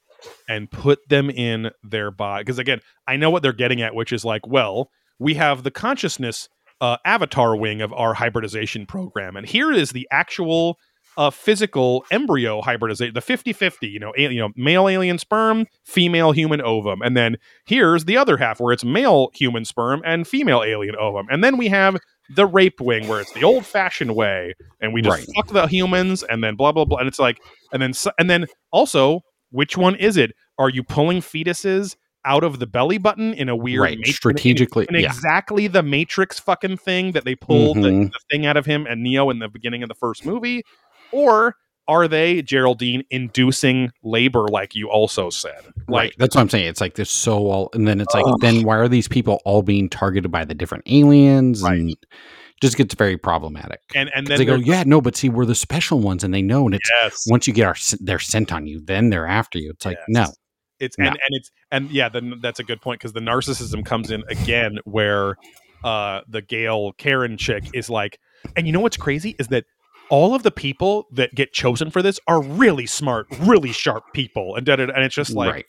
and 0.49 0.71
put 0.71 1.07
them 1.07 1.29
in 1.29 1.69
their 1.83 2.09
body 2.09 2.43
because 2.43 2.57
again 2.57 2.79
i 3.07 3.15
know 3.15 3.29
what 3.29 3.43
they're 3.43 3.53
getting 3.53 3.83
at 3.83 3.93
which 3.93 4.11
is 4.11 4.25
like 4.25 4.47
well 4.47 4.89
we 5.19 5.35
have 5.35 5.61
the 5.61 5.69
consciousness 5.69 6.49
uh, 6.81 6.97
avatar 7.05 7.55
wing 7.55 7.81
of 7.81 7.93
our 7.93 8.13
hybridization 8.13 8.85
program. 8.85 9.37
And 9.37 9.47
here 9.47 9.71
is 9.71 9.91
the 9.91 10.07
actual 10.11 10.77
uh, 11.17 11.29
physical 11.29 12.05
embryo 12.09 12.61
hybridization 12.61 13.13
the 13.13 13.19
50-50 13.21 13.91
you 13.91 13.99
know 13.99 14.13
you 14.15 14.39
know 14.39 14.47
male 14.55 14.87
alien 14.87 15.17
sperm 15.17 15.67
female 15.85 16.31
human 16.31 16.61
ovum. 16.61 17.01
And 17.01 17.15
then 17.17 17.37
here's 17.65 18.05
the 18.05 18.15
other 18.17 18.37
half 18.37 18.59
where 18.61 18.71
it's 18.73 18.85
male 18.85 19.29
human 19.33 19.65
sperm 19.65 20.01
and 20.05 20.25
female 20.27 20.63
alien 20.63 20.95
ovum. 20.95 21.27
And 21.29 21.43
then 21.43 21.57
we 21.57 21.67
have 21.67 21.97
the 22.35 22.45
rape 22.45 22.79
wing 22.79 23.09
where 23.09 23.19
it's 23.19 23.33
the 23.33 23.43
old 23.43 23.65
fashioned 23.65 24.15
way 24.15 24.53
and 24.79 24.93
we 24.93 25.01
just 25.01 25.17
Right. 25.17 25.27
fuck 25.35 25.47
the 25.47 25.67
humans 25.67 26.23
and 26.23 26.41
then 26.43 26.55
blah 26.55 26.71
blah 26.71 26.85
blah. 26.85 26.99
And 26.99 27.07
it's 27.09 27.19
like 27.19 27.39
and 27.73 27.81
then 27.81 27.93
and 28.17 28.29
then 28.29 28.47
also 28.71 29.19
which 29.49 29.75
one 29.75 29.95
is 29.95 30.15
it? 30.15 30.31
Are 30.57 30.69
you 30.69 30.81
pulling 30.81 31.19
fetuses 31.19 31.97
out 32.25 32.43
of 32.43 32.59
the 32.59 32.67
belly 32.67 32.97
button 32.97 33.33
in 33.33 33.49
a 33.49 33.55
weird 33.55 33.81
Right. 33.81 33.97
mat- 33.99 34.07
in- 34.07 34.13
Strategically. 34.13 34.85
in 34.89 34.95
yeah. 34.99 35.07
exactly 35.07 35.67
the 35.67 35.81
matrix 35.83 36.39
fucking 36.39 36.77
thing 36.77 37.13
that 37.13 37.25
they 37.25 37.35
pulled 37.35 37.77
the, 37.77 37.89
Mhm. 37.89 38.11
the 38.11 38.19
thing 38.31 38.45
out 38.45 38.57
of 38.57 38.65
him 38.65 38.85
and 38.87 39.01
neo 39.03 39.29
in 39.29 39.39
the 39.39 39.49
beginning 39.49 39.81
of 39.83 39.89
the 39.89 39.95
first 39.95 40.25
movie 40.25 40.61
or 41.11 41.55
are 41.87 42.07
they 42.07 42.41
geraldine 42.43 43.03
inducing 43.09 43.89
labor 44.03 44.45
like 44.49 44.75
you 44.75 44.89
also 44.89 45.29
said 45.29 45.51
Right. 45.87 46.05
like 46.09 46.13
That's 46.17 46.35
what 46.35 46.41
I'm 46.41 46.49
saying. 46.49 46.67
It's 46.67 46.79
like 46.79 46.93
there's 46.95 47.09
so 47.09 47.47
all, 47.47 47.69
and 47.73 47.87
then 47.87 47.99
it's 47.99 48.13
like, 48.13 48.23
then 48.39 48.63
why 48.63 48.77
are 48.77 48.87
these 48.87 49.07
people 49.07 49.41
all 49.45 49.61
being 49.63 49.89
targeted 49.89 50.31
by 50.31 50.45
the 50.45 50.53
different 50.53 50.83
aliens? 50.87 51.63
Right. 51.63 51.79
And 51.79 51.95
just 52.61 52.77
gets 52.77 52.93
very 52.93 53.17
problematic. 53.17 53.79
and 53.95 54.11
and 54.15 54.27
then 54.27 54.37
they 54.37 54.45
go, 54.45 54.55
yeah, 54.55 54.83
no, 54.85 55.01
but 55.01 55.15
see, 55.17 55.27
we're 55.29 55.45
the 55.47 55.55
special 55.55 55.99
ones, 55.99 56.23
and 56.23 56.31
they 56.31 56.43
know, 56.43 56.65
and 56.67 56.75
it's 56.75 56.89
yes, 57.01 57.25
once 57.27 57.47
you 57.47 57.53
get 57.53 57.65
our 57.65 57.71
s- 57.73 57.97
their 57.99 58.19
scent 58.19 58.53
on 58.53 58.67
you, 58.67 58.79
then 58.85 59.09
they're 59.09 59.25
after 59.25 59.57
you. 59.57 59.71
It's 59.71 59.83
like, 59.83 59.97
Yes. 60.07 60.27
no, 60.27 60.33
it's 60.81 60.97
No. 60.97 61.05
and, 61.05 61.15
and 61.15 61.35
it's 61.35 61.51
and 61.71 61.91
yeah 61.91 62.09
then 62.09 62.39
that's 62.41 62.59
a 62.59 62.63
good 62.63 62.81
point 62.81 62.99
because 62.99 63.13
the 63.13 63.19
narcissism 63.19 63.85
comes 63.85 64.11
in 64.11 64.23
again 64.29 64.79
where 64.85 65.35
uh 65.83 66.21
the 66.27 66.41
Gail 66.41 66.93
Karen 66.93 67.37
chick 67.37 67.63
is 67.73 67.89
like 67.89 68.19
and 68.55 68.67
you 68.67 68.73
know 68.73 68.79
what's 68.79 68.97
crazy 68.97 69.35
is 69.39 69.47
that 69.49 69.65
all 70.09 70.35
of 70.35 70.43
the 70.43 70.51
people 70.51 71.07
that 71.11 71.33
get 71.33 71.53
chosen 71.53 71.89
for 71.89 72.01
this 72.01 72.19
are 72.27 72.41
really 72.41 72.85
smart 72.85 73.27
really 73.39 73.71
sharp 73.71 74.03
people 74.13 74.55
and 74.55 74.65
da, 74.65 74.75
da, 74.75 74.87
da, 74.87 74.93
and 74.93 75.03
it's 75.03 75.15
just 75.15 75.33
like 75.33 75.53
right. 75.53 75.65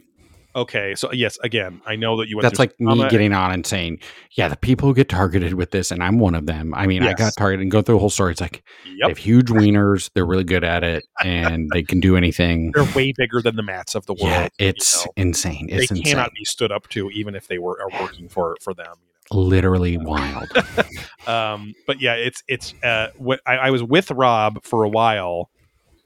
Okay 0.55 0.95
so 0.95 1.13
yes 1.13 1.39
again 1.43 1.81
I 1.87 1.97
know 1.97 2.17
that 2.19 2.29
you 2.29 2.37
went 2.37 2.45
That's 2.45 2.59
like 2.59 2.79
me 2.81 3.09
getting 3.09 3.33
on 3.33 3.53
and 3.53 3.67
saying, 3.67 4.01
yeah, 4.33 4.49
the 4.49 4.57
people 4.57 4.89
who 4.89 4.95
get 4.95 5.09
targeted 5.09 5.55
with 5.55 5.71
this, 5.71 5.91
and 5.91 6.03
I'm 6.03 6.19
one 6.19 6.35
of 6.35 6.47
them. 6.47 6.75
I 6.75 6.87
mean, 6.87 7.03
I 7.03 7.13
got 7.15 7.35
targeted 7.37 7.63
and 7.63 7.71
go 7.71 7.83
through 7.83 7.97
a 7.97 7.99
whole 7.99 8.11
story. 8.11 8.33
It's 8.33 8.41
like 8.41 8.63
they 8.85 8.91
yep 8.97 9.09
have 9.11 9.19
huge 9.19 9.47
wieners, 9.47 10.11
they're 10.15 10.27
really 10.27 10.45
good 10.45 10.65
at 10.65 10.85
it, 10.85 11.05
and 11.25 11.71
they 11.73 11.83
can 11.83 12.01
do 12.01 12.17
anything. 12.17 12.73
they're 12.75 12.85
way 12.95 13.13
bigger 13.17 13.41
than 13.43 13.57
the 13.57 13.63
mats 13.63 13.95
of 13.95 14.07
the 14.07 14.15
world 14.15 14.29
Yeah, 14.29 14.49
you 14.59 14.69
it's 14.69 15.07
know. 15.07 15.13
insane. 15.17 15.69
they 15.69 15.79
It's 15.79 15.91
insane. 15.91 16.05
cannot 16.05 16.33
be 16.35 16.45
stood 16.45 16.73
up 16.73 16.89
to 16.91 17.11
even 17.11 17.35
if 17.35 17.49
they 17.49 17.59
were 17.59 17.79
are 17.81 18.03
working 18.03 18.29
for 18.29 18.57
for 18.63 18.75
them 18.75 18.95
you 19.33 19.39
know? 19.39 19.45
Literally 19.45 19.97
wild. 19.97 20.51
um 21.27 21.75
but 21.87 22.01
yeah 22.01 22.15
it's 22.15 22.43
it's 22.49 22.75
uh 22.83 23.09
what 23.17 23.41
I, 23.47 23.57
I 23.57 23.71
was 23.71 23.83
with 23.83 24.11
rob 24.11 24.63
for 24.65 24.83
a 24.85 24.89
while 24.89 25.51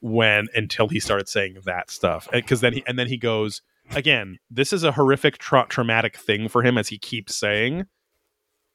when 0.00 0.46
until 0.54 0.88
he 0.88 1.00
started 1.00 1.28
saying 1.28 1.58
that 1.64 1.90
stuff 1.90 2.28
because 2.32 2.60
then 2.60 2.74
he 2.74 2.84
and 2.86 2.98
then 2.98 3.08
he 3.08 3.16
goes 3.16 3.62
again 3.94 4.38
this 4.50 4.72
is 4.72 4.82
a 4.84 4.92
horrific 4.92 5.38
tra- 5.38 5.66
traumatic 5.68 6.16
thing 6.16 6.48
for 6.48 6.62
him 6.62 6.76
as 6.78 6.88
he 6.88 6.98
keeps 6.98 7.34
saying. 7.36 7.86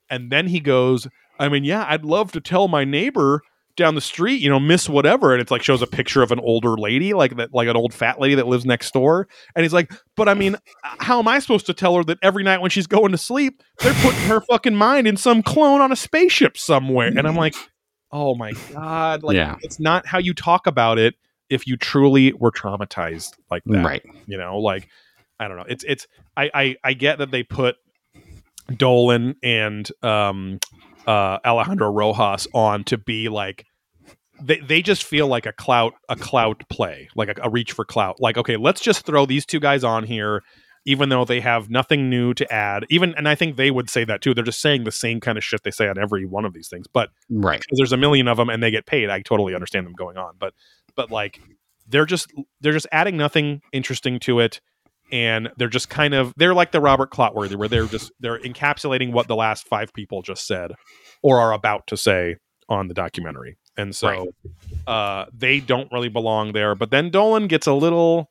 And 0.10 0.32
then 0.32 0.48
he 0.48 0.60
goes 0.60 1.08
i 1.40 1.48
mean 1.50 1.64
yeah 1.64 1.86
i'd 1.90 2.06
love 2.06 2.32
to 2.34 2.42
tell 2.42 2.68
my 2.68 2.84
neighbor 2.84 3.42
down 3.78 3.96
the 3.96 4.02
street 4.02 4.42
you 4.42 4.50
know 4.50 4.60
miss 4.60 4.90
whatever. 4.90 5.32
And 5.32 5.42
it's 5.42 5.50
like 5.50 5.64
shows 5.64 5.82
a 5.82 5.88
picture 5.88 6.22
of 6.22 6.32
an 6.32 6.40
older 6.42 6.76
lady 6.76 7.14
like 7.14 7.38
that 7.38 7.54
like 7.54 7.70
an 7.70 7.78
old 7.78 7.94
fat 7.94 8.20
lady 8.20 8.36
that 8.36 8.46
lives 8.48 8.66
next 8.66 8.92
door. 8.94 9.28
And 9.56 9.64
he's 9.64 9.74
like 9.74 9.92
but 10.18 10.28
i 10.28 10.34
mean 10.34 10.56
how 10.84 11.20
am 11.20 11.28
i 11.28 11.40
supposed 11.40 11.66
to 11.68 11.74
tell 11.74 11.96
her 11.96 12.04
that 12.04 12.18
every 12.22 12.44
night 12.44 12.60
when 12.62 12.70
she's 12.70 12.88
going 12.88 13.12
to 13.12 13.18
sleep 13.18 13.62
they're 13.80 13.94
putting 13.96 14.22
her 14.22 14.42
fucking 14.42 14.76
mind 14.76 15.08
in 15.08 15.16
some 15.18 15.42
clone 15.42 15.80
on 15.82 15.92
a 15.92 15.96
spaceship 15.96 16.58
somewhere? 16.58 17.08
And 17.08 17.26
i'm 17.28 17.36
like 17.38 17.56
oh 18.12 18.36
my 18.36 18.52
god 18.74 19.24
like 19.24 19.36
Yeah. 19.38 19.56
it's 19.62 19.80
not 19.80 20.06
how 20.06 20.18
you 20.20 20.34
talk 20.34 20.68
about 20.68 21.00
it 21.00 21.16
if 21.52 21.68
you 21.68 21.78
truly 21.78 22.34
were 22.34 22.52
traumatized 22.52 23.34
like 23.52 23.64
that 23.66 23.84
right. 23.86 24.06
you 24.26 24.38
know 24.38 24.58
like 24.60 24.88
i 25.40 25.48
don't 25.48 25.58
know. 25.58 25.66
It's 25.68 25.84
it's 25.84 26.08
i 26.38 26.50
i, 26.54 26.76
I 26.84 26.94
get 26.94 27.20
that 27.20 27.32
they 27.32 27.44
put 27.44 27.76
dolan 28.76 29.36
and 29.44 29.90
um 30.02 30.60
uh 31.08 31.40
alejandro 31.46 31.92
rojas 31.92 32.48
on 32.54 32.84
to 32.86 32.98
be 32.98 33.28
like 33.30 33.66
they, 34.44 34.58
they 34.60 34.82
just 34.82 35.04
feel 35.04 35.28
like 35.28 35.46
a 35.46 35.54
clout 35.54 35.94
a 36.10 36.16
clout 36.16 36.64
play 36.70 37.10
like 37.16 37.30
a, 37.30 37.36
a 37.44 37.50
reach 37.50 37.74
for 37.74 37.86
clout. 37.86 38.20
Like 38.20 38.38
okay 38.38 38.58
let's 38.58 38.82
just 38.82 39.06
throw 39.06 39.26
these 39.26 39.46
two 39.46 39.60
guys 39.60 39.84
on 39.84 40.04
here 40.04 40.42
even 40.84 41.10
though 41.10 41.24
they 41.24 41.40
have 41.42 41.70
nothing 41.70 42.10
new 42.10 42.34
to 42.34 42.52
add. 42.52 42.86
Even 42.90 43.14
and 43.16 43.28
i 43.30 43.36
think 43.36 43.56
they 43.56 43.70
would 43.70 43.90
say 43.90 44.04
that 44.04 44.22
too. 44.22 44.34
They're 44.34 44.44
just 44.44 44.62
saying 44.62 44.84
the 44.84 44.92
same 44.92 45.20
kind 45.20 45.38
of 45.38 45.44
shit 45.44 45.62
they 45.64 45.70
say 45.72 45.88
on 45.88 46.00
every 46.00 46.26
one 46.26 46.46
of 46.46 46.54
these 46.54 46.70
things. 46.70 46.88
But 46.88 47.10
Right. 47.30 47.64
there's 47.74 47.92
a 47.94 47.98
million 47.98 48.28
of 48.28 48.38
them 48.38 48.50
and 48.50 48.64
they 48.64 48.72
get 48.72 48.88
paid. 48.88 49.10
I 49.10 49.22
totally 49.22 49.54
understand 49.54 49.86
them 49.86 49.94
going 49.94 50.18
on. 50.18 50.36
But 50.40 50.54
but 50.96 51.12
like 51.12 51.40
they're 51.88 52.06
just 52.06 52.32
they're 52.62 52.74
just 52.74 52.88
adding 52.92 53.18
nothing 53.18 53.62
interesting 53.74 54.20
to 54.20 54.40
it 54.40 54.62
and 55.12 55.50
they're 55.58 55.68
just 55.68 55.90
kind 55.90 56.14
of 56.14 56.34
they're 56.38 56.54
like 56.54 56.72
the 56.72 56.80
robert 56.80 57.12
clotworthy 57.12 57.56
where 57.56 57.68
they're 57.68 57.86
just 57.88 58.12
they're 58.20 58.40
encapsulating 58.40 59.12
what 59.12 59.28
the 59.28 59.36
last 59.36 59.68
five 59.68 59.94
people 59.94 60.22
just 60.22 60.48
said 60.48 60.72
or 61.22 61.40
are 61.40 61.52
about 61.52 61.86
to 61.88 61.98
say 61.98 62.36
on 62.70 62.88
the 62.88 62.94
documentary 62.94 63.58
and 63.78 63.96
so 63.96 64.08
Right. 64.08 64.30
uh 64.88 65.26
they 65.34 65.60
don't 65.60 65.92
really 65.92 66.10
belong 66.10 66.54
there 66.54 66.76
but 66.76 66.92
then 66.92 67.10
dolan 67.10 67.48
gets 67.48 67.68
a 67.68 67.74
little 67.74 68.30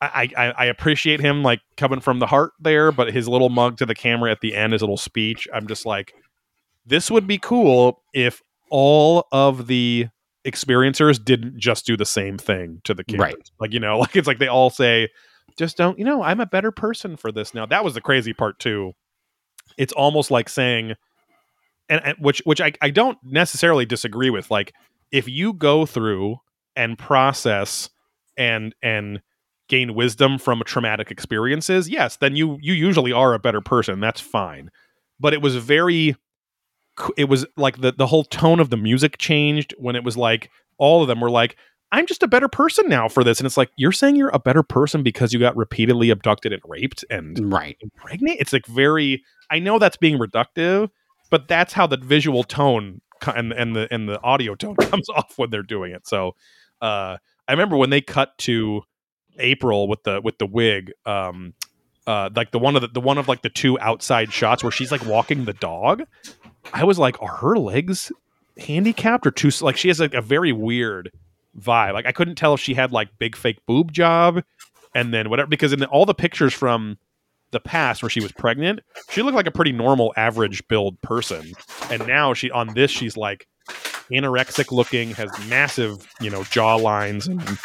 I, 0.00 0.28
I 0.36 0.50
I 0.50 0.64
appreciate 0.66 1.20
him 1.20 1.42
like 1.42 1.60
coming 1.78 2.00
from 2.00 2.18
the 2.18 2.26
heart 2.26 2.52
there, 2.60 2.92
but 2.92 3.14
his 3.14 3.26
little 3.26 3.48
mug 3.48 3.78
to 3.78 3.86
the 3.86 3.94
camera 3.94 4.30
at 4.30 4.42
the 4.42 4.54
end, 4.54 4.74
his 4.74 4.82
little 4.82 4.98
speech, 4.98 5.48
I'm 5.54 5.66
just 5.66 5.86
like, 5.86 6.12
this 6.84 7.10
would 7.10 7.26
be 7.26 7.38
cool 7.38 8.02
if 8.12 8.42
all 8.70 9.26
of 9.32 9.66
the 9.66 10.08
experiencers 10.46 11.22
didn't 11.22 11.58
just 11.58 11.86
do 11.86 11.96
the 11.96 12.04
same 12.04 12.38
thing 12.38 12.80
to 12.84 12.94
the 12.94 13.04
cameras. 13.04 13.34
Right. 13.34 13.50
Like, 13.60 13.72
you 13.72 13.80
know, 13.80 13.98
like 14.00 14.16
it's 14.16 14.28
like 14.28 14.38
they 14.38 14.48
all 14.48 14.70
say, 14.70 15.08
just 15.56 15.76
don't, 15.76 15.98
you 15.98 16.04
know, 16.04 16.22
I'm 16.22 16.40
a 16.40 16.46
better 16.46 16.70
person 16.70 17.16
for 17.16 17.32
this 17.32 17.54
now. 17.54 17.66
That 17.66 17.84
was 17.84 17.94
the 17.94 18.00
crazy 18.00 18.32
part 18.32 18.58
too. 18.58 18.92
It's 19.76 19.92
almost 19.92 20.30
like 20.30 20.48
saying, 20.48 20.94
and, 21.88 22.00
and 22.04 22.16
which 22.18 22.42
which 22.44 22.60
I, 22.60 22.72
I 22.80 22.90
don't 22.90 23.18
necessarily 23.24 23.86
disagree 23.86 24.30
with. 24.30 24.50
Like, 24.50 24.72
if 25.10 25.28
you 25.28 25.52
go 25.52 25.86
through 25.86 26.38
and 26.76 26.98
process 26.98 27.90
and 28.36 28.74
and 28.82 29.20
gain 29.68 29.94
wisdom 29.94 30.38
from 30.38 30.62
traumatic 30.64 31.10
experiences, 31.10 31.88
yes, 31.88 32.16
then 32.16 32.36
you 32.36 32.58
you 32.60 32.72
usually 32.72 33.12
are 33.12 33.34
a 33.34 33.38
better 33.38 33.60
person. 33.60 34.00
That's 34.00 34.20
fine. 34.20 34.70
But 35.20 35.34
it 35.34 35.42
was 35.42 35.56
very 35.56 36.16
it 37.16 37.24
was 37.28 37.44
like 37.56 37.80
the 37.80 37.92
the 37.92 38.06
whole 38.06 38.24
tone 38.24 38.60
of 38.60 38.70
the 38.70 38.76
music 38.76 39.18
changed 39.18 39.74
when 39.78 39.96
it 39.96 40.04
was 40.04 40.16
like 40.16 40.50
all 40.78 41.02
of 41.02 41.08
them 41.08 41.20
were 41.20 41.30
like 41.30 41.56
I'm 41.92 42.06
just 42.06 42.22
a 42.24 42.28
better 42.28 42.48
person 42.48 42.88
now 42.88 43.08
for 43.08 43.22
this 43.22 43.38
and 43.38 43.46
it's 43.46 43.56
like 43.56 43.70
you're 43.76 43.92
saying 43.92 44.16
you're 44.16 44.30
a 44.30 44.38
better 44.38 44.62
person 44.64 45.02
because 45.02 45.32
you 45.32 45.38
got 45.38 45.56
repeatedly 45.56 46.10
abducted 46.10 46.52
and 46.52 46.62
raped 46.66 47.04
and 47.10 47.52
Right. 47.52 47.76
pregnant. 47.96 48.38
it's 48.40 48.52
like 48.52 48.66
very 48.66 49.22
I 49.50 49.58
know 49.60 49.78
that's 49.78 49.96
being 49.96 50.18
reductive 50.18 50.90
but 51.30 51.48
that's 51.48 51.72
how 51.72 51.86
the 51.86 51.96
visual 51.96 52.42
tone 52.44 53.00
and 53.26 53.52
and 53.52 53.74
the 53.76 53.88
and 53.92 54.08
the 54.08 54.20
audio 54.22 54.54
tone 54.54 54.76
comes 54.80 55.08
off 55.08 55.34
when 55.36 55.50
they're 55.50 55.62
doing 55.62 55.92
it 55.92 56.06
so 56.06 56.34
uh 56.82 57.16
I 57.46 57.52
remember 57.52 57.76
when 57.76 57.90
they 57.90 58.00
cut 58.00 58.36
to 58.38 58.82
April 59.38 59.88
with 59.88 60.02
the 60.04 60.20
with 60.22 60.38
the 60.38 60.46
wig 60.46 60.92
um 61.06 61.54
uh 62.06 62.28
like 62.36 62.50
the 62.50 62.58
one 62.58 62.76
of 62.76 62.82
the, 62.82 62.88
the 62.88 63.00
one 63.00 63.18
of 63.18 63.28
like 63.28 63.42
the 63.42 63.48
two 63.50 63.78
outside 63.80 64.32
shots 64.32 64.62
where 64.62 64.70
she's 64.70 64.92
like 64.92 65.04
walking 65.06 65.44
the 65.44 65.52
dog 65.54 66.02
I 66.72 66.84
was 66.84 66.98
like 66.98 67.20
are 67.22 67.36
her 67.36 67.58
legs 67.58 68.10
handicapped 68.58 69.26
or 69.26 69.30
too 69.30 69.50
like 69.60 69.76
she 69.76 69.88
has 69.88 70.00
like 70.00 70.14
a 70.14 70.22
very 70.22 70.52
weird 70.52 71.10
vibe. 71.58 71.94
Like 71.94 72.06
I 72.06 72.12
couldn't 72.12 72.36
tell 72.36 72.54
if 72.54 72.60
she 72.60 72.74
had 72.74 72.92
like 72.92 73.18
big 73.18 73.36
fake 73.36 73.58
boob 73.66 73.92
job 73.92 74.42
and 74.94 75.12
then 75.12 75.30
whatever 75.30 75.48
because 75.48 75.72
in 75.72 75.80
the, 75.80 75.86
all 75.88 76.06
the 76.06 76.14
pictures 76.14 76.54
from 76.54 76.98
the 77.50 77.60
past 77.60 78.02
where 78.02 78.10
she 78.10 78.20
was 78.20 78.32
pregnant 78.32 78.80
she 79.10 79.22
looked 79.22 79.36
like 79.36 79.46
a 79.46 79.50
pretty 79.52 79.72
normal 79.72 80.12
average 80.16 80.66
build 80.68 81.00
person. 81.02 81.52
And 81.90 82.06
now 82.06 82.34
she 82.34 82.50
on 82.50 82.74
this 82.74 82.90
she's 82.90 83.16
like 83.16 83.46
anorexic 84.10 84.70
looking 84.70 85.10
has 85.12 85.30
massive 85.48 86.06
you 86.20 86.30
know 86.30 86.44
jaw 86.44 86.76
lines 86.76 87.26
and 87.26 87.58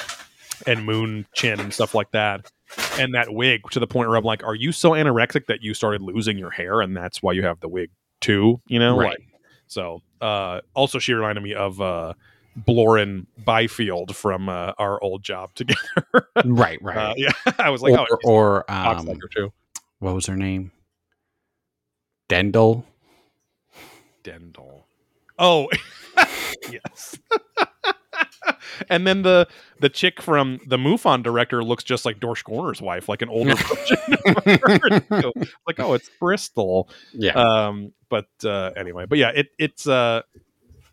and 0.68 0.86
moon 0.86 1.26
chin 1.34 1.60
and 1.60 1.74
stuff 1.74 1.96
like 1.96 2.12
that. 2.12 2.52
And 3.00 3.16
that 3.16 3.34
wig 3.34 3.62
to 3.72 3.80
the 3.80 3.88
point 3.88 4.10
where 4.10 4.18
i'm 4.18 4.24
like 4.24 4.44
are 4.44 4.56
you 4.56 4.72
so 4.72 4.92
anorexic 4.92 5.48
that 5.48 5.62
you 5.62 5.74
started 5.74 6.02
losing 6.02 6.38
your 6.38 6.52
hair 6.52 6.82
and 6.82 6.96
that's 6.96 7.22
why 7.24 7.32
you 7.32 7.44
have 7.44 7.60
the 7.60 7.70
wig 7.70 7.90
too 8.22 8.60
you 8.68 8.80
know 8.80 8.98
Right. 8.98 9.12
like 9.12 9.24
so 9.68 10.02
uh 10.22 10.62
also 10.74 11.00
she 11.00 11.14
reminded 11.14 11.42
me 11.44 11.54
of 11.54 11.80
uh 11.80 12.14
Blorin 12.58 13.26
Byfield 13.38 14.16
from 14.16 14.50
uh, 14.50 14.74
our 14.78 15.02
old 15.02 15.24
job 15.24 15.54
together. 15.56 15.80
Right. 16.44 16.78
Right. 16.82 16.98
Uh, 16.98 17.14
yeah, 17.16 17.32
I 17.60 17.70
was 17.70 17.82
like, 17.82 17.94
or, 17.98 18.08
oh, 18.26 18.30
or 18.30 18.72
um, 18.72 19.08
too. 19.34 19.54
what 20.00 20.14
was 20.14 20.26
her 20.26 20.36
name? 20.36 20.72
Dendel. 22.28 22.86
Dendel. 24.24 24.88
Oh, 25.38 25.70
yes. 26.72 27.18
and 28.90 29.06
then 29.06 29.22
the 29.22 29.48
the 29.80 29.90
chick 29.90 30.22
from 30.22 30.60
the 30.68 30.78
MUFON 30.78 31.24
director 31.24 31.64
looks 31.64 31.84
just 31.84 32.06
like 32.06 32.20
Dorsch 32.20 32.44
Gorner's 32.44 32.82
wife, 32.82 33.10
like 33.10 33.22
an 33.22 33.30
older 33.30 33.56
version 33.56 33.98
of 34.26 34.44
her. 35.10 35.32
like, 35.68 35.80
oh, 35.80 35.94
it's 35.94 36.10
Bristol. 36.20 36.90
yeah. 37.14 37.34
Um, 37.34 37.94
but 38.10 38.28
uh, 38.44 38.72
anyway, 38.76 39.06
but 39.08 39.18
yeah, 39.18 39.30
it 39.30 39.48
it's 39.58 39.88
uh, 39.88 40.22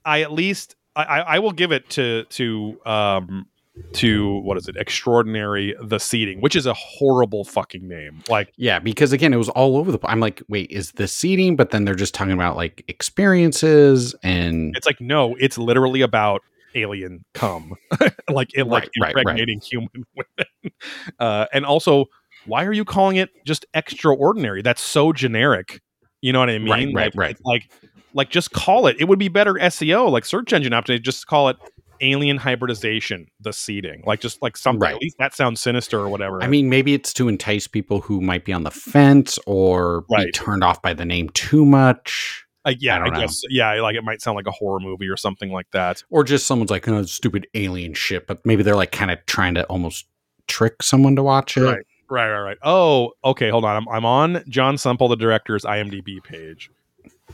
I 0.04 0.22
at 0.22 0.32
least 0.32 0.76
I, 0.94 1.04
I 1.04 1.18
I 1.18 1.38
will 1.38 1.52
give 1.52 1.72
it 1.72 1.88
to 1.90 2.24
to 2.24 2.80
um 2.86 3.46
to 3.92 4.38
what 4.40 4.56
is 4.56 4.68
it 4.68 4.76
extraordinary 4.78 5.74
the 5.82 5.98
seeding 5.98 6.40
which 6.40 6.56
is 6.56 6.64
a 6.64 6.72
horrible 6.72 7.44
fucking 7.44 7.86
name 7.86 8.22
like 8.28 8.50
Yeah, 8.56 8.78
because 8.78 9.12
again, 9.12 9.34
it 9.34 9.36
was 9.36 9.50
all 9.50 9.76
over 9.76 9.92
the. 9.92 9.98
I'm 10.04 10.20
like, 10.20 10.42
wait, 10.48 10.70
is 10.70 10.92
this 10.92 11.12
seeding? 11.12 11.56
But 11.56 11.70
then 11.70 11.84
they're 11.84 11.94
just 11.94 12.14
talking 12.14 12.32
about 12.32 12.56
like 12.56 12.84
experiences 12.88 14.14
and 14.22 14.74
it's 14.76 14.86
like 14.86 15.00
no 15.00 15.36
it's 15.38 15.58
literally 15.58 16.00
about 16.00 16.42
alien 16.76 17.24
cum 17.34 17.74
like 18.30 18.50
it 18.54 18.64
like 18.64 18.84
Right, 19.00 19.14
right, 19.14 19.14
right. 19.14 19.18
impregnating 19.22 19.60
human 19.60 19.88
women. 20.14 20.72
Uh 21.18 21.46
and 21.52 21.64
also 21.66 22.06
why 22.46 22.64
are 22.64 22.72
you 22.72 22.84
calling 22.84 23.16
it 23.16 23.30
just 23.44 23.66
extraordinary? 23.74 24.62
That's 24.62 24.80
so 24.82 25.12
generic. 25.12 25.80
You 26.22 26.32
know 26.32 26.38
what 26.40 26.50
i 26.50 26.58
mean? 26.58 26.94
Right, 26.94 26.94
right, 26.94 26.94
like, 26.94 27.14
right. 27.16 27.36
like 27.44 27.70
like 28.14 28.30
just 28.30 28.52
call 28.52 28.86
it. 28.86 28.96
It 29.00 29.04
would 29.08 29.18
be 29.18 29.28
better 29.28 29.54
seo 29.54 30.10
like 30.10 30.24
search 30.24 30.52
engine 30.52 30.72
optimization. 30.72 31.02
Just 31.02 31.26
call 31.26 31.48
it 31.48 31.56
alien 32.00 32.36
hybridization 32.36 33.26
the 33.40 33.52
seeding. 33.52 34.02
Like 34.06 34.20
just 34.20 34.42
like 34.42 34.56
something 34.56 34.80
Right. 34.80 34.94
at 34.94 35.00
least 35.00 35.16
that 35.18 35.34
sounds 35.34 35.60
sinister 35.60 35.98
or 35.98 36.08
whatever. 36.08 36.42
I 36.42 36.46
mean, 36.46 36.68
maybe 36.68 36.94
it's 36.94 37.12
to 37.14 37.28
entice 37.28 37.66
people 37.66 38.00
who 38.00 38.20
might 38.20 38.44
be 38.44 38.52
on 38.52 38.64
the 38.64 38.70
fence 38.70 39.38
or 39.46 40.04
be 40.14 40.30
turned 40.32 40.62
off 40.62 40.80
by 40.82 40.92
the 40.94 41.04
name 41.04 41.30
too 41.30 41.64
much. 41.64 42.45
Yeah, 42.78 42.98
I 42.98 43.06
I, 43.06 43.20
guess. 43.20 43.42
Yeah, 43.48 43.80
like 43.80 43.96
it 43.96 44.02
might 44.02 44.20
sound 44.20 44.36
like 44.36 44.46
a 44.46 44.52
horror 44.52 44.80
movie 44.80 45.08
or 45.08 45.16
something 45.16 45.52
like 45.52 45.70
that. 45.72 46.02
or 46.10 46.24
just 46.24 46.46
someone's 46.46 46.70
like, 46.70 46.88
oh, 46.88 47.02
stupid 47.04 47.46
alien 47.54 47.94
shit, 47.94 48.26
but 48.26 48.44
maybe 48.44 48.62
they're 48.62 48.76
like 48.76 48.92
kind 48.92 49.10
of 49.10 49.24
trying 49.26 49.54
to 49.54 49.64
almost 49.64 50.06
trick 50.46 50.82
someone 50.82 51.16
to 51.16 51.22
watch 51.22 51.56
it. 51.56 51.62
Right. 51.62 51.86
Right, 52.08 52.30
right, 52.30 52.40
right. 52.40 52.58
Oh, 52.62 53.12
okay. 53.24 53.50
Hold 53.50 53.64
on. 53.64 53.76
I'm, 53.76 53.88
I'm 53.88 54.04
on 54.04 54.44
John 54.48 54.78
Semple, 54.78 55.08
the 55.08 55.16
director's 55.16 55.64
IMDb 55.64 56.22
page. 56.22 56.70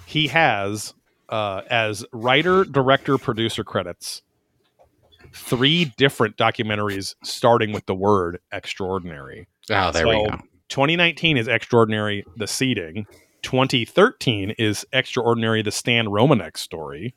He 0.07 0.29
has, 0.29 0.95
uh, 1.29 1.61
as 1.69 2.07
writer, 2.13 2.65
director, 2.65 3.19
producer 3.19 3.65
credits, 3.65 4.23
three 5.35 5.93
different 5.97 6.37
documentaries 6.37 7.15
starting 7.23 7.73
with 7.73 7.85
the 7.87 7.95
word 7.95 8.39
extraordinary. 8.51 9.47
Oh, 9.71 9.93
there 9.93 10.09
we 10.09 10.27
go. 10.27 10.39
2019 10.69 11.37
is 11.37 11.49
Extraordinary 11.49 12.25
The 12.37 12.47
Seeding. 12.47 13.07
2013 13.43 14.51
is 14.59 14.87
Extraordinary 14.93 15.63
The 15.63 15.71
Stan 15.73 16.07
Romanek 16.07 16.57
story. 16.57 17.15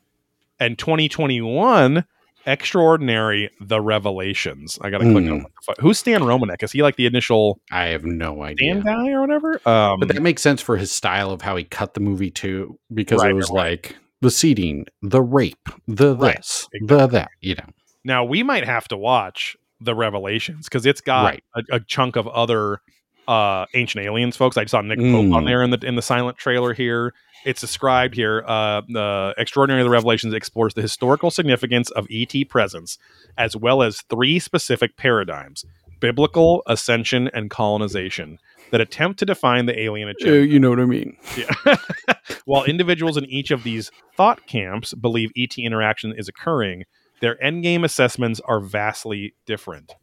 And 0.58 0.78
2021, 0.78 2.04
Extraordinary 2.46 3.50
The 3.60 3.80
Revelations. 3.80 4.78
I 4.80 4.90
got 4.90 4.98
to 4.98 5.10
click 5.10 5.24
Hmm. 5.26 5.32
on 5.32 5.46
what. 5.66 5.80
Who's 5.80 5.98
Stan 5.98 6.20
Romanek? 6.22 6.62
Is 6.62 6.72
he 6.72 6.82
like 6.82 6.96
the 6.96 7.06
initial 7.06 7.60
I 7.72 7.86
have 7.86 8.04
no 8.04 8.42
idea. 8.42 8.74
Dan 8.74 8.82
guy 8.84 9.10
or 9.10 9.20
whatever? 9.20 9.60
Um, 9.68 9.98
But 10.00 10.08
that 10.08 10.22
makes 10.22 10.42
sense 10.42 10.62
for 10.62 10.76
his 10.76 10.92
style 10.92 11.30
of 11.32 11.42
how 11.42 11.56
he 11.56 11.64
cut 11.64 11.94
the 11.94 12.00
movie 12.00 12.30
too, 12.30 12.78
because 12.94 13.20
Right, 13.20 13.32
it 13.32 13.34
was 13.34 13.50
right, 13.50 13.70
like 13.70 13.96
the 14.20 14.30
seeding, 14.30 14.86
the 15.02 15.20
rape, 15.22 15.68
the 15.88 16.16
Right, 16.16 16.36
this, 16.36 16.68
the 16.86 17.06
that. 17.08 17.30
You 17.40 17.56
know, 17.56 17.66
now 18.04 18.24
we 18.24 18.42
might 18.44 18.64
have 18.64 18.86
to 18.88 18.96
watch 18.96 19.56
The 19.80 19.94
Revelations 19.94 20.66
because 20.66 20.86
it's 20.86 21.00
got 21.00 21.40
a, 21.56 21.62
a 21.72 21.80
chunk 21.80 22.14
of 22.16 22.26
other 22.28 22.80
uh, 23.28 23.66
ancient 23.74 24.04
aliens 24.04 24.36
folks. 24.36 24.56
I 24.56 24.64
saw 24.66 24.80
Nick 24.80 24.98
Pope 24.98 25.32
on 25.32 25.42
Mm. 25.42 25.46
there 25.46 25.62
in 25.62 25.70
the 25.70 25.78
in 25.84 25.96
the 25.96 26.02
silent 26.02 26.38
trailer 26.38 26.72
here. 26.74 27.12
It's 27.44 27.60
described 27.60 28.14
here. 28.14 28.42
Uh, 28.46 28.82
the 28.88 29.34
Extraordinary 29.38 29.82
the 29.84 29.90
Revelations 29.90 30.34
explores 30.34 30.74
the 30.74 30.82
historical 30.82 31.30
significance 31.30 31.90
of 31.90 32.06
ET 32.10 32.48
presence, 32.48 32.98
as 33.38 33.56
well 33.56 33.82
as 33.82 34.02
three 34.10 34.38
specific 34.38 34.96
paradigms: 34.96 35.64
biblical, 36.00 36.62
ascension, 36.66 37.28
and 37.32 37.50
colonization 37.50 38.38
that 38.72 38.80
attempt 38.80 39.18
to 39.20 39.24
define 39.24 39.66
the 39.66 39.78
alien 39.80 40.08
agenda. 40.08 40.38
Uh, 40.38 40.42
you 40.42 40.58
know 40.58 40.70
what 40.70 40.80
I 40.80 40.86
mean. 40.86 41.16
Yeah. 41.36 41.76
While 42.46 42.64
individuals 42.64 43.16
in 43.16 43.24
each 43.26 43.50
of 43.52 43.62
these 43.62 43.90
thought 44.16 44.46
camps 44.48 44.92
believe 44.94 45.30
ET 45.36 45.56
interaction 45.56 46.12
is 46.16 46.28
occurring, 46.28 46.82
their 47.20 47.36
endgame 47.36 47.84
assessments 47.84 48.40
are 48.46 48.60
vastly 48.60 49.34
different. 49.46 49.94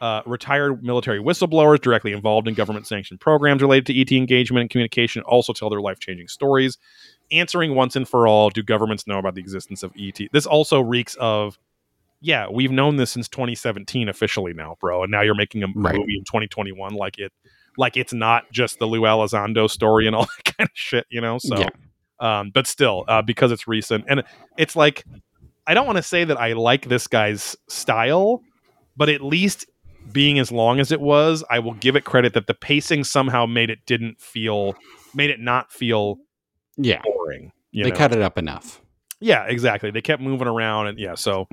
Uh, 0.00 0.22
retired 0.24 0.82
military 0.82 1.18
whistleblowers 1.18 1.78
directly 1.78 2.12
involved 2.12 2.48
in 2.48 2.54
government 2.54 2.86
sanctioned 2.86 3.20
programs 3.20 3.60
related 3.60 3.84
to 3.84 4.00
ET 4.00 4.10
engagement 4.12 4.62
and 4.62 4.70
communication 4.70 5.22
also 5.24 5.52
tell 5.52 5.68
their 5.68 5.82
life 5.82 5.98
changing 5.98 6.26
stories. 6.26 6.78
Answering 7.30 7.74
once 7.74 7.96
and 7.96 8.08
for 8.08 8.26
all, 8.26 8.48
do 8.48 8.62
governments 8.62 9.06
know 9.06 9.18
about 9.18 9.34
the 9.34 9.42
existence 9.42 9.82
of 9.82 9.92
ET? 9.98 10.18
This 10.32 10.46
also 10.46 10.80
reeks 10.80 11.16
of, 11.20 11.58
yeah, 12.22 12.46
we've 12.50 12.70
known 12.70 12.96
this 12.96 13.10
since 13.10 13.28
2017 13.28 14.08
officially 14.08 14.54
now, 14.54 14.76
bro, 14.80 15.02
and 15.02 15.10
now 15.10 15.20
you're 15.20 15.34
making 15.34 15.62
a 15.62 15.66
Right. 15.74 15.94
movie 15.94 16.16
in 16.16 16.24
2021 16.24 16.94
like 16.94 17.18
it, 17.18 17.30
like 17.76 17.98
it's 17.98 18.14
not 18.14 18.44
just 18.50 18.78
the 18.78 18.86
Lou 18.86 19.02
Elizondo 19.02 19.68
story 19.68 20.06
and 20.06 20.16
all 20.16 20.24
that 20.46 20.56
kind 20.56 20.68
of 20.68 20.74
shit, 20.74 21.06
you 21.10 21.20
know? 21.20 21.36
So, 21.36 21.60
Yeah. 21.60 21.68
um, 22.40 22.50
but 22.54 22.66
still, 22.66 23.04
uh, 23.06 23.20
because 23.20 23.52
it's 23.52 23.68
recent 23.68 24.06
and 24.08 24.22
it's 24.56 24.74
like, 24.74 25.04
I 25.66 25.74
don't 25.74 25.84
want 25.86 25.96
to 25.98 26.02
say 26.02 26.24
that 26.24 26.40
I 26.40 26.54
like 26.54 26.88
this 26.88 27.06
guy's 27.06 27.54
style, 27.68 28.42
but 28.96 29.08
at 29.10 29.20
least 29.22 29.66
being 30.12 30.38
as 30.38 30.50
long 30.52 30.80
as 30.80 30.92
it 30.92 31.00
was, 31.00 31.44
I 31.50 31.58
will 31.58 31.74
give 31.74 31.96
it 31.96 32.04
credit 32.04 32.34
that 32.34 32.46
the 32.46 32.54
pacing 32.54 33.04
somehow 33.04 33.46
made 33.46 33.70
it 33.70 33.80
didn't 33.86 34.20
feel, 34.20 34.74
made 35.14 35.30
it 35.30 35.40
not 35.40 35.72
feel 35.72 36.18
Yeah, 36.76 37.02
boring. 37.02 37.52
You 37.70 37.84
they 37.84 37.90
know? 37.90 37.96
cut 37.96 38.12
it 38.12 38.20
up 38.22 38.38
enough. 38.38 38.80
Yeah, 39.20 39.44
exactly. 39.46 39.90
They 39.90 40.00
kept 40.00 40.22
moving 40.22 40.48
around, 40.48 40.86
and 40.88 40.98
yeah, 40.98 41.14
so 41.14 41.46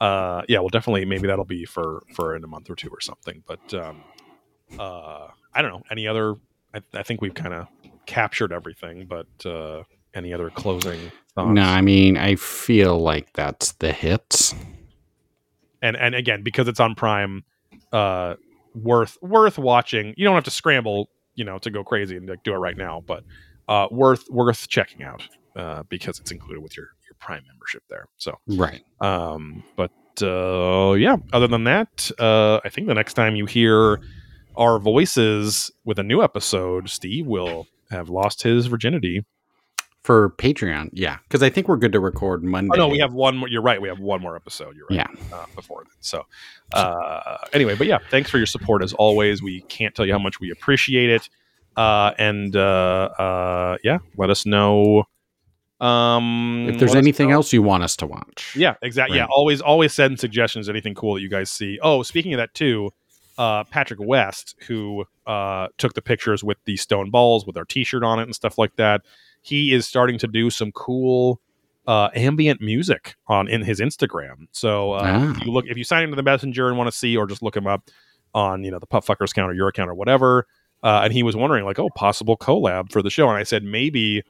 uh, 0.00 0.42
yeah, 0.48 0.58
well, 0.58 0.68
definitely, 0.68 1.04
maybe 1.04 1.26
that'll 1.26 1.44
be 1.44 1.64
for 1.64 2.02
for 2.14 2.36
in 2.36 2.44
a 2.44 2.46
month 2.46 2.68
or 2.70 2.74
two 2.74 2.88
or 2.90 3.00
something. 3.00 3.42
But 3.46 3.72
um, 3.74 4.02
uh, 4.78 5.28
I 5.54 5.62
don't 5.62 5.70
know. 5.72 5.82
Any 5.90 6.06
other? 6.06 6.34
I, 6.74 6.82
I 6.92 7.02
think 7.02 7.22
we've 7.22 7.34
kind 7.34 7.54
of 7.54 7.66
captured 8.06 8.52
everything. 8.52 9.06
But 9.06 9.46
uh, 9.46 9.84
any 10.14 10.32
other 10.34 10.50
closing 10.50 11.10
thoughts? 11.34 11.54
No, 11.54 11.62
I 11.62 11.80
mean, 11.80 12.16
I 12.18 12.34
feel 12.36 12.98
like 12.98 13.32
that's 13.32 13.72
the 13.72 13.92
hits. 13.92 14.54
and 15.80 15.96
and 15.96 16.14
again 16.14 16.42
because 16.42 16.68
it's 16.68 16.80
on 16.80 16.94
prime 16.94 17.44
uh 17.94 18.34
worth 18.74 19.16
worth 19.22 19.56
watching. 19.58 20.12
You 20.16 20.24
don't 20.24 20.34
have 20.34 20.44
to 20.44 20.50
scramble 20.50 21.08
you 21.36 21.44
know 21.44 21.58
to 21.58 21.70
go 21.70 21.82
crazy 21.82 22.16
and 22.16 22.28
like, 22.28 22.42
do 22.44 22.52
it 22.52 22.58
right 22.58 22.76
now 22.76 23.02
but 23.06 23.24
uh 23.68 23.88
worth 23.90 24.24
worth 24.30 24.68
checking 24.68 25.02
out 25.02 25.22
uh 25.56 25.82
because 25.88 26.20
it's 26.20 26.30
included 26.30 26.62
with 26.62 26.76
your 26.76 26.86
your 27.08 27.16
prime 27.18 27.42
membership 27.48 27.82
there. 27.88 28.06
So 28.18 28.38
Right. 28.46 28.82
um 29.00 29.64
but 29.76 29.90
uh 30.22 30.92
yeah 30.92 31.16
other 31.32 31.48
than 31.48 31.64
that 31.64 32.10
uh 32.20 32.60
i 32.64 32.68
think 32.68 32.86
the 32.86 32.94
next 32.94 33.14
time 33.14 33.34
you 33.34 33.46
hear 33.46 34.00
our 34.56 34.78
voices 34.78 35.72
with 35.84 35.98
a 35.98 36.04
new 36.04 36.22
episode 36.22 36.88
steve 36.88 37.26
will 37.26 37.66
have 37.90 38.08
lost 38.08 38.44
his 38.44 38.66
virginity 38.66 39.24
For 40.04 40.30
Patreon, 40.36 40.90
yeah, 40.92 41.16
because 41.26 41.42
I 41.42 41.48
think 41.48 41.66
we're 41.66 41.78
good 41.78 41.92
to 41.92 41.98
record 41.98 42.44
Monday. 42.44 42.72
Oh 42.74 42.76
no, 42.76 42.88
we 42.88 42.98
have 42.98 43.14
one 43.14 43.38
more. 43.38 43.48
You're 43.48 43.62
right. 43.62 43.80
We 43.80 43.88
have 43.88 44.00
one 44.00 44.20
more 44.20 44.36
episode. 44.36 44.76
You're 44.76 44.86
right. 44.90 45.08
Uh, 45.32 45.46
before 45.56 45.82
then. 45.82 45.96
So, 46.00 46.26
uh, 46.74 47.38
anyway, 47.54 47.74
but 47.74 47.86
yeah, 47.86 47.98
thanks 48.10 48.28
for 48.28 48.36
your 48.36 48.44
support 48.44 48.82
as 48.82 48.92
always. 48.92 49.42
We 49.42 49.62
can't 49.62 49.94
tell 49.94 50.04
you 50.04 50.12
how 50.12 50.18
much 50.18 50.40
we 50.40 50.50
appreciate 50.50 51.08
it. 51.08 51.30
Uh, 51.74 52.12
and 52.18 52.54
uh, 52.54 53.08
uh, 53.18 53.78
yeah, 53.82 53.98
let 54.18 54.28
us 54.28 54.44
know. 54.44 55.04
Um, 55.80 56.66
If 56.68 56.78
there's 56.78 56.94
anything 56.94 57.30
know- 57.30 57.36
else 57.36 57.54
you 57.54 57.62
want 57.62 57.82
us 57.82 57.96
to 57.96 58.06
watch, 58.06 58.54
yeah, 58.54 58.74
exactly. 58.82 59.16
Yeah, 59.16 59.26
always, 59.30 59.62
always 59.62 59.94
send 59.94 60.20
suggestions. 60.20 60.68
Anything 60.68 60.94
cool 60.94 61.14
that 61.14 61.20
you 61.22 61.30
guys 61.30 61.50
see. 61.50 61.78
Oh, 61.82 62.02
speaking 62.02 62.34
of 62.34 62.38
that 62.38 62.52
too, 62.52 62.92
uh, 63.38 63.64
Patrick 63.64 64.00
West, 64.02 64.54
who 64.68 65.06
uh, 65.26 65.68
took 65.78 65.94
the 65.94 66.02
pictures 66.02 66.44
with 66.44 66.58
the 66.66 66.76
stone 66.76 67.10
balls 67.10 67.46
with 67.46 67.56
our 67.56 67.64
T-shirt 67.64 68.04
on 68.04 68.18
it 68.18 68.24
and 68.24 68.34
stuff 68.34 68.58
like 68.58 68.76
that. 68.76 69.00
He 69.44 69.74
is 69.74 69.86
starting 69.86 70.18
to 70.18 70.26
do 70.26 70.48
some 70.48 70.72
cool 70.72 71.38
uh, 71.86 72.08
ambient 72.14 72.62
music 72.62 73.14
on 73.28 73.46
in 73.46 73.60
his 73.60 73.78
Instagram. 73.78 74.48
So 74.52 74.92
uh, 74.94 75.02
Ah. 75.04 75.30
if 75.36 75.44
you 75.44 75.52
look, 75.52 75.66
if 75.68 75.76
you 75.76 75.84
sign 75.84 76.02
into 76.02 76.16
the 76.16 76.22
messenger 76.22 76.66
and 76.68 76.78
want 76.78 76.88
to 76.88 76.96
see, 76.96 77.14
or 77.14 77.26
just 77.26 77.42
look 77.42 77.54
him 77.54 77.66
up 77.66 77.90
on 78.34 78.64
you 78.64 78.70
know 78.70 78.78
the 78.78 78.86
Pup 78.86 79.04
Fuckers 79.04 79.32
account 79.32 79.50
or 79.50 79.54
your 79.54 79.68
account 79.68 79.90
or 79.90 79.94
whatever. 79.94 80.46
Uh, 80.82 81.02
and 81.04 81.12
he 81.12 81.22
was 81.22 81.36
wondering 81.36 81.64
like, 81.64 81.78
oh, 81.78 81.88
possible 81.94 82.36
collab 82.36 82.90
for 82.90 83.02
the 83.02 83.10
show, 83.10 83.28
and 83.28 83.36
I 83.38 83.42
said 83.42 83.62
maybe 83.64 84.22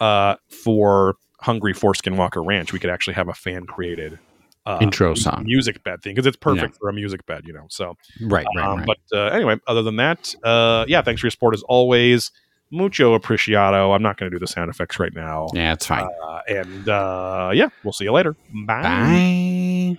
uh, 0.00 0.34
for 0.48 1.14
Hungry 1.40 1.72
Foreskin 1.72 2.16
Walker 2.16 2.42
Ranch, 2.42 2.72
we 2.72 2.78
could 2.78 2.90
actually 2.90 3.14
have 3.14 3.28
a 3.28 3.34
fan 3.34 3.66
created 3.66 4.18
uh, 4.66 4.78
Intro 4.80 5.14
song. 5.14 5.44
music 5.44 5.82
bed 5.84 6.02
thing 6.02 6.14
because 6.14 6.26
it's 6.26 6.36
perfect 6.36 6.76
for 6.78 6.88
a 6.88 6.92
music 6.92 7.24
bed, 7.26 7.42
you 7.46 7.52
know. 7.52 7.66
So, 7.68 7.96
right, 8.22 8.44
right, 8.56 8.66
um, 8.66 8.78
right. 8.80 8.86
but 9.10 9.16
uh, 9.16 9.26
anyway, 9.34 9.56
other 9.68 9.82
than 9.82 9.96
that, 9.96 10.34
uh, 10.42 10.84
yeah, 10.88 11.02
thanks 11.02 11.20
for 11.20 11.26
your 11.28 11.30
support 11.32 11.54
as 11.54 11.62
always. 11.64 12.30
Mucho 12.70 13.14
appreciado. 13.14 13.94
I'm 13.94 14.02
not 14.02 14.16
going 14.18 14.30
to 14.30 14.34
do 14.34 14.40
the 14.40 14.46
sound 14.46 14.70
effects 14.70 14.98
right 14.98 15.14
now. 15.14 15.48
yeah, 15.54 15.72
it's 15.72 15.86
fine. 15.86 16.08
Uh, 16.22 16.40
and 16.48 16.88
uh, 16.88 17.50
yeah, 17.54 17.68
we'll 17.84 17.92
see 17.92 18.04
you 18.04 18.12
later. 18.12 18.34
Bye. 18.66 18.82
Bye. 18.82 19.98